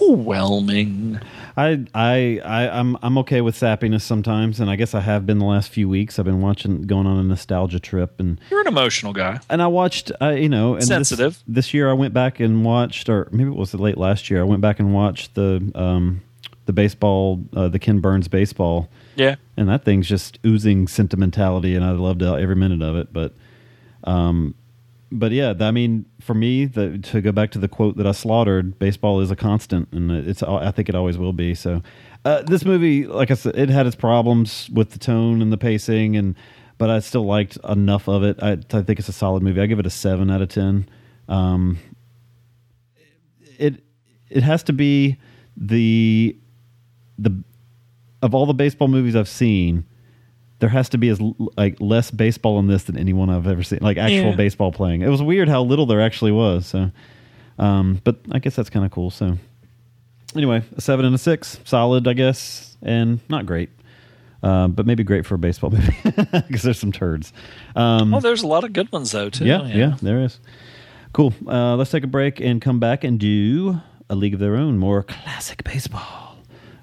overwhelming. 0.00 1.20
I, 1.56 1.84
I, 1.94 2.40
I, 2.44 2.68
I'm, 2.68 2.96
I'm 3.02 3.18
okay 3.18 3.40
with 3.40 3.56
sappiness 3.56 4.02
sometimes, 4.02 4.60
and 4.60 4.70
I 4.70 4.76
guess 4.76 4.94
I 4.94 5.00
have 5.00 5.26
been 5.26 5.38
the 5.38 5.44
last 5.44 5.70
few 5.70 5.88
weeks. 5.88 6.18
I've 6.18 6.24
been 6.24 6.40
watching, 6.40 6.82
going 6.82 7.06
on 7.06 7.18
a 7.18 7.22
nostalgia 7.22 7.80
trip, 7.80 8.20
and 8.20 8.40
You're 8.50 8.60
an 8.60 8.68
emotional 8.68 9.12
guy. 9.12 9.40
and 9.50 9.60
I 9.60 9.66
watched, 9.66 10.12
uh, 10.22 10.30
you 10.30 10.48
know, 10.48 10.74
and 10.74 10.82
this- 10.82 10.88
Sensitive. 10.88 11.42
This, 11.46 11.74
year, 11.74 11.90
I 11.90 11.94
went 11.94 12.14
back 12.14 12.40
and 12.40 12.64
watched, 12.64 13.08
or 13.08 13.28
maybe 13.32 13.50
it 13.50 13.56
was 13.56 13.74
late 13.74 13.98
last 13.98 14.30
year. 14.30 14.40
I 14.40 14.44
went 14.44 14.60
back 14.60 14.78
and 14.78 14.94
watched 14.94 15.34
the, 15.34 15.70
um, 15.74 16.22
the 16.66 16.72
baseball, 16.72 17.42
uh, 17.56 17.68
the 17.68 17.78
Ken 17.78 17.98
Burns 17.98 18.28
baseball, 18.28 18.88
Yeah. 19.16 19.36
and 19.56 19.68
that 19.68 19.84
thing's 19.84 20.06
just 20.08 20.38
oozing 20.46 20.86
sentimentality, 20.86 21.74
and 21.74 21.84
I 21.84 21.90
loved 21.92 22.22
every 22.22 22.56
minute 22.56 22.82
of 22.82 22.96
it. 22.96 23.12
But, 23.12 23.34
um, 24.04 24.54
but 25.10 25.32
yeah, 25.32 25.54
I 25.58 25.70
mean, 25.70 26.04
for 26.20 26.34
me, 26.34 26.66
the, 26.66 26.98
to 26.98 27.20
go 27.20 27.32
back 27.32 27.50
to 27.52 27.58
the 27.58 27.68
quote 27.68 27.96
that 27.96 28.06
I 28.06 28.12
slaughtered, 28.12 28.78
baseball 28.78 29.20
is 29.20 29.30
a 29.30 29.36
constant, 29.36 29.88
and 29.92 30.10
it's 30.10 30.42
I 30.42 30.70
think 30.70 30.88
it 30.88 30.94
always 30.94 31.16
will 31.16 31.32
be. 31.32 31.54
So, 31.54 31.82
uh, 32.24 32.42
this 32.42 32.64
movie, 32.64 33.06
like 33.06 33.30
I 33.30 33.34
said, 33.34 33.56
it 33.56 33.70
had 33.70 33.86
its 33.86 33.96
problems 33.96 34.68
with 34.70 34.90
the 34.90 34.98
tone 34.98 35.40
and 35.40 35.50
the 35.50 35.56
pacing, 35.56 36.16
and 36.16 36.34
but 36.76 36.90
I 36.90 37.00
still 37.00 37.24
liked 37.24 37.56
enough 37.68 38.08
of 38.08 38.22
it. 38.22 38.42
I, 38.42 38.52
I 38.52 38.82
think 38.82 38.98
it's 38.98 39.08
a 39.08 39.12
solid 39.12 39.42
movie. 39.42 39.60
I 39.60 39.66
give 39.66 39.78
it 39.78 39.86
a 39.86 39.90
seven 39.90 40.30
out 40.30 40.42
of 40.42 40.50
ten. 40.50 40.88
Um, 41.26 41.78
it 43.58 43.82
it 44.28 44.42
has 44.42 44.62
to 44.64 44.72
be 44.74 45.16
the 45.56 46.36
the 47.18 47.42
of 48.20 48.34
all 48.34 48.44
the 48.44 48.54
baseball 48.54 48.88
movies 48.88 49.16
I've 49.16 49.28
seen, 49.28 49.86
there 50.60 50.68
has 50.68 50.88
to 50.90 50.98
be 50.98 51.08
as 51.08 51.20
like 51.56 51.76
less 51.80 52.10
baseball 52.10 52.58
in 52.58 52.66
this 52.66 52.84
than 52.84 52.96
anyone 52.98 53.30
I've 53.30 53.46
ever 53.46 53.62
seen, 53.62 53.78
like 53.82 53.96
actual 53.96 54.30
Yeah. 54.30 54.36
baseball 54.36 54.72
playing. 54.72 55.02
It 55.02 55.08
was 55.08 55.22
weird 55.22 55.48
how 55.48 55.62
little 55.62 55.86
there 55.86 56.00
actually 56.00 56.32
was. 56.32 56.66
So, 56.66 56.90
um, 57.58 58.00
but 58.04 58.16
I 58.32 58.38
guess 58.40 58.56
that's 58.56 58.70
kind 58.70 58.84
of 58.84 58.90
cool. 58.90 59.10
So, 59.10 59.38
anyway, 60.34 60.62
a 60.76 60.80
seven 60.80 61.04
and 61.04 61.14
a 61.14 61.18
six, 61.18 61.60
solid, 61.64 62.08
I 62.08 62.12
guess, 62.12 62.76
and 62.82 63.20
not 63.28 63.46
great, 63.46 63.70
um, 64.42 64.72
but 64.72 64.84
maybe 64.86 65.04
great 65.04 65.26
for 65.26 65.34
a 65.36 65.38
baseball 65.38 65.70
movie 65.72 65.94
because 66.04 66.62
there's 66.62 66.78
some 66.78 66.92
turds. 66.92 67.32
Um, 67.76 68.10
Well, 68.10 68.20
there's 68.20 68.42
a 68.42 68.46
lot 68.48 68.64
of 68.64 68.72
good 68.72 68.90
ones, 68.92 69.12
though, 69.12 69.30
too. 69.30 69.44
yeah, 69.44 69.64
yeah, 69.66 69.96
there 70.02 70.20
is. 70.22 70.40
Cool. 71.12 71.32
Uh, 71.46 71.74
let's 71.76 71.90
take 71.90 72.04
a 72.04 72.08
break 72.08 72.40
and 72.40 72.60
come 72.60 72.78
back 72.80 73.02
and 73.04 73.18
do 73.18 73.80
a 74.10 74.14
League 74.14 74.34
of 74.34 74.40
Their 74.40 74.56
Own, 74.56 74.76
more 74.78 75.02
classic 75.02 75.64
baseball. 75.64 76.36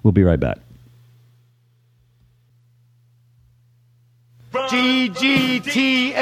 We'll 0.04 0.12
be 0.14 0.24
right 0.24 0.40
back. 0.40 0.58
GGTMC 4.56 6.16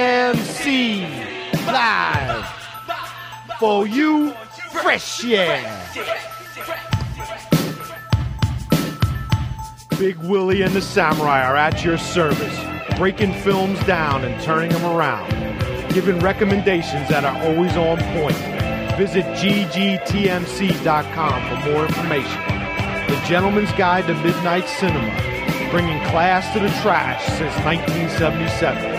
live 1.67 2.45
for 3.59 3.85
you, 3.87 4.33
fresh 4.71 5.23
yeah. 5.23 5.79
Big 9.99 10.17
Willie 10.17 10.63
and 10.63 10.73
the 10.73 10.81
Samurai 10.81 11.43
are 11.43 11.55
at 11.55 11.83
your 11.83 11.99
service, 11.99 12.59
breaking 12.97 13.33
films 13.33 13.79
down 13.85 14.25
and 14.25 14.41
turning 14.41 14.71
them 14.71 14.83
around, 14.85 15.29
giving 15.93 16.17
recommendations 16.19 17.07
that 17.09 17.23
are 17.23 17.37
always 17.43 17.77
on 17.77 17.99
point. 18.19 18.35
Visit 18.97 19.25
ggtmc.com 19.37 20.81
for 21.49 21.69
more 21.69 21.85
information. 21.85 22.41
The 23.07 23.23
Gentleman's 23.27 23.71
Guide 23.73 24.07
to 24.07 24.15
Midnight 24.15 24.67
Cinema, 24.67 25.32
bringing 25.73 25.99
class 26.01 26.53
to 26.53 26.59
the 26.59 26.69
trash 26.83 27.25
since 27.25 27.55
1977. 27.65 28.92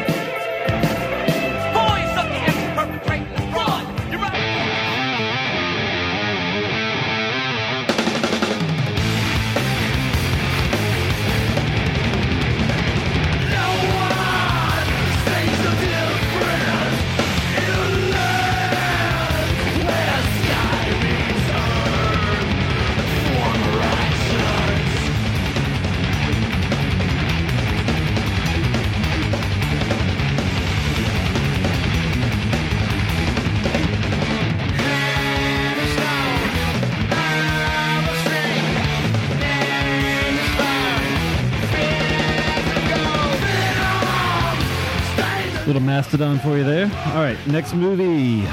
Mastodon 46.14 46.38
for 46.38 46.56
you 46.56 46.62
there. 46.62 46.84
All 47.12 47.22
right, 47.22 47.36
next 47.48 47.74
movie. 47.74 48.46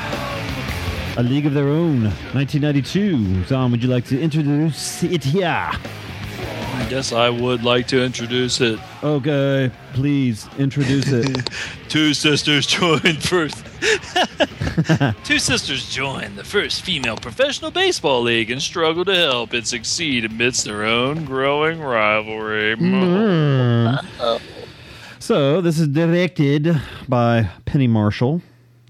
A 1.17 1.21
League 1.23 1.45
of 1.45 1.53
Their 1.53 1.67
Own, 1.67 2.05
1992. 2.33 3.43
Tom, 3.45 3.69
would 3.69 3.83
you 3.83 3.89
like 3.89 4.05
to 4.05 4.19
introduce 4.19 5.03
it 5.03 5.23
here? 5.23 5.45
I 5.45 6.87
guess 6.89 7.11
I 7.11 7.29
would 7.29 7.63
like 7.63 7.87
to 7.89 8.03
introduce 8.03 8.61
it. 8.61 8.79
Okay, 9.03 9.69
please 9.93 10.47
introduce 10.57 11.11
it. 11.11 11.49
Two 11.87 12.15
sisters 12.15 12.65
join 12.65 13.17
first. 13.17 13.63
Two 15.23 15.37
sisters 15.37 15.87
joined 15.93 16.37
the 16.37 16.43
first 16.43 16.81
female 16.81 17.17
professional 17.17 17.69
baseball 17.69 18.23
league 18.23 18.49
and 18.49 18.61
struggle 18.61 19.05
to 19.05 19.15
help 19.15 19.53
it 19.53 19.67
succeed 19.67 20.25
amidst 20.25 20.65
their 20.65 20.83
own 20.83 21.25
growing 21.25 21.79
rivalry. 21.79 22.75
Hmm. 22.75 23.97
So, 25.21 25.61
this 25.61 25.77
is 25.77 25.87
directed 25.87 26.81
by 27.07 27.47
Penny 27.65 27.85
Marshall. 27.85 28.41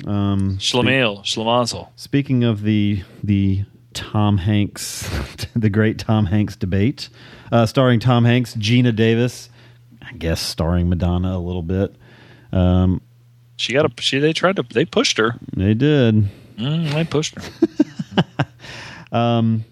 Um, 0.07 0.57
Schlemiel, 0.59 1.23
Schlemazel. 1.23 1.89
Speaking 1.97 2.45
of 2.45 2.61
the 2.61 3.03
the 3.21 3.65
Tom 3.93 4.37
Hanks, 4.37 5.09
the 5.57 5.69
great 5.69 5.99
Tom 5.99 6.25
Hanks 6.27 6.55
debate, 6.55 7.09
uh, 7.51 7.65
starring 7.65 7.99
Tom 7.99 8.23
Hanks, 8.23 8.55
Geena 8.55 8.95
Davis, 8.95 9.49
I 10.01 10.13
guess 10.13 10.39
starring 10.39 10.87
Madonna 10.87 11.35
a 11.35 11.39
little 11.39 11.63
bit. 11.63 11.93
Um, 12.53 13.01
She 13.57 13.73
got 13.73 13.85
a. 13.85 14.01
She 14.01 14.19
they 14.19 14.31
tried 14.31 14.55
to. 14.55 14.63
They 14.63 14.85
pushed 14.85 15.17
her. 15.17 15.35
they 15.55 15.73
did, 15.73 16.29
Mm, 16.57 16.93
they 16.93 17.03
pushed 17.03 17.35
her. 17.35 17.43
um, 19.17 19.65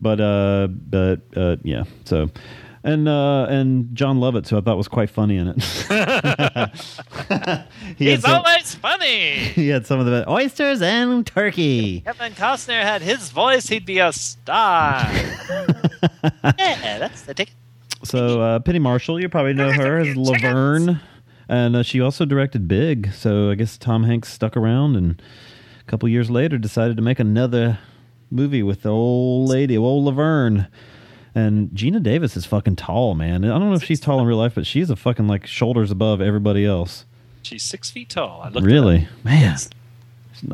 but 0.00 0.20
uh, 0.22 0.68
but 0.70 1.20
uh, 1.36 1.56
yeah. 1.64 1.84
So, 2.06 2.30
and 2.84 3.08
uh, 3.08 3.46
and 3.48 3.94
Jon 3.94 4.18
Lovitz, 4.18 4.48
who 4.48 4.58
I 4.58 4.60
thought 4.60 4.76
was 4.76 4.88
quite 4.88 5.10
funny 5.10 5.36
in 5.36 5.48
it. 5.48 5.62
he, 7.96 8.10
He's 8.10 8.22
some, 8.22 8.36
always 8.36 8.74
funny. 8.76 9.36
he 9.36 9.68
had 9.68 9.86
some 9.86 10.00
of 10.00 10.06
the 10.06 10.28
oysters 10.30 10.82
and 10.82 11.26
turkey. 11.26 11.98
If 11.98 12.04
Kevin 12.04 12.32
Costner 12.32 12.82
had 12.82 13.02
his 13.02 13.30
voice. 13.30 13.68
He'd 13.68 13.86
be 13.86 13.98
a 13.98 14.12
star. 14.12 15.00
yeah, 16.58 16.98
that's 16.98 17.22
the 17.22 17.34
ticket. 17.34 17.54
So 18.04 18.40
uh, 18.40 18.60
Penny 18.60 18.78
Marshall, 18.78 19.20
you 19.20 19.28
probably 19.28 19.54
know 19.54 19.72
her 19.72 19.98
as 19.98 20.16
Laverne, 20.16 21.00
and 21.48 21.76
uh, 21.76 21.82
she 21.82 22.00
also 22.00 22.24
directed 22.24 22.68
Big. 22.68 23.12
So 23.12 23.50
I 23.50 23.56
guess 23.56 23.76
Tom 23.76 24.04
Hanks 24.04 24.32
stuck 24.32 24.56
around, 24.56 24.94
and 24.94 25.20
a 25.80 25.84
couple 25.84 26.08
years 26.08 26.30
later 26.30 26.58
decided 26.58 26.96
to 26.96 27.02
make 27.02 27.18
another 27.18 27.80
movie 28.30 28.62
with 28.62 28.82
the 28.82 28.90
old 28.90 29.48
lady, 29.48 29.76
old 29.76 30.04
Laverne. 30.04 30.68
And 31.34 31.70
Geena 31.70 32.02
Davis 32.02 32.36
is 32.36 32.46
fucking 32.46 32.76
tall, 32.76 33.14
man. 33.14 33.44
I 33.44 33.48
don't 33.58 33.68
know 33.68 33.74
if 33.74 33.84
she's 33.84 34.00
tall 34.00 34.20
in 34.20 34.26
real 34.26 34.38
life, 34.38 34.54
but 34.54 34.66
she's 34.66 34.90
a 34.90 34.96
fucking 34.96 35.28
like 35.28 35.46
shoulders 35.46 35.90
above 35.90 36.20
everybody 36.20 36.64
else. 36.64 37.04
She's 37.42 37.62
six 37.62 37.90
feet 37.90 38.10
tall. 38.10 38.42
I 38.44 38.48
looked 38.48 38.66
Really, 38.66 39.08
man. 39.24 39.56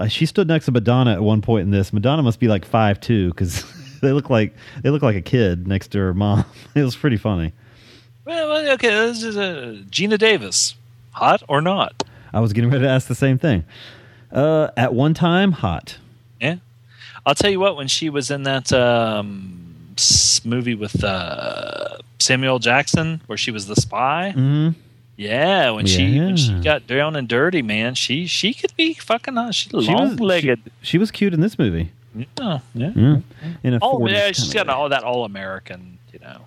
She 0.09 0.27
stood 0.27 0.49
next 0.49 0.65
to 0.67 0.73
Madonna 0.73 1.13
at 1.13 1.23
one 1.23 1.43
point 1.43 1.63
in 1.65 1.71
this. 1.71 1.93
Madonna 1.93 2.23
must 2.23 2.41
be 2.41 2.49
like 2.49 2.65
five 2.65 3.01
two 3.01 3.29
because 3.31 3.65
they 4.01 4.13
look 4.13 4.31
like 4.31 4.55
they 4.83 4.91
look 4.91 5.03
like 5.03 5.17
a 5.17 5.21
kid 5.23 5.67
next 5.69 5.89
to 5.89 5.99
her 5.99 6.15
mom. 6.15 6.45
It 6.75 6.83
was 6.83 6.97
pretty 6.97 7.17
funny. 7.19 7.53
Well, 8.25 8.49
well, 8.49 8.73
okay, 8.75 8.89
this 8.89 9.23
is 9.23 9.37
uh, 9.37 9.77
Geena 9.91 10.19
Davis. 10.19 10.75
Hot 11.13 11.43
or 11.49 11.61
not? 11.61 12.03
I 12.33 12.41
was 12.41 12.53
getting 12.53 12.71
ready 12.71 12.83
to 12.85 12.89
ask 12.91 13.07
the 13.07 13.15
same 13.15 13.39
thing. 13.39 13.65
Uh, 14.33 14.69
at 14.77 14.93
one 14.95 15.15
time, 15.15 15.53
hot. 15.53 15.99
Yeah. 16.41 16.57
I'll 17.25 17.35
tell 17.37 17.51
you 17.51 17.61
what, 17.61 17.77
when 17.77 17.87
she 17.87 18.11
was 18.11 18.31
in 18.33 18.43
that 18.45 18.73
um, 18.73 19.74
s- 19.74 19.74
movie 20.45 20.75
with 20.75 21.03
uh, 21.05 21.99
Samuel 22.19 22.59
Jackson, 22.59 23.21
where 23.27 23.39
she 23.39 23.51
was 23.51 23.67
the 23.67 23.77
spy, 23.77 24.33
Mm-hmm. 24.37 24.79
yeah, 25.17 25.71
when 25.71 25.87
she 25.87 26.19
when 26.19 26.37
she 26.37 26.53
got 26.61 26.87
down 26.87 27.17
and 27.17 27.29
dirty, 27.29 27.63
man, 27.63 27.95
she 27.95 28.27
she 28.27 28.55
could 28.55 28.75
be 28.77 28.95
fucking. 28.95 29.37
She's 29.53 29.71
She 29.85 29.93
long 29.93 30.17
legged. 30.17 30.61
She, 30.81 30.87
she 30.93 30.99
was 30.99 31.11
cute 31.11 31.35
in 31.35 31.41
this 31.41 31.59
movie. 31.59 31.91
Yeah, 32.15 32.61
yeah. 32.75 32.93
Yeah, 32.95 33.17
in 33.65 33.75
a 33.75 33.79
Oh, 33.83 33.99
40s 33.99 34.11
yeah, 34.13 34.27
she's 34.33 34.55
got 34.55 34.69
all 34.69 34.89
that 34.91 35.03
all 35.03 35.25
American, 35.25 35.99
you 36.13 36.21
know. 36.21 36.43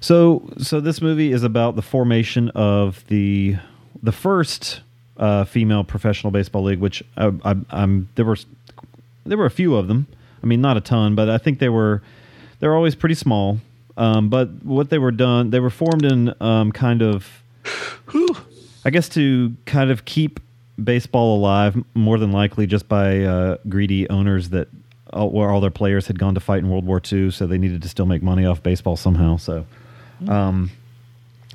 So, 0.00 0.48
so 0.58 0.80
this 0.80 1.02
movie 1.02 1.32
is 1.32 1.42
about 1.42 1.76
the 1.76 1.82
formation 1.82 2.50
of 2.50 3.04
the 3.08 3.56
the 4.02 4.12
first 4.12 4.80
uh, 5.18 5.44
female 5.44 5.84
professional 5.84 6.30
baseball 6.30 6.62
league, 6.64 6.78
which 6.78 7.02
I, 7.16 7.32
I, 7.44 7.56
I'm 7.70 8.08
there 8.14 8.24
were 8.24 8.36
there 9.24 9.36
were 9.38 9.46
a 9.46 9.50
few 9.50 9.74
of 9.74 9.88
them. 9.88 10.06
I 10.42 10.46
mean, 10.46 10.60
not 10.60 10.76
a 10.76 10.80
ton, 10.80 11.14
but 11.14 11.28
I 11.28 11.38
think 11.38 11.58
they 11.58 11.68
were 11.70 12.02
they 12.60 12.68
were 12.68 12.76
always 12.76 12.94
pretty 12.94 13.14
small. 13.14 13.60
Um, 13.96 14.28
but 14.28 14.64
what 14.64 14.90
they 14.90 14.98
were 14.98 15.10
done, 15.10 15.50
they 15.50 15.60
were 15.60 15.70
formed 15.70 16.04
in 16.04 16.34
um, 16.40 16.70
kind 16.72 17.02
of, 17.02 17.42
I 18.84 18.90
guess, 18.90 19.08
to 19.10 19.54
kind 19.64 19.90
of 19.90 20.04
keep 20.04 20.38
baseball 20.82 21.36
alive. 21.36 21.82
More 21.94 22.18
than 22.18 22.32
likely, 22.32 22.66
just 22.66 22.88
by 22.88 23.22
uh, 23.22 23.56
greedy 23.68 24.08
owners 24.10 24.50
that 24.50 24.68
all, 25.12 25.30
where 25.30 25.50
all 25.50 25.60
their 25.60 25.70
players 25.70 26.06
had 26.06 26.18
gone 26.18 26.34
to 26.34 26.40
fight 26.40 26.58
in 26.58 26.70
World 26.70 26.84
War 26.86 27.00
II, 27.10 27.30
so 27.30 27.46
they 27.46 27.58
needed 27.58 27.82
to 27.82 27.88
still 27.88 28.06
make 28.06 28.22
money 28.22 28.44
off 28.44 28.62
baseball 28.62 28.96
somehow. 28.96 29.36
So, 29.36 29.66
um, 30.28 30.70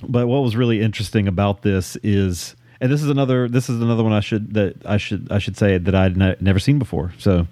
but 0.07 0.27
what 0.27 0.41
was 0.41 0.55
really 0.55 0.81
interesting 0.81 1.27
about 1.27 1.61
this 1.61 1.95
is, 2.01 2.55
and 2.79 2.91
this 2.91 3.03
is 3.03 3.09
another 3.09 3.47
this 3.47 3.69
is 3.69 3.81
another 3.81 4.03
one 4.03 4.13
I 4.13 4.19
should 4.21 4.55
that 4.55 4.83
I 4.85 4.97
should 4.97 5.27
I 5.31 5.37
should 5.37 5.57
say 5.57 5.77
that 5.77 5.93
I'd 5.93 6.17
ne- 6.17 6.37
never 6.39 6.59
seen 6.59 6.79
before. 6.79 7.13
So, 7.19 7.45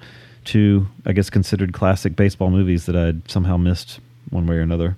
two 0.45 0.87
I 1.05 1.13
guess 1.13 1.29
considered 1.29 1.73
classic 1.73 2.15
baseball 2.15 2.49
movies 2.49 2.85
that 2.85 2.95
I'd 2.95 3.29
somehow 3.29 3.57
missed 3.57 3.99
one 4.29 4.47
way 4.47 4.55
or 4.55 4.61
another. 4.61 4.97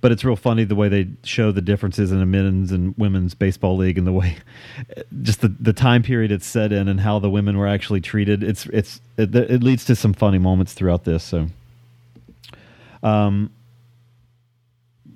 But 0.00 0.12
it's 0.12 0.24
real 0.24 0.36
funny 0.36 0.64
the 0.64 0.74
way 0.74 0.88
they 0.88 1.08
show 1.22 1.52
the 1.52 1.62
differences 1.62 2.12
in 2.12 2.20
a 2.20 2.26
men's 2.26 2.72
and 2.72 2.94
women's 2.98 3.34
baseball 3.34 3.76
league 3.76 3.96
and 3.96 4.06
the 4.06 4.12
way, 4.12 4.36
just 5.22 5.40
the, 5.40 5.48
the 5.48 5.72
time 5.72 6.02
period 6.02 6.30
it's 6.30 6.46
set 6.46 6.72
in 6.72 6.88
and 6.88 7.00
how 7.00 7.18
the 7.18 7.30
women 7.30 7.56
were 7.56 7.66
actually 7.66 8.00
treated. 8.00 8.42
It's 8.42 8.66
it's 8.66 9.00
it, 9.16 9.34
it 9.34 9.62
leads 9.62 9.84
to 9.86 9.96
some 9.96 10.12
funny 10.12 10.38
moments 10.38 10.74
throughout 10.74 11.04
this. 11.04 11.24
So, 11.24 11.48
um, 13.02 13.50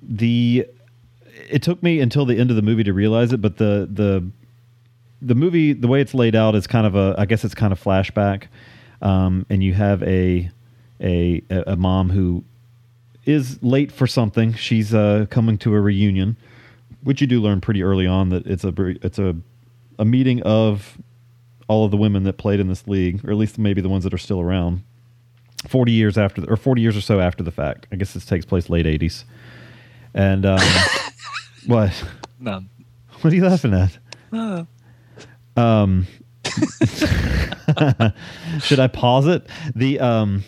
the 0.01 0.65
it 1.49 1.61
took 1.61 1.81
me 1.83 1.99
until 1.99 2.25
the 2.25 2.37
end 2.37 2.49
of 2.49 2.55
the 2.55 2.61
movie 2.61 2.83
to 2.83 2.93
realize 2.93 3.33
it, 3.33 3.41
but 3.41 3.57
the 3.57 3.87
the 3.91 4.25
the 5.21 5.35
movie 5.35 5.73
the 5.73 5.87
way 5.87 6.01
it's 6.01 6.13
laid 6.13 6.35
out 6.35 6.55
is 6.55 6.65
kind 6.67 6.87
of 6.87 6.95
a 6.95 7.15
I 7.17 7.25
guess 7.25 7.43
it's 7.43 7.55
kind 7.55 7.71
of 7.71 7.81
flashback, 7.81 8.47
um, 9.01 9.45
and 9.49 9.63
you 9.63 9.73
have 9.73 10.03
a 10.03 10.49
a 11.01 11.41
a 11.49 11.75
mom 11.75 12.09
who 12.09 12.43
is 13.25 13.61
late 13.63 13.91
for 13.91 14.07
something. 14.07 14.53
She's 14.53 14.93
uh, 14.93 15.25
coming 15.29 15.57
to 15.59 15.73
a 15.75 15.79
reunion, 15.81 16.37
which 17.03 17.21
you 17.21 17.27
do 17.27 17.41
learn 17.41 17.61
pretty 17.61 17.83
early 17.83 18.07
on 18.07 18.29
that 18.29 18.45
it's 18.45 18.63
a 18.63 18.73
it's 19.05 19.19
a 19.19 19.35
a 19.99 20.05
meeting 20.05 20.41
of 20.43 20.97
all 21.67 21.85
of 21.85 21.91
the 21.91 21.97
women 21.97 22.23
that 22.23 22.37
played 22.37 22.59
in 22.59 22.67
this 22.67 22.87
league, 22.87 23.23
or 23.25 23.31
at 23.31 23.37
least 23.37 23.57
maybe 23.57 23.81
the 23.81 23.89
ones 23.89 24.03
that 24.03 24.13
are 24.13 24.17
still 24.19 24.41
around. 24.41 24.83
Forty 25.67 25.91
years 25.91 26.17
after, 26.17 26.43
or 26.51 26.57
forty 26.57 26.81
years 26.81 26.97
or 26.97 27.01
so 27.01 27.19
after 27.19 27.43
the 27.43 27.51
fact. 27.51 27.87
I 27.91 27.95
guess 27.95 28.13
this 28.13 28.25
takes 28.25 28.45
place 28.45 28.69
late 28.69 28.87
eighties. 28.87 29.25
And 30.13 30.45
um, 30.45 30.59
what? 31.67 32.03
None. 32.39 32.67
What 33.21 33.31
are 33.31 33.35
you 33.35 33.45
laughing 33.45 33.73
at? 33.73 33.97
Uh, 34.33 34.63
Um, 35.55 36.07
should 38.61 38.79
I 38.79 38.87
pause 38.87 39.27
it? 39.27 39.47
The 39.75 39.99
um, 39.99 40.43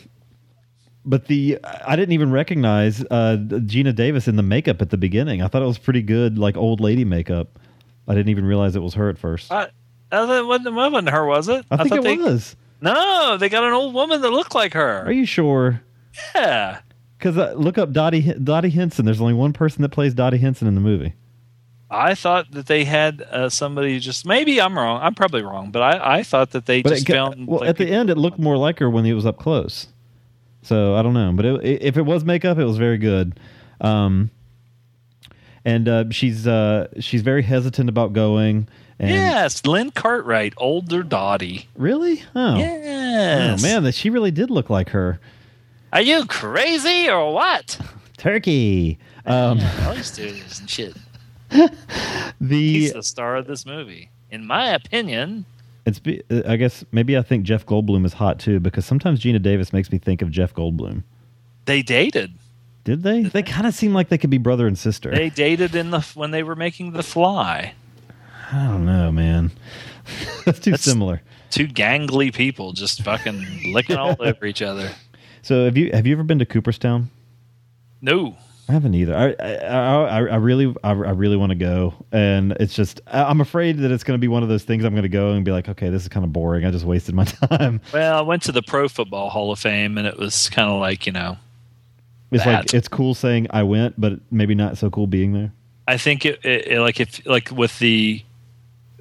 but 1.05 1.27
the 1.27 1.59
I 1.63 1.95
didn't 1.95 2.13
even 2.13 2.31
recognize 2.31 3.03
uh, 3.05 3.37
Geena 3.39 3.95
Davis 3.95 4.27
in 4.27 4.35
the 4.35 4.43
makeup 4.43 4.81
at 4.81 4.89
the 4.89 4.97
beginning. 4.97 5.41
I 5.41 5.47
thought 5.47 5.61
it 5.61 5.67
was 5.67 5.77
pretty 5.77 6.01
good, 6.01 6.37
like 6.37 6.57
old 6.57 6.79
lady 6.79 7.05
makeup. 7.05 7.59
I 8.07 8.15
didn't 8.15 8.29
even 8.29 8.45
realize 8.45 8.75
it 8.75 8.81
was 8.81 8.95
her 8.95 9.09
at 9.09 9.17
first. 9.17 9.51
I, 9.51 9.69
I, 10.11 10.25
that 10.25 10.45
wasn't, 10.45 10.75
that 10.75 10.91
wasn't 10.91 11.09
her, 11.09 11.25
was 11.25 11.47
it? 11.47 11.65
I 11.71 11.77
think 11.77 11.89
thought 11.89 11.99
it 11.99 12.03
they, 12.03 12.17
was. 12.17 12.55
No, 12.81 13.37
they 13.37 13.49
got 13.49 13.63
an 13.63 13.73
old 13.73 13.93
woman 13.93 14.21
that 14.21 14.31
looked 14.31 14.53
like 14.53 14.73
her. 14.73 15.03
Are 15.05 15.11
you 15.11 15.25
sure? 15.25 15.81
Yeah. 16.35 16.81
Because 17.17 17.37
uh, 17.37 17.53
look 17.53 17.77
up 17.77 17.93
Dottie 17.93 18.33
Dottie 18.33 18.69
Hinson. 18.69 19.05
There's 19.05 19.21
only 19.21 19.33
one 19.33 19.53
person 19.53 19.81
that 19.83 19.89
plays 19.89 20.13
Dottie 20.13 20.37
Hinson 20.37 20.67
in 20.67 20.75
the 20.75 20.81
movie. 20.81 21.13
I 21.93 22.15
thought 22.15 22.51
that 22.51 22.65
they 22.65 22.83
had 22.83 23.21
uh, 23.21 23.49
somebody 23.49 23.99
just 23.99 24.25
maybe 24.25 24.59
I'm 24.59 24.77
wrong. 24.77 24.99
I'm 25.01 25.15
probably 25.15 25.43
wrong, 25.43 25.71
but 25.71 25.81
I, 25.81 26.17
I 26.19 26.23
thought 26.23 26.51
that 26.51 26.65
they 26.65 26.81
But 26.81 26.89
just 26.89 27.09
it, 27.09 27.13
found 27.13 27.47
well, 27.47 27.61
like, 27.61 27.69
at 27.69 27.77
the 27.77 27.87
end, 27.87 28.09
it 28.09 28.17
looked 28.17 28.39
more 28.39 28.57
like 28.57 28.79
her 28.79 28.89
when 28.89 29.05
he 29.05 29.13
was 29.13 29.25
up 29.25 29.37
close. 29.37 29.87
So 30.63 30.95
I 30.95 31.01
don't 31.01 31.13
know, 31.13 31.31
but 31.33 31.45
it, 31.45 31.81
if 31.81 31.97
it 31.97 32.03
was 32.03 32.23
makeup, 32.23 32.57
it 32.57 32.65
was 32.65 32.77
very 32.77 32.97
good. 32.97 33.39
Um, 33.81 34.31
and 35.65 35.87
uh, 35.87 36.05
she's 36.09 36.47
uh, 36.47 36.87
she's 36.99 37.21
very 37.21 37.43
hesitant 37.43 37.89
about 37.89 38.13
going. 38.13 38.67
And 38.99 39.09
yes, 39.09 39.65
Lynn 39.65 39.91
Cartwright, 39.91 40.53
older 40.57 41.03
Dottie. 41.03 41.67
Really? 41.75 42.23
Oh. 42.35 42.57
Yes. 42.57 43.59
Oh 43.59 43.67
man, 43.67 43.83
that 43.83 43.93
she 43.93 44.09
really 44.09 44.31
did 44.31 44.49
look 44.49 44.69
like 44.69 44.89
her. 44.89 45.19
Are 45.91 46.01
you 46.01 46.25
crazy 46.25 47.09
or 47.09 47.33
what? 47.33 47.79
Turkey. 48.17 48.97
Um, 49.25 49.59
dudes 50.15 50.59
and 50.59 50.69
shit. 50.69 50.95
The 52.41 52.73
He's 52.73 52.93
the 52.93 53.03
star 53.03 53.35
of 53.37 53.47
this 53.47 53.65
movie, 53.65 54.09
in 54.31 54.45
my 54.45 54.67
opinion. 54.73 55.45
it's 55.85 55.99
be- 55.99 56.21
uh, 56.29 56.41
I 56.47 56.55
guess 56.57 56.83
maybe 56.91 57.17
I 57.17 57.21
think 57.21 57.43
Jeff 57.43 57.65
Goldblum 57.65 58.05
is 58.05 58.13
hot 58.13 58.39
too 58.39 58.59
because 58.59 58.85
sometimes 58.85 59.21
Geena 59.21 59.41
Davis 59.41 59.71
makes 59.71 59.91
me 59.91 59.97
think 59.97 60.21
of 60.21 60.29
Jeff 60.31 60.53
Goldblum. 60.53 61.03
They 61.65 61.81
dated. 61.81 62.33
Did 62.83 63.03
they? 63.03 63.23
They 63.23 63.43
kind 63.43 63.65
of 63.65 63.73
seem 63.73 63.93
like 63.93 64.09
they 64.09 64.17
could 64.17 64.29
be 64.29 64.37
brother 64.37 64.67
and 64.67 64.77
sister. 64.77 65.09
They 65.11 65.29
dated 65.29 65.73
in 65.75 65.91
the 65.91 66.01
when 66.15 66.31
they 66.31 66.43
were 66.43 66.55
making 66.55 66.91
The 66.91 67.03
Fly. 67.03 67.73
I 68.51 68.67
don't 68.67 68.85
know, 68.85 69.09
man. 69.11 69.51
That's 70.45 70.59
too 70.59 70.71
That's- 70.71 70.81
similar. 70.83 71.21
Two 71.49 71.67
gangly 71.67 72.33
people 72.33 72.73
just 72.73 73.03
fucking 73.03 73.71
licking 73.73 73.95
all 73.95 74.15
over 74.19 74.45
each 74.45 74.61
other. 74.63 74.89
So 75.43 75.65
have 75.65 75.77
you 75.77 75.91
have 75.93 76.05
you 76.07 76.13
ever 76.13 76.23
been 76.23 76.39
to 76.39 76.45
Cooperstown? 76.45 77.09
No. 78.01 78.35
I 78.69 78.71
haven't 78.71 78.93
either. 78.95 79.15
I 79.15 79.35
I, 79.43 80.05
I, 80.05 80.17
I 80.19 80.35
really 80.37 80.73
I, 80.83 80.91
I 80.91 80.93
really 81.11 81.35
want 81.35 81.49
to 81.51 81.55
go, 81.57 81.93
and 82.11 82.53
it's 82.59 82.73
just 82.73 83.01
I- 83.07 83.23
I'm 83.23 83.41
afraid 83.41 83.77
that 83.79 83.91
it's 83.91 84.03
going 84.05 84.17
to 84.17 84.21
be 84.21 84.29
one 84.29 84.41
of 84.43 84.49
those 84.49 84.63
things 84.63 84.85
I'm 84.85 84.93
going 84.93 85.03
to 85.03 85.09
go 85.09 85.31
and 85.31 85.43
be 85.43 85.51
like, 85.51 85.67
okay, 85.69 85.89
this 85.89 86.03
is 86.03 86.07
kind 86.07 86.23
of 86.23 86.31
boring. 86.31 86.63
I 86.65 86.71
just 86.71 86.85
wasted 86.85 87.13
my 87.13 87.23
time. 87.49 87.81
Well, 87.93 88.17
I 88.17 88.21
went 88.21 88.41
to 88.43 88.51
the 88.53 88.61
Pro 88.61 88.87
Football 88.87 89.29
Hall 89.29 89.51
of 89.51 89.59
Fame, 89.59 89.97
and 89.97 90.07
it 90.07 90.17
was 90.17 90.49
kind 90.49 90.69
of 90.69 90.79
like 90.79 91.05
you 91.05 91.11
know, 91.11 91.37
It's 92.31 92.45
like 92.45 92.73
it's 92.73 92.87
cool 92.87 93.13
saying 93.13 93.47
I 93.49 93.63
went, 93.63 93.99
but 93.99 94.13
maybe 94.31 94.55
not 94.55 94.77
so 94.77 94.89
cool 94.89 95.07
being 95.07 95.33
there. 95.33 95.51
I 95.85 95.97
think 95.97 96.25
it, 96.25 96.39
it, 96.45 96.67
it 96.67 96.79
like 96.79 97.01
if 97.01 97.25
like 97.25 97.51
with 97.51 97.77
the 97.79 98.23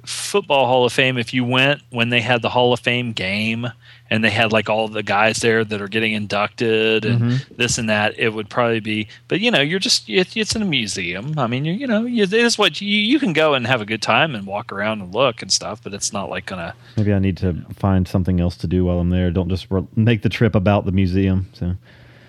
football 0.05 0.67
Hall 0.67 0.85
of 0.85 0.93
Fame, 0.93 1.17
if 1.17 1.33
you 1.33 1.43
went 1.45 1.81
when 1.89 2.09
they 2.09 2.21
had 2.21 2.41
the 2.41 2.49
Hall 2.49 2.73
of 2.73 2.79
Fame 2.79 3.13
game 3.13 3.67
and 4.09 4.23
they 4.23 4.29
had 4.29 4.51
like 4.51 4.69
all 4.69 4.87
the 4.87 5.01
guys 5.01 5.37
there 5.37 5.63
that 5.63 5.81
are 5.81 5.87
getting 5.87 6.11
inducted 6.13 7.05
and 7.05 7.21
Mm-hmm. 7.21 7.53
this 7.55 7.77
and 7.77 7.89
that, 7.89 8.19
it 8.19 8.29
would 8.33 8.49
probably 8.49 8.79
be. 8.81 9.07
But 9.27 9.39
you 9.39 9.49
know, 9.49 9.61
you're 9.61 9.79
just 9.79 10.09
it, 10.09 10.35
it's 10.35 10.55
in 10.55 10.61
a 10.61 10.65
museum. 10.65 11.39
I 11.39 11.47
mean, 11.47 11.63
you 11.65 11.73
you 11.73 11.87
know, 11.87 12.05
you, 12.05 12.23
it 12.23 12.33
is 12.33 12.57
what 12.57 12.81
you 12.81 12.87
you 12.87 13.17
can 13.19 13.33
go 13.33 13.53
and 13.53 13.65
have 13.65 13.81
a 13.81 13.85
good 13.85 14.01
time 14.01 14.35
and 14.35 14.45
walk 14.45 14.71
around 14.71 15.01
and 15.01 15.13
look 15.13 15.41
and 15.41 15.51
stuff, 15.51 15.81
but 15.83 15.93
it's 15.93 16.11
not 16.13 16.29
like 16.29 16.45
gonna. 16.47 16.75
Maybe 16.97 17.13
I 17.13 17.19
need 17.19 17.37
to 17.37 17.63
find 17.73 18.07
something 18.07 18.39
else 18.41 18.57
to 18.57 18.67
do 18.67 18.85
while 18.85 18.99
I'm 18.99 19.09
there. 19.09 19.31
Don't 19.31 19.49
just 19.49 19.67
re- 19.71 19.87
make 19.95 20.21
the 20.21 20.29
trip 20.29 20.53
about 20.53 20.85
the 20.85 20.91
museum. 20.91 21.47
So 21.53 21.75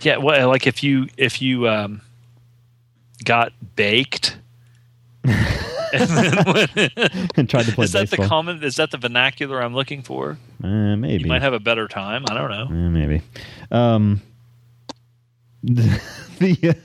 Yeah, 0.01 0.19
well, 0.19 0.49
like 0.49 0.67
if 0.67 0.83
you 0.83 1.09
if 1.17 1.43
you 1.43 1.69
um, 1.69 2.01
got 3.25 3.53
baked. 3.77 4.39
and 5.93 6.47
when- 6.47 6.91
and 7.37 7.49
tried 7.49 7.67
to 7.67 7.73
play 7.73 7.85
is 7.85 7.93
that 7.93 8.11
the 8.11 8.17
common? 8.19 8.63
Is 8.63 8.77
that 8.77 8.91
the 8.91 8.99
vernacular 8.99 9.63
I'm 9.63 9.75
looking 9.75 10.03
for? 10.03 10.39
Uh, 10.63 10.97
maybe 10.97 11.25
You 11.25 11.29
might 11.29 11.43
have 11.43 11.53
a 11.55 11.61
better 11.61 11.89
time. 11.89 12.25
I 12.29 12.35
don't 12.35 12.51
know. 12.51 12.65
Eh, 12.65 12.89
maybe. 12.89 13.23
Um, 13.71 14.21
the 15.63 16.77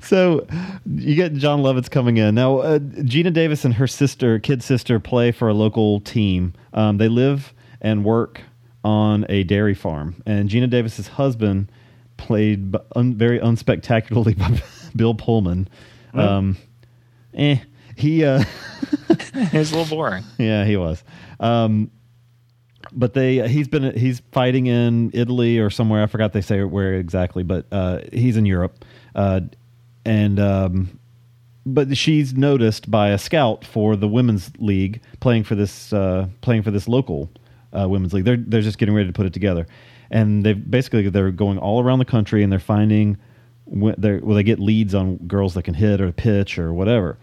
so 0.00 0.46
you 0.86 1.14
get 1.14 1.34
Jon 1.34 1.60
Lovitz 1.62 1.90
coming 1.90 2.16
in 2.16 2.34
now. 2.34 2.58
Uh, 2.58 2.78
Geena 2.78 3.32
Davis 3.32 3.64
and 3.64 3.74
her 3.74 3.86
sister, 3.86 4.38
kid 4.38 4.62
sister, 4.62 4.98
play 5.00 5.32
for 5.32 5.48
a 5.48 5.54
local 5.54 6.00
team. 6.00 6.54
Um, 6.72 6.98
they 6.98 7.08
live 7.08 7.52
and 7.80 8.04
work 8.04 8.40
on 8.84 9.26
a 9.28 9.42
dairy 9.44 9.74
farm, 9.74 10.22
and 10.26 10.48
Geena 10.48 10.70
Davis's 10.70 11.08
husband 11.08 11.70
played 12.16 12.74
un, 12.96 13.14
very 13.14 13.38
unspectacularly 13.38 14.36
by 14.38 14.60
Bill 14.96 15.14
Pullman. 15.14 15.68
Um, 16.14 16.56
eh, 17.38 17.58
he. 17.96 18.24
Uh, 18.24 18.44
It's 19.34 19.72
a 19.72 19.76
little 19.76 19.96
boring. 19.96 20.24
yeah, 20.38 20.64
he 20.64 20.76
was. 20.76 21.02
Um, 21.40 21.90
but 22.92 23.14
they 23.14 23.46
he's 23.48 23.68
been 23.68 23.96
he's 23.96 24.20
fighting 24.32 24.66
in 24.66 25.10
Italy 25.14 25.58
or 25.58 25.70
somewhere. 25.70 26.02
I 26.02 26.06
forgot 26.06 26.32
they 26.32 26.40
say 26.40 26.62
where 26.62 26.94
exactly, 26.94 27.42
but 27.42 27.66
uh, 27.70 28.00
he's 28.12 28.36
in 28.36 28.46
Europe, 28.46 28.84
uh, 29.14 29.40
and 30.04 30.40
um, 30.40 30.98
but 31.66 31.96
she's 31.96 32.34
noticed 32.34 32.90
by 32.90 33.08
a 33.10 33.18
scout 33.18 33.64
for 33.64 33.94
the 33.96 34.08
women's 34.08 34.50
league 34.58 35.00
playing 35.20 35.44
for 35.44 35.54
this 35.54 35.92
uh, 35.92 36.28
playing 36.40 36.62
for 36.62 36.70
this 36.70 36.88
local 36.88 37.30
uh, 37.78 37.88
women's 37.88 38.12
league. 38.12 38.24
They're 38.24 38.36
they're 38.38 38.62
just 38.62 38.78
getting 38.78 38.94
ready 38.94 39.08
to 39.08 39.12
put 39.12 39.26
it 39.26 39.32
together, 39.32 39.66
and 40.10 40.44
they 40.44 40.54
basically 40.54 41.08
they're 41.10 41.30
going 41.30 41.58
all 41.58 41.82
around 41.82 41.98
the 41.98 42.04
country 42.04 42.42
and 42.42 42.50
they're 42.50 42.58
finding 42.58 43.18
wh- 43.66 43.92
they're, 43.98 44.20
well 44.22 44.34
they 44.34 44.42
get 44.42 44.58
leads 44.58 44.94
on 44.94 45.16
girls 45.18 45.54
that 45.54 45.64
can 45.64 45.74
hit 45.74 46.00
or 46.00 46.10
pitch 46.12 46.58
or 46.58 46.72
whatever. 46.72 47.18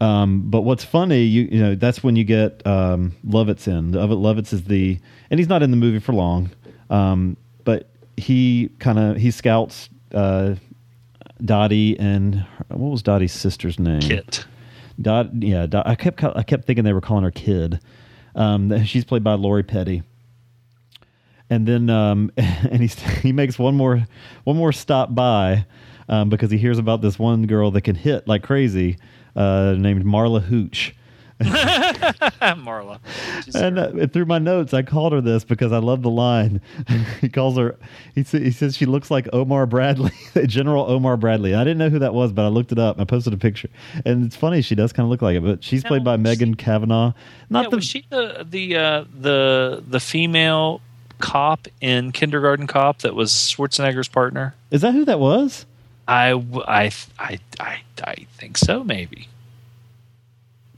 Um, 0.00 0.42
but 0.50 0.62
what's 0.62 0.84
funny, 0.84 1.22
you 1.22 1.48
you 1.50 1.60
know, 1.60 1.74
that's 1.74 2.02
when 2.02 2.16
you 2.16 2.24
get 2.24 2.66
um, 2.66 3.12
Lovitz 3.26 3.66
in. 3.66 3.92
Lovitz 3.92 4.20
Lovitz 4.20 4.52
is 4.52 4.64
the, 4.64 4.98
and 5.30 5.40
he's 5.40 5.48
not 5.48 5.62
in 5.62 5.70
the 5.70 5.76
movie 5.76 6.00
for 6.00 6.12
long, 6.12 6.50
um, 6.90 7.36
but 7.64 7.88
he 8.16 8.70
kind 8.78 8.98
of 8.98 9.16
he 9.16 9.30
scouts 9.30 9.88
uh, 10.12 10.54
Dottie 11.42 11.98
and 11.98 12.36
her- 12.36 12.64
what 12.76 12.90
was 12.90 13.02
Dottie's 13.02 13.32
sister's 13.32 13.78
name? 13.78 14.00
Kit. 14.00 14.44
Dot, 15.00 15.42
yeah, 15.42 15.66
Dot, 15.66 15.86
I 15.86 15.94
kept 15.94 16.22
I 16.24 16.42
kept 16.42 16.66
thinking 16.66 16.84
they 16.84 16.92
were 16.92 17.00
calling 17.00 17.24
her 17.24 17.30
Kid. 17.30 17.80
Um, 18.34 18.84
she's 18.84 19.04
played 19.04 19.24
by 19.24 19.34
Lori 19.34 19.62
Petty. 19.62 20.02
And 21.48 21.66
then 21.66 21.88
um, 21.90 22.30
and 22.36 22.82
he 22.82 22.86
he 23.22 23.32
makes 23.32 23.58
one 23.58 23.76
more 23.76 24.06
one 24.44 24.56
more 24.56 24.72
stop 24.72 25.14
by 25.14 25.66
um, 26.08 26.28
because 26.28 26.50
he 26.50 26.58
hears 26.58 26.78
about 26.78 27.00
this 27.00 27.18
one 27.18 27.46
girl 27.46 27.70
that 27.72 27.82
can 27.82 27.94
hit 27.96 28.28
like 28.28 28.42
crazy 28.42 28.98
uh, 29.36 29.74
named 29.78 30.04
Marla 30.04 30.42
Hooch. 30.42 30.94
Marla. 31.40 32.98
And 33.54 33.78
uh, 33.78 34.06
through 34.06 34.24
my 34.24 34.38
notes, 34.38 34.72
I 34.72 34.80
called 34.80 35.12
her 35.12 35.20
this 35.20 35.44
because 35.44 35.70
I 35.70 35.78
love 35.78 36.00
the 36.00 36.10
line. 36.10 36.62
he 37.20 37.28
calls 37.28 37.58
her. 37.58 37.76
He, 38.14 38.24
sa- 38.24 38.38
he 38.38 38.50
says 38.50 38.74
she 38.74 38.86
looks 38.86 39.10
like 39.10 39.28
Omar 39.34 39.66
Bradley, 39.66 40.12
General 40.46 40.90
Omar 40.90 41.18
Bradley. 41.18 41.54
I 41.54 41.62
didn't 41.62 41.76
know 41.76 41.90
who 41.90 41.98
that 41.98 42.14
was, 42.14 42.32
but 42.32 42.46
I 42.46 42.48
looked 42.48 42.72
it 42.72 42.78
up. 42.78 42.98
I 42.98 43.04
posted 43.04 43.34
a 43.34 43.36
picture, 43.36 43.68
and 44.06 44.24
it's 44.24 44.34
funny. 44.34 44.62
She 44.62 44.74
does 44.74 44.94
kind 44.94 45.04
of 45.04 45.10
look 45.10 45.20
like 45.20 45.36
it, 45.36 45.42
but 45.42 45.62
she's 45.62 45.84
played 45.84 46.04
by 46.04 46.16
Now, 46.16 46.22
Megan 46.22 46.54
Cavanagh. 46.54 47.12
Not 47.50 47.64
yeah, 47.64 47.68
the 47.68 47.76
was 47.76 47.84
she 47.84 48.06
the 48.08 48.46
the 48.48 48.76
uh, 48.76 49.04
the 49.20 49.84
the 49.86 50.00
female 50.00 50.80
cop 51.18 51.68
in 51.82 52.12
Kindergarten 52.12 52.66
Cop 52.66 53.00
that 53.00 53.14
was 53.14 53.30
Schwarzenegger's 53.30 54.08
partner? 54.08 54.54
is 54.70 54.80
that 54.80 54.94
who 54.94 55.04
that 55.04 55.20
was? 55.20 55.66
I 56.08 56.30
I 56.66 56.90
I 57.18 57.38
I, 57.60 57.78
I 58.04 58.14
think 58.36 58.56
so. 58.58 58.84
Maybe. 58.84 59.28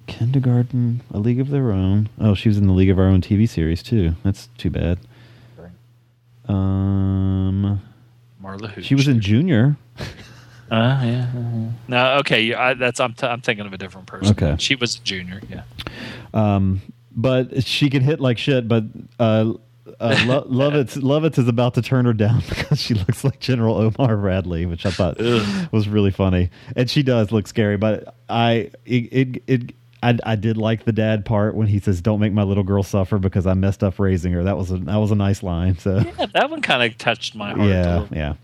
Kindergarten, 0.06 1.02
A 1.12 1.18
League 1.18 1.38
of 1.38 1.50
Their 1.50 1.70
Own. 1.70 2.08
Oh, 2.18 2.34
she 2.34 2.48
was 2.48 2.56
in 2.56 2.66
the 2.66 2.72
League 2.72 2.88
of 2.88 2.98
Our 2.98 3.04
Own 3.04 3.20
TV 3.20 3.46
series 3.48 3.82
too. 3.82 4.14
That's 4.24 4.48
too 4.56 4.70
bad. 4.70 4.98
Um, 6.48 7.82
Marla 8.42 8.70
Hooch. 8.70 8.86
she 8.86 8.94
was 8.94 9.06
in 9.08 9.20
Junior. 9.20 9.76
Uh, 10.70 11.00
yeah. 11.02 11.70
No, 11.88 12.16
okay. 12.18 12.52
I, 12.52 12.74
that's 12.74 13.00
I'm, 13.00 13.14
t- 13.14 13.26
I'm 13.26 13.40
thinking 13.40 13.64
of 13.64 13.72
a 13.72 13.78
different 13.78 14.06
person. 14.06 14.32
Okay. 14.32 14.54
She 14.58 14.74
was 14.74 14.96
a 14.96 15.00
junior. 15.00 15.40
Yeah. 15.48 15.62
Um, 16.34 16.82
but 17.16 17.64
she 17.64 17.88
can 17.88 18.02
hit 18.02 18.20
like 18.20 18.36
shit. 18.36 18.68
But 18.68 18.84
uh, 19.18 19.54
uh, 20.00 20.24
Lo- 20.26 20.44
Lovitz 20.70 20.96
Lovitz 20.96 21.38
is 21.38 21.48
about 21.48 21.74
to 21.74 21.82
turn 21.82 22.04
her 22.04 22.12
down 22.12 22.42
because 22.48 22.80
she 22.80 22.94
looks 22.94 23.24
like 23.24 23.40
General 23.40 23.76
Omar 23.76 24.16
Bradley, 24.16 24.66
which 24.66 24.84
I 24.86 24.90
thought 24.90 25.20
Ugh. 25.20 25.68
was 25.72 25.88
really 25.88 26.10
funny. 26.10 26.50
And 26.76 26.88
she 26.90 27.02
does 27.02 27.32
look 27.32 27.46
scary. 27.46 27.76
But 27.76 28.14
I 28.28 28.70
it 28.84 29.12
it. 29.12 29.42
it 29.46 29.74
I, 30.00 30.16
I 30.24 30.36
did 30.36 30.56
like 30.56 30.84
the 30.84 30.92
dad 30.92 31.24
part 31.24 31.56
when 31.56 31.66
he 31.66 31.80
says, 31.80 32.00
"Don't 32.00 32.20
make 32.20 32.32
my 32.32 32.44
little 32.44 32.62
girl 32.62 32.84
suffer 32.84 33.18
because 33.18 33.48
I 33.48 33.54
messed 33.54 33.82
up 33.82 33.98
raising 33.98 34.32
her." 34.32 34.44
That 34.44 34.56
was 34.56 34.70
a 34.70 34.76
that 34.76 34.96
was 34.96 35.10
a 35.10 35.16
nice 35.16 35.42
line. 35.42 35.76
So 35.76 35.96
Yeah, 35.98 36.26
that 36.34 36.50
one 36.50 36.62
kind 36.62 36.84
of 36.88 36.96
touched 36.98 37.34
my 37.34 37.48
heart. 37.50 37.68
yeah, 37.68 38.06
yeah. 38.12 38.34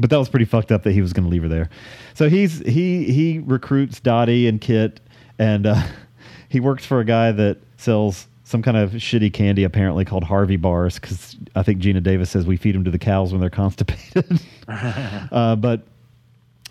But 0.00 0.08
that 0.08 0.16
was 0.18 0.30
pretty 0.30 0.46
fucked 0.46 0.72
up 0.72 0.84
that 0.84 0.92
he 0.92 1.02
was 1.02 1.12
going 1.12 1.24
to 1.24 1.30
leave 1.30 1.42
her 1.42 1.48
there. 1.48 1.68
So 2.14 2.30
he's 2.30 2.60
he 2.60 3.04
he 3.12 3.38
recruits 3.38 4.00
Dottie 4.00 4.46
and 4.48 4.62
Kit, 4.62 5.00
and 5.38 5.66
uh, 5.66 5.82
he 6.48 6.58
works 6.58 6.86
for 6.86 7.00
a 7.00 7.04
guy 7.04 7.32
that 7.32 7.58
sells 7.76 8.26
some 8.48 8.62
kind 8.62 8.78
of 8.78 8.92
shitty 8.92 9.30
candy, 9.30 9.62
apparently 9.62 10.06
called 10.06 10.24
Harvey 10.24 10.56
bars, 10.56 10.98
because 10.98 11.36
I 11.54 11.62
think 11.62 11.82
Geena 11.82 12.02
Davis 12.02 12.30
says 12.30 12.46
we 12.46 12.56
feed 12.56 12.74
them 12.74 12.84
to 12.84 12.90
the 12.90 12.98
cows 12.98 13.30
when 13.30 13.42
they're 13.42 13.50
constipated. 13.64 14.40
uh, 14.68 15.54
but 15.56 15.82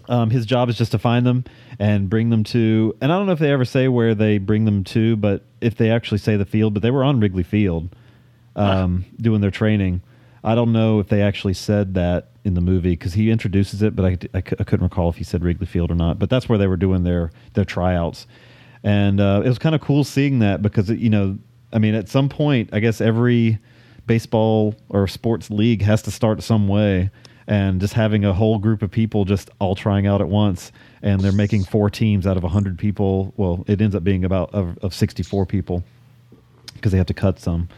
um, 0.09 0.31
his 0.31 0.47
job 0.47 0.69
is 0.69 0.77
just 0.77 0.91
to 0.93 0.97
find 0.97 1.23
them 1.23 1.43
and 1.77 2.09
bring 2.09 2.31
them 2.31 2.43
to. 2.45 2.97
And 2.99 3.11
I 3.11 3.17
don't 3.17 3.27
know 3.27 3.33
if 3.33 3.39
they 3.39 3.51
ever 3.51 3.63
say 3.63 3.87
where 3.87 4.15
they 4.15 4.39
bring 4.39 4.65
them 4.65 4.83
to, 4.85 5.15
but 5.17 5.43
if 5.61 5.75
they 5.75 5.91
actually 5.91 6.17
say 6.17 6.35
the 6.35 6.45
field, 6.45 6.73
but 6.73 6.81
they 6.81 6.89
were 6.89 7.03
on 7.03 7.19
Wrigley 7.19 7.43
Field 7.43 7.95
um, 8.55 9.05
doing 9.21 9.41
their 9.41 9.51
training. 9.51 10.01
I 10.43 10.55
don't 10.55 10.73
know 10.73 10.99
if 10.99 11.09
they 11.09 11.21
actually 11.21 11.53
said 11.53 11.93
that 11.93 12.29
in 12.43 12.55
the 12.55 12.61
movie 12.61 12.91
because 12.91 13.13
he 13.13 13.29
introduces 13.29 13.83
it, 13.83 13.95
but 13.95 14.05
I, 14.05 14.17
I, 14.33 14.37
I 14.37 14.63
couldn't 14.63 14.83
recall 14.83 15.09
if 15.09 15.17
he 15.17 15.23
said 15.23 15.43
Wrigley 15.43 15.67
Field 15.67 15.91
or 15.91 15.95
not. 15.95 16.17
But 16.17 16.31
that's 16.31 16.49
where 16.49 16.57
they 16.57 16.67
were 16.67 16.77
doing 16.77 17.03
their 17.03 17.31
their 17.53 17.65
tryouts, 17.65 18.25
and 18.83 19.19
uh, 19.19 19.41
it 19.45 19.49
was 19.49 19.59
kind 19.59 19.75
of 19.75 19.81
cool 19.81 20.03
seeing 20.03 20.39
that 20.39 20.61
because 20.61 20.89
you 20.89 21.09
know, 21.09 21.37
I 21.71 21.79
mean, 21.79 21.95
at 21.95 22.09
some 22.09 22.29
point, 22.29 22.69
I 22.71 22.79
guess 22.79 23.01
every 23.01 23.59
baseball 24.05 24.75
or 24.89 25.07
sports 25.07 25.49
league 25.49 25.81
has 25.81 26.01
to 26.03 26.11
start 26.11 26.41
some 26.43 26.67
way, 26.67 27.09
and 27.47 27.79
just 27.79 27.93
having 27.93 28.25
a 28.25 28.33
whole 28.33 28.59
group 28.59 28.81
of 28.81 28.91
people 28.91 29.25
just 29.25 29.49
all 29.59 29.75
trying 29.75 30.07
out 30.07 30.21
at 30.21 30.27
once, 30.27 30.71
and 31.01 31.21
they're 31.21 31.31
making 31.31 31.63
four 31.63 31.89
teams 31.89 32.25
out 32.25 32.37
of 32.37 32.43
hundred 32.43 32.77
people. 32.77 33.33
Well, 33.37 33.65
it 33.67 33.81
ends 33.81 33.95
up 33.95 34.03
being 34.03 34.23
about 34.23 34.53
of, 34.53 34.77
of 34.79 34.93
sixty 34.93 35.23
four 35.23 35.45
people 35.45 35.83
because 36.73 36.91
they 36.91 36.97
have 36.97 37.07
to 37.07 37.13
cut 37.13 37.39
some. 37.39 37.69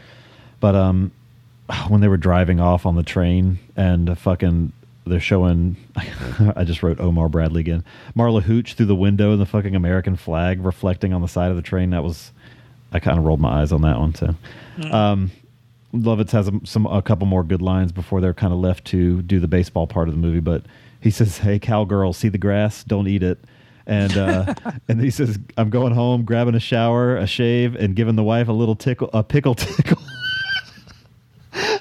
But 0.60 0.74
um, 0.74 1.12
when 1.88 2.00
they 2.00 2.08
were 2.08 2.16
driving 2.16 2.60
off 2.60 2.86
on 2.86 2.96
the 2.96 3.02
train 3.02 3.58
and 3.76 4.18
fucking 4.18 4.72
they're 5.06 5.18
showing 5.18 5.76
I 5.96 6.64
just 6.64 6.82
wrote 6.82 7.00
Omar 7.00 7.28
Bradley 7.28 7.60
again. 7.60 7.84
Marla 8.16 8.42
Hooch 8.42 8.74
through 8.74 8.86
the 8.86 8.94
window 8.94 9.32
and 9.32 9.40
the 9.40 9.46
fucking 9.46 9.74
American 9.74 10.16
flag 10.16 10.64
reflecting 10.64 11.12
on 11.12 11.22
the 11.22 11.28
side 11.28 11.50
of 11.50 11.56
the 11.56 11.62
train. 11.62 11.90
That 11.90 12.04
was 12.04 12.32
I 12.92 13.00
kind 13.00 13.18
of 13.18 13.24
rolled 13.24 13.40
my 13.40 13.60
eyes 13.60 13.72
on 13.72 13.82
that 13.82 13.98
one 13.98 14.12
too. 14.12 14.34
Um, 14.90 15.30
Lovitz 15.94 16.30
has 16.30 16.48
a, 16.48 16.52
some 16.64 16.86
a 16.86 17.02
couple 17.02 17.26
more 17.26 17.42
good 17.42 17.62
lines 17.62 17.92
before 17.92 18.20
they're 18.20 18.34
kind 18.34 18.52
of 18.52 18.58
left 18.58 18.84
to 18.86 19.22
do 19.22 19.40
the 19.40 19.48
baseball 19.48 19.86
part 19.86 20.08
of 20.08 20.14
the 20.14 20.20
movie. 20.20 20.40
But 20.40 20.64
he 21.00 21.10
says, 21.10 21.38
"Hey, 21.38 21.58
cowgirl, 21.58 22.12
see 22.12 22.28
the 22.28 22.38
grass? 22.38 22.84
Don't 22.84 23.08
eat 23.08 23.22
it." 23.22 23.38
And 23.86 24.16
uh, 24.16 24.54
and 24.88 25.00
he 25.00 25.10
says, 25.10 25.38
"I'm 25.56 25.70
going 25.70 25.94
home, 25.94 26.24
grabbing 26.24 26.54
a 26.54 26.60
shower, 26.60 27.16
a 27.16 27.26
shave, 27.26 27.74
and 27.74 27.96
giving 27.96 28.16
the 28.16 28.22
wife 28.22 28.48
a 28.48 28.52
little 28.52 28.76
tickle, 28.76 29.10
a 29.12 29.22
pickle 29.22 29.54
tickle." 29.54 29.98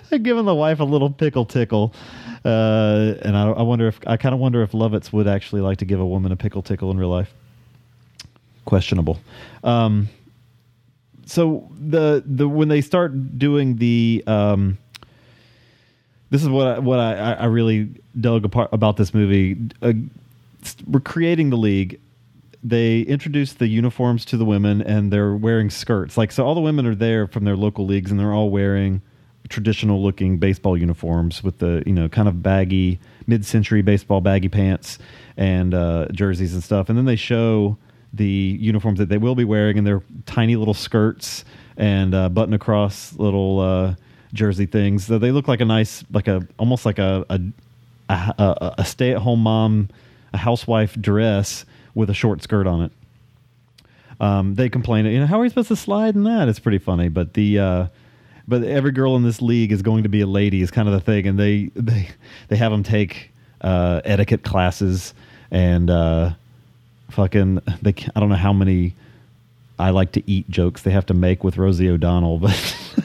giving 0.09 0.45
the 0.45 0.55
wife 0.55 0.79
a 0.79 0.83
little 0.83 1.11
pickle 1.11 1.45
tickle. 1.45 1.93
Uh, 2.43 3.15
and 3.21 3.35
I, 3.37 3.51
I 3.51 3.61
wonder 3.61 3.87
if 3.87 3.99
I 4.07 4.17
kind 4.17 4.33
of 4.33 4.39
wonder 4.39 4.63
if 4.63 4.71
Lovitz 4.71 5.13
would 5.13 5.27
actually 5.27 5.61
like 5.61 5.77
to 5.79 5.85
give 5.85 5.99
a 5.99 6.05
woman 6.05 6.31
a 6.31 6.35
pickle 6.35 6.61
tickle 6.61 6.89
in 6.89 6.97
real 6.97 7.09
life. 7.09 7.33
Questionable. 8.65 9.19
Um, 9.63 10.09
so 11.29 11.69
the 11.77 12.23
the 12.25 12.49
when 12.49 12.69
they 12.69 12.81
start 12.81 13.37
doing 13.37 13.75
the 13.75 14.23
um, 14.25 14.77
this 16.31 16.41
is 16.41 16.49
what 16.49 16.67
I, 16.67 16.79
what 16.79 16.99
I, 16.99 17.33
I 17.33 17.45
really 17.45 17.89
dug 18.19 18.45
apart 18.45 18.69
about 18.71 18.97
this 18.97 19.13
movie. 19.13 19.57
Uh, 19.81 19.93
we're 20.87 20.99
creating 20.99 21.51
the 21.51 21.57
league. 21.57 21.99
They 22.63 23.01
introduce 23.01 23.53
the 23.53 23.67
uniforms 23.67 24.25
to 24.25 24.37
the 24.37 24.45
women, 24.45 24.81
and 24.81 25.13
they're 25.13 25.35
wearing 25.35 25.69
skirts. 25.69 26.17
Like 26.17 26.31
so, 26.31 26.45
all 26.45 26.55
the 26.55 26.61
women 26.61 26.85
are 26.87 26.95
there 26.95 27.27
from 27.27 27.45
their 27.45 27.55
local 27.55 27.85
leagues, 27.85 28.09
and 28.09 28.19
they're 28.19 28.33
all 28.33 28.49
wearing 28.49 29.01
traditional 29.49 30.03
looking 30.03 30.37
baseball 30.37 30.77
uniforms 30.77 31.43
with 31.43 31.59
the 31.59 31.83
you 31.85 31.93
know 31.93 32.09
kind 32.09 32.27
of 32.27 32.41
baggy 32.41 32.99
mid 33.27 33.45
century 33.45 33.81
baseball 33.81 34.21
baggy 34.21 34.49
pants 34.49 34.97
and 35.37 35.75
uh, 35.75 36.07
jerseys 36.11 36.53
and 36.53 36.63
stuff. 36.63 36.89
And 36.89 36.97
then 36.97 37.05
they 37.05 37.15
show 37.15 37.77
the 38.13 38.57
uniforms 38.59 38.99
that 38.99 39.09
they 39.09 39.17
will 39.17 39.35
be 39.35 39.43
wearing 39.43 39.77
in 39.77 39.83
their 39.83 40.01
tiny 40.25 40.55
little 40.55 40.73
skirts 40.73 41.45
and 41.77 42.13
uh, 42.13 42.29
button 42.29 42.53
across 42.53 43.13
little 43.17 43.59
uh, 43.59 43.95
jersey 44.33 44.65
things. 44.65 45.05
So 45.05 45.17
they 45.17 45.31
look 45.31 45.47
like 45.47 45.61
a 45.61 45.65
nice, 45.65 46.03
like 46.11 46.27
a 46.27 46.47
almost 46.57 46.85
like 46.85 46.99
a 46.99 47.25
a, 47.29 47.39
a, 48.09 48.75
a, 48.79 48.85
stay 48.85 49.11
at 49.11 49.19
home 49.19 49.41
mom, 49.41 49.89
a 50.33 50.37
housewife 50.37 50.95
dress 50.95 51.65
with 51.93 52.09
a 52.09 52.13
short 52.13 52.41
skirt 52.41 52.67
on 52.67 52.83
it. 52.83 52.91
Um, 54.19 54.55
they 54.55 54.69
complain, 54.69 55.05
you 55.05 55.19
know, 55.19 55.27
how 55.27 55.37
are 55.37 55.41
we 55.41 55.49
supposed 55.49 55.69
to 55.69 55.75
slide 55.75 56.15
in 56.15 56.23
that? 56.23 56.49
It's 56.49 56.59
pretty 56.59 56.79
funny, 56.79 57.07
but 57.07 57.33
the 57.35 57.59
uh, 57.59 57.87
but 58.47 58.63
every 58.63 58.91
girl 58.91 59.15
in 59.15 59.23
this 59.23 59.41
league 59.41 59.71
is 59.71 59.81
going 59.81 60.03
to 60.03 60.09
be 60.09 60.21
a 60.21 60.27
lady 60.27 60.61
is 60.61 60.71
kind 60.71 60.87
of 60.87 60.93
the 60.93 60.99
thing, 60.99 61.27
and 61.27 61.39
they 61.39 61.71
they 61.75 62.09
they 62.49 62.57
have 62.57 62.71
them 62.71 62.83
take 62.83 63.31
uh, 63.61 64.01
etiquette 64.03 64.43
classes 64.43 65.13
and 65.51 65.89
uh, 65.89 66.31
fucking 67.09 67.61
they 67.81 67.93
I 68.15 68.19
don't 68.19 68.29
know 68.29 68.35
how 68.35 68.53
many 68.53 68.93
I 69.77 69.91
like 69.91 70.11
to 70.13 70.23
eat 70.29 70.49
jokes 70.49 70.81
they 70.81 70.91
have 70.91 71.05
to 71.07 71.13
make 71.13 71.43
with 71.43 71.57
Rosie 71.57 71.89
O'Donnell, 71.89 72.39
but. 72.39 72.75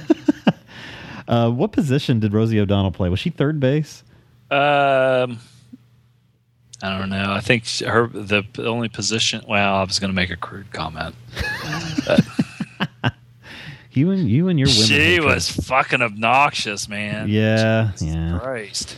Uh, 1.27 1.51
what 1.51 1.73
position 1.73 2.21
did 2.21 2.35
Rosie 2.35 2.61
O'Donnell 2.61 2.91
play? 2.91 3.09
Was 3.09 3.19
she 3.19 3.31
third 3.31 3.59
base? 3.59 4.03
Um, 4.51 5.39
I 6.83 6.99
don't 6.99 7.09
know. 7.09 7.33
I 7.33 7.41
think 7.41 7.67
her 7.81 8.09
the 8.09 8.45
only 8.59 8.91
position. 8.91 9.43
Well, 9.49 9.77
I 9.77 9.83
was 9.85 9.99
going 9.99 10.11
to 10.11 10.15
make 10.15 10.31
a 10.31 10.37
crude 10.37 10.71
comment. 10.73 11.15
You 13.97 14.11
and 14.11 14.29
you 14.29 14.49
and 14.49 14.59
your 14.59 14.67
women. 14.67 14.83
she 14.87 15.21
was 15.21 15.49
fucking 15.49 16.03
obnoxious, 16.03 16.89
man. 16.89 17.29
Yeah, 17.29 17.93
Jesus 17.93 18.17
yeah. 18.17 18.39
Christ. 18.41 18.97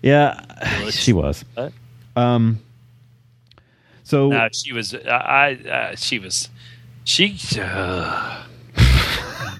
Yeah, 0.00 0.90
she 0.90 1.12
was. 1.12 1.44
Um. 2.14 2.60
So 4.08 4.30
No, 4.30 4.48
she 4.50 4.72
was. 4.72 4.94
I. 4.94 5.60
I 5.66 5.68
uh, 5.68 5.96
she 5.96 6.18
was. 6.18 6.48
She. 7.04 7.38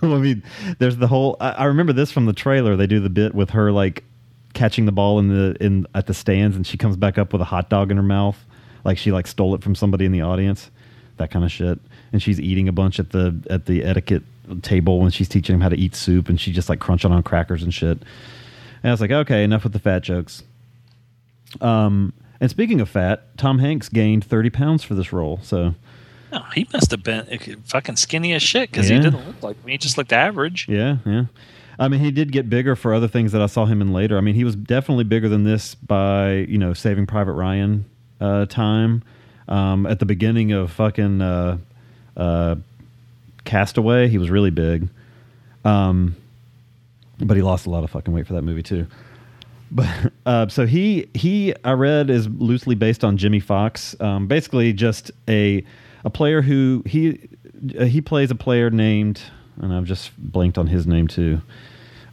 Uh, 0.00 0.06
I 0.14 0.18
mean, 0.18 0.44
there's 0.78 0.96
the 0.96 1.08
whole. 1.08 1.36
I, 1.40 1.50
I 1.50 1.64
remember 1.64 1.92
this 1.92 2.12
from 2.12 2.26
the 2.26 2.32
trailer. 2.32 2.76
They 2.76 2.86
do 2.86 3.00
the 3.00 3.10
bit 3.10 3.34
with 3.34 3.50
her 3.50 3.72
like 3.72 4.04
catching 4.54 4.86
the 4.86 4.92
ball 4.92 5.18
in 5.18 5.28
the 5.28 5.56
in 5.60 5.86
at 5.94 6.06
the 6.06 6.14
stands, 6.14 6.56
and 6.56 6.64
she 6.64 6.78
comes 6.78 6.96
back 6.96 7.18
up 7.18 7.32
with 7.32 7.42
a 7.42 7.44
hot 7.44 7.68
dog 7.68 7.90
in 7.90 7.96
her 7.96 8.02
mouth, 8.02 8.38
like 8.84 8.96
she 8.96 9.10
like 9.10 9.26
stole 9.26 9.54
it 9.56 9.62
from 9.62 9.74
somebody 9.74 10.04
in 10.04 10.12
the 10.12 10.22
audience, 10.22 10.70
that 11.16 11.32
kind 11.32 11.44
of 11.44 11.50
shit. 11.50 11.80
And 12.12 12.22
she's 12.22 12.40
eating 12.40 12.68
a 12.68 12.72
bunch 12.72 13.00
at 13.00 13.10
the 13.10 13.34
at 13.50 13.66
the 13.66 13.82
etiquette 13.82 14.22
table 14.62 15.00
when 15.00 15.10
she's 15.10 15.28
teaching 15.28 15.56
him 15.56 15.60
how 15.60 15.68
to 15.68 15.76
eat 15.76 15.96
soup, 15.96 16.28
and 16.28 16.40
she 16.40 16.52
just 16.52 16.68
like 16.68 16.78
crunching 16.78 17.10
on 17.10 17.22
crackers 17.24 17.64
and 17.64 17.74
shit. 17.74 17.98
And 18.82 18.84
I 18.84 18.90
was 18.92 19.00
like, 19.00 19.10
okay, 19.10 19.42
enough 19.42 19.64
with 19.64 19.72
the 19.72 19.80
fat 19.80 20.04
jokes. 20.04 20.44
Um, 21.60 22.12
and 22.40 22.50
speaking 22.50 22.80
of 22.80 22.88
fat, 22.88 23.36
Tom 23.36 23.58
Hanks 23.58 23.88
gained 23.88 24.24
thirty 24.24 24.50
pounds 24.50 24.82
for 24.84 24.94
this 24.94 25.12
role, 25.12 25.40
so. 25.42 25.74
no, 26.32 26.42
he 26.54 26.66
must 26.72 26.90
have 26.90 27.02
been 27.02 27.26
fucking 27.64 27.96
skinny 27.96 28.32
as 28.34 28.42
shit 28.42 28.70
because 28.70 28.88
Yeah. 28.90 28.96
he 28.96 29.02
didn't 29.02 29.26
look 29.26 29.42
like 29.42 29.64
me. 29.64 29.72
He 29.72 29.78
just 29.78 29.96
looked 29.98 30.12
average. 30.12 30.66
Yeah, 30.68 30.98
yeah. 31.06 31.24
I 31.80 31.86
mean, 31.88 32.00
he 32.00 32.10
did 32.10 32.32
get 32.32 32.50
bigger 32.50 32.74
for 32.74 32.92
other 32.92 33.06
things 33.08 33.30
that 33.32 33.40
I 33.40 33.46
saw 33.46 33.64
him 33.64 33.80
in 33.80 33.92
later. 33.92 34.18
I 34.18 34.20
mean, 34.20 34.34
he 34.34 34.42
was 34.44 34.56
definitely 34.56 35.04
bigger 35.04 35.28
than 35.28 35.44
this 35.44 35.74
by 35.76 36.32
you 36.48 36.58
know 36.58 36.74
Saving 36.74 37.06
Private 37.06 37.32
Ryan 37.34 37.84
uh, 38.20 38.46
time. 38.46 39.02
Um, 39.48 39.86
at 39.86 39.98
the 39.98 40.04
beginning 40.06 40.52
of 40.52 40.70
fucking 40.72 41.22
uh, 41.22 41.56
uh, 42.16 42.56
Castaway, 43.44 44.08
he 44.08 44.18
was 44.18 44.28
really 44.30 44.50
big. 44.50 44.88
Um, 45.64 46.16
but 47.20 47.36
he 47.36 47.42
lost 47.42 47.66
a 47.66 47.70
lot 47.70 47.82
of 47.84 47.90
fucking 47.90 48.12
weight 48.12 48.26
for 48.26 48.34
that 48.34 48.42
movie 48.42 48.62
too. 48.62 48.86
But 49.70 50.12
uh, 50.26 50.48
so 50.48 50.66
he 50.66 51.08
he 51.14 51.54
I 51.64 51.72
read 51.72 52.10
is 52.10 52.28
loosely 52.28 52.74
based 52.74 53.04
on 53.04 53.16
Jimmie 53.16 53.40
Foxx. 53.40 53.94
Um, 54.00 54.26
basically, 54.26 54.72
just 54.72 55.10
a 55.28 55.64
a 56.04 56.10
player 56.10 56.42
who 56.42 56.82
he 56.86 57.28
uh, 57.78 57.84
he 57.84 58.00
plays 58.00 58.30
a 58.30 58.34
player 58.34 58.70
named 58.70 59.22
and 59.60 59.72
I've 59.72 59.84
just 59.84 60.12
blanked 60.18 60.58
on 60.58 60.68
his 60.68 60.86
name 60.86 61.08
too. 61.08 61.42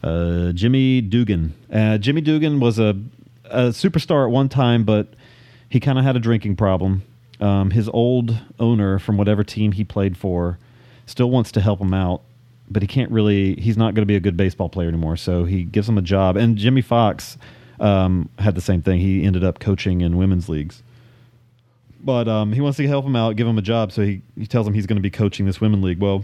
Uh, 0.03 0.52
Jimmy 0.52 1.02
Dugan. 1.02 1.53
Uh, 1.72 1.98
Jimmy 1.98 2.22
Dugan 2.22 2.60
was 2.60 2.80
a, 2.80 2.99
a 3.45 3.69
superstar 3.69 4.26
at 4.26 4.32
one 4.32 4.49
time, 4.49 4.84
but 4.84 5.14
he 5.69 5.80
kind 5.80 5.98
of 5.98 6.06
had 6.06 6.15
a 6.15 6.19
drinking 6.19 6.56
problem. 6.56 7.03
Um, 7.40 7.72
his 7.72 7.90
old 7.90 8.38
owner 8.60 8.99
from 8.99 9.18
whatever 9.18 9.44
team 9.44 9.73
he 9.73 9.84
played 9.84 10.18
for 10.18 10.57
still 11.06 11.30
wants 11.30 11.52
to 11.53 11.61
help 11.61 11.80
him 11.80 11.94
out, 11.94 12.22
but 12.70 12.82
he 12.82 12.88
can't 12.88 13.12
really. 13.12 13.56
He's 13.56 13.78
not 13.78 13.94
going 13.94 14.02
to 14.02 14.08
be 14.08 14.16
a 14.16 14.20
good 14.20 14.38
baseball 14.38 14.70
player 14.70 14.88
anymore, 14.88 15.18
so 15.18 15.46
he 15.46 15.64
gives 15.64 15.88
him 15.88 15.98
a 15.98 16.02
job. 16.02 16.38
And 16.38 16.58
Jimmie 16.58 16.82
Foxx 16.82 17.38
um, 17.80 18.30
had 18.40 18.56
the 18.56 18.62
same 18.62 18.82
thing. 18.82 19.00
He 19.00 19.24
ended 19.24 19.44
up 19.44 19.60
coaching 19.60 20.02
in 20.02 20.18
women's 20.18 20.50
leagues. 20.50 20.84
But 22.04 22.28
um, 22.28 22.54
he 22.54 22.62
wants 22.62 22.78
to 22.78 22.88
help 22.88 23.06
him 23.06 23.16
out, 23.16 23.36
give 23.36 23.48
him 23.48 23.58
a 23.58 23.64
job. 23.64 23.92
So 23.92 24.04
he, 24.04 24.22
he 24.38 24.46
tells 24.46 24.68
him 24.68 24.74
he's 24.74 24.86
going 24.86 24.98
to 24.98 25.02
be 25.02 25.10
coaching 25.10 25.46
this 25.48 25.60
women 25.60 25.82
league. 25.82 26.00
Well, 26.00 26.24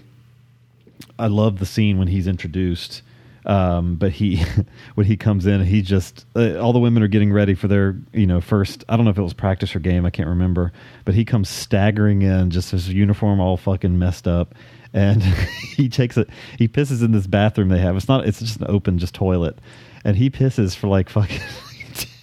I 1.18 1.28
love 1.28 1.58
the 1.60 1.66
scene 1.66 1.98
when 1.98 2.08
he's 2.08 2.28
introduced. 2.28 3.02
Um, 3.44 3.96
but 3.96 4.12
he, 4.12 4.44
when 4.96 5.08
he 5.08 5.18
comes 5.18 5.48
in, 5.48 5.66
he 5.66 5.82
just 5.82 6.28
uh, 6.36 6.60
all 6.60 6.74
the 6.74 6.80
women 6.80 7.02
are 7.02 7.08
getting 7.08 7.34
ready 7.34 7.56
for 7.56 7.68
their 7.68 7.96
you 8.14 8.28
know 8.28 8.40
first. 8.42 8.84
I 8.88 8.96
don't 8.96 9.06
know 9.06 9.12
if 9.12 9.18
it 9.18 9.24
was 9.24 9.34
practice 9.34 9.76
or 9.76 9.80
game. 9.80 10.06
I 10.06 10.12
can't 10.12 10.30
remember. 10.30 10.72
But 11.06 11.16
he 11.16 11.26
comes 11.26 11.50
staggering 11.50 12.22
in, 12.22 12.52
just 12.52 12.70
his 12.70 12.90
uniform 12.90 13.40
all 13.40 13.58
fucking 13.58 13.98
messed 13.98 14.28
up, 14.28 14.54
and 14.94 15.24
he 15.76 15.90
takes 15.90 16.18
it. 16.18 16.30
He 16.58 16.68
pisses 16.68 17.04
in 17.04 17.12
this 17.12 17.28
bathroom 17.28 17.70
they 17.70 17.80
have. 17.80 17.96
It's 17.96 18.08
not. 18.08 18.26
It's 18.26 18.40
just 18.40 18.60
an 18.62 18.68
open 18.70 19.00
just 19.00 19.16
toilet, 19.16 19.58
and 20.04 20.18
he 20.18 20.30
pisses 20.30 20.76
for 20.76 20.88
like 20.88 21.10
fucking 21.12 21.42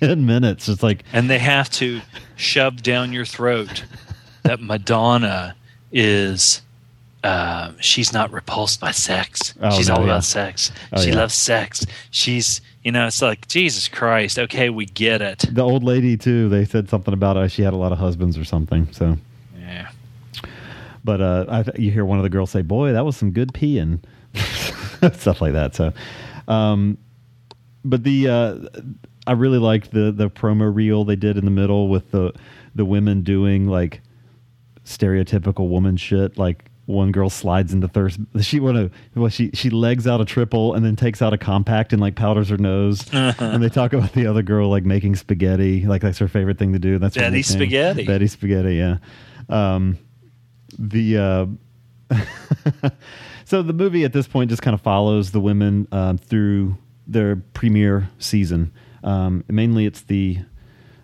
ten 0.00 0.26
minutes. 0.26 0.68
It's 0.68 0.82
like 0.82 1.04
and 1.12 1.28
they 1.28 1.38
have 1.38 1.70
to 1.72 2.00
shove 2.36 2.82
down 2.82 3.12
your 3.12 3.24
throat 3.24 3.84
that 4.42 4.60
Madonna 4.60 5.54
is 5.92 6.62
uh, 7.24 7.72
she's 7.80 8.12
not 8.12 8.30
repulsed 8.32 8.80
by 8.80 8.90
sex. 8.90 9.54
Oh, 9.60 9.70
she's 9.76 9.88
no, 9.88 9.94
all 9.94 10.00
yeah. 10.00 10.06
about 10.06 10.24
sex. 10.24 10.70
Oh, 10.92 11.00
she 11.00 11.10
yeah. 11.10 11.16
loves 11.16 11.34
sex. 11.34 11.84
She's 12.10 12.60
you 12.84 12.92
know 12.92 13.06
it's 13.06 13.22
like 13.22 13.48
Jesus 13.48 13.88
Christ. 13.88 14.38
Okay, 14.38 14.70
we 14.70 14.86
get 14.86 15.20
it. 15.20 15.44
the 15.50 15.62
old 15.62 15.82
lady 15.82 16.16
too. 16.16 16.48
They 16.48 16.64
said 16.64 16.88
something 16.88 17.14
about 17.14 17.36
uh, 17.36 17.48
she 17.48 17.62
had 17.62 17.72
a 17.72 17.76
lot 17.76 17.92
of 17.92 17.98
husbands 17.98 18.38
or 18.38 18.44
something. 18.44 18.88
So. 18.92 19.16
But 21.08 21.22
uh, 21.22 21.46
I 21.48 21.80
you 21.80 21.90
hear 21.90 22.04
one 22.04 22.18
of 22.18 22.22
the 22.22 22.28
girls 22.28 22.50
say, 22.50 22.60
"Boy, 22.60 22.92
that 22.92 23.02
was 23.02 23.16
some 23.16 23.30
good 23.30 23.54
peeing," 23.54 24.04
stuff 25.14 25.40
like 25.40 25.54
that. 25.54 25.74
So, 25.74 25.94
um, 26.48 26.98
but 27.82 28.04
the 28.04 28.28
uh, 28.28 28.58
I 29.26 29.32
really 29.32 29.56
liked 29.56 29.90
the 29.90 30.12
the 30.12 30.28
promo 30.28 30.70
reel 30.70 31.06
they 31.06 31.16
did 31.16 31.38
in 31.38 31.46
the 31.46 31.50
middle 31.50 31.88
with 31.88 32.10
the 32.10 32.34
the 32.74 32.84
women 32.84 33.22
doing 33.22 33.66
like 33.66 34.02
stereotypical 34.84 35.70
woman 35.70 35.96
shit. 35.96 36.36
Like 36.36 36.66
one 36.84 37.10
girl 37.10 37.30
slides 37.30 37.72
into 37.72 37.88
thirst. 37.88 38.20
She 38.42 38.60
want 38.60 38.76
to 38.76 38.90
well 39.18 39.30
she 39.30 39.48
she 39.54 39.70
legs 39.70 40.06
out 40.06 40.20
a 40.20 40.26
triple 40.26 40.74
and 40.74 40.84
then 40.84 40.94
takes 40.94 41.22
out 41.22 41.32
a 41.32 41.38
compact 41.38 41.94
and 41.94 42.02
like 42.02 42.16
powders 42.16 42.50
her 42.50 42.58
nose. 42.58 43.02
and 43.12 43.62
they 43.62 43.70
talk 43.70 43.94
about 43.94 44.12
the 44.12 44.26
other 44.26 44.42
girl 44.42 44.68
like 44.68 44.84
making 44.84 45.16
spaghetti. 45.16 45.86
Like 45.86 46.02
that's 46.02 46.18
her 46.18 46.28
favorite 46.28 46.58
thing 46.58 46.74
to 46.74 46.78
do. 46.78 46.98
That's 46.98 47.16
Betty. 47.16 47.40
Spaghetti. 47.40 48.04
Betty 48.04 48.26
spaghetti. 48.26 48.74
Yeah. 48.74 48.98
Um, 49.48 49.96
the 50.78 51.18
uh, 51.18 51.46
so 53.44 53.62
the 53.62 53.72
movie 53.72 54.04
at 54.04 54.12
this 54.12 54.28
point 54.28 54.50
just 54.50 54.62
kind 54.62 54.74
of 54.74 54.80
follows 54.80 55.32
the 55.32 55.40
women 55.40 55.88
um, 55.92 56.18
through 56.18 56.76
their 57.06 57.36
premiere 57.36 58.08
season. 58.18 58.72
Um, 59.02 59.44
mainly, 59.48 59.86
it's 59.86 60.02
the 60.02 60.38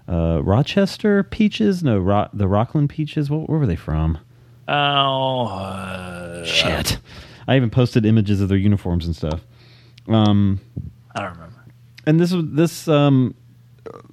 uh, 0.08 0.40
Rochester 0.42 1.22
Peaches. 1.24 1.82
No, 1.82 1.98
Ro- 1.98 2.28
the 2.32 2.48
Rockford 2.48 2.88
Peaches. 2.88 3.30
What, 3.30 3.48
where 3.48 3.58
were 3.58 3.66
they 3.66 3.76
from? 3.76 4.18
Oh 4.68 5.46
uh, 5.46 6.44
Shit. 6.44 6.98
I 7.46 7.56
even 7.56 7.68
posted 7.70 8.06
images 8.06 8.40
of 8.40 8.48
their 8.48 8.56
uniforms 8.58 9.04
and 9.04 9.14
stuff. 9.14 9.44
Um, 10.08 10.60
I 11.14 11.20
don't 11.20 11.32
remember. 11.32 11.64
and 12.06 12.18
this 12.18 12.32
was 12.32 12.44
this 12.48 12.88
um, 12.88 13.34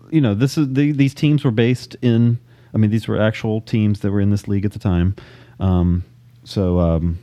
you 0.10 0.20
know 0.20 0.34
this 0.34 0.58
is 0.58 0.74
the, 0.74 0.92
these 0.92 1.14
teams 1.14 1.46
were 1.46 1.52
based 1.52 1.96
in 2.02 2.40
I 2.74 2.78
mean, 2.78 2.92
these 2.92 3.08
were 3.08 3.20
actual 3.20 3.62
teams 3.62 4.00
that 4.00 4.12
were 4.12 4.22
in 4.22 4.30
this 4.30 4.48
league 4.48 4.66
at 4.66 4.72
the 4.72 4.80
time. 4.80 5.16
Um, 5.62 6.04
so 6.44 6.80
um, 6.80 7.20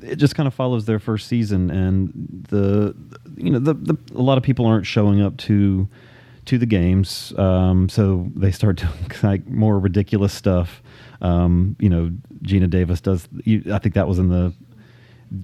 it 0.00 0.16
just 0.16 0.34
kind 0.34 0.46
of 0.46 0.54
follows 0.54 0.86
their 0.86 0.98
first 0.98 1.28
season, 1.28 1.70
and 1.70 2.46
the 2.48 2.96
you 3.36 3.50
know 3.50 3.58
the, 3.58 3.74
the 3.74 3.96
a 4.14 4.22
lot 4.22 4.38
of 4.38 4.42
people 4.42 4.66
aren't 4.66 4.86
showing 4.86 5.20
up 5.20 5.36
to 5.38 5.88
to 6.46 6.58
the 6.58 6.66
games, 6.66 7.32
um, 7.38 7.88
so 7.88 8.26
they 8.34 8.50
start 8.50 8.76
doing 8.80 8.92
like 9.22 9.46
more 9.46 9.78
ridiculous 9.78 10.32
stuff. 10.32 10.82
Um, 11.20 11.76
you 11.78 11.90
know, 11.90 12.10
Geena 12.42 12.68
Davis 12.68 13.00
does. 13.00 13.28
I 13.46 13.78
think 13.78 13.94
that 13.94 14.08
was 14.08 14.18
in 14.18 14.30
the 14.30 14.54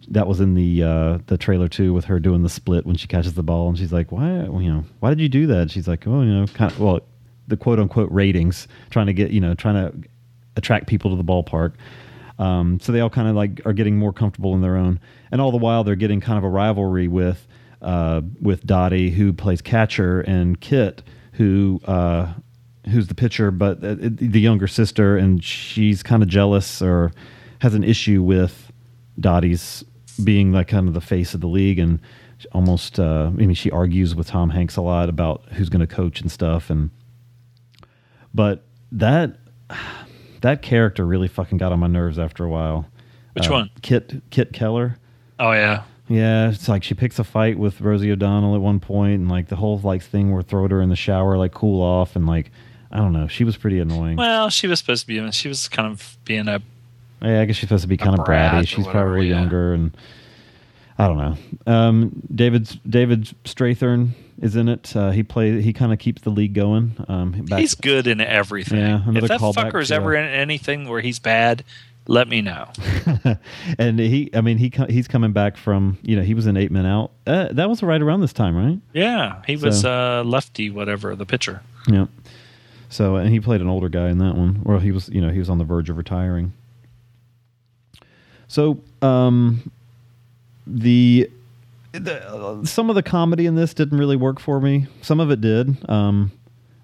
that 0.08 0.26
was 0.26 0.40
in 0.40 0.54
the 0.54 0.82
uh, 0.82 1.18
the 1.26 1.36
trailer 1.36 1.68
too, 1.68 1.92
with 1.92 2.06
her 2.06 2.18
doing 2.18 2.42
the 2.42 2.48
split 2.48 2.86
when 2.86 2.96
she 2.96 3.06
catches 3.06 3.34
the 3.34 3.42
ball, 3.42 3.68
and 3.68 3.78
she's 3.78 3.92
like, 3.92 4.10
"Why, 4.10 4.44
you 4.44 4.72
know, 4.72 4.84
why 5.00 5.10
did 5.10 5.20
you 5.20 5.28
do 5.28 5.46
that?" 5.48 5.70
She's 5.70 5.86
like, 5.86 6.06
"Oh, 6.06 6.22
you 6.22 6.32
know, 6.32 6.46
kind 6.46 6.72
of 6.72 6.80
well, 6.80 7.00
the 7.46 7.58
quote 7.58 7.78
unquote 7.78 8.10
ratings, 8.10 8.66
trying 8.88 9.06
to 9.06 9.12
get 9.12 9.30
you 9.30 9.40
know, 9.40 9.54
trying 9.54 9.74
to 9.74 10.08
attract 10.56 10.86
people 10.86 11.10
to 11.10 11.16
the 11.16 11.24
ballpark." 11.24 11.74
Um, 12.38 12.80
so 12.80 12.92
they 12.92 13.00
all 13.00 13.10
kind 13.10 13.28
of 13.28 13.34
like 13.34 13.62
are 13.64 13.72
getting 13.72 13.96
more 13.96 14.12
comfortable 14.12 14.54
in 14.54 14.60
their 14.60 14.76
own, 14.76 15.00
and 15.30 15.40
all 15.40 15.50
the 15.50 15.56
while 15.56 15.84
they're 15.84 15.94
getting 15.94 16.20
kind 16.20 16.38
of 16.38 16.44
a 16.44 16.48
rivalry 16.48 17.08
with 17.08 17.46
uh, 17.82 18.22
with 18.40 18.66
Dottie, 18.66 19.10
who 19.10 19.32
plays 19.32 19.62
catcher, 19.62 20.20
and 20.20 20.60
Kit, 20.60 21.02
who 21.32 21.80
uh, 21.86 22.32
who's 22.90 23.08
the 23.08 23.14
pitcher, 23.14 23.50
but 23.50 23.82
uh, 23.82 23.96
the 23.98 24.40
younger 24.40 24.66
sister, 24.66 25.16
and 25.16 25.42
she's 25.42 26.02
kind 26.02 26.22
of 26.22 26.28
jealous 26.28 26.80
or 26.82 27.12
has 27.60 27.74
an 27.74 27.84
issue 27.84 28.22
with 28.22 28.70
Dottie's 29.18 29.84
being 30.22 30.52
like 30.52 30.68
kind 30.68 30.88
of 30.88 30.94
the 30.94 31.00
face 31.00 31.34
of 31.34 31.40
the 31.40 31.48
league, 31.48 31.78
and 31.78 32.00
almost 32.52 33.00
uh, 33.00 33.26
I 33.26 33.30
mean 33.30 33.54
she 33.54 33.70
argues 33.70 34.14
with 34.14 34.28
Tom 34.28 34.50
Hanks 34.50 34.76
a 34.76 34.82
lot 34.82 35.08
about 35.08 35.44
who's 35.52 35.68
going 35.68 35.86
to 35.86 35.86
coach 35.86 36.20
and 36.20 36.30
stuff, 36.30 36.70
and 36.70 36.90
but 38.34 38.64
that 38.92 39.36
that 40.40 40.62
character 40.62 41.04
really 41.06 41.28
fucking 41.28 41.58
got 41.58 41.72
on 41.72 41.80
my 41.80 41.86
nerves 41.86 42.18
after 42.18 42.44
a 42.44 42.48
while. 42.48 42.86
Which 43.34 43.48
Uh, 43.48 43.52
one? 43.52 43.70
Kit 43.82 44.22
Kit 44.30 44.52
Keller. 44.52 44.98
Oh 45.38 45.52
yeah. 45.52 45.82
Yeah, 46.08 46.50
it's 46.50 46.68
like 46.68 46.84
she 46.84 46.94
picks 46.94 47.18
a 47.18 47.24
fight 47.24 47.58
with 47.58 47.80
Rosie 47.80 48.12
O'Donnell 48.12 48.54
at 48.54 48.60
one 48.60 48.78
point, 48.78 49.14
and 49.14 49.28
like 49.28 49.48
the 49.48 49.56
whole 49.56 49.78
like 49.78 50.02
thing 50.02 50.32
where 50.32 50.42
throw 50.42 50.68
her 50.68 50.80
in 50.80 50.88
the 50.88 50.96
shower, 50.96 51.36
like 51.36 51.52
cool 51.52 51.82
off, 51.82 52.14
and 52.14 52.26
like 52.26 52.50
I 52.92 52.98
don't 52.98 53.12
know, 53.12 53.26
she 53.26 53.42
was 53.44 53.56
pretty 53.56 53.80
annoying. 53.80 54.16
Well, 54.16 54.48
she 54.48 54.68
was 54.68 54.78
supposed 54.78 55.02
to 55.02 55.06
be. 55.08 55.30
She 55.32 55.48
was 55.48 55.68
kind 55.68 55.90
of 55.90 56.16
being 56.24 56.46
a. 56.46 56.62
yeah, 57.20 57.40
I 57.40 57.44
guess 57.44 57.56
she's 57.56 57.68
supposed 57.68 57.82
to 57.82 57.88
be 57.88 57.96
kind 57.96 58.16
of 58.18 58.24
bratty. 58.24 58.68
She's 58.68 58.86
whatever, 58.86 59.06
probably 59.10 59.28
yeah. 59.30 59.40
younger, 59.40 59.74
and 59.74 59.96
I 60.98 61.08
don't 61.08 61.18
know. 61.18 61.36
Um, 61.72 62.22
David 62.34 62.80
David 62.88 63.24
Strathairn 63.44 64.10
is 64.40 64.56
in 64.56 64.68
it. 64.68 64.94
Uh, 64.96 65.10
he 65.10 65.22
play 65.22 65.60
he 65.60 65.72
kind 65.72 65.92
of 65.92 65.98
keeps 65.98 66.22
the 66.22 66.30
league 66.30 66.54
going. 66.54 66.96
Um, 67.08 67.32
back, 67.44 67.60
He's 67.60 67.74
good 67.74 68.06
in 68.06 68.20
everything. 68.20 68.78
Yeah, 68.78 69.02
if 69.14 69.28
that 69.28 69.40
callback 69.40 69.72
fucker's 69.72 69.88
to, 69.88 69.94
uh, 69.94 69.98
ever 69.98 70.14
in 70.14 70.24
anything 70.26 70.88
where 70.88 71.00
he's 71.02 71.18
bad, 71.18 71.64
let 72.06 72.28
me 72.28 72.40
know. 72.40 72.70
and 73.78 73.98
he, 73.98 74.30
I 74.32 74.40
mean, 74.40 74.56
he 74.58 74.72
he's 74.88 75.06
coming 75.08 75.32
back 75.32 75.56
from 75.56 75.98
you 76.02 76.16
know 76.16 76.22
he 76.22 76.32
was 76.34 76.46
in 76.46 76.56
Eight 76.56 76.70
Men 76.70 76.86
Out. 76.86 77.10
Uh, 77.26 77.48
that 77.52 77.68
was 77.68 77.82
right 77.82 78.00
around 78.00 78.20
this 78.22 78.32
time, 78.32 78.56
right? 78.56 78.78
Yeah, 78.94 79.42
he 79.46 79.56
was 79.56 79.82
So- 79.82 80.20
uh, 80.20 80.24
lefty, 80.24 80.70
whatever 80.70 81.14
the 81.14 81.26
pitcher. 81.26 81.60
Yeah. 81.86 82.06
So 82.88 83.16
and 83.16 83.28
he 83.30 83.40
played 83.40 83.60
an 83.60 83.68
older 83.68 83.88
guy 83.90 84.08
in 84.08 84.18
that 84.18 84.34
one, 84.36 84.62
or 84.64 84.80
he 84.80 84.92
was 84.92 85.08
you 85.10 85.20
know 85.20 85.28
he 85.30 85.38
was 85.40 85.50
on 85.50 85.58
the 85.58 85.64
verge 85.64 85.90
of 85.90 85.96
retiring. 85.98 86.52
So 88.48 88.80
um, 89.02 89.70
the, 90.66 91.30
the 91.92 92.62
some 92.64 92.88
of 92.90 92.96
the 92.96 93.02
comedy 93.02 93.46
in 93.46 93.54
this 93.54 93.74
didn't 93.74 93.98
really 93.98 94.16
work 94.16 94.40
for 94.40 94.60
me. 94.60 94.86
Some 95.02 95.20
of 95.20 95.30
it 95.30 95.40
did. 95.40 95.88
Um, 95.88 96.32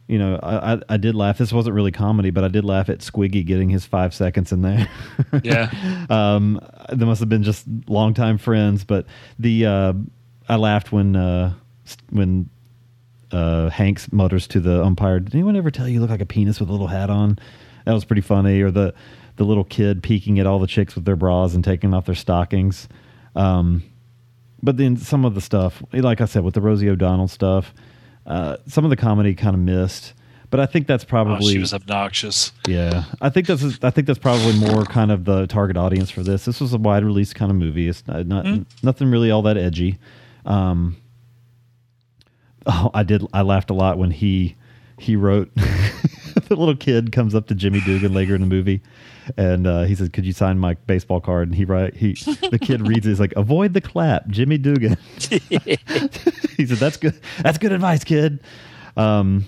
you 0.08 0.18
know, 0.18 0.38
I, 0.42 0.74
I 0.74 0.80
I 0.90 0.96
did 0.96 1.14
laugh. 1.14 1.38
This 1.38 1.52
wasn't 1.52 1.74
really 1.74 1.92
comedy, 1.92 2.30
but 2.30 2.44
I 2.44 2.48
did 2.48 2.64
laugh 2.64 2.88
at 2.88 2.98
Squiggy 2.98 3.44
getting 3.46 3.70
his 3.70 3.84
five 3.86 4.12
seconds 4.14 4.52
in 4.52 4.62
there. 4.62 4.88
Yeah. 5.42 5.70
um, 6.10 6.60
they 6.92 7.04
must 7.06 7.20
have 7.20 7.28
been 7.28 7.42
just 7.42 7.64
longtime 7.88 8.38
friends. 8.38 8.84
But 8.84 9.06
the 9.38 9.66
uh, 9.66 9.92
I 10.48 10.56
laughed 10.56 10.92
when 10.92 11.16
uh, 11.16 11.54
when 12.10 12.50
uh, 13.30 13.70
Hanks 13.70 14.12
mutters 14.12 14.46
to 14.48 14.60
the 14.60 14.84
umpire, 14.84 15.20
"Did 15.20 15.34
anyone 15.34 15.56
ever 15.56 15.70
tell 15.70 15.88
you 15.88 15.94
you 15.94 16.00
look 16.00 16.10
like 16.10 16.20
a 16.20 16.26
penis 16.26 16.60
with 16.60 16.68
a 16.68 16.72
little 16.72 16.88
hat 16.88 17.08
on?" 17.10 17.38
That 17.86 17.92
was 17.92 18.04
pretty 18.04 18.22
funny. 18.22 18.60
Or 18.60 18.70
the 18.70 18.92
the 19.36 19.44
little 19.44 19.64
kid 19.64 20.02
peeking 20.02 20.38
at 20.38 20.46
all 20.46 20.58
the 20.58 20.66
chicks 20.66 20.94
with 20.94 21.04
their 21.06 21.16
bras 21.16 21.54
and 21.54 21.64
taking 21.64 21.94
off 21.94 22.04
their 22.06 22.14
stockings. 22.14 22.88
Um, 23.34 23.82
but 24.62 24.76
then 24.76 24.96
some 24.96 25.24
of 25.24 25.34
the 25.34 25.40
stuff, 25.40 25.82
like 25.92 26.20
I 26.20 26.24
said, 26.26 26.44
with 26.44 26.54
the 26.54 26.60
Rosie 26.60 26.88
O'Donnell 26.88 27.28
stuff, 27.28 27.74
uh, 28.26 28.58
some 28.66 28.84
of 28.84 28.90
the 28.90 28.96
comedy 28.96 29.34
kind 29.34 29.54
of 29.54 29.60
missed. 29.60 30.12
But 30.50 30.60
I 30.60 30.66
think 30.66 30.86
that's 30.86 31.04
Oh, 31.04 31.08
probably 31.08 31.52
she 31.54 31.58
was 31.58 31.72
obnoxious. 31.72 32.52
yeah, 32.68 33.04
I 33.22 33.30
think 33.30 33.46
that's 33.46 33.64
I 33.82 33.88
think 33.90 34.06
that's 34.06 34.18
probably 34.18 34.52
more 34.58 34.84
kind 34.84 35.10
of 35.10 35.24
the 35.24 35.46
target 35.46 35.78
audience 35.78 36.10
for 36.10 36.22
this. 36.22 36.44
This 36.44 36.60
was 36.60 36.74
a 36.74 36.78
wide 36.78 37.04
release 37.04 37.32
kind 37.32 37.50
of 37.50 37.56
movie. 37.56 37.88
It's 37.88 38.06
not, 38.06 38.26
not 38.26 38.44
nothing 38.82 39.10
really 39.10 39.30
all 39.30 39.40
that 39.42 39.56
edgy. 39.56 39.98
Um, 40.44 40.96
oh, 42.66 42.90
I 42.92 43.02
did. 43.02 43.26
I 43.32 43.40
laughed 43.42 43.70
a 43.70 43.74
lot 43.74 43.96
when 43.96 44.10
he 44.10 44.56
he 44.98 45.16
wrote. 45.16 45.50
the 46.48 46.56
little 46.56 46.76
kid 46.76 47.12
comes 47.12 47.34
up 47.34 47.46
to 47.48 47.54
Jimmy 47.54 47.80
Dugan 47.80 48.12
later 48.12 48.34
in 48.34 48.40
the 48.40 48.46
movie, 48.46 48.82
and 49.36 49.66
uh, 49.66 49.82
he 49.82 49.94
says, 49.94 50.08
"Could 50.08 50.24
you 50.24 50.32
sign 50.32 50.58
my 50.58 50.74
baseball 50.86 51.20
card?" 51.20 51.48
And 51.48 51.54
he 51.54 51.64
write 51.64 51.94
he 51.94 52.12
the 52.50 52.58
kid 52.60 52.80
reads 52.88 53.06
it. 53.06 53.10
He's 53.10 53.20
like, 53.20 53.32
"Avoid 53.36 53.74
the 53.74 53.80
clap, 53.80 54.28
Jimmy 54.28 54.58
Dugan." 54.58 54.96
he 55.18 56.66
said, 56.66 56.78
"That's 56.78 56.96
good. 56.96 57.20
That's 57.40 57.58
good 57.58 57.72
advice, 57.72 58.04
kid." 58.04 58.40
Um, 58.96 59.46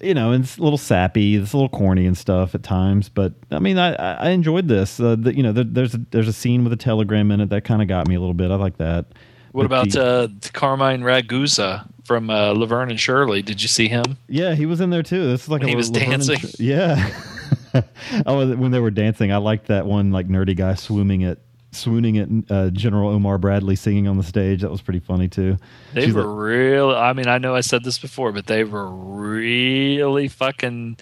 you 0.00 0.14
know, 0.14 0.32
and 0.32 0.44
it's 0.44 0.58
a 0.58 0.62
little 0.62 0.78
sappy, 0.78 1.36
it's 1.36 1.52
a 1.52 1.56
little 1.56 1.68
corny 1.68 2.06
and 2.06 2.16
stuff 2.16 2.54
at 2.54 2.62
times, 2.62 3.08
but 3.08 3.32
I 3.50 3.58
mean, 3.58 3.78
I, 3.78 3.94
I 3.94 4.28
enjoyed 4.30 4.68
this. 4.68 5.00
Uh, 5.00 5.16
the, 5.18 5.34
you 5.34 5.42
know, 5.42 5.52
there, 5.52 5.64
there's 5.64 5.94
a, 5.94 6.00
there's 6.10 6.28
a 6.28 6.32
scene 6.32 6.64
with 6.64 6.72
a 6.72 6.76
telegram 6.76 7.30
in 7.30 7.40
it 7.40 7.48
that 7.48 7.64
kind 7.64 7.82
of 7.82 7.88
got 7.88 8.06
me 8.06 8.14
a 8.14 8.20
little 8.20 8.34
bit. 8.34 8.50
I 8.50 8.56
like 8.56 8.76
that. 8.78 9.06
What 9.56 9.66
about 9.66 9.96
uh, 9.96 10.28
Carmine 10.52 11.00
Ragusa 11.02 11.88
from 12.04 12.28
uh, 12.30 12.52
Laverne 12.52 12.90
and 12.90 13.00
Shirley? 13.00 13.40
Did 13.42 13.62
you 13.62 13.68
see 13.68 13.88
him? 13.88 14.18
Yeah, 14.28 14.54
he 14.54 14.66
was 14.66 14.80
in 14.82 14.90
there 14.90 15.02
too. 15.02 15.26
This 15.28 15.44
is 15.44 15.48
like 15.48 15.60
When 15.60 15.68
a 15.68 15.70
he 15.70 15.76
was 15.76 15.90
Laverne 15.90 16.10
dancing. 16.10 16.38
Sh- 16.38 16.54
yeah. 16.60 17.10
oh, 18.26 18.54
when 18.56 18.70
they 18.70 18.80
were 18.80 18.90
dancing, 18.90 19.32
I 19.32 19.38
liked 19.38 19.68
that 19.68 19.86
one 19.86 20.12
like 20.12 20.28
nerdy 20.28 20.54
guy 20.56 20.74
swooning 20.74 21.24
at 21.24 21.38
swooning 21.72 22.16
at 22.18 22.28
uh, 22.54 22.70
General 22.70 23.10
Omar 23.10 23.38
Bradley 23.38 23.76
singing 23.76 24.08
on 24.08 24.16
the 24.16 24.22
stage. 24.22 24.62
That 24.62 24.70
was 24.70 24.80
pretty 24.82 25.00
funny 25.00 25.28
too. 25.28 25.56
They 25.94 26.06
She's 26.06 26.14
were 26.14 26.22
like- 26.24 26.38
real. 26.38 26.90
I 26.90 27.12
mean, 27.12 27.26
I 27.28 27.38
know 27.38 27.54
I 27.54 27.60
said 27.60 27.82
this 27.84 27.98
before, 27.98 28.32
but 28.32 28.46
they 28.46 28.64
were 28.64 28.88
really 28.90 30.28
fucking 30.28 30.98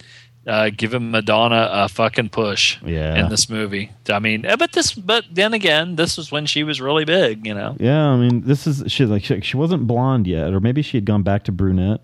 uh, 0.47 0.69
giving 0.75 1.11
Madonna 1.11 1.69
a 1.71 1.89
fucking 1.89 2.29
push. 2.29 2.77
Yeah. 2.83 3.15
In 3.15 3.29
this 3.29 3.49
movie, 3.49 3.91
I 4.09 4.19
mean, 4.19 4.45
eh, 4.45 4.55
but 4.55 4.73
this, 4.73 4.93
but 4.93 5.25
then 5.31 5.53
again, 5.53 5.95
this 5.95 6.17
was 6.17 6.31
when 6.31 6.45
she 6.45 6.63
was 6.63 6.79
really 6.81 7.05
big. 7.05 7.45
You 7.45 7.53
know. 7.53 7.75
Yeah, 7.79 8.07
I 8.09 8.17
mean, 8.17 8.41
this 8.41 8.67
is 8.67 8.83
she 8.91 9.05
like 9.05 9.23
she, 9.23 9.41
she 9.41 9.57
wasn't 9.57 9.87
blonde 9.87 10.27
yet, 10.27 10.53
or 10.53 10.59
maybe 10.59 10.81
she 10.81 10.97
had 10.97 11.05
gone 11.05 11.23
back 11.23 11.43
to 11.45 11.51
brunette. 11.51 12.01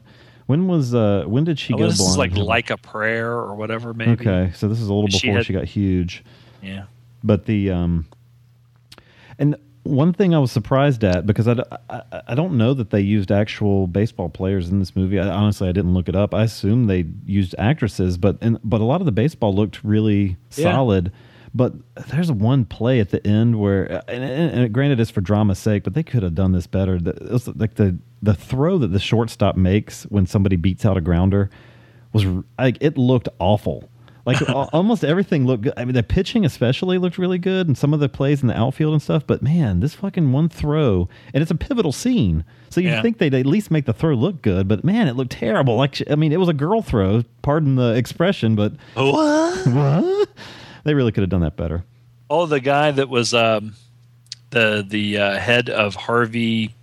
When 0.48 0.68
was 0.68 0.94
uh 0.94 1.24
when 1.28 1.44
did 1.46 1.60
she 1.60 1.74
Oh, 1.74 1.78
go 1.78 1.88
this 1.88 1.98
blonde? 1.98 2.12
is 2.12 2.18
like 2.18 2.36
like 2.36 2.70
a 2.72 2.78
prayer 2.78 3.32
or 3.32 3.56
whatever. 3.56 3.94
Maybe. 3.94 4.12
Okay, 4.28 4.52
so 4.56 4.68
this 4.68 4.82
is 4.82 4.88
a 4.90 4.94
little 4.94 5.10
She 5.10 5.28
before 5.28 5.38
had- 5.38 5.46
she 5.46 5.54
got 5.54 5.66
huge. 5.66 6.24
Yeah. 6.62 6.86
But 7.24 7.46
the 7.46 7.70
um, 7.72 8.08
one 9.84 10.14
thing 10.14 10.36
I 10.36 10.40
was 10.40 10.52
surprised 10.52 11.04
at 11.04 11.26
because 11.26 11.48
I 11.48 11.56
I 12.28 12.36
don't 12.36 12.58
know 12.58 12.74
that 12.74 12.92
they 12.92 13.02
used 13.02 13.32
actual 13.32 13.88
baseball 13.88 14.30
players 14.30 14.70
in 14.70 14.80
this 14.80 14.96
movie. 14.96 15.20
I, 15.20 15.28
honestly, 15.28 15.68
I 15.68 15.72
didn't 15.72 15.94
look 15.94 16.08
it 16.08 16.16
up. 16.16 16.34
I 16.34 16.44
assume 16.44 16.88
they 16.88 17.06
used 17.26 17.56
actresses, 17.58 18.18
but 18.18 18.38
and, 18.42 18.60
but 18.64 18.82
a 18.82 18.84
lot 18.84 19.02
of 19.02 19.06
the 19.06 19.12
baseball 19.12 19.54
looked 19.56 19.84
really 19.84 20.38
Yeah. 20.56 20.72
solid. 20.72 21.12
But 21.54 21.74
there's 22.08 22.32
one 22.32 22.64
play 22.64 23.02
at 23.02 23.10
the 23.10 23.26
end 23.28 23.60
where, 23.60 23.84
and, 24.08 24.24
and, 24.24 24.60
and 24.60 24.74
granted, 24.74 25.02
it's 25.02 25.12
for 25.12 25.20
drama's 25.20 25.60
sake, 25.60 25.84
but 25.84 25.94
they 25.94 26.04
could 26.04 26.24
have 26.24 26.34
done 26.34 26.54
this 26.54 26.66
better. 26.66 26.98
The, 26.98 27.54
like 27.58 27.74
the 27.76 27.98
the 28.22 28.34
throw 28.34 28.78
that 28.78 28.88
the 28.94 29.00
shortstop 29.00 29.58
makes 29.58 30.04
when 30.04 30.26
somebody 30.26 30.56
beats 30.56 30.86
out 30.86 30.96
a 30.96 31.02
grounder 31.02 31.50
was 32.14 32.26
like 32.58 32.78
it 32.80 32.98
looked 32.98 33.28
awful. 33.40 33.90
Like 34.26 34.38
almost 34.74 35.04
everything 35.04 35.46
looked 35.46 35.64
good. 35.64 35.74
I 35.78 35.86
mean, 35.86 35.96
the 35.96 36.04
pitching 36.04 36.46
especially 36.46 36.98
looked 36.98 37.18
really 37.18 37.38
good, 37.40 37.68
and 37.68 37.78
some 37.78 37.94
of 37.94 38.00
the 38.00 38.10
plays 38.10 38.42
in 38.42 38.48
the 38.48 38.58
outfield 38.58 38.94
and 38.94 39.02
stuff. 39.02 39.26
But 39.26 39.42
man, 39.42 39.80
this 39.80 39.96
fucking 39.96 40.32
one 40.32 40.48
throw, 40.50 41.10
and 41.34 41.42
it's 41.42 41.52
a 41.52 41.56
pivotal 41.56 41.92
scene, 41.92 42.44
so 42.70 42.82
you 42.82 42.90
Yeah. 42.90 43.02
think 43.02 43.18
they'd 43.18 43.34
at 43.34 43.46
least 43.46 43.72
make 43.72 43.86
the 43.86 43.94
throw 43.94 44.14
look 44.14 44.42
good. 44.42 44.68
But 44.68 44.84
man, 44.84 45.08
it 45.08 45.16
looked 45.16 45.32
terrible. 45.32 45.76
Like 45.76 46.02
I 46.10 46.16
mean, 46.16 46.32
it 46.32 46.40
was 46.40 46.50
a 46.50 46.54
girl 46.54 46.82
throw. 46.82 47.24
Pardon 47.42 47.76
the 47.76 47.96
expression, 47.96 48.56
but 48.56 48.74
What? 48.94 49.68
what? 49.68 50.30
They 50.84 50.94
really 50.94 51.12
could 51.12 51.22
have 51.22 51.30
done 51.30 51.42
that 51.42 51.56
better. 51.58 51.84
Oh, 52.30 52.46
the 52.46 52.60
guy 52.60 52.92
that 52.92 53.10
was 53.10 53.34
um, 53.34 53.74
the 54.52 54.86
the 54.88 55.18
uh, 55.18 55.38
head 55.40 55.70
of 55.70 55.96
Harvey 55.96 56.74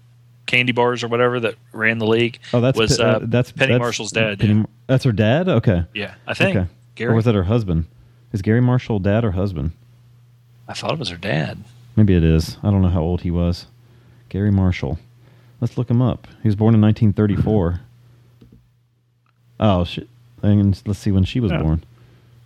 Candy 0.47 0.73
Bars 0.73 1.03
or 1.05 1.09
whatever 1.09 1.39
that 1.41 1.55
ran 1.73 1.99
the 1.99 2.07
league. 2.07 2.39
Oh, 2.53 2.61
that's 2.61 2.79
was 2.79 2.99
uh, 2.99 3.05
uh, 3.05 3.19
that's 3.23 3.53
Penny 3.53 3.73
that's 3.73 3.81
Marshall's 3.81 4.13
dad. 4.13 4.41
Penny- 4.41 4.55
yeah. 4.61 4.65
That's 4.89 5.05
her 5.05 5.13
dad. 5.13 5.49
Okay. 5.49 5.85
Yeah, 5.95 6.15
I 6.27 6.35
think 6.35 6.57
Okay. 6.57 6.69
Garry. 6.99 7.13
Or 7.13 7.17
was 7.17 7.25
that 7.27 7.35
her 7.37 7.45
husband? 7.45 7.87
Is 8.33 8.43
Garry 8.43 8.61
Marshall 8.61 8.99
dad 8.99 9.25
or 9.25 9.31
husband? 9.31 9.71
I 10.67 10.75
thought 10.75 10.93
it 10.93 10.99
was 10.99 11.09
her 11.11 11.17
dad. 11.17 11.63
Maybe 11.97 12.15
it 12.17 12.25
is. 12.25 12.59
I 12.63 12.71
don't 12.71 12.83
know 12.83 12.89
how 12.89 13.01
old 13.03 13.21
he 13.23 13.31
was. 13.31 13.67
Garry 14.29 14.51
Marshall. 14.51 14.99
Let's 15.61 15.79
look 15.79 15.89
him 15.91 16.03
up. 16.03 16.27
He 16.43 16.49
was 16.49 16.57
born 16.57 16.75
in 16.75 16.81
1934. 16.81 17.81
Oh 19.61 19.85
shit. 19.85 20.09
And 20.43 20.81
let's 20.87 21.01
see 21.01 21.11
when 21.11 21.25
she 21.25 21.41
was 21.41 21.51
Yeah. 21.51 21.63
born. 21.63 21.83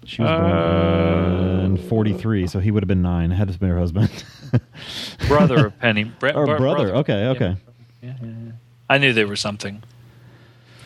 She 0.04 0.22
was 0.22 0.30
born 0.30 0.50
Uh, 0.50 1.62
in 1.64 1.76
43, 1.76 2.46
so 2.46 2.58
he 2.58 2.70
would 2.70 2.82
have 2.82 2.88
been 2.88 3.02
nine. 3.02 3.30
Had 3.30 3.48
to 3.48 3.52
have 3.52 3.60
been 3.60 3.68
her 3.68 3.78
husband. 3.78 4.24
Brother 5.28 5.66
of 5.66 5.78
Penny. 5.78 6.04
Bre- 6.04 6.28
or 6.30 6.46
bro- 6.46 6.56
brother. 6.58 6.94
Okay, 6.96 7.26
okay. 7.26 7.56
Yeah, 8.02 8.14
yeah, 8.22 8.28
yeah. 8.46 8.52
I 8.88 8.96
knew 8.98 9.12
they 9.12 9.24
were 9.26 9.36
something. 9.36 9.82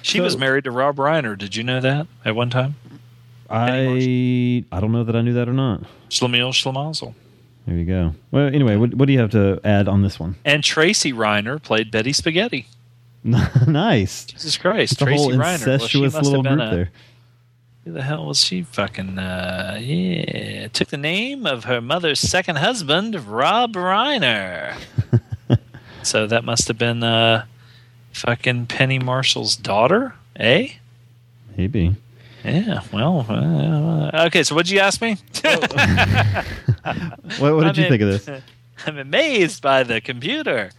She 0.03 0.19
So- 0.19 0.25
was 0.25 0.37
married 0.37 0.65
to 0.65 0.71
Rob 0.73 0.97
Reiner. 0.97 1.39
Did 1.39 1.55
you 1.57 1.63
know 1.63 1.81
that 1.81 2.07
at 2.25 2.35
one 2.35 2.51
time? 2.51 2.75
I 3.51 4.65
I 4.73 4.81
don't 4.81 4.93
know 4.93 5.05
that 5.05 5.17
I 5.17 5.23
knew 5.23 5.35
that 5.35 5.49
or 5.49 5.53
not. 5.53 5.83
Schlemiel 6.09 6.51
Schlemazel. 6.53 7.15
There 7.67 7.77
you 7.77 7.85
go. 7.85 8.15
Well, 8.31 8.47
anyway, 8.47 8.77
what, 8.77 8.95
what 8.95 9.07
do 9.07 9.13
you 9.13 9.19
have 9.19 9.31
to 9.33 9.61
add 9.65 9.89
on 9.89 10.03
this 10.03 10.21
one? 10.21 10.37
And 10.45 10.63
Tracy 10.63 11.13
Reiner 11.13 11.61
played 11.61 11.91
Betty 11.91 12.13
Spaghetti. 12.13 12.67
nice. 13.25 14.25
Jesus 14.27 14.57
Christ, 14.57 14.93
It's 14.93 15.03
Tracy 15.03 15.21
whole 15.21 15.33
Reiner. 15.33 15.39
Well, 15.39 15.79
she 15.79 16.03
incestuous 16.05 16.13
must 16.15 16.25
little 16.27 16.45
have 16.45 16.57
been 16.57 16.59
group 16.59 16.73
a- 16.73 16.77
there. 16.77 16.91
Who 17.85 17.93
the 17.93 18.03
hell 18.03 18.27
was 18.27 18.45
she? 18.45 18.63
Fucking 18.63 19.19
uh, 19.19 19.79
yeah, 19.81 20.67
took 20.69 20.89
the 20.89 20.97
name 20.97 21.47
of 21.47 21.65
her 21.65 21.81
mother's 21.81 22.19
second 22.19 22.57
husband, 22.57 23.15
Rob 23.29 23.75
Reiner. 23.75 24.77
so 26.03 26.27
that 26.27 26.45
must 26.45 26.67
have 26.67 26.79
been 26.79 27.05
uh, 27.05 27.47
fucking 28.13 28.67
Penny 28.67 28.99
Marshall's 28.99 29.55
daughter, 29.55 30.15
eh? 30.35 30.71
Maybe. 31.57 31.95
Yeah. 32.47 32.81
Well, 32.93 33.27
uh, 33.29 34.27
okay. 34.27 34.43
So 34.43 34.55
what'd 34.55 34.71
you 34.71 34.79
ask 34.81 35.01
me? 35.01 35.17
What, 37.39 37.55
what 37.55 37.65
did 37.65 37.71
I'm 37.71 37.75
you 37.77 37.85
in- 37.85 37.89
think 37.91 38.03
of 38.03 38.09
this? 38.25 38.43
I'm 38.87 38.99
amazed 38.99 39.63
by 39.63 39.83
the 39.83 40.01
computer. 40.01 40.71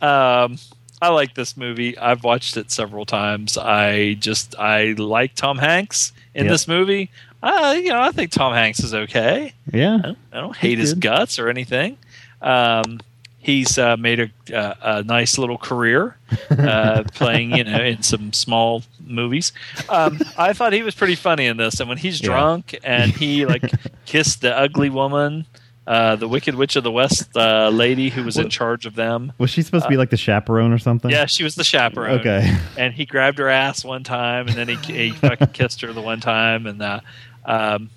Um, 0.00 0.58
I 1.02 1.08
like 1.08 1.34
this 1.34 1.56
movie. 1.56 1.96
I've 1.98 2.22
watched 2.24 2.56
it 2.56 2.70
several 2.70 3.04
times. 3.04 3.58
I 3.58 4.14
just 4.14 4.54
I 4.58 4.94
like 4.98 5.34
Tom 5.34 5.58
Hanks 5.58 6.12
in 6.34 6.44
Yep. 6.44 6.52
this 6.52 6.68
movie. 6.68 7.10
Uh, 7.42 7.74
you 7.76 7.90
know, 7.90 8.00
I 8.00 8.12
think 8.12 8.30
Tom 8.30 8.52
Hanks 8.54 8.80
is 8.80 8.94
okay. 8.94 9.52
Yeah. 9.72 9.96
I 9.96 9.98
don't, 10.02 10.18
I 10.32 10.40
don't 10.40 10.56
hate 10.56 10.78
his 10.78 10.94
guts 10.94 11.38
or 11.38 11.48
anything. 11.48 11.98
Um, 12.40 13.00
he's 13.46 13.78
uh, 13.78 13.96
made 13.96 14.18
a, 14.50 14.56
uh, 14.58 14.74
a 14.82 15.02
nice 15.04 15.38
little 15.38 15.56
career 15.56 16.16
uh, 16.50 17.04
playing, 17.14 17.52
you 17.56 17.62
know, 17.62 17.80
in 17.80 18.02
some 18.02 18.32
small 18.32 18.82
movies. 19.06 19.52
Um, 19.88 20.18
I 20.36 20.52
thought 20.52 20.72
he 20.72 20.82
was 20.82 20.96
pretty 20.96 21.14
funny 21.14 21.46
in 21.46 21.56
this, 21.56 21.78
and 21.78 21.88
when 21.88 21.96
he's 21.98 22.20
Yeah. 22.20 22.26
drunk 22.30 22.76
and 22.82 23.12
he 23.12 23.46
like 23.46 23.70
kissed 24.04 24.40
the 24.40 24.52
ugly 24.58 24.90
woman, 24.90 25.46
uh, 25.86 26.16
the 26.16 26.26
Wicked 26.26 26.56
Witch 26.56 26.74
of 26.74 26.82
the 26.82 26.90
West 26.90 27.36
uh, 27.36 27.68
lady 27.68 28.08
who 28.08 28.24
was 28.24 28.36
in 28.36 28.48
charge 28.50 28.84
of 28.84 28.96
them. 28.96 29.32
Was 29.38 29.50
she 29.50 29.62
supposed 29.62 29.84
to 29.84 29.88
be 29.88 29.96
like 29.96 30.10
the 30.10 30.16
chaperone 30.16 30.72
or 30.72 30.78
something? 30.78 31.12
Yeah, 31.12 31.26
she 31.26 31.44
was 31.44 31.54
the 31.54 31.62
chaperone. 31.62 32.18
Okay. 32.18 32.52
And 32.76 32.92
he 32.92 33.06
grabbed 33.06 33.38
her 33.38 33.48
ass 33.48 33.84
one 33.84 34.02
time, 34.02 34.48
and 34.48 34.56
then 34.56 34.66
he, 34.68 34.74
he 34.92 35.10
fucking 35.12 35.48
kissed 35.52 35.82
her 35.82 35.92
the 35.92 36.02
one 36.02 36.18
time, 36.18 36.66
and 36.66 36.82
uh, 36.82 37.00
um, 37.44 37.90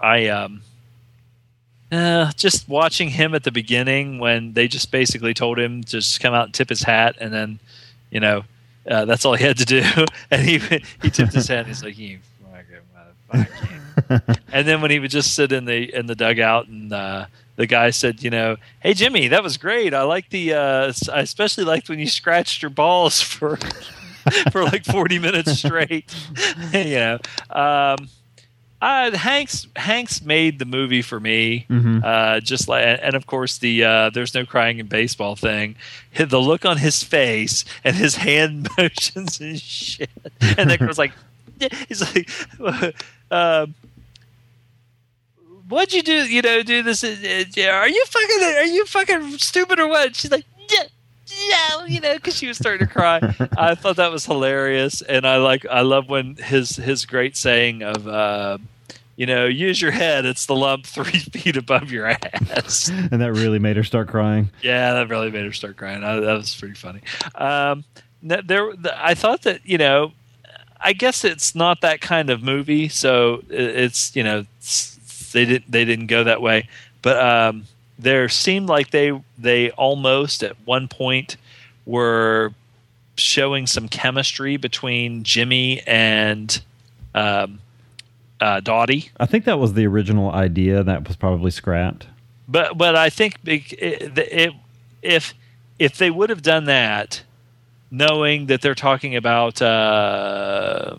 I 0.00 0.28
um, 0.28 0.62
uh, 1.94 2.32
just 2.36 2.68
watching 2.68 3.08
him 3.10 3.34
at 3.34 3.44
the 3.44 3.52
beginning 3.52 4.18
when 4.18 4.52
they 4.52 4.68
just 4.68 4.90
basically 4.90 5.34
told 5.34 5.58
him 5.58 5.82
to 5.84 5.98
just 5.98 6.20
come 6.20 6.34
out 6.34 6.46
and 6.46 6.54
tip 6.54 6.68
his 6.68 6.82
hat, 6.82 7.16
and 7.20 7.32
then 7.32 7.58
you 8.10 8.20
know 8.20 8.44
uh, 8.90 9.04
that's 9.04 9.24
all 9.24 9.34
he 9.34 9.44
had 9.44 9.58
to 9.58 9.64
do, 9.64 9.82
and 10.30 10.42
he 10.42 10.58
he 11.02 11.10
tipped 11.10 11.32
his 11.32 11.48
hat, 11.48 11.60
and 11.60 11.68
he's 11.68 11.82
like, 11.82 11.96
"You 11.98 12.18
motherfucker." 12.44 13.48
and 14.52 14.66
then 14.66 14.80
when 14.80 14.90
he 14.90 14.98
would 14.98 15.10
just 15.10 15.34
sit 15.34 15.52
in 15.52 15.64
the 15.64 15.94
in 15.94 16.06
the 16.06 16.14
dugout 16.14 16.68
and 16.68 16.92
uh, 16.92 17.26
the 17.56 17.66
guy 17.66 17.90
said, 17.90 18.22
you 18.22 18.30
know, 18.30 18.56
hey 18.80 18.94
Jimmy, 18.94 19.28
that 19.28 19.42
was 19.42 19.56
great. 19.56 19.94
I 19.94 20.02
like 20.02 20.30
the 20.30 20.54
uh, 20.54 20.92
I 21.12 21.20
especially 21.20 21.64
liked 21.64 21.88
when 21.88 21.98
you 21.98 22.08
scratched 22.08 22.62
your 22.62 22.70
balls 22.70 23.20
for 23.20 23.56
for 24.50 24.64
like 24.64 24.84
forty 24.84 25.18
minutes 25.18 25.58
straight. 25.58 26.14
you 26.72 26.96
know, 26.96 27.18
um, 27.50 28.08
uh, 28.84 29.16
Hanks 29.16 29.66
Hanks 29.76 30.20
made 30.22 30.58
the 30.58 30.64
movie 30.66 31.00
for 31.02 31.18
me. 31.18 31.64
Mhm. 31.70 32.04
Uh, 32.04 32.40
just 32.40 32.68
like 32.68 32.98
and 33.02 33.14
of 33.14 33.26
course 33.26 33.58
the 33.58 33.82
uh, 33.84 34.10
there's 34.10 34.34
no 34.34 34.44
crying 34.44 34.78
in 34.78 34.86
baseball 34.86 35.36
thing. 35.36 35.76
The 36.16 36.40
look 36.40 36.64
on 36.64 36.76
his 36.76 37.02
face 37.02 37.64
and 37.82 37.96
his 37.96 38.16
hand 38.16 38.68
motions 38.78 39.40
and 39.40 39.58
shit. 39.60 40.10
And 40.58 40.68
then 40.70 40.86
was 40.86 40.98
like, 40.98 41.12
he's 41.88 42.02
like. 42.14 42.30
um, 43.30 43.74
what'd 45.68 45.92
you 45.94 46.02
do? 46.02 46.26
You 46.26 46.42
know, 46.42 46.62
do 46.62 46.82
this? 46.82 47.02
uh, 47.02 47.08
uh, 47.08 47.70
Are 47.70 47.88
you 47.88 48.04
fucking? 48.06 48.42
Are 48.42 48.64
you 48.66 48.84
fucking 48.86 49.38
stupid 49.38 49.78
or 49.80 49.88
what? 49.88 50.14
She's 50.14 50.30
like, 50.30 50.44
yeah, 50.70 50.84
yeah, 51.48 51.86
you 51.86 52.00
know, 52.00 52.14
because 52.14 52.36
she 52.36 52.46
was 52.46 52.58
starting 52.58 52.86
to 52.86 52.92
cry. 52.92 53.18
I 53.56 53.74
thought 53.74 53.96
that 53.96 54.10
was 54.12 54.26
hilarious, 54.26 55.00
and 55.02 55.26
I 55.26 55.36
like, 55.38 55.64
I 55.70 55.80
love 55.80 56.08
when 56.08 56.36
his 56.36 56.76
his 56.76 57.06
great 57.06 57.36
saying 57.36 57.82
of, 57.82 58.06
uh, 58.06 58.58
you 59.16 59.26
know, 59.26 59.46
use 59.46 59.80
your 59.80 59.90
head. 59.92 60.24
It's 60.24 60.46
the 60.46 60.54
lump 60.56 60.86
three 60.86 61.04
feet 61.32 61.56
above 61.56 61.90
your 61.90 62.06
ass. 62.06 62.88
And 62.88 63.20
that 63.20 63.32
really 63.32 63.58
made 63.58 63.76
her 63.76 63.84
start 63.84 64.08
crying. 64.08 64.50
Yeah, 64.62 64.94
that 64.94 65.08
really 65.08 65.30
made 65.30 65.44
her 65.44 65.52
start 65.52 65.76
crying. 65.76 66.02
I, 66.02 66.20
that 66.20 66.32
was 66.34 66.54
pretty 66.54 66.74
funny. 66.74 67.00
Um, 67.34 67.84
there, 68.22 68.70
I 68.96 69.14
thought 69.14 69.42
that 69.42 69.60
you 69.64 69.78
know, 69.78 70.12
I 70.80 70.92
guess 70.92 71.24
it's 71.24 71.54
not 71.54 71.80
that 71.82 72.00
kind 72.00 72.30
of 72.30 72.42
movie, 72.42 72.88
so 72.88 73.42
it's 73.50 74.14
you 74.16 74.22
know, 74.22 74.38
it's- 74.40 74.90
they 75.32 75.44
didn't 75.44 75.70
they 75.70 75.84
didn't 75.84 76.06
go 76.06 76.22
that 76.24 76.40
way. 76.40 76.68
But 77.02 77.18
um, 77.18 77.64
there 77.98 78.28
seemed 78.28 78.68
like 78.68 78.90
they 78.90 79.12
they 79.36 79.70
almost 79.72 80.42
at 80.44 80.56
one 80.64 80.86
point 80.88 81.36
were 81.86 82.52
showing 83.16 83.66
some 83.66 83.88
chemistry 83.88 84.56
between 84.56 85.22
Jimmy 85.24 85.80
and 85.86 86.60
um, 87.14 87.58
uh, 88.44 88.60
Dottie. 88.60 89.10
I 89.18 89.26
think 89.26 89.44
that 89.46 89.58
was 89.58 89.72
the 89.74 89.86
original 89.86 90.30
idea 90.30 90.82
that 90.82 91.06
was 91.08 91.16
probably 91.16 91.50
scrapped. 91.50 92.06
But 92.46 92.76
but 92.76 92.94
I 92.94 93.08
think 93.10 93.42
bec- 93.42 93.72
it, 93.72 94.18
it, 94.18 94.52
if 95.02 95.34
if 95.78 95.96
they 95.98 96.10
would 96.10 96.30
have 96.30 96.42
done 96.42 96.64
that, 96.66 97.22
knowing 97.90 98.46
that 98.46 98.60
they're 98.60 98.74
talking 98.74 99.16
about 99.16 99.62
uh, 99.62 100.96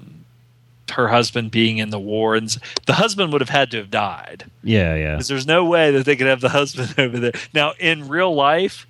her 0.91 1.07
husband 1.07 1.51
being 1.51 1.77
in 1.77 1.89
the 1.89 1.99
war, 1.99 2.35
and 2.35 2.57
the 2.85 2.93
husband 2.93 3.31
would 3.31 3.41
have 3.41 3.49
had 3.49 3.69
to 3.71 3.77
have 3.77 3.91
died 3.91 4.45
Yeah, 4.63 4.95
yeah. 4.95 5.11
because 5.15 5.27
there's 5.27 5.47
no 5.47 5.65
way 5.65 5.91
that 5.91 6.05
they 6.05 6.15
could 6.15 6.27
have 6.27 6.41
the 6.41 6.49
husband 6.49 6.95
over 6.97 7.19
there. 7.19 7.33
Now 7.53 7.73
in 7.79 8.07
real 8.07 8.33
life, 8.33 8.87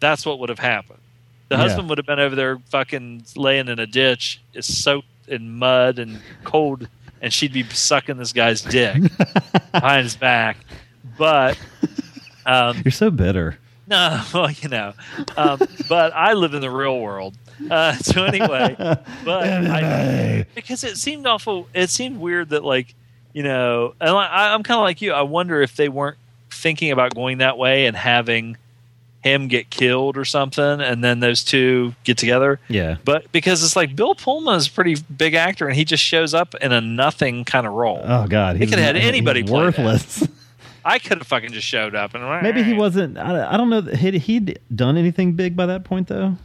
that's 0.00 0.26
what 0.26 0.38
would 0.40 0.48
have 0.50 0.58
happened. 0.58 0.98
The 1.48 1.56
Yeah. 1.56 1.62
husband 1.62 1.88
would 1.88 1.98
have 1.98 2.06
been 2.06 2.18
over 2.20 2.34
there 2.34 2.58
fucking 2.70 3.24
laying 3.36 3.68
in 3.68 3.78
a 3.78 3.86
ditch, 3.86 4.40
is 4.54 4.66
soaked 4.66 5.06
in 5.28 5.56
mud 5.58 5.98
and 5.98 6.20
cold, 6.44 6.88
and 7.24 7.32
she'd 7.32 7.54
be 7.54 7.64
sucking 7.64 8.18
this 8.18 8.34
guy's 8.34 8.60
dick 8.60 9.02
behind 9.72 10.04
his 10.04 10.14
back. 10.14 10.58
But 11.16 11.58
um, 12.44 12.82
You're 12.84 12.92
so 12.92 13.10
bitter. 13.10 13.58
no, 13.86 14.22
well, 14.34 14.50
you 14.50 14.68
know, 14.68 14.92
um, 15.36 15.58
but 15.88 16.12
I 16.14 16.34
live 16.34 16.52
in 16.52 16.60
the 16.60 16.70
real 16.70 17.00
world. 17.00 17.34
Uh, 17.70 17.92
so 17.96 18.24
anyway, 18.24 18.76
but 18.78 19.48
I, 19.48 20.44
because 20.54 20.84
it 20.84 20.98
seemed 20.98 21.26
awful, 21.26 21.66
it 21.72 21.88
seemed 21.88 22.18
weird 22.18 22.50
that 22.50 22.62
like, 22.62 22.94
you 23.32 23.42
know, 23.42 23.94
and 24.00 24.10
I, 24.10 24.52
I'm 24.52 24.62
kind 24.62 24.78
of 24.78 24.84
like 24.84 25.00
you. 25.00 25.12
I 25.12 25.22
wonder 25.22 25.62
if 25.62 25.76
they 25.76 25.88
weren't 25.88 26.18
thinking 26.50 26.90
about 26.90 27.14
going 27.14 27.38
that 27.38 27.56
way 27.56 27.86
and 27.86 27.96
having 27.96 28.58
him 29.24 29.48
get 29.48 29.70
killed 29.70 30.18
or 30.18 30.24
something, 30.26 30.62
and 30.82 31.02
then 31.02 31.20
those 31.20 31.42
two 31.42 31.94
get 32.04 32.18
together. 32.18 32.60
Yeah. 32.68 32.98
But 33.06 33.32
because 33.32 33.64
it's 33.64 33.74
like 33.74 33.96
Bill 33.96 34.14
Pullman 34.14 34.56
is 34.56 34.68
a 34.68 34.70
pretty 34.70 34.96
big 35.16 35.32
actor, 35.34 35.66
and 35.66 35.74
he 35.74 35.84
just 35.84 36.02
shows 36.02 36.34
up 36.34 36.54
in 36.56 36.72
a 36.72 36.80
nothing 36.80 37.44
kind 37.46 37.66
of 37.66 37.72
role. 37.72 38.02
Oh 38.04 38.26
God, 38.26 38.56
he 38.56 38.66
could 38.66 38.78
have 38.78 38.94
had 38.94 39.02
anybody 39.02 39.42
worthless. 39.42 40.28
I 40.84 40.98
could 40.98 41.16
have 41.16 41.26
fucking 41.26 41.52
just 41.52 41.66
showed 41.66 41.94
up 41.94 42.14
and 42.14 42.22
Maybe 42.42 42.62
he 42.62 42.74
wasn't. 42.74 43.16
I, 43.16 43.54
I 43.54 43.56
don't 43.56 43.70
know. 43.70 43.80
Had 43.80 44.12
he 44.12 44.40
done 44.74 44.98
anything 44.98 45.32
big 45.32 45.56
by 45.56 45.64
that 45.66 45.84
point 45.84 46.08
though? 46.08 46.36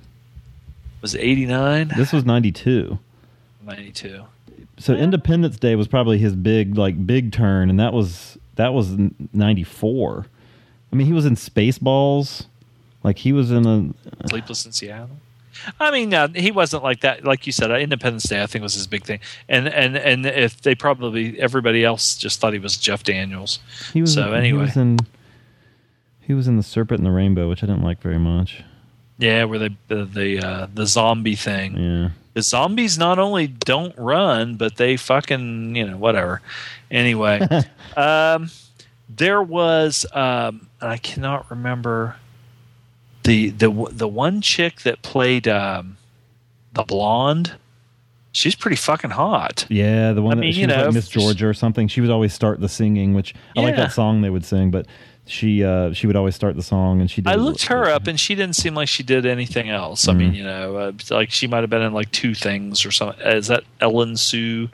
was 1.01 1.15
it 1.15 1.19
89, 1.19 1.91
This 1.97 2.13
was 2.13 2.25
'92. 2.25 2.97
92. 3.65 4.23
So 4.77 4.93
Independence 4.93 5.57
Day 5.57 5.75
was 5.75 5.89
probably 5.89 6.17
his 6.17 6.35
big 6.35 6.77
like 6.77 7.05
big 7.05 7.33
turn, 7.33 7.69
and 7.69 7.77
that 7.79 7.91
was 7.91 8.37
that 8.55 8.73
was 8.73 8.95
'94. 9.33 10.25
I 10.91 10.95
mean, 10.95 11.05
he 11.05 11.13
was 11.13 11.25
in 11.25 11.35
Spaceballs. 11.35 12.45
Like 13.03 13.19
he 13.19 13.31
was 13.31 13.51
in 13.51 13.65
a 13.65 14.27
Sleepless 14.27 14.65
in 14.65 14.71
Seattle. 14.71 15.17
I 15.79 15.91
mean, 15.91 16.35
he 16.35 16.51
wasn't 16.51 16.83
like 16.83 17.01
that. 17.01 17.25
Like 17.25 17.45
you 17.45 17.51
said, 17.51 17.69
uh, 17.71 17.75
Independence 17.75 18.23
Day, 18.23 18.41
I 18.41 18.45
think, 18.45 18.63
was 18.63 18.75
his 18.75 18.87
big 18.87 19.03
thing. 19.03 19.19
And 19.47 19.67
and 19.67 19.97
and 19.97 20.25
if 20.25 20.61
they 20.61 20.75
probably 20.75 21.39
everybody 21.39 21.83
else 21.83 22.17
just 22.17 22.39
thought 22.39 22.53
he 22.53 22.59
was 22.59 22.77
Jeff 22.77 23.03
Daniels. 23.03 23.59
he 23.93 24.01
was. 24.01 24.13
So 24.13 24.31
he 24.31 24.37
anyway, 24.37 24.61
was 24.61 24.77
in 24.77 24.99
he 26.21 26.33
was 26.33 26.47
in 26.47 26.57
the 26.57 26.63
Serpent 26.63 26.99
and 26.99 27.05
the 27.05 27.11
Rainbow, 27.11 27.49
which 27.49 27.63
I 27.63 27.67
didn't 27.67 27.83
like 27.83 28.01
very 28.01 28.19
much. 28.19 28.63
yeah, 29.17 29.43
where 29.45 29.59
they 29.59 29.69
the 29.87 30.05
the 30.05 30.39
uh, 30.39 30.67
the 30.73 30.85
zombie 30.85 31.35
thing. 31.35 31.77
Yeah. 31.77 32.09
The 32.35 32.43
zombies 32.43 32.97
not 32.97 33.19
only 33.19 33.47
don't 33.47 33.97
run, 33.97 34.55
but 34.55 34.77
they 34.77 34.95
fucking 34.95 35.75
you 35.75 35.87
know 35.87 35.97
whatever. 35.97 36.41
Anyway, 36.91 37.41
um, 37.97 38.49
there 39.09 39.41
was 39.41 40.05
um, 40.13 40.67
I 40.79 40.97
cannot 40.97 41.49
remember 41.49 42.15
the 43.23 43.49
the 43.49 43.69
the 43.91 44.07
one 44.07 44.41
chick 44.41 44.81
that 44.81 45.01
played 45.01 45.47
um, 45.47 45.97
the 46.73 46.83
blonde. 46.83 47.53
she's 48.31 48.55
pretty 48.55 48.77
fucking 48.77 49.11
hot. 49.11 49.65
Yeah, 49.69 50.13
the 50.13 50.21
one 50.21 50.33
I 50.33 50.35
that 50.35 50.41
mean, 50.41 50.53
she 50.53 50.65
was 50.65 50.75
know, 50.75 50.85
like 50.85 50.93
Miss 50.93 51.09
Georgia 51.09 51.47
or 51.47 51.53
something. 51.53 51.87
She 51.87 52.01
would 52.01 52.09
always 52.09 52.33
start 52.33 52.59
the 52.61 52.69
singing, 52.69 53.13
which 53.13 53.33
I 53.57 53.61
like 53.61 53.75
that 53.75 53.91
song 53.91 54.21
they 54.21 54.29
would 54.29 54.45
sing, 54.45 54.71
but 54.71 54.85
she 55.25 55.63
uh, 55.63 55.93
she 55.93 56.07
would 56.07 56.15
always 56.15 56.35
start 56.35 56.55
the 56.55 56.63
song, 56.63 57.01
and 57.01 57.09
she. 57.11 57.21
Did 57.21 57.31
I 57.31 57.35
looked 57.35 57.63
her 57.65 57.85
up, 57.85 58.07
and 58.07 58.19
she 58.19 58.33
didn't 58.35 58.55
seem 58.55 58.73
like 58.75 58.87
she 58.87 59.03
did 59.03 59.25
anything 59.25 59.69
else. 59.69 60.07
I 60.07 60.11
Mm-hmm. 60.11 60.19
mean, 60.19 60.33
you 60.33 60.43
know, 60.43 60.75
uh, 60.77 60.91
like 61.11 61.29
she 61.31 61.45
might 61.47 61.61
have 61.61 61.69
been 61.69 61.81
in 61.83 61.93
like 61.93 62.11
two 62.11 62.33
things 62.33 62.85
or 62.85 62.91
something. 62.91 63.25
Is 63.27 63.47
that 63.47 63.63
Ellen 63.81 64.15
Sue 64.17 64.69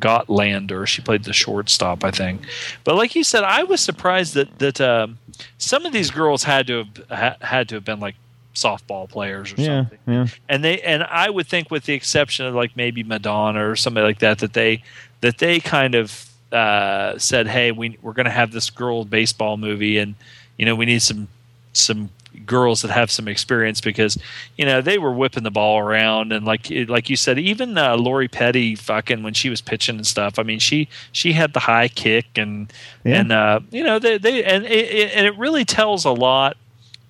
Gotlander? 0.00 0.86
She 0.86 1.02
played 1.02 1.24
the 1.24 1.32
shortstop, 1.32 2.04
I 2.04 2.10
think. 2.10 2.42
But 2.84 2.96
like 2.96 3.14
you 3.14 3.22
said, 3.24 3.44
I 3.44 3.62
was 3.64 3.80
surprised 3.80 4.34
that 4.34 4.58
that 4.58 4.80
um, 4.80 5.18
some 5.58 5.86
of 5.86 5.92
these 5.92 6.10
girls 6.10 6.44
had 6.44 6.66
to 6.68 6.78
have 6.78 7.08
ha- 7.10 7.36
had 7.46 7.68
to 7.68 7.76
have 7.76 7.84
been 7.84 8.00
like 8.00 8.16
softball 8.54 9.08
players 9.08 9.52
or 9.52 9.56
Yeah, 9.60 9.66
something. 9.82 9.98
yeah. 10.06 10.26
And 10.48 10.64
they 10.64 10.80
and 10.82 11.04
I 11.04 11.30
would 11.30 11.46
think, 11.46 11.70
with 11.70 11.84
the 11.84 11.94
exception 11.94 12.46
of 12.46 12.54
like 12.54 12.76
maybe 12.76 13.02
Madonna 13.02 13.68
or 13.68 13.76
somebody 13.76 14.06
like 14.06 14.18
that, 14.20 14.38
that 14.40 14.52
they 14.54 14.82
that 15.20 15.38
they 15.38 15.60
kind 15.60 15.94
of 15.94 16.28
uh, 16.52 17.16
said, 17.18 17.46
"Hey, 17.46 17.70
we 17.72 17.96
we're 18.02 18.12
going 18.14 18.24
to 18.24 18.30
have 18.32 18.50
this 18.52 18.70
girl 18.70 19.04
baseball 19.04 19.56
movie, 19.56 19.98
and 19.98 20.14
you 20.58 20.66
know 20.66 20.74
we 20.74 20.84
need 20.86 21.02
some 21.02 21.28
some 21.72 22.10
girls 22.46 22.82
that 22.82 22.90
have 22.90 23.10
some 23.10 23.28
experience 23.28 23.80
because 23.80 24.18
you 24.56 24.64
know 24.64 24.80
they 24.80 24.98
were 24.98 25.12
whipping 25.12 25.42
the 25.42 25.50
ball 25.50 25.78
around 25.78 26.32
and 26.32 26.44
like 26.46 26.66
like 26.88 27.08
you 27.10 27.16
said, 27.16 27.38
even 27.38 27.76
uh, 27.78 27.96
Lori 27.96 28.28
Petty, 28.28 28.74
fucking 28.74 29.22
when 29.22 29.34
she 29.34 29.48
was 29.50 29.60
pitching 29.60 29.96
and 29.96 30.06
stuff. 30.06 30.38
I 30.38 30.42
mean, 30.42 30.58
she 30.58 30.88
she 31.12 31.32
had 31.32 31.52
the 31.52 31.60
high 31.60 31.88
kick 31.88 32.26
and 32.36 32.72
Yeah. 33.04 33.20
and 33.20 33.32
uh, 33.32 33.60
you 33.70 33.84
know 33.84 33.98
they 33.98 34.18
they 34.18 34.44
and 34.44 34.64
it, 34.64 34.70
it, 34.72 35.12
and 35.16 35.26
it 35.26 35.36
really 35.38 35.64
tells 35.64 36.04
a 36.04 36.10
lot 36.12 36.56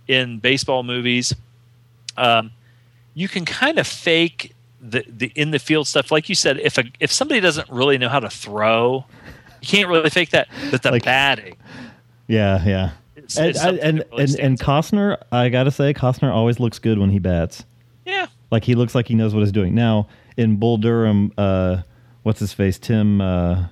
in 0.08 0.38
baseball 0.38 0.82
movies. 0.82 1.34
Um, 2.16 2.50
you 3.14 3.28
can 3.28 3.44
kind 3.44 3.78
of 3.78 3.86
fake 3.86 4.54
the, 4.80 5.04
the 5.08 5.32
in 5.34 5.50
the 5.50 5.58
field 5.58 5.86
stuff, 5.86 6.10
like 6.10 6.28
you 6.28 6.34
said. 6.34 6.58
If 6.58 6.78
a 6.78 6.84
if 7.00 7.12
somebody 7.12 7.40
doesn't 7.40 7.68
really 7.70 7.98
know 7.98 8.08
how 8.08 8.20
to 8.20 8.30
throw, 8.30 9.04
you 9.60 9.68
can't 9.68 9.88
really 9.88 10.10
fake 10.10 10.30
that. 10.30 10.48
But 10.70 10.82
the 10.82 10.90
Like- 10.92 11.04
batting, 11.04 11.56
Yeah, 12.26 12.64
yeah. 12.64 12.90
It's- 13.38 13.38
and 13.38 13.46
it's 13.48 13.60
something 13.60 13.84
and 13.84 14.04
really 14.12 14.24
and, 14.24 14.40
and. 14.40 14.60
Costner, 14.60 15.18
I 15.32 15.48
gotta 15.48 15.70
say, 15.70 15.92
Costner 15.94 16.32
always 16.32 16.58
looks 16.60 16.78
good 16.78 16.98
when 16.98 17.10
he 17.10 17.18
bats. 17.18 17.64
yeah, 18.06 18.26
Like 18.50 18.64
he 18.64 18.74
looks 18.74 18.94
like 18.94 19.08
he 19.08 19.14
knows 19.14 19.34
what 19.34 19.40
he's 19.40 19.52
doing. 19.52 19.74
Now 19.74 20.08
in 20.36 20.56
Bull 20.56 20.76
Durham, 20.78 21.32
uh, 21.38 21.82
what's 22.22 22.40
his 22.40 22.52
face? 22.52 22.78
Tim. 22.78 23.20
Uh, 23.20 23.66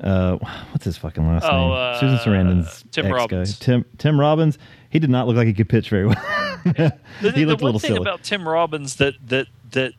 uh, 0.00 0.36
what's 0.72 0.84
his 0.84 0.96
fucking 0.96 1.26
last 1.26 1.44
Oh, 1.44 1.56
name? 1.68 1.72
uh, 1.72 2.00
Susan 2.00 2.18
Sarandon's 2.18 2.84
Tim. 2.90 3.06
Robbins. 3.10 3.58
Tim 3.58 3.84
Tim 3.98 4.18
Robbins. 4.18 4.58
He 4.90 4.98
did 4.98 5.08
not 5.10 5.26
look 5.26 5.36
like 5.36 5.46
he 5.46 5.54
could 5.54 5.68
pitch 5.68 5.88
very 5.90 6.06
well. 6.06 6.16
The, 6.64 6.90
he 7.20 7.30
the 7.30 7.44
looked 7.44 7.60
a 7.60 7.64
little 7.66 7.78
thing 7.78 7.88
silly. 7.90 8.00
about 8.00 8.22
Tim 8.22 8.48
Robbins 8.48 8.96
that 8.96 9.14
that 9.28 9.48
that 9.72 9.92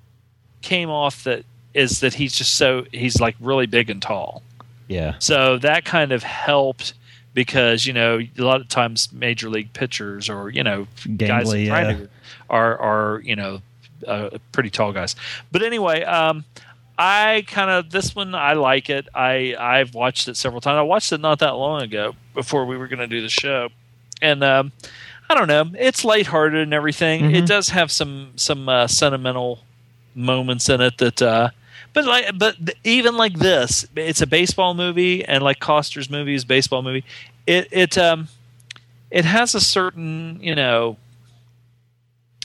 came 0.63 0.89
off 0.89 1.23
that 1.26 1.45
is 1.76 1.99
that 1.99 2.15
he's 2.15 2.34
just 2.35 2.55
so 2.55 2.85
he's 2.91 3.19
like 3.22 3.35
really 3.39 3.67
big 3.67 3.88
and 3.91 4.01
tall. 4.01 4.41
yeah, 4.88 5.13
So 5.19 5.59
that 5.59 5.85
kind 5.85 6.11
of 6.11 6.23
helped 6.23 6.95
because 7.36 7.86
you 7.86 7.94
know 7.94 8.18
a 8.18 8.41
lot 8.41 8.62
of 8.62 8.68
times 8.68 9.14
major 9.14 9.48
league 9.49 9.72
pitchers 9.74 10.28
or 10.28 10.49
you 10.49 10.64
know 10.64 10.88
guys 11.18 11.48
Gangly, 11.48 11.68
trying 11.68 11.99
yeah. 11.99 12.06
to 12.06 12.10
are 12.49 12.80
are 12.80 13.22
you 13.22 13.36
know 13.36 13.62
uh, 14.07 14.32
pretty 14.52 14.72
tall 14.72 14.91
guys. 14.91 15.16
But 15.52 15.62
anyway, 15.62 16.03
um, 16.03 16.45
I 16.98 17.44
kind 17.48 17.70
of 17.70 17.91
this 17.91 18.16
one 18.16 18.34
I 18.34 18.53
like 18.53 18.90
it. 18.90 19.07
I 19.14 19.56
I've 19.60 19.94
watched 19.94 20.28
it 20.28 20.38
several 20.38 20.62
times. 20.62 20.78
I 20.78 20.82
watched 20.82 21.12
it 21.12 21.20
not 21.20 21.40
that 21.40 21.52
long 21.52 21.84
ago 21.84 22.16
before 22.34 22.66
we 22.66 22.78
were 22.78 22.88
going 22.88 22.99
to 22.99 23.07
do 23.07 23.22
the 23.22 23.30
show, 23.30 23.70
and 24.22 24.44
um, 24.44 24.72
I 25.30 25.36
don't 25.36 25.48
know. 25.48 25.70
It's 25.78 26.03
lighthearted 26.03 26.62
and 26.62 26.74
everything. 26.74 27.24
Mm-hmm. 27.24 27.36
It 27.36 27.45
does 27.45 27.70
have 27.70 27.91
some 27.91 28.32
some 28.38 28.68
uh, 28.70 28.88
sentimental 28.88 29.60
moments 30.16 30.70
in 30.70 30.82
it 30.82 30.98
that. 30.98 31.22
Uh, 31.22 31.49
but 31.95 32.05
like, 32.05 32.38
but 32.38 32.55
even 32.84 33.17
like 33.17 33.34
this, 33.39 33.88
it's 33.95 34.22
a 34.22 34.27
baseball 34.27 34.76
movie, 34.76 35.26
and 35.26 35.43
like 35.43 35.59
Costner's 35.59 36.09
movie 36.11 36.35
is 36.35 36.43
a 36.43 36.47
baseball 36.47 36.84
movie. 36.84 37.03
It 37.47 37.67
it 37.72 37.97
um, 37.97 38.27
it 39.09 39.26
has 39.26 39.55
a 39.55 39.59
certain 39.61 40.38
you 40.41 40.53
know 40.53 40.97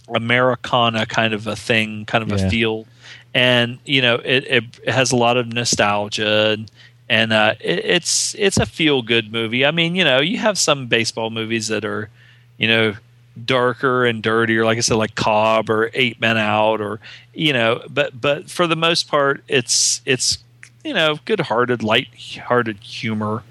Americana 0.09 1.07
kind 1.07 1.35
of 1.35 1.47
a 1.47 1.57
thing, 1.57 2.05
kind 2.07 2.23
of 2.23 2.39
Yeah. 2.39 2.47
a 2.47 2.51
feel, 2.51 2.87
and 3.35 3.79
you 3.85 4.01
know 4.03 4.17
it, 4.17 4.45
it, 4.47 4.65
it 4.85 4.93
has 4.93 5.13
a 5.13 5.17
lot 5.17 5.37
of 5.37 5.53
nostalgia 5.53 6.51
and, 6.53 6.71
and 7.09 7.33
uh, 7.33 7.55
it, 7.61 7.85
it's 7.85 8.35
it's 8.39 8.57
a 8.57 8.67
feel 8.67 9.03
good 9.03 9.33
movie. 9.33 9.67
I 9.67 9.71
mean, 9.73 9.95
you 9.95 10.05
know, 10.05 10.21
you 10.21 10.39
have 10.39 10.59
some 10.59 10.87
baseball 10.87 11.31
movies 11.31 11.69
that 11.69 11.85
are, 11.85 12.09
you 12.57 12.69
know, 12.69 12.95
darker 13.47 14.05
and 14.07 14.23
dirtier, 14.23 14.65
like 14.65 14.79
I 14.79 14.81
said, 14.81 14.97
like 14.97 15.15
Cobb 15.15 15.71
or 15.71 15.91
Eight 15.95 16.21
Men 16.21 16.37
Out, 16.39 16.81
or 16.81 17.01
you 17.35 17.53
know, 17.53 17.83
but 17.89 18.21
but 18.21 18.51
for 18.51 18.67
the 18.67 18.77
most 18.77 19.09
part, 19.09 19.43
it's 19.49 20.01
it's 20.05 20.39
you 20.85 20.95
know, 20.95 21.19
good 21.27 21.41
hearted, 21.41 21.83
light 21.83 22.09
hearted 22.47 22.79
humor. 22.79 23.43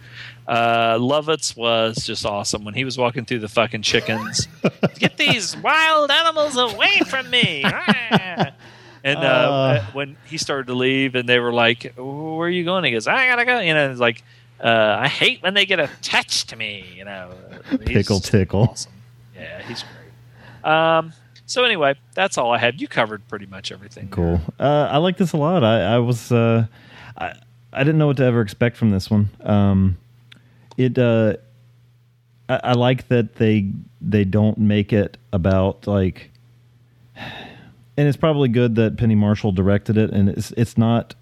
Uh, 0.47 0.97
Lovitz 0.97 1.56
was 1.56 1.97
just 2.07 2.26
awesome 2.26 2.64
when 2.65 2.73
he 2.73 2.84
was 2.84 2.97
walking 2.97 3.23
through 3.23 3.38
the 3.38 3.47
fucking 3.47 3.84
chickens. 3.84 4.47
Get 4.97 5.15
these 5.18 5.56
wild 5.57 6.10
animals 6.10 6.57
away 6.57 6.99
from 7.07 7.30
me! 7.30 7.61
Ah. 7.65 8.51
and 9.03 9.19
uh, 9.19 9.22
Uh. 9.22 9.85
when 9.93 10.18
he 10.26 10.39
started 10.39 10.65
to 10.68 10.73
leave, 10.73 11.14
and 11.14 11.30
they 11.30 11.38
were 11.39 11.53
like, 11.53 11.93
"Where 11.95 12.47
are 12.47 12.49
you 12.49 12.64
going?" 12.65 12.84
He 12.84 12.89
goes, 12.91 13.06
"I 13.07 13.27
gotta 13.27 13.45
go." 13.45 13.60
You 13.60 13.76
know, 13.76 13.91
it's 13.91 13.99
like, 13.99 14.23
uh, 14.60 14.97
"I 14.99 15.07
hate 15.07 15.43
when 15.43 15.53
they 15.53 15.68
get 15.68 15.80
attached 15.80 16.49
to 16.49 16.56
me." 16.56 16.84
You 16.97 17.06
know, 17.06 17.31
He's 17.69 17.80
Pickle 17.89 18.19
tickle. 18.19 18.69
Awesome. 18.72 18.91
Yeah, 19.40 19.61
he's 19.64 19.84
great. 19.84 20.72
Um, 20.72 21.14
so 21.45 21.64
anyway, 21.64 21.95
that's 22.14 22.38
all 22.38 22.52
I 22.52 22.57
had. 22.57 22.80
You 22.82 22.88
covered 22.88 23.28
pretty 23.28 23.45
much 23.45 23.72
everything. 23.72 24.10
cool. 24.10 24.40
Uh, 24.60 24.88
I 24.91 24.98
like 24.98 25.18
this 25.18 25.34
a 25.34 25.38
lot. 25.38 25.64
I, 25.64 25.95
I 25.95 25.98
was 25.99 26.32
uh, 26.32 26.66
I 27.18 27.34
I 27.74 27.80
didn't 27.84 27.98
know 27.98 28.07
what 28.07 28.18
to 28.18 28.24
ever 28.26 28.41
expect 28.41 28.78
from 28.78 28.91
this 28.91 29.10
one. 29.10 29.30
Um, 29.44 29.98
it 30.78 30.98
uh, 30.98 31.38
I, 32.49 32.60
I 32.64 32.74
like 32.74 33.07
that 33.07 33.36
they 33.36 33.72
they 34.02 34.26
don't 34.26 34.57
make 34.57 34.94
it 34.94 35.18
about 35.34 35.88
like, 35.88 36.30
and 37.16 38.07
it's 38.07 38.18
probably 38.18 38.49
good 38.49 38.76
that 38.76 38.98
Penny 38.98 39.16
Marshall 39.16 39.52
directed 39.52 39.98
it, 39.98 40.11
and 40.11 40.30
it's 40.30 40.52
it's 40.52 40.78
not. 40.78 41.16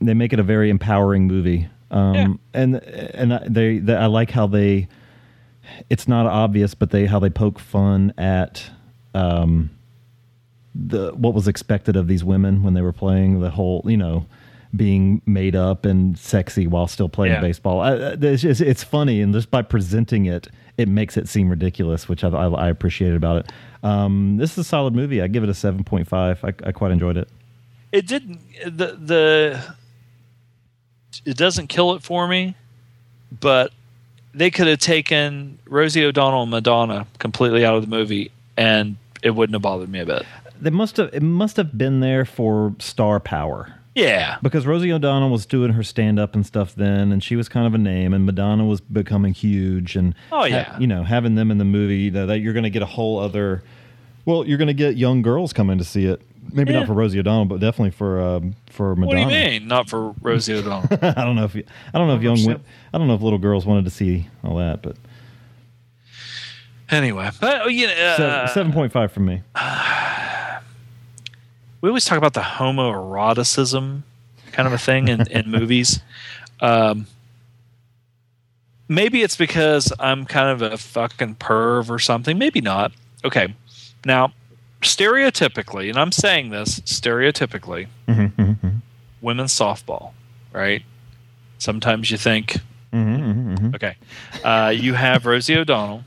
They 0.00 0.14
make 0.14 0.32
it 0.32 0.40
a 0.40 0.42
very 0.42 0.68
empowering 0.68 1.26
movie, 1.28 1.68
um, 1.90 2.14
Yeah. 2.14 2.26
and 2.60 2.74
and 2.76 3.54
they, 3.54 3.78
they 3.78 3.94
I 3.94 4.06
like 4.06 4.30
how 4.30 4.46
they. 4.48 4.88
It's 5.90 6.06
not 6.08 6.26
obvious, 6.26 6.74
but 6.74 6.90
they 6.90 7.06
how 7.06 7.18
they 7.18 7.30
poke 7.30 7.58
fun 7.58 8.12
at. 8.18 8.70
Um, 9.14 9.70
the 10.74 11.12
what 11.14 11.34
was 11.34 11.46
expected 11.46 11.94
of 11.94 12.08
these 12.08 12.24
women 12.24 12.62
when 12.64 12.74
they 12.74 12.82
were 12.82 12.92
playing 12.92 13.38
the 13.40 13.50
whole 13.50 13.82
you 13.86 13.96
know 13.96 14.26
being 14.74 15.22
made 15.24 15.54
up 15.54 15.84
and 15.84 16.18
sexy 16.18 16.66
while 16.66 16.88
still 16.88 17.08
playing 17.08 17.34
Yeah. 17.34 17.40
baseball 17.40 17.78
I, 17.80 17.92
it's, 18.20 18.42
just, 18.42 18.60
it's 18.60 18.82
funny 18.82 19.20
and 19.20 19.32
just 19.32 19.52
by 19.52 19.62
presenting 19.62 20.26
it 20.26 20.48
it 20.76 20.88
makes 20.88 21.16
it 21.16 21.28
seem 21.28 21.48
ridiculous 21.48 22.08
which 22.08 22.24
i, 22.24 22.28
I, 22.28 22.48
I 22.48 22.68
appreciated 22.70 23.14
about 23.16 23.44
it 23.44 23.52
um, 23.84 24.36
this 24.36 24.50
is 24.52 24.58
a 24.58 24.64
solid 24.64 24.94
movie 24.96 25.22
i 25.22 25.28
give 25.28 25.44
it 25.44 25.48
a 25.48 25.52
7.5 25.52 26.12
I, 26.42 26.68
I 26.68 26.72
quite 26.72 26.90
enjoyed 26.90 27.18
it 27.18 27.28
it 27.92 28.08
didn't 28.08 28.40
the 28.64 28.96
the 29.00 29.74
it 31.24 31.36
doesn't 31.36 31.68
kill 31.68 31.94
it 31.94 32.02
for 32.02 32.26
me 32.26 32.56
but 33.40 33.72
they 34.34 34.50
could 34.50 34.66
have 34.66 34.78
taken 34.78 35.58
rosie 35.66 36.04
o'donnell 36.04 36.42
and 36.42 36.50
madonna 36.50 37.06
completely 37.18 37.64
out 37.64 37.74
of 37.74 37.82
the 37.82 37.88
movie 37.88 38.30
and 38.56 38.96
it 39.22 39.30
wouldn't 39.30 39.54
have 39.54 39.62
bothered 39.62 39.88
me 39.88 40.00
a 40.00 40.06
bit 40.06 40.24
they 40.60 40.70
must 40.70 40.96
have 40.96 41.10
it 41.12 41.22
must 41.22 41.56
have 41.56 41.76
been 41.78 42.00
there 42.00 42.24
for 42.24 42.74
star 42.78 43.18
power 43.20 43.74
yeah 43.94 44.38
because 44.42 44.66
Rosie 44.66 44.92
O'Donnell 44.92 45.30
was 45.30 45.46
doing 45.46 45.72
her 45.72 45.82
stand 45.84 46.18
up 46.18 46.34
and 46.34 46.44
stuff 46.44 46.74
then, 46.74 47.12
and 47.12 47.22
she 47.22 47.36
was 47.36 47.48
kind 47.48 47.64
of 47.64 47.74
a 47.74 47.78
name, 47.78 48.12
and 48.12 48.26
Madonna 48.26 48.64
was 48.64 48.80
becoming 48.80 49.32
huge, 49.32 49.94
and 49.94 50.16
Oh, 50.32 50.38
ha- 50.40 50.44
yeah. 50.46 50.78
you 50.80 50.88
know, 50.88 51.04
having 51.04 51.36
them 51.36 51.52
in 51.52 51.58
the 51.58 51.64
movie, 51.64 51.98
you 51.98 52.10
know, 52.10 52.26
that 52.26 52.40
you're 52.40 52.52
going 52.54 52.64
to 52.64 52.70
get 52.70 52.82
a 52.82 52.86
whole 52.86 53.20
other. 53.20 53.62
Well, 54.24 54.44
you're 54.48 54.58
going 54.58 54.66
to 54.66 54.74
get 54.74 54.96
young 54.96 55.22
girls 55.22 55.52
coming 55.52 55.78
to 55.78 55.84
see 55.84 56.06
it. 56.06 56.20
Maybe 56.54 56.72
Yeah. 56.72 56.78
not 56.80 56.86
for 56.86 56.94
Rosie 56.94 57.18
O'Donnell, 57.18 57.46
but 57.46 57.60
definitely 57.60 57.90
for 57.90 58.20
um, 58.20 58.54
for 58.70 58.94
Madonna. 58.94 59.06
what 59.24 59.28
do 59.30 59.36
you 59.36 59.44
mean 59.50 59.66
not 59.68 59.88
for 59.90 60.14
rosie 60.22 60.54
o'donnell 60.58 60.86
I 61.02 61.24
don't 61.24 61.34
know 61.36 61.44
if 61.44 61.54
you, 61.54 61.64
I 61.92 61.98
don't 61.98 62.06
know 62.08 62.14
if 62.16 62.22
young 62.22 62.38
I 62.92 62.98
don't 62.98 63.08
know 63.08 63.14
if 63.14 63.20
little 63.22 63.38
girls 63.40 63.66
wanted 63.66 63.84
to 63.86 63.90
see 63.90 64.28
all 64.44 64.56
that, 64.58 64.80
but 64.82 64.96
anyway 66.90 67.30
but 67.40 67.62
oh, 67.62 67.68
you 67.68 67.86
know, 67.88 67.92
uh, 67.92 68.46
seven 68.46 68.72
point 68.72 68.92
five 68.92 69.10
from 69.12 69.26
me. 69.26 69.42
we 71.80 71.88
always 71.88 72.04
talk 72.04 72.18
about 72.18 72.34
the 72.34 72.40
homoeroticism 72.40 74.02
kind 74.52 74.66
of 74.68 74.72
a 74.72 74.78
thing 74.78 75.08
in, 75.08 75.26
in 75.30 75.50
movies. 75.50 76.00
Um, 76.60 77.06
maybe 78.88 79.22
it's 79.22 79.36
because 79.36 79.92
I'm 79.98 80.24
kind 80.24 80.48
of 80.48 80.62
a 80.72 80.76
fucking 80.78 81.34
perv 81.36 81.90
or 81.90 81.98
something. 81.98 82.38
Maybe 82.38 82.60
not. 82.60 82.92
Okay. 83.24 83.52
Now, 84.06 84.32
stereotypically, 84.84 85.88
and 85.88 85.98
I'm 85.98 86.12
saying 86.12 86.50
this 86.50 86.80
stereotypically, 86.80 87.88
mm-hmm, 88.08 88.20
mm-hmm, 88.20 88.42
mm-hmm. 88.42 88.76
women's 89.20 89.52
softball, 89.52 90.12
right? 90.52 90.82
Sometimes 91.58 92.10
you 92.10 92.16
think, 92.16 92.58
okay, 93.74 93.96
uh, 94.44 94.72
you 94.74 94.94
have 94.94 95.26
Rosie 95.26 95.56
O'Donnell. 95.56 96.04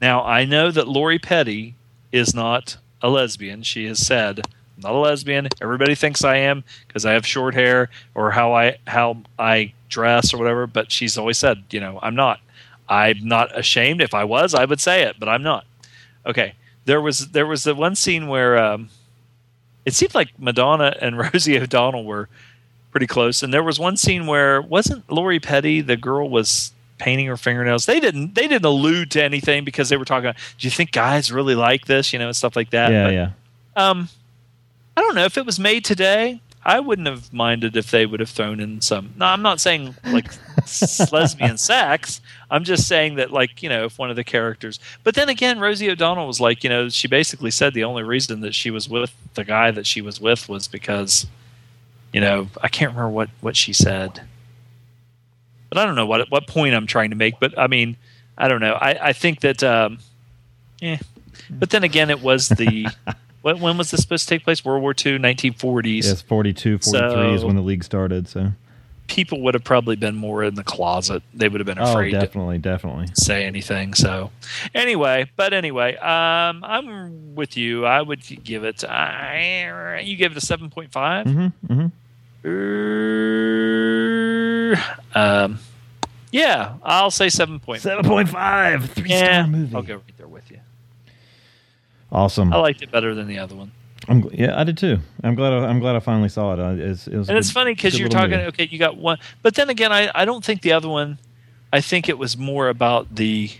Now, 0.00 0.24
I 0.24 0.44
know 0.44 0.70
that 0.70 0.88
Lori 0.88 1.18
Petty 1.18 1.74
is 2.12 2.34
not 2.34 2.76
a 3.02 3.08
lesbian. 3.08 3.62
She 3.62 3.86
has 3.86 4.04
said 4.04 4.40
I'm 4.76 4.82
not 4.82 4.92
a 4.92 4.98
lesbian. 4.98 5.48
Everybody 5.62 5.94
thinks 5.94 6.22
I 6.24 6.36
am 6.36 6.64
because 6.86 7.06
I 7.06 7.12
have 7.12 7.26
short 7.26 7.54
hair 7.54 7.88
or 8.14 8.30
how 8.30 8.54
I 8.54 8.78
how 8.86 9.18
I 9.38 9.72
dress 9.88 10.34
or 10.34 10.38
whatever. 10.38 10.66
But 10.66 10.92
she's 10.92 11.16
always 11.16 11.38
said, 11.38 11.64
you 11.70 11.80
know, 11.80 11.98
I'm 12.02 12.14
not. 12.14 12.40
I'm 12.88 13.26
not 13.26 13.56
ashamed. 13.58 14.00
If 14.00 14.14
I 14.14 14.24
was, 14.24 14.54
I 14.54 14.64
would 14.64 14.80
say 14.80 15.02
it, 15.02 15.16
but 15.18 15.28
I'm 15.28 15.42
not. 15.42 15.64
Okay. 16.26 16.54
There 16.86 17.00
was 17.00 17.28
there 17.28 17.46
was 17.46 17.64
the 17.64 17.74
one 17.74 17.94
scene 17.94 18.26
where 18.26 18.56
um, 18.58 18.88
it 19.84 19.94
seemed 19.94 20.14
like 20.14 20.30
Madonna 20.38 20.96
and 21.00 21.18
Rosie 21.34 21.60
O'Donnell 21.60 22.04
were 22.04 22.28
pretty 22.90 23.06
close, 23.06 23.42
and 23.42 23.52
there 23.52 23.62
was 23.62 23.78
one 23.78 23.96
scene 23.96 24.26
where 24.26 24.62
wasn't 24.62 25.10
Lori 25.10 25.38
Petty 25.38 25.80
the 25.82 25.96
girl 25.96 26.28
was 26.28 26.72
painting 26.98 27.26
her 27.26 27.36
fingernails. 27.36 27.86
They 27.86 28.00
didn't 28.00 28.34
they 28.34 28.48
didn't 28.48 28.64
allude 28.64 29.10
to 29.12 29.22
anything 29.22 29.64
because 29.64 29.88
they 29.88 29.96
were 29.96 30.04
talking. 30.04 30.30
about, 30.30 30.40
Do 30.58 30.66
you 30.66 30.70
think 30.70 30.92
guys 30.92 31.30
really 31.30 31.54
like 31.54 31.86
this? 31.86 32.12
You 32.12 32.18
know, 32.18 32.28
and 32.28 32.36
stuff 32.36 32.56
like 32.56 32.70
that. 32.70 32.90
yeah, 32.90 33.04
But, 33.04 33.12
yeah. 33.12 33.30
Um, 33.76 34.08
I 34.96 35.02
don't 35.02 35.14
know 35.14 35.24
if 35.26 35.36
it 35.36 35.44
was 35.44 35.60
made 35.60 35.84
today. 35.84 36.40
I 36.66 36.80
wouldn't 36.80 37.06
have 37.06 37.32
minded 37.32 37.76
if 37.76 37.92
they 37.92 38.06
would 38.06 38.18
have 38.18 38.28
thrown 38.28 38.58
in 38.58 38.80
some. 38.80 39.14
No, 39.16 39.26
I'm 39.26 39.40
not 39.40 39.60
saying 39.60 39.94
like 40.04 40.26
lesbian 41.12 41.56
sex. 41.58 42.20
I'm 42.50 42.64
just 42.64 42.88
saying 42.88 43.14
that 43.14 43.30
like 43.30 43.62
you 43.62 43.68
know 43.68 43.84
if 43.84 44.00
one 44.00 44.10
of 44.10 44.16
the 44.16 44.24
characters. 44.24 44.80
But 45.04 45.14
then 45.14 45.28
again, 45.28 45.60
Rosie 45.60 45.88
O'Donnell 45.88 46.26
was 46.26 46.40
like 46.40 46.64
you 46.64 46.68
know 46.68 46.88
she 46.88 47.06
basically 47.06 47.52
said 47.52 47.72
the 47.72 47.84
only 47.84 48.02
reason 48.02 48.40
that 48.40 48.52
she 48.52 48.72
was 48.72 48.88
with 48.88 49.14
the 49.34 49.44
guy 49.44 49.70
that 49.70 49.86
she 49.86 50.00
was 50.00 50.20
with 50.20 50.48
was 50.48 50.66
because 50.66 51.28
you 52.12 52.20
know 52.20 52.48
I 52.60 52.66
can't 52.66 52.90
remember 52.90 53.10
what 53.10 53.30
what 53.40 53.56
she 53.56 53.72
said. 53.72 54.22
But 55.68 55.78
I 55.78 55.84
don't 55.84 55.94
know 55.94 56.06
what 56.06 56.28
what 56.32 56.48
point 56.48 56.74
I'm 56.74 56.88
trying 56.88 57.10
to 57.10 57.16
make. 57.16 57.38
But 57.38 57.56
I 57.56 57.68
mean, 57.68 57.96
I 58.36 58.48
don't 58.48 58.60
know. 58.60 58.74
I 58.74 59.08
I 59.08 59.12
think 59.12 59.40
that. 59.42 59.62
Um, 59.62 60.00
yeah. 60.80 60.98
But 61.48 61.70
then 61.70 61.84
again, 61.84 62.10
it 62.10 62.22
was 62.22 62.48
the. 62.48 62.88
When, 63.46 63.60
when 63.60 63.78
was 63.78 63.92
this 63.92 64.02
supposed 64.02 64.28
to 64.28 64.34
take 64.34 64.42
place? 64.42 64.64
World 64.64 64.82
War 64.82 64.90
II, 64.90 65.20
1940s. 65.20 66.02
Yes, 66.02 66.20
42, 66.20 66.78
43 66.78 67.34
is 67.34 67.44
when 67.44 67.54
the 67.54 67.62
league 67.62 67.84
started. 67.84 68.26
So, 68.26 68.50
People 69.06 69.40
would 69.42 69.54
have 69.54 69.62
probably 69.62 69.94
been 69.94 70.16
more 70.16 70.42
in 70.42 70.56
the 70.56 70.64
closet. 70.64 71.22
They 71.32 71.48
would 71.48 71.60
have 71.60 71.66
been 71.66 71.78
oh, 71.78 71.92
afraid 71.92 72.10
to 72.10 72.18
definitely, 72.18 72.58
definitely. 72.58 73.06
say 73.14 73.44
anything. 73.44 73.94
So, 73.94 74.32
anyway, 74.74 75.30
but 75.36 75.52
anyway, 75.52 75.94
um, 75.94 76.64
I'm 76.64 77.36
with 77.36 77.56
you. 77.56 77.86
I 77.86 78.02
would 78.02 78.22
give 78.42 78.64
it. 78.64 78.82
I, 78.82 80.02
you 80.04 80.16
give 80.16 80.32
it 80.32 80.38
a 80.38 80.44
seven 80.44 80.68
point 80.68 80.90
five. 80.90 81.26
Mm-hmm, 81.26 81.72
mm-hmm. 81.72 81.86
Um, 85.16 85.60
yeah, 86.32 86.74
I'll 86.82 87.12
say 87.12 87.28
seven 87.28 87.60
point 87.60 87.80
Seven 87.80 88.04
point 88.04 88.28
five, 88.28 88.90
three 88.90 89.10
Yeah, 89.10 89.44
star 89.44 89.46
movie. 89.46 89.76
I'll 89.76 89.82
go 89.82 89.94
right 89.94 90.16
there 90.16 90.26
with 90.26 90.50
you. 90.50 90.58
Awesome. 92.16 92.52
I 92.52 92.56
liked 92.56 92.82
it 92.82 92.90
better 92.90 93.14
than 93.14 93.26
the 93.28 93.38
other 93.38 93.54
one. 93.54 93.70
I'm, 94.08 94.28
yeah, 94.32 94.58
I 94.58 94.64
did 94.64 94.78
too. 94.78 94.98
I'm 95.22 95.34
glad. 95.34 95.52
I, 95.52 95.66
I'm 95.66 95.80
glad 95.80 95.96
I 95.96 96.00
finally 96.00 96.28
saw 96.28 96.52
it. 96.54 96.58
Uh, 96.60 96.74
it's, 96.78 97.06
it 97.06 97.16
was 97.16 97.28
and 97.28 97.36
it's 97.36 97.48
good- 97.48 97.54
funny 97.54 97.74
because 97.74 97.98
you're 97.98 98.08
talking 98.08 98.30
movie. 98.38 98.46
okay 98.46 98.68
you 98.70 98.78
got 98.78 98.96
one 98.96 99.18
but 99.42 99.54
then 99.54 99.68
again 99.68 99.92
I, 99.92 100.10
I 100.14 100.24
don't 100.24 100.44
think 100.44 100.62
the 100.62 100.72
other 100.72 100.88
one 100.88 101.18
i 101.72 101.80
think 101.80 102.08
it 102.08 102.16
was 102.16 102.36
more 102.36 102.68
about 102.68 103.14
the 103.16 103.50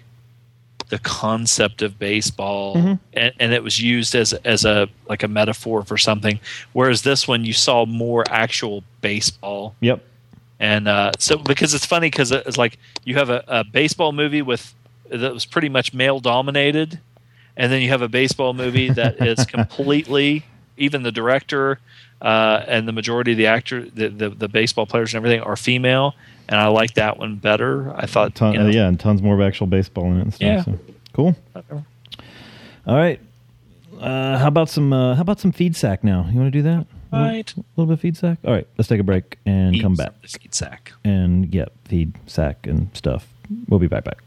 the 0.89 0.99
concept 1.01 1.83
of 1.83 1.99
baseball 1.99 2.77
Mm-hmm. 2.77 2.95
and, 3.15 3.33
and 3.41 3.53
it 3.53 3.63
was 3.65 3.81
used 3.83 4.15
as 4.15 4.33
as 4.45 4.65
a 4.65 4.89
like 5.09 5.23
a 5.25 5.29
metaphor 5.29 5.83
for 5.83 5.99
something 5.99 6.39
whereas 6.73 7.03
this 7.03 7.27
one 7.27 7.45
you 7.45 7.53
saw 7.53 7.85
more 7.85 8.23
actual 8.31 8.85
baseball 9.01 9.75
Yep. 9.81 10.05
and 10.61 10.87
uh, 10.87 11.11
so 11.19 11.37
because 11.39 11.75
it's 11.75 11.87
funny 11.87 12.07
because 12.09 12.31
it's 12.31 12.57
like 12.59 12.79
you 13.05 13.17
have 13.17 13.31
a, 13.31 13.43
a 13.49 13.65
baseball 13.65 14.13
movie 14.13 14.43
with 14.43 14.73
that 15.11 15.33
was 15.35 15.45
pretty 15.45 15.69
much 15.69 15.93
male 15.93 16.21
dominated 16.21 17.01
and 17.57 17.73
then 17.73 17.81
you 17.83 17.89
have 17.89 18.03
a 18.03 18.09
baseball 18.09 18.53
movie 18.55 18.91
that 18.91 19.21
is 19.27 19.45
completely 19.57 20.45
even 20.77 21.03
the 21.03 21.13
director 21.13 21.79
uh, 22.23 22.63
and 22.67 22.87
the 22.89 22.93
majority 22.93 23.33
of 23.33 23.39
the 23.39 23.47
actor 23.47 23.83
the, 23.91 24.09
the 24.09 24.29
the 24.31 24.49
baseball 24.49 24.87
players 24.87 25.13
and 25.15 25.19
everything 25.25 25.41
are 25.43 25.57
female 25.57 26.15
and 26.49 26.59
I 26.61 26.69
like 26.69 26.95
that 26.95 27.19
one 27.19 27.37
better 27.37 27.93
I 27.97 28.07
thought 28.07 28.35
Ton, 28.35 28.53
you 28.55 28.59
know, 28.61 28.69
yeah, 28.69 28.87
and 28.89 28.99
tons 29.01 29.21
more 29.23 29.35
of 29.35 29.41
actual 29.41 29.67
baseball 29.67 30.07
in 30.13 30.19
it. 30.19 30.23
And 30.23 30.35
stuff, 30.35 30.47
Yeah. 30.47 30.63
so. 30.65 30.79
Cool. 31.13 31.37
All 32.87 32.95
right. 32.97 33.19
Uh, 33.99 34.39
how 34.39 34.49
about 34.49 34.69
some? 34.69 34.93
Uh, 34.93 35.15
how 35.15 35.23
about 35.23 35.41
some 35.41 35.51
feed 35.51 35.75
sack 35.75 36.05
now? 36.05 36.29
You 36.31 36.39
want 36.39 36.53
to 36.53 36.59
do 36.59 36.63
that? 36.63 36.87
A 37.11 37.17
little- 37.17 37.29
Right. 37.33 37.55
A 37.57 37.61
little 37.77 37.87
bit 37.87 37.95
of 37.95 38.01
feed 38.01 38.17
sack. 38.17 38.39
All 38.45 38.53
right. 38.53 38.67
Let's 38.77 38.89
take 38.89 39.01
a 39.01 39.03
break 39.03 39.39
and 39.47 39.75
Eat 39.75 39.81
come 39.83 39.95
back 39.95 40.13
feed 40.27 40.55
sack 40.55 40.93
and 41.05 41.53
yeah, 41.55 41.65
feed 41.87 42.13
sack 42.27 42.67
and 42.67 42.91
stuff. 42.95 43.27
We'll 43.69 43.81
be 43.81 43.87
right 43.87 44.05
back. 44.05 44.19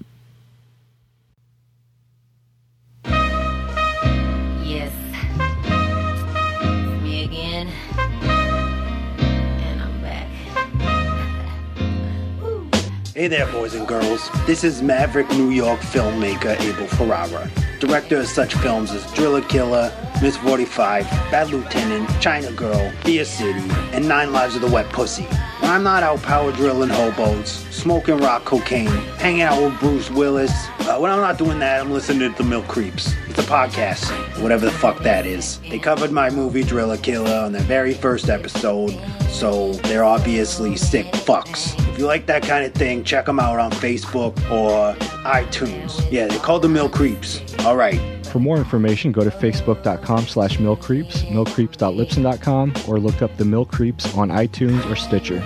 Hey 13.19 13.27
there, 13.27 13.51
boys 13.51 13.73
and 13.73 13.85
girls. 13.85 14.29
This 14.45 14.63
is 14.63 14.81
Maverick 14.81 15.29
New 15.31 15.49
York 15.49 15.81
filmmaker 15.81 16.57
Abel 16.61 16.87
Ferrara, 16.87 17.51
director 17.81 18.19
of 18.19 18.27
such 18.27 18.55
films 18.55 18.91
as 18.91 19.05
Driller 19.11 19.41
Killer, 19.41 19.91
Miss 20.21 20.37
45, 20.37 21.03
Bad 21.29 21.49
Lieutenant, 21.49 22.09
China 22.21 22.49
Girl, 22.53 22.89
Fear 23.03 23.25
City, 23.25 23.69
and 23.91 24.07
Nine 24.07 24.31
Lives 24.31 24.55
of 24.55 24.61
the 24.61 24.69
Wet 24.69 24.87
Pussy. 24.93 25.27
I'm 25.69 25.83
not 25.83 26.03
out 26.03 26.21
power 26.23 26.51
drilling 26.51 26.89
hobos, 26.89 27.49
smoking 27.69 28.17
rock 28.17 28.43
cocaine, 28.43 28.87
hanging 29.17 29.43
out 29.43 29.61
with 29.61 29.79
Bruce 29.79 30.09
Willis, 30.09 30.51
uh, 30.89 30.97
when 30.97 31.11
I'm 31.11 31.19
not 31.19 31.37
doing 31.37 31.59
that, 31.59 31.81
I'm 31.81 31.91
listening 31.91 32.31
to 32.31 32.35
The 32.35 32.43
Milk 32.43 32.67
Creeps. 32.67 33.13
It's 33.27 33.37
a 33.37 33.43
podcast, 33.43 34.09
whatever 34.41 34.65
the 34.65 34.71
fuck 34.71 35.03
that 35.03 35.27
is. 35.27 35.59
They 35.59 35.77
covered 35.77 36.11
my 36.11 36.31
movie 36.31 36.63
Driller 36.63 36.97
Killer 36.97 37.31
on 37.31 37.51
their 37.51 37.61
very 37.61 37.93
first 37.93 38.27
episode, 38.27 38.99
so 39.29 39.73
they're 39.73 40.03
obviously 40.03 40.75
sick 40.75 41.05
fucks. 41.05 41.77
If 41.91 41.99
you 41.99 42.07
like 42.07 42.25
that 42.25 42.41
kind 42.41 42.65
of 42.65 42.73
thing, 42.73 43.03
check 43.03 43.27
them 43.27 43.39
out 43.39 43.59
on 43.59 43.69
Facebook 43.69 44.35
or 44.49 44.95
iTunes. 45.23 46.03
Yeah, 46.11 46.25
they're 46.25 46.39
called 46.39 46.63
The 46.63 46.69
Milk 46.69 46.91
Creeps. 46.91 47.39
All 47.59 47.75
right. 47.75 48.18
For 48.29 48.39
more 48.39 48.57
information, 48.57 49.11
go 49.11 49.23
to 49.23 49.31
facebook.com 49.31 50.27
slash 50.27 50.57
millcreeps, 50.57 51.25
millcreeps.libsyn.com, 51.27 52.73
or 52.87 52.99
look 52.99 53.21
up 53.21 53.35
the 53.37 53.45
Mill 53.45 53.65
Creeps 53.65 54.15
on 54.15 54.29
iTunes 54.29 54.89
or 54.89 54.95
Stitcher. 54.95 55.41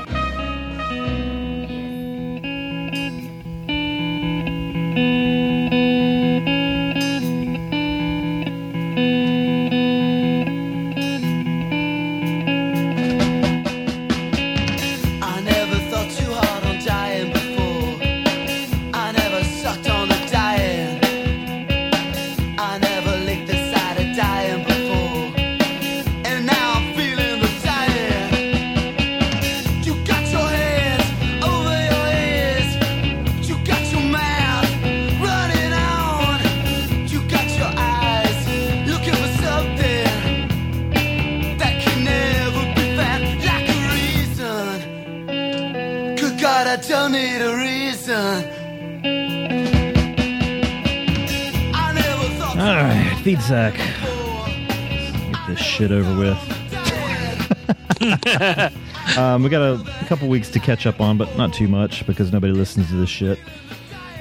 um, 59.18 59.44
we 59.44 59.50
got 59.50 59.62
a, 59.62 59.74
a 60.02 60.06
couple 60.06 60.28
weeks 60.28 60.50
to 60.50 60.60
catch 60.60 60.86
up 60.86 61.00
on, 61.00 61.18
but 61.18 61.36
not 61.38 61.54
too 61.54 61.68
much 61.68 62.06
because 62.06 62.32
nobody 62.32 62.54
listens 62.54 62.90
to 62.90 62.96
this 62.96 63.10
shit. 63.10 63.40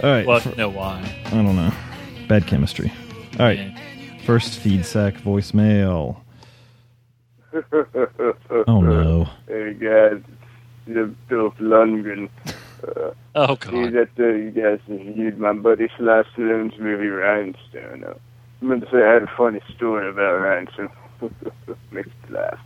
All 0.03 0.11
right. 0.11 0.27
well 0.27 0.41
fir- 0.41 0.55
no 0.57 0.69
why 0.69 1.01
I 1.27 1.31
don't 1.31 1.57
know. 1.57 1.73
Bad 2.29 2.47
chemistry. 2.47 2.93
All 3.39 3.47
right. 3.47 3.77
First 4.25 4.59
feed 4.59 4.85
sack 4.85 5.15
voicemail. 5.15 6.21
Oh 8.67 8.81
no. 8.81 9.29
Hey 9.47 9.75
guys, 9.75 10.23
it's 10.87 11.15
Dolph 11.29 11.57
Lundgren. 11.59 12.29
Uh, 12.87 13.11
oh 13.35 13.57
see 13.71 13.89
that 13.91 14.09
uh, 14.19 14.25
you 14.25 14.51
guys 14.51 14.79
reviewed 14.89 15.39
my 15.39 15.53
buddy 15.53 15.89
Sly 15.99 16.23
Stallone's 16.35 16.79
movie 16.79 17.09
Rhinestone. 17.09 18.05
Uh, 18.05 18.15
I 18.61 18.65
meant 18.65 18.85
to 18.85 18.91
say 18.91 19.03
I 19.03 19.15
had 19.15 19.23
a 19.25 19.33
funny 19.37 19.61
story 19.75 20.09
about 20.09 20.41
Rhinestone. 20.41 20.91
Makes 21.91 22.09
me 22.09 22.37
laugh. 22.37 22.61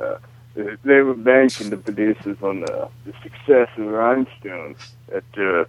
Uh, 0.00 0.16
they 0.54 1.00
were 1.00 1.14
banking 1.14 1.70
the 1.70 1.76
producers 1.76 2.36
on 2.42 2.60
the, 2.60 2.88
the 3.06 3.12
success 3.22 3.68
of 3.76 3.86
Rhinestone 3.86 4.76
that 5.08 5.24
uh, 5.38 5.64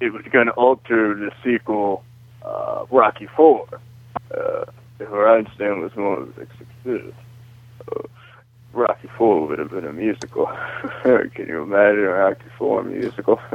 it 0.00 0.12
was 0.12 0.22
going 0.32 0.46
to 0.46 0.52
alter 0.52 1.14
the 1.14 1.30
sequel, 1.44 2.04
uh, 2.44 2.86
Rocky 2.90 3.28
Four. 3.36 3.66
Uh, 4.36 4.64
if 4.98 5.08
Rhinestone 5.10 5.80
was 5.80 5.94
one 5.94 6.18
of 6.18 6.34
the 6.34 6.46
success. 6.58 7.14
Rocky 8.72 9.08
Four 9.18 9.46
would 9.48 9.58
have 9.58 9.70
been 9.70 9.84
a 9.84 9.92
musical. 9.92 10.46
Can 11.02 11.46
you 11.48 11.62
imagine 11.62 12.04
a 12.04 12.10
Rocky 12.10 12.44
Four 12.56 12.84
musical? 12.84 13.40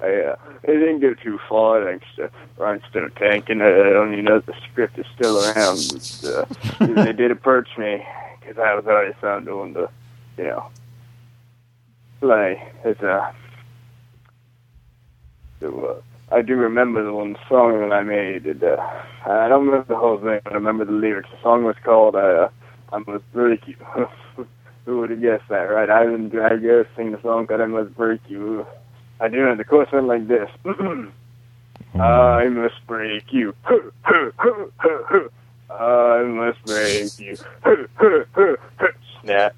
I, 0.00 0.06
uh, 0.06 0.36
it 0.64 0.72
didn't 0.72 1.00
go 1.00 1.14
too 1.14 1.38
far 1.48 1.82
thanks 1.84 2.04
to 2.16 2.30
Rhinestone 2.58 3.10
tanking. 3.12 3.62
I, 3.62 3.68
I 3.68 3.90
don't 3.90 4.12
even 4.12 4.26
know 4.26 4.36
if 4.36 4.46
the 4.46 4.54
script 4.70 4.98
is 4.98 5.06
still 5.14 5.38
around. 5.38 5.78
But, 5.90 6.24
uh, 6.24 6.94
they 7.04 7.12
did 7.12 7.30
approach 7.30 7.68
me 7.78 8.04
because 8.44 8.62
I 8.62 8.74
was 8.74 8.84
already 8.86 9.14
found 9.20 9.46
doing 9.46 9.72
the, 9.72 9.88
you 10.36 10.44
know, 10.44 10.66
play. 12.20 12.62
It's 12.84 13.00
uh, 13.00 13.32
so, 15.60 16.00
uh, 16.30 16.34
I 16.34 16.42
do 16.42 16.56
remember 16.56 17.04
the 17.04 17.12
one 17.12 17.36
song 17.48 17.80
that 17.80 17.94
I 17.94 18.02
made. 18.02 18.46
And, 18.46 18.62
uh, 18.62 18.76
I 19.26 19.48
don't 19.48 19.66
remember 19.66 19.86
the 19.88 19.96
whole 19.96 20.18
thing, 20.18 20.40
but 20.44 20.52
I 20.52 20.56
remember 20.56 20.84
the 20.84 20.92
lyrics. 20.92 21.28
The 21.30 21.42
song 21.42 21.64
was 21.64 21.76
called 21.84 22.16
uh, 22.16 22.48
"I 22.92 22.98
Must 22.98 23.32
Break 23.32 23.66
You." 23.66 23.76
Who 24.84 24.98
would 25.00 25.10
have 25.10 25.22
guessed 25.22 25.48
that, 25.48 25.70
right? 25.70 25.88
I 25.88 26.04
didn't. 26.04 26.34
I 26.38 26.56
guess 26.56 26.86
sing 26.96 27.12
the 27.12 27.22
song 27.22 27.46
"Cause 27.46 27.60
I 27.60 27.66
Must 27.66 27.94
Break 27.96 28.20
You." 28.28 28.66
I 29.20 29.28
do 29.28 29.48
it. 29.48 29.56
The 29.56 29.64
chorus 29.64 29.90
went 29.92 30.08
like 30.08 30.28
this. 30.28 30.48
I 32.00 32.48
must 32.48 32.86
break 32.86 33.24
you. 33.30 33.54
I 35.80 36.22
must 36.22 36.62
break 36.64 37.18
you. 37.18 37.36
Snap. 39.22 39.54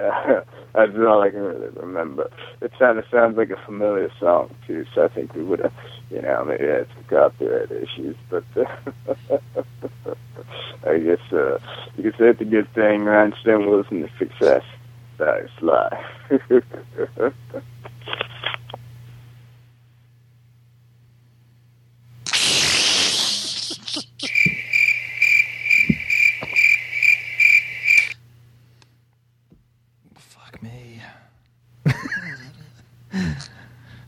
Uh, 0.00 0.42
that's 0.74 0.92
all 0.98 1.22
I 1.22 1.30
can 1.30 1.40
really 1.40 1.68
remember. 1.68 2.30
It 2.60 2.72
kind 2.78 2.98
of 2.98 3.04
sounds 3.10 3.38
like 3.38 3.50
a 3.50 3.56
familiar 3.64 4.10
song 4.20 4.54
too, 4.66 4.84
so 4.94 5.04
I 5.04 5.08
think 5.08 5.34
we 5.34 5.42
would 5.42 5.60
have, 5.60 5.72
you 6.10 6.20
know, 6.20 6.44
maybe 6.44 6.66
had 6.66 6.86
some 6.94 7.04
copyright 7.08 7.70
issues. 7.70 8.16
But 8.28 8.44
uh, 8.56 8.66
I 10.86 10.98
guess 10.98 11.32
uh, 11.32 11.58
you 11.96 12.02
could 12.02 12.16
say 12.18 12.28
it's 12.28 12.40
a 12.40 12.44
good 12.44 12.72
thing. 12.74 13.04
Rhinestone 13.04 13.70
wasn't 13.70 14.04
a 14.04 14.18
success. 14.18 14.64
That's 15.16 15.48
a 15.62 15.64
lie. 15.64 16.04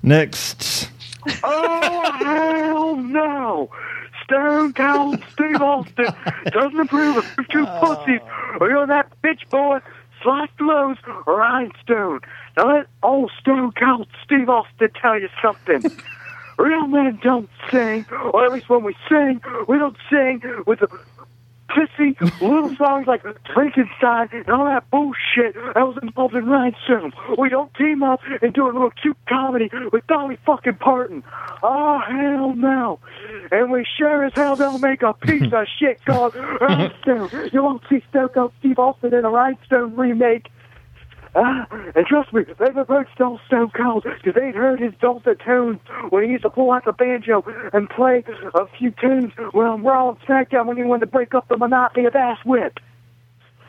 Next. 0.08 0.90
Oh, 1.44 2.12
hell 2.18 2.96
no! 2.96 3.70
Stone 4.24 4.72
Cold 4.72 5.22
Steve 5.34 5.60
Austin 5.60 6.06
doesn't 6.46 6.80
approve 6.80 7.18
of 7.18 7.26
two 7.50 7.66
oh. 7.68 7.78
pussies 7.78 8.20
oh, 8.22 8.56
or 8.58 8.70
you're 8.70 8.86
that 8.86 9.12
bitch 9.22 9.46
boy, 9.50 9.80
Sly 10.22 10.46
Flows 10.56 10.96
Rhinestone. 11.26 12.20
Now 12.56 12.74
let 12.74 12.86
old 13.02 13.30
Stone 13.38 13.72
Cold 13.72 14.08
Steve 14.24 14.48
Austin 14.48 14.88
tell 14.98 15.20
you 15.20 15.28
something. 15.42 15.82
Real 16.58 16.86
men 16.86 17.18
don't 17.22 17.50
sing, 17.70 18.06
or 18.32 18.46
at 18.46 18.52
least 18.52 18.70
when 18.70 18.84
we 18.84 18.96
sing, 19.10 19.42
we 19.68 19.76
don't 19.76 19.98
sing 20.08 20.40
with 20.66 20.78
the 20.80 20.88
pissy 21.68 22.18
little 22.40 22.74
songs 22.76 23.06
like 23.06 23.22
Frankenstein 23.54 24.28
and 24.32 24.48
all 24.48 24.64
that 24.64 24.90
bullshit 24.90 25.54
that 25.54 25.86
was 25.86 25.98
involved 26.02 26.34
in 26.34 26.46
Rhinestone. 26.46 27.12
We 27.38 27.48
don't 27.48 27.72
team 27.74 28.02
up 28.02 28.20
and 28.42 28.52
do 28.52 28.64
a 28.64 28.72
little 28.72 28.92
cute 29.02 29.16
comedy 29.28 29.70
with 29.92 30.06
Dolly 30.06 30.38
fucking 30.46 30.76
Parton. 30.76 31.22
Oh, 31.62 32.00
hell 32.06 32.54
no. 32.54 33.00
And 33.50 33.70
we 33.70 33.86
sure 33.96 34.24
as 34.24 34.32
hell 34.34 34.56
don't 34.56 34.80
make 34.80 35.02
a 35.02 35.12
piece 35.14 35.52
of 35.52 35.66
shit 35.78 36.04
called 36.04 36.34
Rhinestone. 36.34 37.50
You 37.52 37.62
won't 37.62 37.82
see 37.88 38.02
Cold 38.12 38.52
Steve 38.60 38.78
Austin 38.78 39.14
in 39.14 39.24
a 39.24 39.30
Rhinestone 39.30 39.94
remake. 39.96 40.48
Ah, 41.40 41.68
and 41.94 42.04
trust 42.04 42.32
me, 42.32 42.42
they've 42.58 42.76
approached 42.76 43.20
old 43.20 43.40
Stone 43.46 43.70
Cold 43.70 44.02
because 44.02 44.34
they'd 44.34 44.56
heard 44.56 44.80
his 44.80 44.92
dulcet 45.00 45.38
tones 45.38 45.78
when 46.10 46.24
he 46.24 46.30
used 46.30 46.42
to 46.42 46.50
pull 46.50 46.72
out 46.72 46.84
the 46.84 46.92
banjo 46.92 47.44
and 47.72 47.88
play 47.88 48.24
a 48.54 48.66
few 48.76 48.90
tunes 49.00 49.32
when 49.52 49.84
Raw 49.84 50.08
and 50.08 50.20
SmackDown 50.22 50.66
when 50.66 50.76
he 50.76 50.82
wanted 50.82 51.06
to 51.06 51.12
break 51.12 51.34
up 51.34 51.46
the 51.46 51.56
monotony 51.56 52.06
of 52.06 52.16
ass 52.16 52.38
whip. 52.44 52.80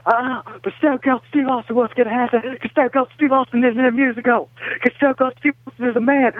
Ah, 0.07 0.41
but 0.63 0.73
Stone 0.79 0.99
Cold 1.05 1.21
Steve 1.29 1.47
Austin 1.47 1.75
was 1.75 1.91
going 1.95 2.07
to 2.07 2.13
happen 2.13 2.41
because 2.53 2.71
Stone 2.71 2.89
Cold 2.89 3.09
Steve 3.15 3.31
Austin 3.31 3.63
isn't 3.63 3.85
a 3.85 3.91
musical. 3.91 4.49
Because 4.73 4.97
Stone 4.97 5.13
Cold 5.15 5.33
Steve 5.39 5.53
Austin 5.67 5.89
is 5.89 5.95
a 5.95 6.01
man. 6.01 6.33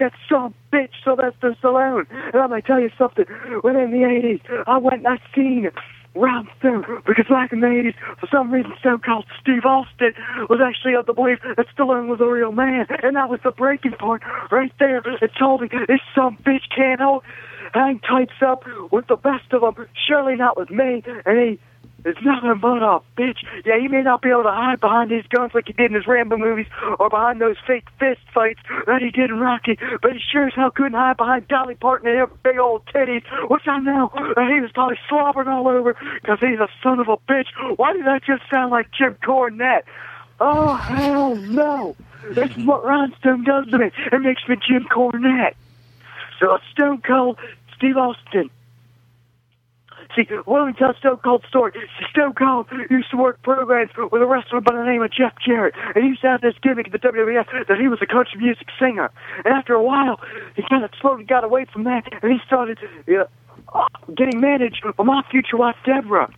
That 0.00 0.12
some 0.28 0.52
bitch 0.72 0.90
Sylvester 1.04 1.54
Stallone. 1.62 2.06
And 2.10 2.42
I'm 2.42 2.48
going 2.48 2.62
to 2.62 2.66
tell 2.66 2.80
you 2.80 2.90
something. 2.98 3.26
Within 3.62 3.92
the 3.92 3.98
80s, 3.98 4.64
I 4.66 4.78
went 4.78 5.06
and 5.06 5.06
I 5.06 5.18
seen 5.32 5.70
Rhinestone 6.14 6.84
because 7.06 7.26
back 7.28 7.52
in 7.52 7.60
the 7.60 7.66
80s, 7.66 7.94
for 8.20 8.28
some 8.30 8.50
reason, 8.50 8.72
Stone 8.80 9.00
Cold 9.00 9.24
Steve 9.40 9.64
Austin 9.64 10.12
was 10.48 10.60
actually 10.64 10.94
of 10.94 11.06
the 11.06 11.12
belief 11.12 11.38
that 11.42 11.66
Stallone 11.76 12.08
was 12.08 12.20
a 12.20 12.26
real 12.26 12.52
man. 12.52 12.86
And 13.02 13.16
that 13.16 13.30
was 13.30 13.40
the 13.44 13.50
breaking 13.50 13.94
point 13.98 14.22
right 14.50 14.72
there. 14.78 15.02
It 15.20 15.30
told 15.38 15.62
me 15.62 15.68
this 15.88 16.00
some 16.14 16.36
bitch 16.44 16.68
can't 16.74 17.00
hold 17.00 17.22
hang 17.72 18.00
tights 18.00 18.32
up 18.44 18.64
with 18.90 19.06
the 19.08 19.16
best 19.16 19.52
of 19.52 19.62
them. 19.62 19.86
Surely 20.06 20.36
not 20.36 20.56
with 20.56 20.70
me. 20.70 21.02
And 21.24 21.38
he 21.38 21.60
is 22.04 22.16
nothing 22.24 22.58
but 22.60 22.82
a 22.82 23.00
bitch. 23.16 23.38
Yeah, 23.64 23.78
he 23.80 23.88
may 23.88 24.02
not 24.02 24.22
be 24.22 24.30
able 24.30 24.44
to 24.44 24.50
hide 24.50 24.80
behind 24.80 25.10
his 25.10 25.26
guns 25.28 25.52
like 25.54 25.66
he 25.66 25.72
did 25.72 25.90
in 25.90 25.94
his 25.94 26.06
Rambo 26.06 26.36
movies 26.36 26.66
or 26.98 27.08
behind 27.08 27.40
those 27.40 27.56
fake 27.66 27.86
fist 27.98 28.20
fights 28.34 28.60
that 28.86 29.02
he 29.02 29.10
did 29.10 29.30
in 29.30 29.38
Rocky, 29.38 29.78
but 30.00 30.12
he 30.12 30.18
sure 30.18 30.46
as 30.46 30.54
hell 30.54 30.70
couldn't 30.70 30.94
hide 30.94 31.16
behind 31.16 31.48
Dolly 31.48 31.74
Parton 31.74 32.08
and 32.08 32.18
her 32.18 32.26
big 32.26 32.58
old 32.58 32.84
titties, 32.86 33.22
which 33.48 33.66
I 33.66 33.78
know 33.78 34.10
that 34.14 34.50
he 34.52 34.60
was 34.60 34.70
probably 34.72 34.98
slobbering 35.08 35.48
all 35.48 35.68
over 35.68 35.96
because 36.20 36.38
he's 36.40 36.58
a 36.58 36.68
son 36.82 37.00
of 37.00 37.08
a 37.08 37.16
bitch. 37.16 37.46
Why 37.76 37.92
did 37.92 38.06
that 38.06 38.22
just 38.24 38.42
sound 38.50 38.70
like 38.70 38.88
Jim 38.92 39.16
Cornette? 39.22 39.82
Oh, 40.40 40.74
hell 40.74 41.36
no. 41.36 41.96
That's 42.30 42.56
what 42.58 42.84
Rhinestone 42.84 43.44
does 43.44 43.68
to 43.70 43.78
me. 43.78 43.90
It 44.12 44.20
makes 44.22 44.42
me 44.48 44.56
Jim 44.66 44.84
Cornette. 44.84 45.54
So 46.40 46.54
it's 46.54 46.64
Stone 46.72 47.02
Cold 47.02 47.38
Steve 47.76 47.96
Austin. 47.96 48.50
See, 50.14 50.26
let 50.46 50.66
me 50.66 50.72
tell 50.78 50.90
a 50.90 50.96
Stone 50.98 51.18
Cold 51.24 51.44
story. 51.48 51.72
Stone 52.10 52.34
Cold 52.34 52.66
used 52.90 53.10
to 53.10 53.16
work 53.16 53.42
programs 53.42 53.90
with 53.96 54.22
a 54.22 54.26
wrestler 54.26 54.60
by 54.60 54.74
the 54.74 54.84
name 54.84 55.02
of 55.02 55.10
Jeff 55.10 55.32
Jarrett, 55.44 55.74
and 55.94 56.04
he 56.04 56.10
used 56.10 56.22
to 56.22 56.28
have 56.28 56.40
this 56.40 56.54
gimmick 56.62 56.86
in 56.86 56.92
the 56.92 56.98
WWF 56.98 57.66
that 57.68 57.78
he 57.78 57.88
was 57.88 57.98
a 58.02 58.06
country 58.06 58.40
music 58.40 58.68
singer. 58.78 59.10
And 59.44 59.54
after 59.54 59.74
a 59.74 59.82
while, 59.82 60.20
he 60.56 60.62
kind 60.68 60.84
of 60.84 60.90
slowly 61.00 61.24
got 61.24 61.44
away 61.44 61.66
from 61.72 61.84
that, 61.84 62.04
and 62.22 62.32
he 62.32 62.38
started 62.46 62.78
uh, 63.08 63.86
getting 64.14 64.40
managed 64.40 64.84
by 64.96 65.04
my 65.04 65.22
future 65.30 65.56
wife, 65.56 65.76
Deborah. 65.84 66.32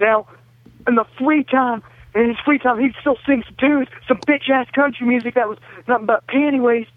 Now, 0.00 0.26
in 0.86 0.94
the 0.94 1.04
free 1.18 1.44
time, 1.44 1.82
in 2.14 2.28
his 2.28 2.36
free 2.44 2.58
time, 2.58 2.80
he'd 2.80 2.94
still 3.00 3.16
sing 3.26 3.42
some 3.46 3.56
tunes, 3.58 3.88
some 4.08 4.22
bitch 4.26 4.50
ass 4.50 4.66
country 4.74 5.06
music 5.06 5.34
that 5.34 5.48
was 5.48 5.58
nothing 5.86 6.06
but 6.06 6.26
panty 6.26 6.60
wastes. 6.60 6.92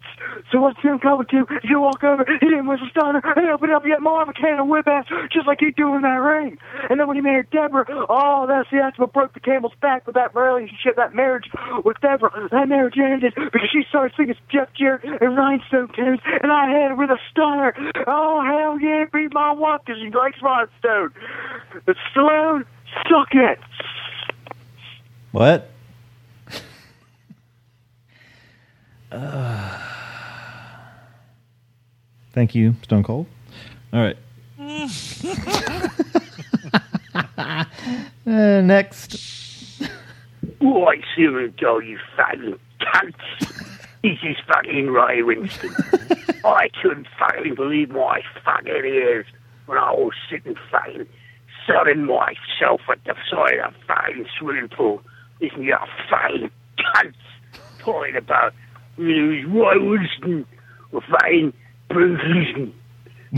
So 0.51 0.59
what's 0.59 0.79
Tim 0.81 0.99
Cover 0.99 1.23
do? 1.23 1.45
You 1.63 1.81
walk 1.81 2.03
over, 2.03 2.25
he 2.25 2.47
didn't 2.47 2.67
whistle 2.67 2.87
stunner, 2.91 3.21
and 3.35 3.49
open 3.49 3.71
up 3.71 3.83
yet 3.85 4.01
more 4.01 4.21
of 4.21 4.29
a 4.29 4.33
can 4.33 4.59
of 4.59 4.67
whip 4.67 4.87
ass, 4.87 5.05
just 5.31 5.47
like 5.47 5.59
he 5.59 5.71
do 5.71 5.95
in 5.95 6.01
that 6.01 6.21
ring. 6.21 6.57
And 6.89 6.99
then 6.99 7.07
when 7.07 7.17
he 7.17 7.21
married 7.21 7.49
Deborah, 7.51 7.85
oh, 8.09 8.45
that's 8.47 8.69
see, 8.69 8.77
that's 8.77 8.97
what 8.97 9.13
broke 9.13 9.33
the 9.33 9.39
camel's 9.39 9.73
back 9.81 10.05
with 10.07 10.15
that 10.15 10.35
relationship, 10.35 10.95
that 10.95 11.13
marriage 11.13 11.49
with 11.85 11.99
Deborah. 12.01 12.31
That 12.51 12.67
marriage 12.67 12.97
ended 12.97 13.33
because 13.35 13.69
she 13.71 13.83
started 13.89 14.13
singing 14.17 14.35
Jeff 14.51 14.69
Jarrett 14.77 15.03
and 15.03 15.37
Rhinestone 15.37 15.89
tunes, 15.95 16.19
and 16.41 16.51
I 16.51 16.69
had 16.69 16.89
her 16.89 16.95
with 16.95 17.09
a 17.09 17.19
stunner. 17.31 17.73
Oh 18.07 18.41
hell 18.41 18.79
yeah, 18.79 19.05
be 19.11 19.27
my 19.31 19.51
wife 19.51 19.81
because 19.85 20.01
she 20.01 20.09
likes 20.09 20.37
Rhinestone. 20.41 21.13
But 21.85 21.95
Stallone, 22.13 22.65
suck 23.09 23.33
it. 23.33 23.59
What? 25.33 25.69
uh, 29.11 29.11
thank 32.33 32.53
you, 32.53 32.75
Stone 32.83 33.01
Cold. 33.01 33.25
All 33.91 33.99
right. 33.99 34.15
uh, 38.27 38.61
next. 38.61 39.81
Right, 40.61 41.03
Cyril 41.15 41.49
Doe, 41.57 41.79
you 41.79 41.97
fucking 42.15 42.59
cunts. 42.79 43.65
This 44.03 44.19
is 44.21 44.37
fucking 44.47 44.91
Ray 44.91 45.23
Winstone. 45.23 46.41
I 46.45 46.69
couldn't 46.79 47.07
fucking 47.17 47.55
believe 47.55 47.89
my 47.89 48.21
fucking 48.45 48.67
ears 48.67 49.25
when 49.65 49.79
I 49.79 49.93
was 49.93 50.13
sitting 50.29 50.53
fucking 50.69 51.07
sunning 51.65 52.05
myself 52.05 52.81
at 52.87 53.03
the 53.05 53.15
side 53.31 53.57
of 53.65 53.73
a 53.73 53.77
fucking 53.87 54.27
swimming 54.37 54.69
pool. 54.69 55.01
Listen 55.41 55.59
to 55.59 55.63
you 55.63 55.77
fucking 56.09 56.51
cunts 56.79 57.13
talking 57.79 58.15
about 58.15 58.53
you 58.97 59.47
know, 59.47 59.59
Roy 59.59 59.75
Winstone 59.75 60.45
or 60.91 61.01
fucking 61.01 61.53
Bruce. 61.89 62.69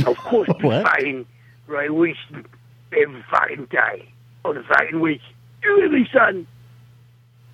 Of 0.05 0.17
course, 0.17 0.49
fucking 0.61 1.25
Ray 1.67 1.87
Winstone 1.87 2.45
every 2.91 3.23
fucking 3.31 3.65
day 3.71 4.09
of 4.43 4.55
the 4.55 4.63
fucking 4.63 4.99
week. 4.99 5.21
You 5.63 5.75
hear 5.77 5.89
me, 5.89 6.07
son? 6.13 6.47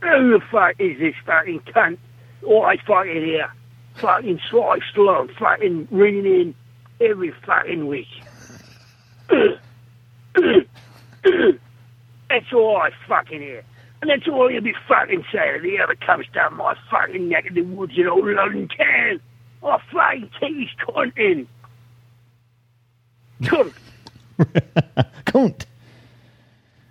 Who 0.02 0.32
the 0.32 0.42
fuck 0.52 0.76
is 0.80 0.98
this 1.00 1.16
fucking 1.26 1.62
cunt? 1.74 1.98
All 2.46 2.66
I 2.66 2.78
fucking 2.86 3.24
hear. 3.24 3.52
Fucking 3.96 4.40
Sly 4.50 4.80
Stallone 4.94 5.36
fucking 5.38 5.88
ringing 5.92 6.26
in 6.26 6.56
every 7.00 7.34
fucking 7.46 7.88
week. 7.88 8.08
That's 12.32 12.54
all 12.54 12.78
I 12.78 12.92
fucking 13.08 13.42
hear. 13.42 13.64
And 14.02 14.10
that's 14.10 14.28
all 14.28 14.50
you'll 14.50 14.64
be 14.64 14.74
fucking 14.88 15.24
saying 15.32 15.56
if 15.58 15.62
he 15.64 15.78
ever 15.78 15.96
comes 15.96 16.26
down 16.34 16.56
my 16.58 16.76
fucking 16.90 17.30
neck 17.30 17.48
of 17.48 17.56
the 17.56 17.62
woods 17.62 17.94
in 17.96 18.08
old 18.08 18.26
London 18.26 18.68
town. 18.68 19.22
I'll 19.64 19.82
fucking 19.92 20.30
take 20.40 20.56
his 20.56 20.70
cunt 20.88 21.18
in. 21.18 21.48
Cunt. 23.44 23.74
Cunt. 25.26 25.66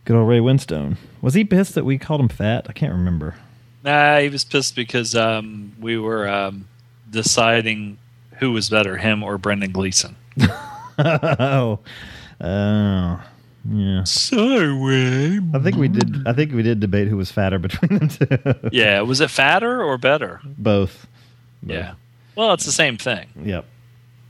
Good 0.05 0.17
old 0.17 0.29
Ray 0.29 0.39
Winstone. 0.39 0.97
Was 1.21 1.35
he 1.35 1.45
pissed 1.45 1.75
that 1.75 1.85
we 1.85 1.99
called 1.99 2.21
him 2.21 2.29
fat? 2.29 2.67
I 2.69 2.73
can't 2.73 2.93
remember. 2.93 3.35
Nah, 3.83 4.19
he 4.19 4.29
was 4.29 4.45
pissed 4.45 4.77
because 4.77 5.15
um, 5.15 5.75
we 5.81 5.99
were 5.99 6.29
um, 6.29 6.69
deciding 7.11 7.99
who 8.39 8.53
was 8.53 8.71
better, 8.71 8.97
him 8.97 9.23
or 9.23 9.39
Brendan 9.39 9.73
Gleeson. 9.73 10.17
oh, 10.99 11.79
oh, 12.41 13.21
yeah. 13.69 14.05
Sorry. 14.05 15.37
Eh, 15.37 15.41
I 15.55 15.59
think 15.59 15.77
we 15.77 15.89
did. 15.89 16.09
Mm. 16.09 16.29
I 16.29 16.33
think 16.33 16.53
we 16.53 16.63
did 16.63 16.81
debate 16.81 17.09
who 17.09 17.17
was 17.17 17.31
fatter 17.31 17.59
between 17.59 17.99
the 17.99 18.61
two. 18.61 18.69
Yeah, 18.73 19.01
was 19.03 19.21
it 19.21 19.31
fatter 19.31 19.83
or 19.83 19.99
better? 19.99 20.41
Both. 20.45 21.07
Yeah. 21.63 21.95
Well, 22.37 22.53
it's 22.55 22.65
the 22.65 22.73
same 22.73 22.97
thing. 22.97 23.29
Yep. 23.43 23.65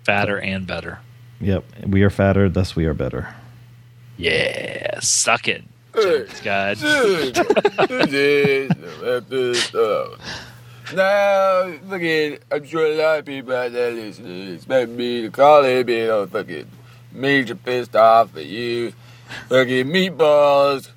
Fatter 0.05 0.41
and 0.41 0.67
better. 0.67 1.01
Yep. 1.41 1.65
We 1.87 2.03
are 2.03 2.11
fatter, 2.11 2.49
thus 2.49 2.75
we 2.75 2.87
are 2.87 2.95
better. 2.95 3.35
Yeah, 4.17 5.01
suck 5.01 5.49
it. 5.49 5.65
James 5.95 6.41
God. 6.41 6.77
now, 10.95 11.73
fucking, 11.89 12.39
I'm 12.51 12.65
sure 12.65 12.87
a 12.87 12.95
lot 12.97 13.19
of 13.21 13.25
people 13.25 13.55
out 13.55 13.73
there 13.73 13.91
listening 13.91 14.55
expect 14.55 14.91
me 14.91 15.23
to 15.23 15.31
call 15.31 15.65
in 15.65 15.87
being 15.87 16.11
all 16.11 16.27
fucking 16.27 16.69
major 17.13 17.55
pissed 17.55 17.97
off 17.97 18.37
at 18.37 18.47
you. 18.47 18.93
Fucking 19.49 19.87
meatballs. 19.87 20.91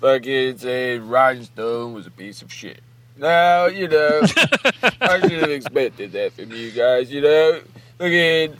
Fucking 0.00 0.58
saying 0.58 1.08
Rhinestone 1.08 1.94
was 1.94 2.06
a 2.06 2.10
piece 2.10 2.42
of 2.42 2.52
shit. 2.52 2.80
Now, 3.16 3.66
you 3.66 3.88
know, 3.88 4.20
I 5.00 5.20
should 5.20 5.40
have 5.40 5.50
expected 5.50 6.12
that 6.12 6.32
from 6.32 6.50
you 6.50 6.72
guys, 6.72 7.12
you 7.12 7.20
know? 7.20 7.60
Fucking, 7.98 8.56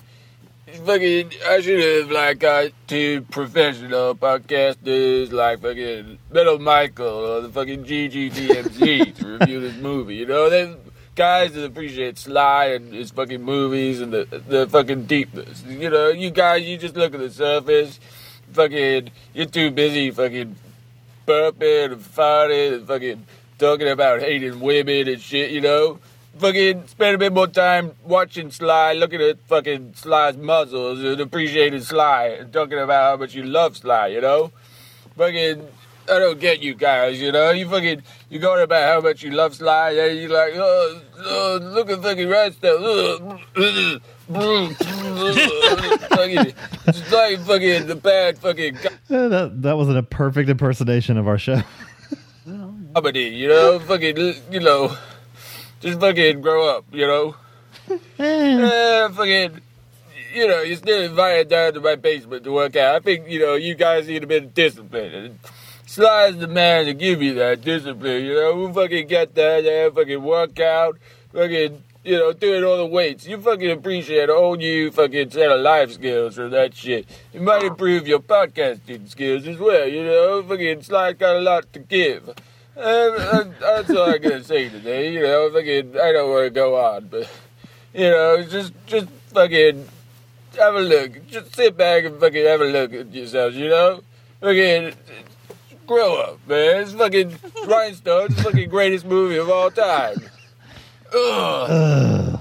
fucking, 0.84 1.32
I 1.48 1.60
should 1.60 1.80
have, 1.80 2.10
like, 2.10 2.38
got 2.38 2.70
two 2.86 3.22
professional 3.30 4.14
podcasters 4.14 5.32
like 5.32 5.60
fucking 5.60 6.18
Metal 6.30 6.58
Michael 6.60 7.06
or 7.06 7.40
the 7.40 7.48
fucking 7.48 7.84
GGDMZ 7.84 9.16
to 9.16 9.38
review 9.38 9.60
this 9.60 9.76
movie, 9.76 10.14
you 10.16 10.26
know? 10.26 10.48
They 10.48 10.76
guys 11.14 11.52
that 11.52 11.64
appreciate 11.64 12.18
Sly 12.18 12.66
and 12.66 12.92
his 12.92 13.10
fucking 13.10 13.42
movies 13.42 14.00
and 14.00 14.12
the, 14.12 14.42
the 14.48 14.66
fucking 14.68 15.06
deepness. 15.06 15.62
You 15.64 15.90
know, 15.90 16.08
you 16.08 16.30
guys, 16.30 16.64
you 16.64 16.76
just 16.76 16.96
look 16.96 17.14
at 17.14 17.20
the 17.20 17.30
surface, 17.30 18.00
fucking, 18.54 19.10
you're 19.34 19.46
too 19.46 19.70
busy 19.70 20.10
fucking 20.10 20.56
burping 21.26 21.92
and 21.92 22.00
farting 22.00 22.74
and 22.74 22.86
fucking 22.86 23.26
talking 23.58 23.88
about 23.88 24.20
hating 24.20 24.60
women 24.60 25.08
and 25.08 25.20
shit, 25.20 25.50
you 25.50 25.60
know? 25.60 25.98
Fucking 26.38 26.86
spend 26.88 27.14
a 27.14 27.18
bit 27.18 27.32
more 27.32 27.46
time 27.46 27.92
watching 28.04 28.50
Sly, 28.50 28.94
looking 28.94 29.20
at 29.20 29.38
fucking 29.46 29.94
Sly's 29.94 30.36
muzzles 30.36 31.00
and 31.00 31.20
appreciating 31.20 31.80
Sly 31.80 32.36
and 32.40 32.52
talking 32.52 32.78
about 32.78 33.10
how 33.10 33.16
much 33.16 33.34
you 33.34 33.44
love 33.44 33.76
Sly, 33.76 34.08
you 34.08 34.20
know? 34.20 34.50
Fucking, 35.16 35.68
I 36.10 36.18
don't 36.18 36.40
get 36.40 36.60
you 36.60 36.74
guys, 36.74 37.20
you 37.20 37.30
know? 37.30 37.50
You 37.50 37.68
fucking, 37.68 38.02
you 38.30 38.38
going 38.38 38.62
about 38.62 38.94
how 38.94 39.00
much 39.00 39.22
you 39.22 39.30
love 39.30 39.54
Sly, 39.54 39.90
and 39.90 40.18
you 40.18 40.28
like, 40.28 40.54
oh, 40.56 41.00
oh 41.18 41.58
look 41.62 41.90
at 41.90 42.02
fucking 42.02 42.28
Fucking, 46.08 46.54
it's 46.86 47.12
like 47.12 47.40
fucking 47.40 47.86
the 47.86 47.98
bad 48.02 48.38
fucking 48.38 48.76
Uh, 49.10 49.28
that 49.28 49.62
that 49.62 49.76
wasn't 49.76 49.98
a 49.98 50.02
perfect 50.02 50.48
impersonation 50.48 51.18
of 51.18 51.28
our 51.28 51.38
show. 51.38 51.60
comedy, 52.94 53.24
you 53.24 53.48
know? 53.48 53.78
Fucking, 53.80 54.16
you 54.50 54.60
know, 54.60 54.96
just 55.80 56.00
fucking 56.00 56.40
grow 56.40 56.68
up, 56.68 56.84
you 56.92 57.06
know? 57.06 57.36
Eh, 58.18 59.08
fucking, 59.08 59.60
you 60.32 60.48
know, 60.48 60.62
you're 60.62 60.76
still 60.76 61.02
invited 61.02 61.48
down 61.48 61.74
to 61.74 61.80
my 61.80 61.96
basement 61.96 62.44
to 62.44 62.52
work 62.52 62.76
out. 62.76 62.96
I 62.96 63.00
think, 63.00 63.28
you 63.28 63.40
know, 63.40 63.54
you 63.54 63.74
guys 63.74 64.06
need 64.08 64.22
a 64.22 64.26
bit 64.26 64.44
of 64.44 64.54
discipline. 64.54 65.38
Sly's 65.86 66.36
the 66.38 66.48
man 66.48 66.86
to 66.86 66.94
give 66.94 67.20
you 67.22 67.34
that 67.34 67.60
discipline, 67.62 68.24
you 68.24 68.34
know? 68.34 68.54
Who 68.54 68.72
fucking 68.72 69.08
get 69.08 69.34
that 69.34 69.64
there, 69.64 69.90
fucking 69.90 70.22
work 70.22 70.58
out, 70.60 70.98
fucking, 71.32 71.82
you 72.04 72.18
know, 72.18 72.32
doing 72.32 72.62
all 72.62 72.76
the 72.76 72.86
weights. 72.86 73.26
You 73.26 73.40
fucking 73.40 73.70
appreciate 73.70 74.28
all 74.28 74.60
you 74.60 74.90
fucking 74.90 75.30
set 75.30 75.50
of 75.50 75.60
life 75.60 75.92
skills 75.92 76.38
or 76.38 76.48
that 76.50 76.74
shit. 76.74 77.06
It 77.32 77.40
might 77.40 77.62
improve 77.62 78.06
your 78.06 78.20
podcasting 78.20 79.08
skills 79.08 79.46
as 79.46 79.58
well, 79.58 79.88
you 79.88 80.04
know? 80.04 80.42
Fucking 80.42 80.82
Sly's 80.82 81.14
got 81.14 81.36
a 81.36 81.40
lot 81.40 81.72
to 81.72 81.78
give. 81.78 82.28
Uh, 82.76 83.44
that's 83.60 83.90
all 83.90 84.10
I'm 84.10 84.20
gonna 84.20 84.44
say 84.44 84.68
today. 84.68 85.12
You 85.12 85.22
know, 85.22 85.50
fucking, 85.50 85.98
I 85.98 86.12
don't 86.12 86.30
want 86.30 86.44
to 86.44 86.50
go 86.50 86.76
on, 86.76 87.06
but 87.06 87.30
you 87.94 88.10
know, 88.10 88.42
just, 88.42 88.72
just 88.86 89.08
fucking 89.32 89.88
have 90.58 90.74
a 90.74 90.80
look. 90.80 91.26
Just 91.28 91.54
sit 91.54 91.76
back 91.76 92.04
and 92.04 92.20
fucking 92.20 92.44
have 92.44 92.60
a 92.60 92.64
look 92.64 92.92
at 92.92 93.14
yourselves. 93.14 93.56
You 93.56 93.68
know, 93.68 94.00
fucking 94.40 94.92
grow 95.86 96.16
up, 96.16 96.46
man. 96.48 96.82
It's 96.82 96.92
fucking 96.92 97.38
Rhinestone. 97.66 98.26
It's 98.26 98.36
the 98.36 98.42
fucking 98.42 98.68
greatest 98.68 99.06
movie 99.06 99.36
of 99.36 99.48
all 99.48 99.70
time. 99.70 100.16
Ugh. 101.14 102.40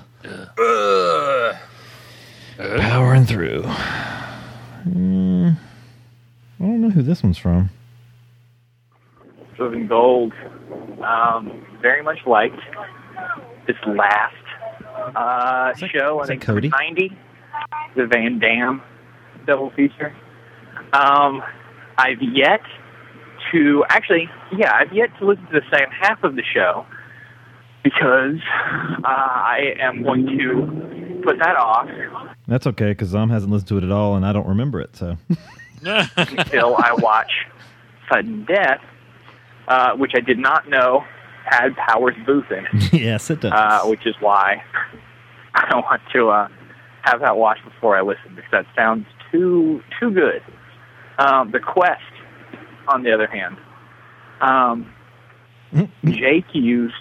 Ugh. 0.60 1.56
Powering 2.58 3.26
through. 3.26 3.64
Mm, 4.88 5.58
I 6.60 6.64
don't 6.64 6.82
know 6.82 6.90
who 6.90 7.02
this 7.02 7.24
one's 7.24 7.38
from. 7.38 7.70
Living 9.60 9.88
Gold. 9.88 10.34
Um, 11.04 11.66
very 11.82 12.02
much 12.04 12.20
liked 12.26 12.60
this 13.68 13.78
last 13.86 14.36
uh, 15.16 15.74
show. 15.76 16.20
I 16.20 16.24
is 16.24 16.28
that 16.28 16.34
think 16.34 16.42
Cody? 16.42 16.70
90, 16.70 17.18
the 17.96 18.08
Van 18.08 18.40
Damme 18.40 18.82
double 19.46 19.72
feature. 19.72 20.16
Um, 20.94 21.44
I've 21.98 22.22
yet 22.22 22.62
to 23.52 23.86
actually, 23.90 24.30
yeah, 24.58 24.74
I've 24.74 24.94
yet 24.94 25.10
to 25.20 25.26
listen 25.26 25.46
to 25.48 25.60
the 25.60 25.66
second 25.70 25.94
half 26.02 26.24
of 26.24 26.36
the 26.36 26.44
show 26.54 26.86
because 27.84 28.38
uh, 29.04 29.08
I 29.08 29.76
am 29.80 30.04
going 30.04 30.26
to 30.26 31.22
put 31.24 31.38
that 31.40 31.56
off 31.56 31.88
That's 32.48 32.68
okay 32.68 32.92
because 32.92 33.10
Zom 33.10 33.30
hasn't 33.30 33.52
listened 33.52 33.70
to 33.70 33.78
it 33.78 33.84
at 33.84 33.92
all, 33.92 34.16
and 34.16 34.26
I 34.26 34.34
don't 34.34 34.48
remember 34.48 34.82
it. 34.82 34.96
So 34.96 35.18
until 35.86 36.76
I 36.78 36.94
watch 36.98 37.32
Sudden 38.12 38.46
Death, 38.46 38.82
uh, 39.68 39.92
which 39.96 40.12
I 40.16 40.20
did 40.20 40.38
not 40.40 40.70
know 40.70 41.04
had 41.46 41.76
Powers 41.76 42.16
Boothe 42.26 42.52
in 42.52 42.66
it. 42.66 42.94
yes, 43.02 43.30
it 43.30 43.42
does. 43.42 43.52
uh, 43.54 43.82
which 43.88 44.06
is 44.06 44.16
why 44.20 44.64
I 45.56 45.70
don't 45.70 45.84
want 45.84 46.02
to 46.14 46.30
uh, 46.30 46.48
have 47.04 47.20
that 47.20 47.38
watched 47.38 47.64
before 47.66 47.98
I 47.98 48.02
listen 48.02 48.36
because 48.36 48.52
that 48.52 48.66
sounds 48.76 49.06
too 49.32 49.82
too 50.00 50.12
good. 50.12 50.42
Um, 51.20 51.52
the 51.52 51.60
Quest, 51.60 52.02
on 52.88 53.04
the 53.04 53.14
other 53.14 53.28
hand, 53.28 53.58
um, 54.42 54.92
Jake 56.06 56.46
used 56.54 56.96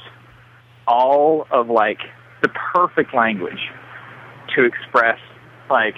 all 0.87 1.47
of 1.51 1.69
like 1.69 2.01
the 2.43 2.49
perfect 2.49 3.15
language 3.15 3.71
to 4.55 4.65
express 4.65 5.19
like 5.71 5.95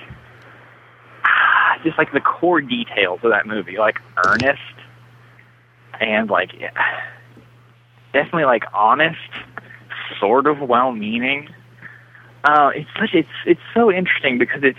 ah, 1.24 1.78
just 1.82 1.98
like 1.98 2.12
the 2.12 2.20
core 2.20 2.60
details 2.60 3.20
of 3.22 3.30
that 3.30 3.46
movie, 3.46 3.78
like 3.78 3.98
earnest 4.26 4.60
and 6.00 6.30
like 6.30 6.50
definitely 8.12 8.44
like 8.44 8.64
honest, 8.72 9.18
sort 10.20 10.46
of 10.46 10.60
well-meaning. 10.60 11.48
Uh, 12.44 12.70
it's 12.74 12.90
such 12.98 13.14
it's 13.14 13.28
it's 13.46 13.60
so 13.72 13.90
interesting 13.90 14.38
because 14.38 14.62
it's 14.62 14.78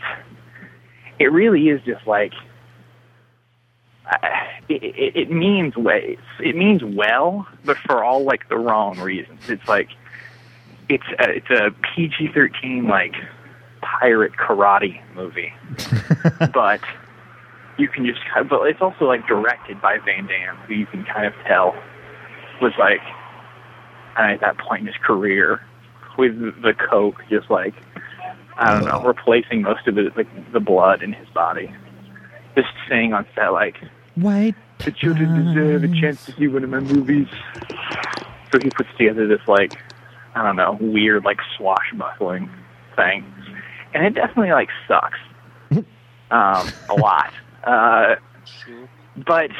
it 1.19 1.32
really 1.32 1.69
is 1.69 1.82
just 1.84 2.06
like 2.06 2.34
it, 4.69 4.84
it, 4.84 5.15
it 5.15 5.32
means 5.32 5.76
ways 5.76 6.18
it 6.40 6.56
means 6.56 6.84
well, 6.84 7.48
but 7.64 7.77
for 7.77 8.03
all 8.03 8.23
like 8.23 8.48
the 8.49 8.57
wrong 8.57 8.99
reasons. 8.99 9.49
It's 9.49 9.68
like 9.68 9.90
it's 10.90 11.03
a, 11.19 11.30
it's 11.30 11.49
a 11.49 11.72
PG 11.95 12.30
thirteen 12.34 12.88
like 12.88 13.14
pirate 13.82 14.34
karate 14.34 15.02
movie, 15.15 15.53
but 16.53 16.82
you 17.77 17.88
can 17.88 18.06
just 18.06 18.19
but 18.49 18.64
it's 18.64 18.82
also 18.82 19.06
like 19.06 19.27
directed 19.27 19.82
by 19.82 19.98
Van 19.99 20.27
Damme, 20.27 20.57
who 20.68 20.73
you 20.73 20.86
can 20.86 21.03
kind 21.06 21.26
of 21.26 21.34
tell 21.45 21.76
was 22.61 22.73
like 22.80 23.02
at 24.18 24.40
that 24.40 24.57
point 24.57 24.82
in 24.82 24.88
his 24.88 24.95
career 25.03 25.61
with 26.18 26.36
the 26.61 26.73
coke 26.90 27.22
just 27.30 27.49
like 27.49 27.73
I 28.57 28.72
don't 28.72 28.86
know, 28.86 29.03
replacing 29.03 29.64
most 29.64 29.88
of 29.88 29.95
the 29.95 30.11
like 30.15 30.27
the 30.53 30.60
blood 30.60 31.03
in 31.03 31.14
his 31.14 31.27
body. 31.30 31.73
Just 32.56 32.69
saying 32.88 33.11
on 33.11 33.26
set 33.36 33.49
like 33.49 33.76
White. 34.16 34.56
the 34.80 34.92
children 34.92 35.46
deserve 35.46 35.84
a 35.84 35.88
chance 35.88 36.26
to 36.26 36.34
see 36.34 36.48
one 36.48 36.64
of 36.64 36.70
my 36.70 36.80
movies. 36.80 37.28
So 38.52 38.60
he 38.62 38.70
puts 38.70 38.90
together 38.98 39.28
this 39.28 39.46
like 39.48 39.74
I 40.36 40.44
don't 40.44 40.56
know, 40.56 40.78
weird 40.80 41.24
like 41.26 41.40
swashbuckling 41.58 42.50
thing. 42.96 43.26
And 43.94 44.06
it 44.06 44.14
definitely 44.16 44.52
like 44.52 44.70
sucks. 44.88 45.20
um, 46.32 46.72
a 46.90 46.96
lot. 46.98 47.34
Uh 47.64 48.16
but 49.26 49.52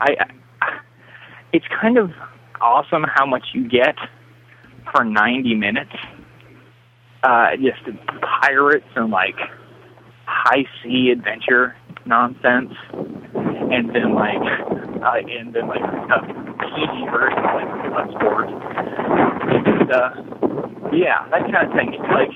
I, 0.00 0.16
I 0.60 0.78
it's 1.52 1.66
kind 1.80 1.98
of 1.98 2.10
awesome 2.60 3.04
how 3.04 3.26
much 3.26 3.48
you 3.52 3.68
get 3.68 3.96
for 4.92 5.04
90 5.04 5.54
minutes. 5.54 5.92
Uh, 7.22 7.56
just 7.56 7.82
pirates 8.20 8.86
and 8.96 9.10
like 9.10 9.36
high 10.26 10.64
sea 10.82 11.10
adventure 11.10 11.76
nonsense, 12.04 12.72
and 13.72 13.88
then 13.94 14.14
like, 14.14 14.36
uh, 15.02 15.16
and 15.28 15.54
then 15.54 15.66
like 15.66 15.80
a 15.80 16.20
PG 16.60 17.08
version 17.10 17.38
of 17.38 17.54
like 17.56 17.70
Bloodsport. 17.88 18.48
And, 19.52 19.90
uh, 19.90 20.10
yeah, 20.94 21.26
that 21.30 21.50
kind 21.50 21.66
of 21.66 21.72
thing. 21.72 21.94
It's 21.94 22.12
like, 22.12 22.30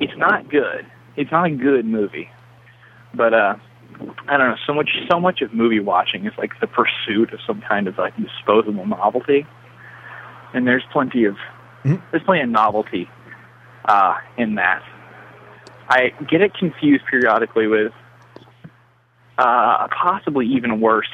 it's 0.00 0.16
not 0.18 0.50
good. 0.50 0.86
It's 1.16 1.30
not 1.32 1.46
a 1.46 1.50
good 1.50 1.86
movie, 1.86 2.28
but 3.14 3.32
uh, 3.32 3.56
I 4.28 4.36
don't 4.36 4.50
know. 4.50 4.56
So 4.66 4.74
much, 4.74 4.90
so 5.10 5.18
much 5.18 5.40
of 5.40 5.54
movie 5.54 5.80
watching 5.80 6.26
is 6.26 6.32
like 6.38 6.52
the 6.60 6.66
pursuit 6.66 7.32
of 7.32 7.40
some 7.46 7.62
kind 7.66 7.88
of 7.88 7.98
like 7.98 8.14
disposable 8.16 8.86
novelty, 8.86 9.46
and 10.54 10.66
there's 10.66 10.84
plenty 10.92 11.24
of 11.24 11.36
there's 11.84 12.22
plenty 12.24 12.42
of 12.42 12.50
novelty 12.50 13.08
uh, 13.86 14.16
in 14.36 14.56
that. 14.56 14.82
I 15.88 16.12
get 16.30 16.40
it 16.42 16.54
confused 16.54 17.04
periodically 17.10 17.66
with 17.66 17.92
uh, 19.40 19.88
possibly 19.88 20.46
even 20.46 20.80
worse 20.80 21.08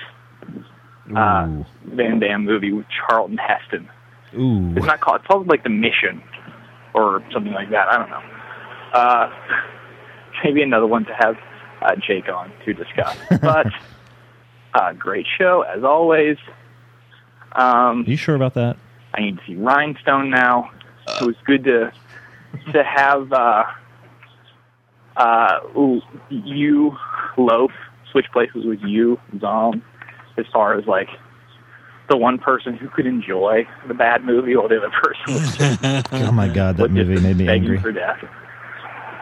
uh, 1.15 1.62
Van 1.85 2.19
Damme 2.19 2.44
movie 2.44 2.73
with 2.73 2.86
Charlton 2.89 3.39
Heston. 3.39 3.89
Ooh. 4.35 4.74
It's 4.77 4.85
not 4.86 5.01
called. 5.01 5.20
It's 5.20 5.28
called 5.28 5.47
like 5.47 5.62
The 5.62 5.70
Mission 5.70 6.23
or 6.94 7.23
something 7.32 7.53
like 7.53 7.70
that. 7.70 7.89
I 7.89 7.98
don't 7.98 8.11
know. 8.11 8.23
Uh, 8.93 9.32
maybe 10.44 10.62
another 10.62 10.86
one 10.86 11.05
to 11.05 11.15
have 11.15 11.36
uh, 11.82 11.94
Jake 11.97 12.28
on 12.28 12.53
to 12.65 12.74
discuss. 12.74 13.16
But 13.40 13.69
uh, 14.74 14.93
great 14.94 15.27
show 15.39 15.62
as 15.62 15.85
always. 15.85 16.36
Um, 17.53 18.03
Are 18.03 18.11
you 18.11 18.16
sure 18.16 18.35
about 18.35 18.55
that? 18.55 18.77
I 19.15 19.20
need 19.20 19.39
to 19.39 19.43
see 19.47 19.55
Rhinestone 19.55 20.31
now. 20.31 20.70
It 21.20 21.24
was 21.24 21.36
good 21.44 21.65
to 21.65 21.93
to 22.73 22.82
have 22.82 23.32
uh, 23.32 23.65
uh, 25.16 25.61
ooh, 25.77 26.03
you 26.28 26.97
loaf 27.39 27.70
switch 28.16 28.26
places 28.32 28.64
with 28.64 28.80
you 28.80 29.20
Zom 29.40 29.82
as 30.38 30.47
far 30.51 30.78
as 30.78 30.86
like 30.86 31.09
the 32.09 32.16
one 32.16 32.38
person 32.38 32.74
who 32.74 32.88
could 32.88 33.05
enjoy 33.05 33.66
the 33.88 33.94
bad 33.94 34.24
movie 34.24 34.56
while 34.56 34.68
the 34.68 34.78
other 34.78 34.90
person 35.02 35.34
was 35.34 35.56
just 35.56 35.82
Oh 36.12 36.32
my 36.32 36.48
god, 36.48 36.78
that 36.78 36.90
movie 36.90 37.20
made 37.20 37.36
me 37.36 37.47
angry. 37.47 37.78
for 37.78 37.93
death. 37.93 38.18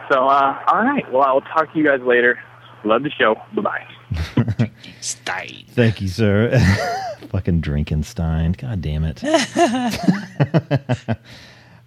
So 0.09 0.27
uh, 0.27 0.59
all 0.67 0.81
right, 0.81 1.03
well 1.11 1.23
I 1.23 1.33
will 1.33 1.41
talk 1.41 1.73
to 1.73 1.79
you 1.79 1.83
guys 1.85 1.99
later. 2.01 2.39
Love 2.85 3.03
the 3.03 3.09
show. 3.09 3.35
Bye 3.53 3.61
bye. 3.61 4.69
stein 5.01 5.65
Thank 5.71 5.99
you, 6.01 6.07
sir. 6.07 6.57
Fucking 7.29 7.59
Drinkenstein. 7.59 8.53
God 8.53 8.81
damn 8.81 9.03
it. 9.03 9.21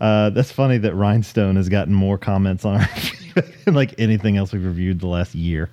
uh, 0.01 0.30
that's 0.30 0.52
funny 0.52 0.76
that 0.78 0.94
Rhinestone 0.94 1.56
has 1.56 1.70
gotten 1.70 1.94
more 1.94 2.18
comments 2.18 2.66
on 2.66 2.80
our 2.80 2.89
than 3.64 3.74
like 3.74 3.94
anything 3.98 4.36
else 4.36 4.52
we've 4.52 4.64
reviewed 4.64 5.01
the 5.01 5.06
last 5.06 5.35
year. 5.35 5.70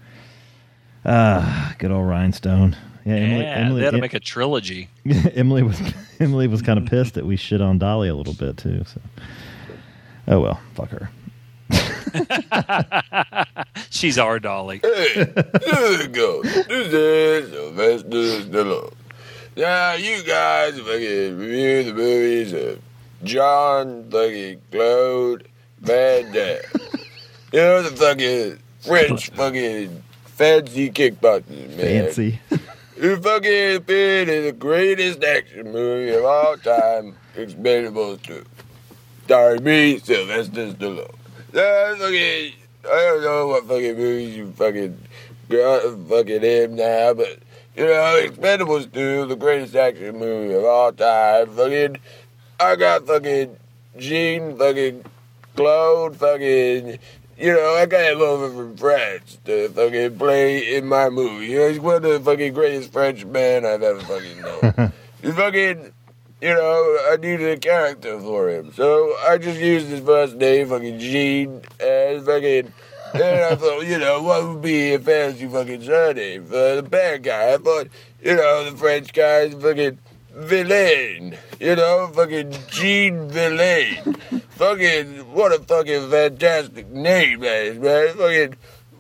Ah, 1.06 1.76
good 1.78 1.92
old 1.92 2.08
Rhinestone. 2.08 2.76
Yeah, 3.06 3.16
Emily. 3.16 3.44
yeah, 3.44 3.56
Emily, 3.58 3.80
they 3.82 3.86
had 3.86 3.92
to 3.92 4.02
make 4.02 4.16
a 4.16 4.20
trilogy. 4.20 4.90
Emily 5.36 5.62
was 5.62 5.80
Emily 6.20 6.48
was 6.48 6.62
kind 6.64 6.80
of 6.80 6.86
pissed 6.86 7.14
that 7.14 7.26
we 7.26 7.36
shit 7.36 7.62
on 7.62 7.78
Dolly 7.78 8.10
a 8.10 8.16
little 8.16 8.34
bit 8.34 8.58
too. 8.58 8.84
So, 8.86 9.00
oh 10.28 10.40
well, 10.40 10.60
fuck 10.74 10.90
her. 10.90 11.10
She's 13.90 14.18
our 14.18 14.40
dolly. 14.40 14.80
Hey, 14.84 15.14
here 15.14 15.98
we 16.00 16.08
go. 16.08 16.42
This 16.44 16.68
is 16.94 17.50
Sylvester 17.52 18.50
Stallone. 18.50 18.94
Now, 19.58 19.94
you 19.94 20.24
guys 20.24 20.80
fucking 20.80 21.38
review 21.38 21.84
the 21.84 21.94
movies 21.94 22.54
of 22.54 22.80
John 23.24 24.10
fucking 24.10 24.62
Claude 24.72 25.48
Van 25.82 26.32
Damme. 26.32 26.62
You 27.52 27.60
know, 27.60 27.82
the 27.84 27.96
fucking 27.96 28.60
French 28.82 29.30
fucking 29.32 30.04
fancy 30.36 30.90
kickboxers, 30.90 31.70
man. 31.78 31.78
Fancy. 31.78 32.40
Who 32.98 33.18
fucking 33.18 33.76
appeared 33.76 34.30
in 34.30 34.44
the 34.46 34.52
greatest 34.52 35.24
action 35.24 35.72
movie 35.72 36.14
of 36.14 36.26
all 36.26 36.58
time, 36.58 37.16
Expendables 37.36 38.22
2. 38.24 38.44
Starring 39.26 39.64
me, 39.64 40.00
Sylvester 40.00 40.74
Stallone. 40.74 41.16
Now, 41.54 41.96
fucking, 41.96 42.54
I 42.86 42.88
don't 42.88 43.22
know 43.24 43.48
what 43.48 43.68
fucking 43.68 43.98
movies 43.98 44.36
you 44.36 44.52
fucking 44.52 44.98
got 45.50 45.84
fucking 46.10 46.42
him 46.42 46.76
now, 46.76 47.14
but, 47.14 47.40
you 47.76 47.86
know, 47.86 48.22
Expendables 48.24 48.92
2, 48.94 49.26
the 49.26 49.36
greatest 49.36 49.76
action 49.76 50.18
movie 50.18 50.54
of 50.54 50.64
all 50.64 50.92
time, 50.92 51.48
fucking, 51.48 51.98
I 52.60 52.76
got 52.76 53.08
fucking 53.08 53.58
Jean 53.98 54.58
fucking 54.58 55.04
Claude 55.56 56.16
fucking, 56.18 57.00
you 57.38 57.52
know, 57.54 57.76
I 57.76 57.86
got 57.86 58.14
him 58.14 58.22
over 58.22 58.50
from 58.50 58.78
France 58.78 59.38
to 59.46 59.70
fucking 59.70 60.18
play 60.18 60.76
in 60.76 60.86
my 60.86 61.10
movie. 61.10 61.48
You 61.48 61.60
know, 61.60 61.70
he's 61.70 61.80
one 61.80 61.96
of 61.98 62.04
the 62.04 62.20
fucking 62.20 62.54
greatest 62.54 62.94
French 62.94 63.26
men 63.26 63.66
I've 63.66 63.84
ever 63.84 64.00
fucking 64.02 64.42
known. 64.42 64.94
he's 65.22 65.34
fucking, 65.36 65.92
you 66.42 66.54
know, 66.54 66.98
I 67.12 67.18
needed 67.18 67.50
a 67.50 67.58
character 67.58 68.20
for 68.20 68.50
him. 68.50 68.72
So 68.74 69.14
I 69.28 69.38
just 69.38 69.60
used 69.60 69.88
his 69.88 70.00
first 70.00 70.36
name, 70.36 70.70
fucking 70.70 71.00
Jean, 71.00 71.62
and 71.80 72.26
fucking, 72.26 72.72
then 73.14 73.52
I 73.52 73.56
thought, 73.56 73.82
you 73.86 73.98
know, 73.98 74.22
what 74.22 74.48
would 74.48 74.62
be 74.62 74.94
a 74.94 75.00
fancy 75.00 75.48
fucking 75.48 75.84
surname 75.84 76.46
for 76.46 76.76
the 76.76 76.84
bad 76.84 77.24
guy? 77.24 77.54
I 77.54 77.58
thought, 77.58 77.88
you 78.24 78.36
know, 78.36 78.70
the 78.70 78.78
French 78.78 79.12
guy's 79.12 79.54
fucking 79.54 80.00
Villain. 80.36 81.38
You 81.60 81.76
know, 81.76 82.12
fucking 82.14 82.54
Jean 82.70 83.30
Villain. 83.30 84.16
fucking, 84.52 85.32
what 85.34 85.52
a 85.54 85.60
fucking 85.64 86.10
fantastic 86.10 86.90
name 86.90 87.40
that 87.42 87.64
is, 87.66 87.80
man. 87.80 88.16
Fucking, 88.16 88.56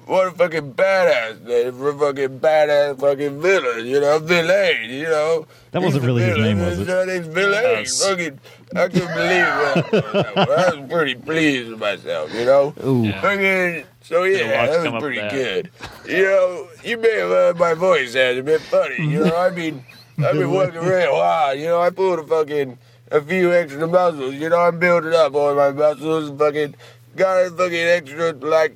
what 0.05 0.27
a 0.27 0.31
fucking 0.31 0.73
badass 0.73 1.41
name 1.43 1.73
for 1.73 1.89
a 1.89 1.97
fucking 1.97 2.39
badass 2.39 2.99
fucking 2.99 3.41
villain, 3.41 3.85
you 3.87 3.99
know, 3.99 4.19
Villain, 4.19 4.89
you 4.89 5.03
know. 5.03 5.47
That 5.71 5.81
wasn't 5.81 6.03
He's 6.03 6.03
a 6.03 6.07
really 6.07 6.23
his 6.23 6.37
name, 6.37 6.59
was 6.59 6.77
his 6.77 6.87
it? 6.87 7.07
name's 7.07 7.27
Villain. 7.27 7.63
Yes. 7.63 8.07
Fucking, 8.07 8.39
I 8.75 8.87
couldn't 8.87 9.07
believe 9.07 10.05
that. 10.05 10.47
I 10.73 10.75
was 10.79 10.89
pretty 10.89 11.15
pleased 11.15 11.69
with 11.71 11.79
myself, 11.79 12.33
you 12.33 12.45
know. 12.45 12.73
Ooh. 12.85 13.03
Yeah. 13.03 13.21
Fucking, 13.21 13.83
so 14.01 14.23
yeah, 14.23 14.67
that 14.67 14.91
was 14.91 15.01
pretty 15.01 15.27
good. 15.29 15.71
You 16.07 16.23
know, 16.23 16.67
you 16.83 16.97
may 16.97 17.11
have 17.19 17.29
heard 17.29 17.57
my 17.57 17.73
voice 17.73 18.13
has 18.13 18.37
a 18.37 18.43
bit 18.43 18.61
funny. 18.61 18.97
You 19.07 19.25
know, 19.25 19.35
I 19.35 19.49
mean, 19.49 19.83
I've 20.17 20.33
been 20.33 20.51
working 20.51 20.81
real 20.81 21.15
hard. 21.15 21.59
You 21.59 21.65
know, 21.65 21.81
I 21.81 21.89
pulled 21.89 22.19
a 22.19 22.23
fucking 22.23 22.77
a 23.11 23.21
few 23.21 23.53
extra 23.53 23.87
muscles. 23.87 24.35
You 24.35 24.49
know, 24.49 24.59
I'm 24.59 24.79
building 24.79 25.13
up 25.13 25.35
all 25.35 25.55
my 25.55 25.71
muscles. 25.71 26.37
Fucking 26.37 26.75
got 27.15 27.45
a 27.45 27.49
fucking 27.51 27.75
extra 27.75 28.31
like 28.33 28.75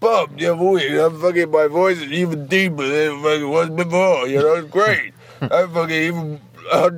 pump 0.00 0.38
the 0.38 0.52
other 0.52 0.62
week. 0.62 0.90
I'm 0.92 1.20
fucking 1.20 1.50
my 1.50 1.66
voice 1.66 1.98
is 1.98 2.12
even 2.12 2.46
deeper 2.46 2.86
than 2.86 3.18
it 3.18 3.22
fucking 3.22 3.48
was 3.48 3.70
before. 3.70 4.28
You 4.28 4.38
know, 4.38 4.54
it's 4.54 4.70
great. 4.70 5.12
I'm 5.40 5.70
fucking 5.72 5.90
even 5.90 6.40
uh, 6.72 6.90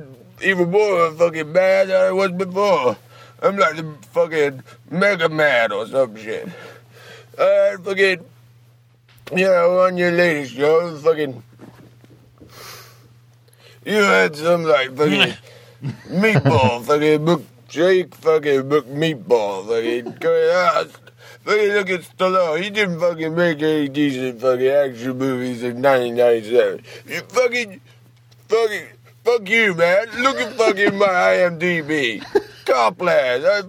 even 0.43 0.71
more 0.71 1.11
fucking 1.11 1.51
mad 1.51 1.89
than 1.89 2.01
I 2.01 2.11
was 2.11 2.31
before. 2.31 2.97
I'm 3.41 3.57
like 3.57 3.75
the 3.75 3.93
fucking 4.11 4.63
Mega 4.89 5.29
Man 5.29 5.71
or 5.71 5.85
some 5.87 6.15
shit. 6.15 6.47
I 7.39 7.75
fucking, 7.83 8.25
you 9.35 9.45
know, 9.45 9.81
on 9.81 9.97
your 9.97 10.11
latest 10.11 10.55
show, 10.55 10.97
fucking, 10.97 11.43
you 13.87 14.01
had 14.03 14.35
some 14.35 14.63
like 14.63 14.95
fucking 14.95 15.33
meatball, 16.09 16.83
fucking 16.83 17.25
milkshake, 17.25 18.13
fucking 18.15 18.67
milk 18.67 18.85
meatball, 18.87 19.65
fucking 19.65 20.17
going 20.19 20.49
out. 20.51 20.91
Fucking 21.45 21.69
look 21.69 21.89
at 21.89 22.01
Stallone. 22.01 22.61
He 22.61 22.69
didn't 22.69 22.99
fucking 22.99 23.33
make 23.33 23.61
any 23.61 23.87
decent 23.87 24.41
fucking 24.41 24.67
action 24.67 25.17
movies 25.17 25.63
in 25.63 25.81
1997. 25.81 26.81
You 27.07 27.21
fucking, 27.21 27.81
fucking, 28.49 28.85
fuck 29.23 29.49
you, 29.49 29.73
man. 29.73 30.07
Look 30.17 30.35
at 30.35 30.53
fucking 30.55 30.97
my 30.97 31.07
IMDb. 31.07 32.21
Cop 32.65 33.01
Land. 33.01 33.45
I, 33.45 33.61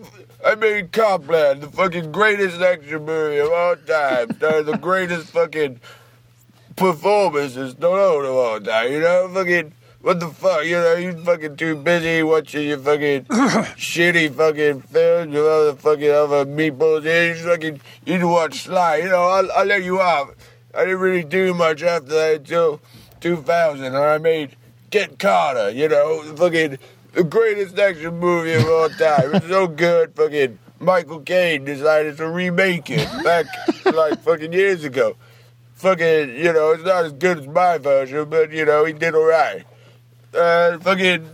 I 0.44 0.56
made 0.56 0.90
Cop 0.90 1.28
Land, 1.28 1.60
the 1.60 1.68
fucking 1.68 2.10
greatest 2.10 2.60
action 2.60 3.04
movie 3.04 3.38
of 3.38 3.52
all 3.52 3.76
time. 3.76 4.28
The 4.40 4.76
greatest 4.82 5.28
fucking 5.28 5.78
performances 6.74 7.74
Stallone 7.76 8.28
of 8.28 8.34
all 8.34 8.60
time. 8.60 8.90
You 8.90 9.00
know, 9.00 9.30
fucking. 9.32 9.74
What 10.00 10.20
the 10.20 10.28
fuck? 10.28 10.64
You 10.64 10.76
know, 10.76 10.94
you 10.94 11.12
fucking 11.24 11.56
too 11.56 11.74
busy 11.74 12.22
watching 12.22 12.68
your 12.68 12.78
fucking 12.78 13.24
shitty 13.74 14.32
fucking 14.32 14.82
films 14.82 15.34
with 15.34 15.44
other 15.44 15.74
fucking 15.74 16.10
other 16.10 16.46
meatballs. 16.46 17.04
You 17.04 17.34
fucking 17.44 17.80
you 18.06 18.28
watch 18.28 18.62
Sly. 18.62 18.98
You 18.98 19.08
know, 19.08 19.22
I'll, 19.22 19.50
I'll 19.52 19.66
let 19.66 19.82
you 19.82 20.00
off. 20.00 20.30
I 20.72 20.84
didn't 20.84 21.00
really 21.00 21.24
do 21.24 21.52
much 21.52 21.82
after 21.82 22.10
that 22.10 22.36
until 22.36 22.80
2000, 23.20 23.84
and 23.84 23.96
I 23.96 24.18
made 24.18 24.54
Get 24.90 25.18
Carter. 25.18 25.70
You 25.70 25.88
know, 25.88 26.22
fucking 26.36 26.78
the 27.12 27.24
greatest 27.24 27.76
action 27.76 28.18
movie 28.20 28.52
of 28.52 28.68
all 28.68 28.88
time. 28.90 29.34
It's 29.34 29.48
so 29.48 29.66
good. 29.66 30.14
Fucking 30.14 30.60
Michael 30.78 31.20
Caine 31.20 31.64
decided 31.64 32.16
to 32.18 32.28
remake 32.28 32.88
it 32.88 33.08
back 33.24 33.46
like 33.84 34.20
fucking 34.22 34.52
years 34.52 34.84
ago. 34.84 35.16
fucking, 35.74 36.36
you 36.36 36.52
know, 36.52 36.70
it's 36.70 36.84
not 36.84 37.04
as 37.04 37.12
good 37.12 37.38
as 37.38 37.48
my 37.48 37.78
version, 37.78 38.28
but 38.30 38.52
you 38.52 38.64
know, 38.64 38.84
he 38.84 38.92
did 38.92 39.16
alright. 39.16 39.64
Uh, 40.34 40.78
fucking. 40.78 41.28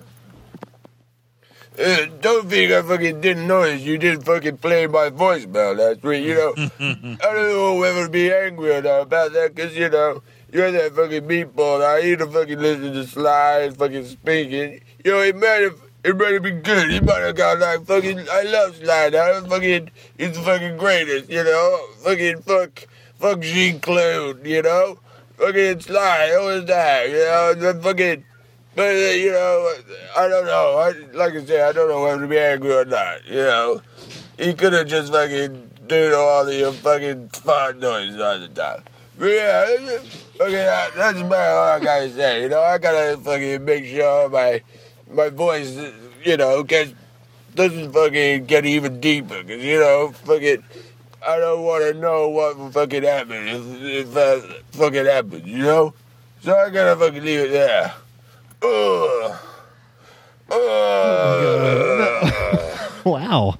Uh, 1.76 2.06
don't 2.20 2.48
think 2.48 2.70
I 2.70 2.82
fucking 2.82 3.20
didn't 3.20 3.48
notice 3.48 3.82
you 3.82 3.98
didn't 3.98 4.22
fucking 4.22 4.58
play 4.58 4.86
my 4.86 5.10
voicemail 5.10 5.76
last 5.76 6.04
week, 6.04 6.24
you 6.24 6.34
know. 6.34 6.54
I 6.78 7.34
don't 7.34 7.48
know 7.52 7.74
whether 7.74 8.04
to 8.04 8.10
be 8.10 8.32
angry 8.32 8.76
or 8.76 8.80
not 8.80 9.00
about 9.02 9.32
that, 9.32 9.56
because, 9.56 9.76
you 9.76 9.88
know, 9.88 10.22
you're 10.52 10.70
that 10.70 10.94
fucking 10.94 11.22
meatball. 11.24 11.84
I 11.84 12.02
either 12.02 12.28
fucking 12.28 12.60
listen 12.60 12.92
to 12.92 13.04
Sly 13.04 13.62
and 13.62 13.76
fucking 13.76 14.06
speaking. 14.06 14.82
You 15.04 15.10
know, 15.10 15.20
it 15.22 15.34
might 15.34 15.62
have, 15.62 15.80
it 16.04 16.16
might 16.16 16.34
have 16.34 16.44
been 16.44 16.60
good. 16.60 16.90
He 16.92 17.00
might 17.00 17.22
have 17.22 17.34
got 17.34 17.58
like 17.58 17.84
fucking, 17.84 18.20
I 18.30 18.42
love 18.42 18.76
Sly 18.76 19.08
now. 19.08 19.40
Fucking, 19.40 19.90
he's 20.16 20.36
the 20.36 20.42
fucking 20.42 20.76
greatest, 20.76 21.28
you 21.28 21.42
know. 21.42 21.86
Fucking 22.04 22.42
fuck, 22.42 22.86
fuck 23.18 23.40
Jean 23.40 23.80
Claude, 23.80 24.46
you 24.46 24.62
know. 24.62 25.00
Fucking 25.38 25.80
Sly, 25.80 26.36
who 26.38 26.48
is 26.50 26.66
that? 26.66 27.08
You 27.08 27.16
know, 27.16 27.54
the 27.72 27.82
fucking, 27.82 28.24
but, 28.76 28.88
uh, 28.88 29.10
you 29.14 29.30
know, 29.32 29.72
I 30.16 30.28
don't 30.28 30.46
know. 30.46 30.78
I, 30.78 31.16
like 31.16 31.34
I 31.34 31.44
said, 31.44 31.68
I 31.68 31.72
don't 31.72 31.88
know 31.88 32.02
whether 32.02 32.20
to 32.22 32.26
be 32.26 32.38
angry 32.38 32.72
or 32.72 32.84
not, 32.84 33.24
you 33.26 33.36
know. 33.36 33.82
He 34.38 34.52
could 34.54 34.72
have 34.72 34.86
just 34.88 35.12
fucking 35.12 35.70
do 35.86 36.14
all 36.14 36.44
the 36.44 36.72
fucking 36.82 37.28
fart 37.28 37.78
noises 37.78 38.20
all 38.20 38.38
the 38.38 38.48
time. 38.48 38.82
But 39.18 39.26
yeah, 39.26 39.66
okay, 40.40 40.52
that- 40.64 40.94
that's 40.96 41.20
about 41.20 41.50
all 41.50 41.68
I 41.68 41.80
gotta 41.80 42.10
say. 42.10 42.42
You 42.42 42.48
know, 42.48 42.62
I 42.62 42.78
gotta 42.78 43.16
fucking 43.18 43.64
make 43.64 43.84
sure 43.86 44.28
my 44.28 44.60
my 45.10 45.28
voice, 45.28 45.78
you 46.24 46.36
know, 46.36 46.64
gets 46.64 46.92
doesn't 47.54 47.92
fucking 47.92 48.46
get 48.46 48.66
even 48.66 48.98
deeper. 48.98 49.40
Cause 49.44 49.62
you 49.62 49.78
know, 49.78 50.10
fucking, 50.24 50.64
I 51.24 51.38
don't 51.38 51.62
want 51.62 51.84
to 51.84 51.94
know 52.00 52.28
what 52.28 52.72
fucking 52.72 53.04
happen 53.04 53.46
if 53.46 53.82
if 53.82 54.14
that 54.14 54.62
fucking 54.72 55.06
happens. 55.06 55.46
You 55.46 55.58
know, 55.62 55.94
so 56.42 56.56
I 56.56 56.70
gotta 56.70 56.96
fucking 56.96 57.22
leave 57.24 57.38
it 57.40 57.52
there. 57.52 57.94
Ugh. 58.64 59.36
wow. 63.04 63.58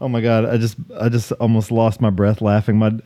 Oh 0.00 0.08
my 0.08 0.20
god, 0.20 0.44
I 0.46 0.56
just 0.56 0.76
I 0.98 1.08
just 1.08 1.32
almost 1.32 1.70
lost 1.70 2.00
my 2.00 2.10
breath 2.10 2.40
laughing. 2.40 2.78
My 2.78 2.98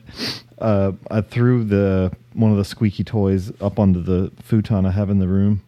uh 0.59 0.93
I 1.11 1.21
threw 1.21 1.63
the 1.63 2.11
one 2.33 2.51
of 2.51 2.57
the 2.57 2.65
squeaky 2.65 3.03
toys 3.03 3.51
up 3.61 3.77
onto 3.79 4.01
the 4.01 4.31
futon 4.41 4.85
I 4.85 4.91
have 4.91 5.09
in 5.09 5.19
the 5.19 5.27
room 5.27 5.63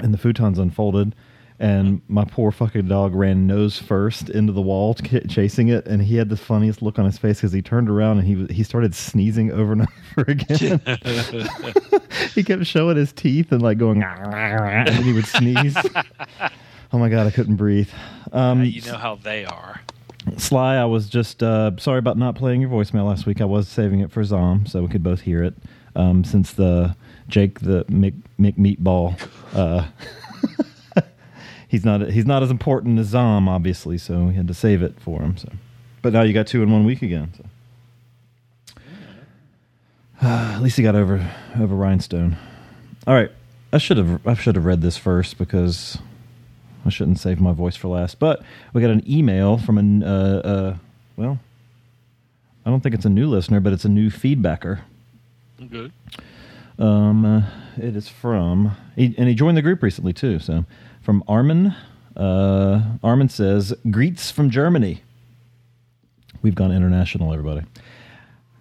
and 0.00 0.12
the 0.12 0.18
futon's 0.18 0.58
unfolded 0.58 1.14
and 1.62 2.02
my 2.08 2.24
poor 2.24 2.50
fucking 2.50 2.88
dog 2.88 3.14
ran 3.14 3.46
nose 3.46 3.78
first 3.78 4.28
into 4.28 4.52
the 4.52 4.60
wall 4.60 4.94
ch- 4.94 5.28
chasing 5.28 5.68
it 5.68 5.86
and 5.86 6.02
he 6.02 6.16
had 6.16 6.28
the 6.28 6.36
funniest 6.36 6.82
look 6.82 6.98
on 6.98 7.04
his 7.04 7.16
face 7.16 7.40
cuz 7.40 7.52
he 7.52 7.62
turned 7.62 7.88
around 7.88 8.18
and 8.18 8.26
he 8.26 8.52
he 8.52 8.64
started 8.64 8.94
sneezing 8.94 9.52
over 9.52 9.72
and 9.72 9.82
over 10.18 10.30
again. 10.32 10.80
he 12.34 12.42
kept 12.42 12.66
showing 12.66 12.96
his 12.96 13.12
teeth 13.12 13.52
and 13.52 13.62
like 13.62 13.78
going 13.78 14.02
and 14.02 15.04
he 15.04 15.12
would 15.12 15.24
sneeze. 15.24 15.76
Oh 16.92 16.98
my 16.98 17.08
god, 17.08 17.28
I 17.28 17.30
couldn't 17.30 17.56
breathe. 17.56 17.88
Um, 18.32 18.64
you 18.64 18.82
know 18.82 18.98
how 18.98 19.14
they 19.14 19.44
are. 19.44 19.80
Sly, 20.36 20.76
I 20.76 20.84
was 20.84 21.08
just 21.08 21.42
uh, 21.42 21.70
sorry 21.78 21.98
about 21.98 22.18
not 22.18 22.34
playing 22.34 22.60
your 22.60 22.70
voicemail 22.70 23.06
last 23.06 23.24
week. 23.24 23.40
I 23.40 23.44
was 23.44 23.68
saving 23.68 24.00
it 24.00 24.10
for 24.10 24.24
Zom 24.24 24.66
so 24.66 24.82
we 24.82 24.88
could 24.88 25.02
both 25.02 25.20
hear 25.20 25.42
it. 25.44 25.54
Um, 25.94 26.24
since 26.24 26.52
the 26.52 26.96
Jake 27.28 27.60
the 27.60 27.84
Mick, 27.84 28.14
Mick 28.38 28.56
Meatball, 28.56 29.18
uh, 29.54 29.86
he's 31.72 31.84
not 31.86 32.10
he's 32.10 32.26
not 32.26 32.42
as 32.42 32.50
important 32.50 32.98
as 32.98 33.06
Zom, 33.06 33.48
obviously. 33.48 33.98
So 33.98 34.24
we 34.24 34.34
had 34.34 34.46
to 34.46 34.54
save 34.54 34.82
it 34.82 35.00
for 35.00 35.22
him. 35.22 35.36
So, 35.38 35.48
but 36.02 36.12
now 36.12 36.20
you 36.22 36.34
got 36.34 36.46
two 36.46 36.62
in 36.62 36.70
one 36.70 36.84
week 36.84 37.02
again. 37.02 37.32
So. 37.36 37.44
at 40.22 40.60
least 40.60 40.76
he 40.76 40.82
got 40.82 40.94
over 40.94 41.28
over 41.58 41.74
Rhinestone. 41.74 42.36
All 43.06 43.14
right, 43.14 43.32
I 43.72 43.78
should 43.78 43.96
have 43.96 44.24
I 44.26 44.34
should 44.34 44.54
have 44.54 44.66
read 44.66 44.82
this 44.82 44.98
first 44.98 45.38
because 45.38 45.98
I 46.84 46.90
shouldn't 46.90 47.18
save 47.18 47.40
my 47.40 47.52
voice 47.52 47.74
for 47.74 47.88
last. 47.88 48.18
But 48.18 48.42
we 48.74 48.82
got 48.82 48.90
an 48.90 49.02
email 49.10 49.56
from 49.56 49.78
an 49.78 50.02
uh, 50.02 50.42
uh, 50.44 50.76
well, 51.16 51.40
I 52.66 52.70
don't 52.70 52.82
think 52.82 52.94
it's 52.94 53.06
a 53.06 53.10
new 53.10 53.28
listener, 53.28 53.60
but 53.60 53.72
it's 53.72 53.86
a 53.86 53.88
new 53.88 54.10
feedbacker. 54.10 54.80
Good. 55.70 55.92
Um, 56.78 57.24
uh, 57.24 57.42
it 57.76 57.96
is 57.96 58.08
from, 58.08 58.76
he, 58.96 59.14
and 59.16 59.28
he 59.28 59.34
joined 59.34 59.56
the 59.56 59.62
group 59.62 59.82
recently 59.82 60.12
too. 60.12 60.38
So, 60.38 60.64
from 61.02 61.22
Armin. 61.26 61.74
Uh, 62.16 62.96
Armin 63.02 63.28
says, 63.28 63.74
"Greets 63.90 64.30
from 64.30 64.50
Germany." 64.50 65.02
We've 66.42 66.54
gone 66.54 66.72
international, 66.72 67.32
everybody. 67.32 67.62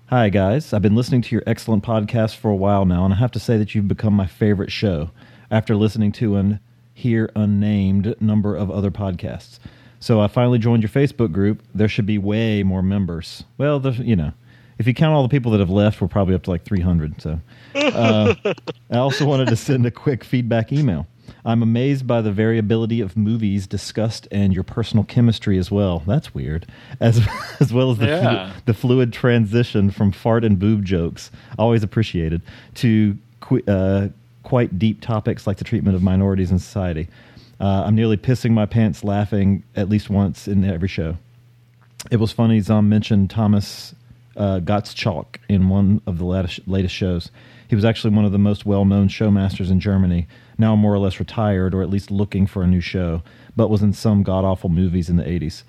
Hi 0.07 0.27
guys, 0.27 0.73
I've 0.73 0.81
been 0.81 0.95
listening 0.95 1.21
to 1.21 1.35
your 1.35 1.43
excellent 1.47 1.83
podcast 1.85 2.35
for 2.35 2.51
a 2.51 2.55
while 2.55 2.85
now, 2.85 3.05
and 3.05 3.13
I 3.13 3.17
have 3.17 3.31
to 3.31 3.39
say 3.39 3.57
that 3.57 3.73
you've 3.73 3.87
become 3.87 4.13
my 4.13 4.27
favorite 4.27 4.71
show 4.71 5.09
after 5.49 5.75
listening 5.75 6.11
to 6.13 6.35
an 6.35 6.59
here 6.93 7.31
unnamed 7.35 8.15
number 8.19 8.55
of 8.55 8.69
other 8.69 8.91
podcasts. 8.91 9.59
So 10.01 10.19
I 10.19 10.27
finally 10.27 10.59
joined 10.59 10.83
your 10.83 10.89
Facebook 10.89 11.31
group. 11.31 11.63
There 11.73 11.87
should 11.87 12.05
be 12.05 12.17
way 12.17 12.61
more 12.63 12.81
members. 12.81 13.45
Well, 13.57 13.79
the, 13.79 13.91
you 13.91 14.15
know, 14.15 14.33
if 14.77 14.87
you 14.87 14.93
count 14.93 15.13
all 15.13 15.23
the 15.23 15.29
people 15.29 15.51
that 15.51 15.59
have 15.59 15.69
left, 15.69 16.01
we're 16.01 16.07
probably 16.07 16.35
up 16.35 16.43
to 16.43 16.49
like 16.49 16.65
300. 16.65 17.21
So 17.21 17.39
uh, 17.75 18.35
I 18.91 18.97
also 18.97 19.25
wanted 19.25 19.47
to 19.47 19.55
send 19.55 19.85
a 19.85 19.91
quick 19.91 20.23
feedback 20.23 20.73
email. 20.73 21.07
I'm 21.45 21.63
amazed 21.63 22.05
by 22.07 22.21
the 22.21 22.31
variability 22.31 23.01
of 23.01 23.17
movies 23.17 23.67
discussed 23.67 24.27
and 24.31 24.53
your 24.53 24.63
personal 24.63 25.03
chemistry 25.03 25.57
as 25.57 25.71
well. 25.71 26.03
That's 26.05 26.33
weird. 26.33 26.65
As 26.99 27.25
as 27.59 27.73
well 27.73 27.91
as 27.91 27.97
the, 27.97 28.05
flu- 28.07 28.61
the 28.65 28.73
fluid 28.73 29.13
transition 29.13 29.91
from 29.91 30.11
fart 30.11 30.43
and 30.43 30.59
boob 30.59 30.85
jokes, 30.85 31.31
always 31.57 31.83
appreciated, 31.83 32.41
to 32.75 33.17
qu- 33.39 33.63
uh, 33.67 34.09
quite 34.43 34.77
deep 34.79 35.01
topics 35.01 35.47
like 35.47 35.57
the 35.57 35.63
treatment 35.63 35.95
of 35.95 36.03
minorities 36.03 36.51
in 36.51 36.59
society. 36.59 37.07
Uh, 37.59 37.83
I'm 37.85 37.95
nearly 37.95 38.17
pissing 38.17 38.51
my 38.51 38.65
pants 38.65 39.03
laughing 39.03 39.63
at 39.75 39.87
least 39.87 40.09
once 40.09 40.47
in 40.47 40.65
every 40.65 40.87
show. 40.87 41.17
It 42.09 42.17
was 42.17 42.31
funny. 42.31 42.59
Zom 42.59 42.89
mentioned 42.89 43.29
Thomas 43.29 43.93
uh, 44.35 44.59
Gottschalk 44.59 45.37
in 45.47 45.69
one 45.69 46.01
of 46.07 46.17
the 46.17 46.25
latest, 46.25 46.67
latest 46.67 46.95
shows. 46.95 47.29
He 47.67 47.75
was 47.75 47.85
actually 47.85 48.15
one 48.15 48.25
of 48.25 48.31
the 48.31 48.39
most 48.39 48.65
well-known 48.65 49.07
showmasters 49.07 49.69
in 49.69 49.79
Germany. 49.79 50.27
Now 50.61 50.75
more 50.75 50.93
or 50.93 50.99
less 50.99 51.19
retired, 51.19 51.73
or 51.73 51.81
at 51.81 51.89
least 51.89 52.11
looking 52.11 52.45
for 52.45 52.61
a 52.61 52.67
new 52.67 52.81
show, 52.81 53.23
but 53.55 53.69
was 53.69 53.81
in 53.81 53.93
some 53.93 54.21
god-awful 54.21 54.69
movies 54.69 55.09
in 55.09 55.17
the 55.17 55.23
'80s. 55.23 55.63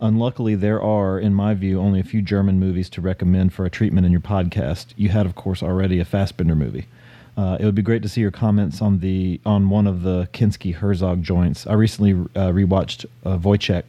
Unluckily, 0.00 0.56
there 0.56 0.82
are, 0.82 1.16
in 1.16 1.32
my 1.32 1.54
view, 1.54 1.78
only 1.78 2.00
a 2.00 2.02
few 2.02 2.20
German 2.20 2.58
movies 2.58 2.90
to 2.90 3.00
recommend 3.00 3.52
for 3.52 3.64
a 3.64 3.70
treatment 3.70 4.04
in 4.04 4.10
your 4.10 4.20
podcast. 4.20 4.94
You 4.96 5.10
had, 5.10 5.26
of 5.26 5.36
course, 5.36 5.62
already 5.62 6.00
a 6.00 6.04
Fassbinder 6.04 6.56
movie. 6.56 6.88
Uh, 7.36 7.56
it 7.60 7.64
would 7.64 7.76
be 7.76 7.82
great 7.82 8.02
to 8.02 8.08
see 8.08 8.20
your 8.20 8.32
comments 8.32 8.82
on 8.82 8.98
the 8.98 9.40
on 9.46 9.70
one 9.70 9.86
of 9.86 10.02
the 10.02 10.28
Kinski 10.32 10.74
Herzog 10.74 11.22
joints. 11.22 11.64
I 11.64 11.74
recently 11.74 12.12
uh, 12.12 12.50
rewatched 12.50 13.06
uh, 13.24 13.38
Woyzeck, 13.38 13.84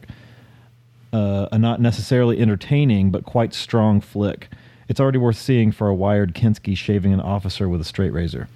uh, 1.12 1.48
a 1.50 1.58
not 1.58 1.80
necessarily 1.80 2.38
entertaining 2.38 3.10
but 3.10 3.24
quite 3.24 3.52
strong 3.54 4.00
flick. 4.00 4.50
It's 4.88 5.00
already 5.00 5.18
worth 5.18 5.36
seeing 5.36 5.72
for 5.72 5.88
a 5.88 5.94
wired 5.94 6.32
Kinski 6.32 6.76
shaving 6.76 7.12
an 7.12 7.20
officer 7.20 7.68
with 7.68 7.80
a 7.80 7.84
straight 7.84 8.12
razor. 8.12 8.48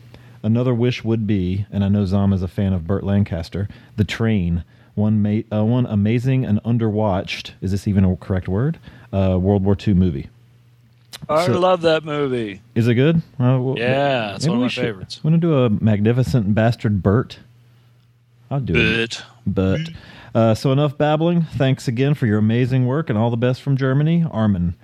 Another 0.43 0.75
wish 0.75 1.03
would 1.05 1.27
be, 1.27 1.67
and 1.71 1.85
I 1.85 1.89
know 1.89 2.05
Zom 2.07 2.33
is 2.33 2.43
a 2.43 2.49
fan 2.49 2.73
of 2.73 2.87
Burt 2.87 3.03
Lancaster, 3.05 3.69
The 3.97 4.05
Train, 4.05 4.65
one 4.95 5.21
ma- 5.23 5.43
uh, 5.57 5.65
one 5.65 5.87
amazing 5.87 6.45
and 6.45 6.63
underwatched. 6.63 7.53
Is 7.61 7.71
this 7.73 7.87
even 7.89 8.05
a 8.05 8.17
correct 8.17 8.49
word? 8.49 8.79
Uh, 9.13 9.39
World 9.41 9.65
War 9.65 9.77
II 9.87 9.95
movie. 9.95 10.29
I 11.29 11.47
So- 11.47 11.59
love 11.59 11.83
that 11.83 12.05
movie. 12.05 12.61
Is 12.75 12.87
it 12.87 12.95
good? 12.95 13.17
Uh, 13.41 13.59
well, 13.61 13.75
Yeah, 13.79 14.37
it's 14.37 14.47
one 14.47 14.57
of 14.59 14.63
my 14.63 14.69
should- 14.69 14.85
favorites. 14.85 15.23
Want 15.25 15.35
to 15.35 15.41
do 15.41 15.55
a 15.65 15.71
magnificent 15.71 16.55
bastard 16.55 17.03
Burt? 17.03 17.39
I'll 18.51 18.61
do 18.61 18.75
it. 18.77 19.23
But 19.47 19.81
uh, 20.35 20.55
so 20.55 20.71
enough 20.73 20.97
babbling. 20.97 21.43
Thanks 21.43 21.89
again 21.89 22.15
for 22.15 22.27
your 22.27 22.39
amazing 22.39 22.87
work 22.87 23.11
and 23.11 23.19
all 23.19 23.31
the 23.31 23.37
best 23.37 23.61
from 23.63 23.77
Germany, 23.77 24.25
Armin. 24.31 24.75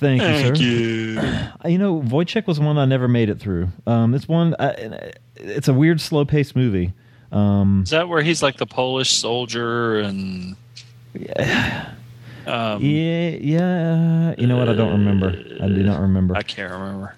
Thank, 0.00 0.22
Thank 0.22 0.58
you, 0.58 1.14
sir. 1.14 1.52
You 1.66 1.76
know, 1.76 2.00
Woyzeck 2.00 2.46
was 2.46 2.58
one 2.58 2.78
I 2.78 2.86
never 2.86 3.06
made 3.06 3.28
it 3.28 3.38
through. 3.38 3.68
Um, 3.86 4.14
it's 4.14 4.26
one. 4.26 4.56
I, 4.58 5.12
it's 5.36 5.68
a 5.68 5.74
weird, 5.74 6.00
slow-paced 6.00 6.56
movie. 6.56 6.94
Um, 7.30 7.82
Is 7.84 7.90
that 7.90 8.08
where 8.08 8.22
he's 8.22 8.42
like 8.42 8.56
the 8.56 8.64
Polish 8.66 9.12
soldier 9.12 10.00
and? 10.00 10.56
Yeah. 11.14 11.92
Um, 12.46 12.82
yeah, 12.82 13.28
yeah. 13.28 14.34
You 14.38 14.46
know 14.46 14.56
what? 14.56 14.70
I 14.70 14.72
don't 14.72 14.92
remember. 14.92 15.28
I 15.28 15.68
do 15.68 15.82
not 15.82 16.00
remember. 16.00 16.34
I 16.34 16.42
can't 16.42 16.72
remember. 16.72 17.14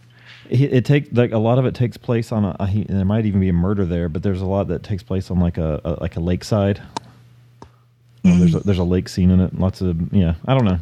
It, 0.50 0.74
it 0.74 0.84
take 0.84 1.08
like 1.12 1.30
a 1.30 1.38
lot 1.38 1.58
of 1.58 1.64
it 1.64 1.76
takes 1.76 1.96
place 1.96 2.32
on 2.32 2.44
a. 2.44 2.56
a 2.58 2.66
he, 2.66 2.82
there 2.82 3.04
might 3.04 3.24
even 3.24 3.40
be 3.40 3.48
a 3.48 3.52
murder 3.52 3.86
there, 3.86 4.08
but 4.08 4.24
there's 4.24 4.42
a 4.42 4.46
lot 4.46 4.66
that 4.68 4.82
takes 4.82 5.02
place 5.02 5.30
on 5.30 5.38
like 5.38 5.58
a, 5.58 5.80
a 5.84 5.90
like 6.02 6.16
a 6.16 6.20
lakeside. 6.20 6.82
Well, 8.24 8.36
there's 8.36 8.54
a, 8.56 8.60
there's 8.60 8.78
a 8.78 8.84
lake 8.84 9.08
scene 9.08 9.30
in 9.30 9.40
it. 9.40 9.58
Lots 9.58 9.80
of 9.80 10.12
yeah. 10.12 10.34
I 10.44 10.54
don't 10.54 10.64
know. 10.64 10.80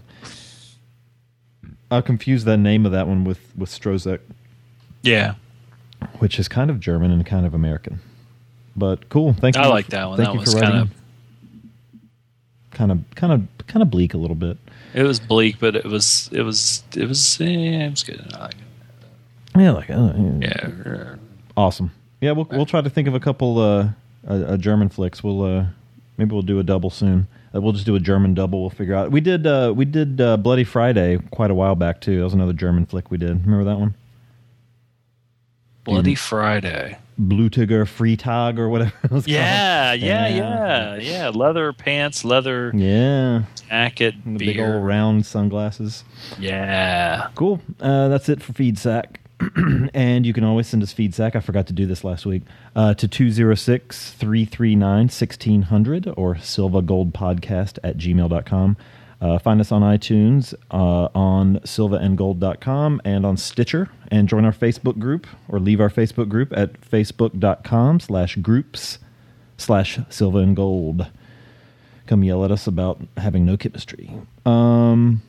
I 1.91 2.01
confused 2.01 2.47
the 2.47 2.57
name 2.57 2.87
of 2.87 2.93
that 2.93 3.07
one 3.09 3.25
with 3.25 3.41
with 3.57 3.69
Stroszek, 3.71 4.21
Yeah, 5.03 5.35
which 6.19 6.39
is 6.39 6.49
kind 6.49 6.71
of 6.71 6.81
German 6.81 7.11
and 7.11 7.25
kind 7.27 7.45
of 7.47 7.55
American. 7.55 8.01
But 8.77 9.09
cool. 9.09 9.33
Thank 9.35 9.57
you. 9.57 9.63
I 9.63 9.67
like 9.67 9.89
that 9.89 10.09
one. 10.09 10.17
Thank 10.17 10.29
That 10.29 10.35
you 10.35 10.41
was 10.41 10.55
for 10.55 10.61
kind 10.61 10.73
writing. 10.75 10.91
of 10.91 12.71
kind 12.71 12.93
of 12.93 12.99
kind 13.15 13.33
of 13.33 13.67
kind 13.67 13.83
of 13.83 13.91
bleak 13.91 14.15
a 14.15 14.19
little 14.19 14.37
bit. 14.37 14.57
it 14.95 15.03
was 15.03 15.19
bleak, 15.21 15.59
but 15.59 15.75
it 15.77 15.85
was 15.87 16.29
it 16.33 16.43
was 16.43 16.83
it 16.97 17.07
was 17.09 17.41
eh, 17.41 17.45
it 17.87 17.91
was 17.91 18.03
good. 18.03 18.25
I 18.35 18.41
like 18.43 18.55
it. 18.55 19.61
Yeah, 19.61 19.71
like 19.73 19.91
uh, 19.91 20.13
Yeah. 20.41 21.15
awesome. 21.57 21.91
Yeah, 22.21 22.33
we'll 22.33 22.47
we'll 22.51 22.67
try 22.67 22.81
to 22.81 22.91
think 22.91 23.09
of 23.09 23.15
a 23.15 23.21
couple 23.21 23.59
uh, 23.59 23.89
uh, 24.29 24.57
German 24.57 24.89
flicks. 24.89 25.25
We'll 25.25 25.43
uh, 25.43 25.67
maybe 26.17 26.33
we'll 26.33 26.43
do 26.43 26.59
a 26.61 26.63
double 26.63 26.91
soon. 26.91 27.27
Uh, 27.55 27.61
we'll 27.61 27.73
just 27.73 27.87
do 27.87 27.95
a 27.97 28.01
German 28.01 28.35
double. 28.35 28.61
We'll 28.61 28.71
figure 28.71 28.95
out. 28.95 29.11
We 29.11 29.21
did 29.21 29.47
uh, 29.47 29.73
we 29.77 29.85
did 29.85 30.21
uh, 30.21 30.37
Bloody 30.37 30.65
Friday 30.65 31.19
quite 31.31 31.51
a 31.51 31.55
while 31.55 31.75
back 31.75 32.01
too. 32.01 32.19
That 32.19 32.25
was 32.25 32.35
another 32.35 32.53
German 32.53 32.87
flick 32.87 33.11
we 33.11 33.19
did. 33.19 33.45
Remember 33.45 33.65
that 33.65 33.79
one? 33.79 33.95
Bloody 35.85 36.15
Mm. 36.15 36.19
Friday. 36.19 36.99
Blutiger 37.21 37.85
Freitag 37.85 38.59
or 38.59 38.69
whatever. 38.69 38.93
It 39.05 39.11
was 39.11 39.27
Yeah, 39.29 39.91
called. 39.91 40.01
yeah, 40.03 40.29
yeah, 40.29 40.97
yeah. 40.97 41.29
Leather 41.29 41.73
pants, 41.73 42.25
leather 42.25 42.71
yeah. 42.75 43.43
jacket, 43.69 44.15
big 44.39 44.59
old 44.59 44.85
round 44.85 45.27
sunglasses. 45.27 46.05
Yeah. 46.39 47.29
Cool. 47.35 47.61
Uh, 47.81 48.09
that's 48.09 48.29
it 48.31 48.43
for 48.43 48.53
FeedSack. 48.53 49.17
and 49.95 50.27
you 50.27 50.33
can 50.33 50.45
always 50.45 50.67
send 50.69 50.83
us 50.83 50.93
feedback. 50.93 51.35
I 51.35 51.41
forgot 51.41 51.67
to 51.69 51.73
do 51.73 51.87
this 51.87 52.05
last 52.05 52.27
week. 52.27 52.43
Uh, 52.77 52.95
to 52.95 53.09
206 53.09 54.13
339 54.13 54.99
1600 55.05 56.09
or 56.17 56.35
silvagoldpodcast 56.37 57.79
at 57.83 57.97
gmail.com. 57.97 58.77
Uh, 59.21 59.39
find 59.39 59.61
us 59.61 59.71
on 59.71 59.83
iTunes, 59.83 60.55
uh, 60.71 61.09
on 61.15 61.57
silvaandgold.com, 61.61 63.03
and 63.05 63.27
on 63.27 63.37
Stitcher. 63.37 63.91
And 64.11 64.29
join 64.29 64.45
our 64.45 64.53
Facebook 64.53 64.99
group 64.99 65.27
or 65.49 65.61
leave 65.61 65.81
our 65.81 65.91
Facebook 65.91 66.29
group 66.29 66.53
at 66.57 66.81
facebook.com 66.81 68.01
slash 68.01 68.37
groups 68.37 68.99
slash 69.59 69.99
silva 70.09 70.39
and 70.39 70.57
gold. 70.57 71.07
Come 72.07 72.25
yell 72.25 72.45
at 72.45 72.51
us 72.51 72.67
about 72.67 73.01
having 73.19 73.45
no 73.45 73.57
chemistry. 73.57 74.11
Um, 74.47 75.23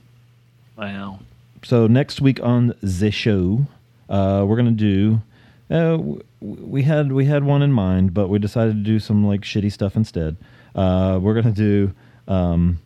Wow. 0.78 1.20
so 1.64 1.86
next 1.86 2.22
week 2.22 2.40
on 2.42 2.74
the 2.82 3.12
show, 3.12 3.68
uh, 4.12 4.46
we're 4.46 4.58
gonna 4.58 4.72
do. 4.72 5.22
Uh, 5.70 5.98
we 6.42 6.84
had 6.84 7.12
we 7.12 7.26
had 7.26 7.44
one 7.44 7.62
in 7.62 7.72
mind, 7.72 8.14
but 8.14 8.28
we 8.28 8.38
decided 8.38 8.74
to 8.74 8.84
do 8.84 9.00
some 9.00 9.26
like 9.26 9.42
shitty 9.42 9.72
stuff 9.72 9.96
instead. 9.96 10.36
Uh, 10.76 11.18
we're 11.22 11.34
gonna 11.34 11.52
do. 11.52 11.94
Um, 12.28 12.80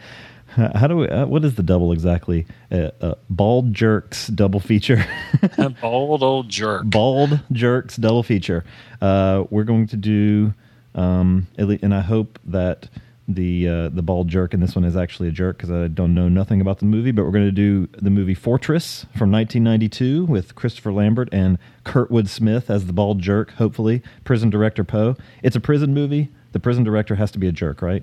how 0.56 0.86
do 0.86 0.96
we? 0.96 1.08
Uh, 1.08 1.26
what 1.26 1.44
is 1.44 1.54
the 1.54 1.62
double 1.62 1.92
exactly? 1.92 2.46
Uh, 2.72 2.90
uh, 3.00 3.14
Bald 3.28 3.74
Jerks 3.74 4.28
double 4.28 4.60
feature. 4.60 5.04
Bald 5.80 6.22
old 6.22 6.48
jerk. 6.48 6.84
Bald 6.86 7.40
Jerks 7.52 7.96
double 7.96 8.22
feature. 8.22 8.64
Uh, 9.02 9.44
we're 9.50 9.64
going 9.64 9.86
to 9.88 9.96
do, 9.96 10.54
um, 10.94 11.46
and 11.58 11.94
I 11.94 12.00
hope 12.00 12.38
that 12.46 12.88
the 13.28 13.68
uh, 13.68 13.88
the 13.88 14.02
bald 14.02 14.28
jerk 14.28 14.54
and 14.54 14.62
this 14.62 14.76
one 14.76 14.84
is 14.84 14.96
actually 14.96 15.28
a 15.28 15.32
jerk 15.32 15.56
because 15.56 15.70
I 15.70 15.88
don't 15.88 16.14
know 16.14 16.28
nothing 16.28 16.60
about 16.60 16.78
the 16.78 16.84
movie. 16.84 17.10
But 17.10 17.24
we're 17.24 17.32
going 17.32 17.46
to 17.46 17.52
do 17.52 17.88
the 18.00 18.10
movie 18.10 18.34
Fortress 18.34 19.02
from 19.16 19.32
1992 19.32 20.24
with 20.24 20.54
Christopher 20.54 20.92
Lambert 20.92 21.28
and 21.32 21.58
Kurtwood 21.84 22.28
Smith 22.28 22.70
as 22.70 22.86
the 22.86 22.92
bald 22.92 23.20
jerk. 23.20 23.52
Hopefully, 23.52 24.02
prison 24.24 24.50
director 24.50 24.84
Poe. 24.84 25.16
It's 25.42 25.56
a 25.56 25.60
prison 25.60 25.92
movie. 25.92 26.28
The 26.52 26.60
prison 26.60 26.84
director 26.84 27.16
has 27.16 27.30
to 27.32 27.38
be 27.38 27.48
a 27.48 27.52
jerk, 27.52 27.82
right? 27.82 28.02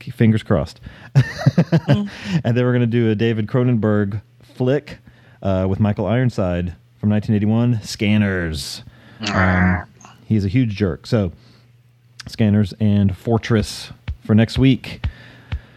Fingers 0.00 0.42
crossed. 0.42 0.80
and 1.14 2.08
then 2.44 2.64
we're 2.64 2.72
going 2.72 2.80
to 2.80 2.86
do 2.86 3.10
a 3.10 3.14
David 3.14 3.46
Cronenberg 3.46 4.20
flick 4.42 4.98
uh, 5.42 5.66
with 5.68 5.80
Michael 5.80 6.06
Ironside 6.06 6.74
from 6.98 7.10
1981, 7.10 7.82
Scanners. 7.82 8.82
Um, 9.32 9.84
he's 10.26 10.44
a 10.44 10.48
huge 10.48 10.74
jerk. 10.74 11.06
So, 11.06 11.32
Scanners 12.26 12.74
and 12.80 13.16
Fortress 13.16 13.92
for 14.22 14.34
next 14.34 14.58
week. 14.58 15.04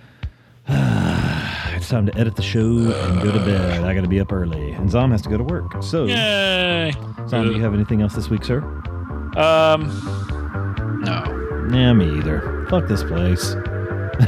it's 0.67 1.89
time 1.89 2.05
to 2.05 2.17
edit 2.17 2.35
the 2.35 2.41
show 2.41 2.61
and 2.61 3.21
go 3.21 3.31
to 3.31 3.39
bed. 3.39 3.83
I 3.83 3.93
got 3.93 4.01
to 4.01 4.07
be 4.07 4.19
up 4.19 4.31
early, 4.31 4.71
and 4.71 4.89
Zom 4.89 5.11
has 5.11 5.21
to 5.23 5.29
go 5.29 5.37
to 5.37 5.43
work. 5.43 5.83
So, 5.83 6.05
Yay. 6.05 6.91
Zom, 7.27 7.45
do 7.47 7.53
you 7.53 7.61
have 7.61 7.73
anything 7.73 8.01
else 8.01 8.15
this 8.15 8.29
week, 8.29 8.43
sir? 8.43 8.59
Um, 9.37 9.89
no. 11.03 11.23
Nah, 11.67 11.93
me 11.93 12.17
either. 12.17 12.65
Fuck 12.69 12.87
this 12.87 13.03
place. 13.03 13.55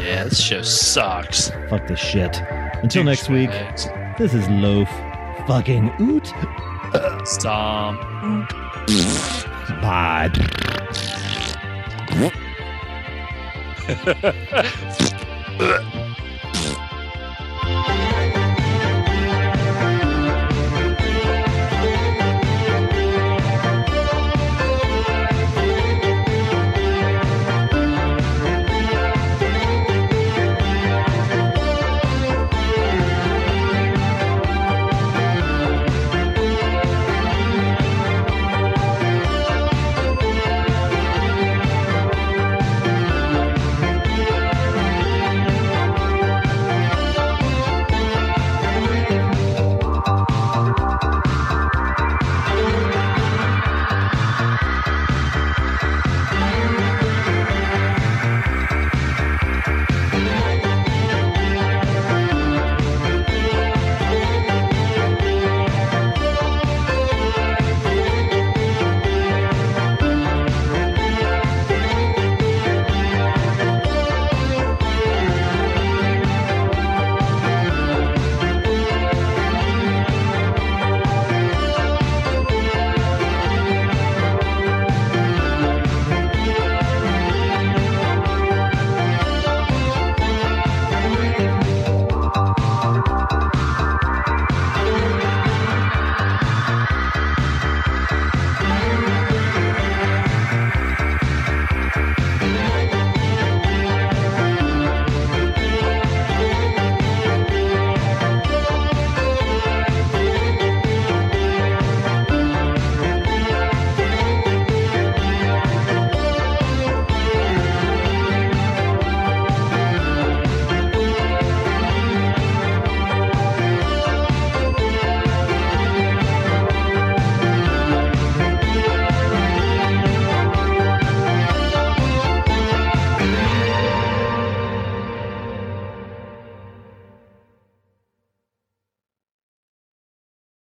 Yeah, 0.02 0.26
this 0.26 0.42
show 0.42 0.62
sucks. 0.64 1.50
Fuck 1.70 1.88
this 1.88 1.98
shit. 1.98 2.42
Until 2.84 3.06
next 3.06 3.30
week, 3.30 3.52
this 4.18 4.34
is 4.34 4.46
Loaf 4.50 4.90
fucking 5.48 5.94
Oot. 6.02 6.34
Stop. 7.26 7.96
Bye. 9.82 10.30
Ugh. 13.90 15.94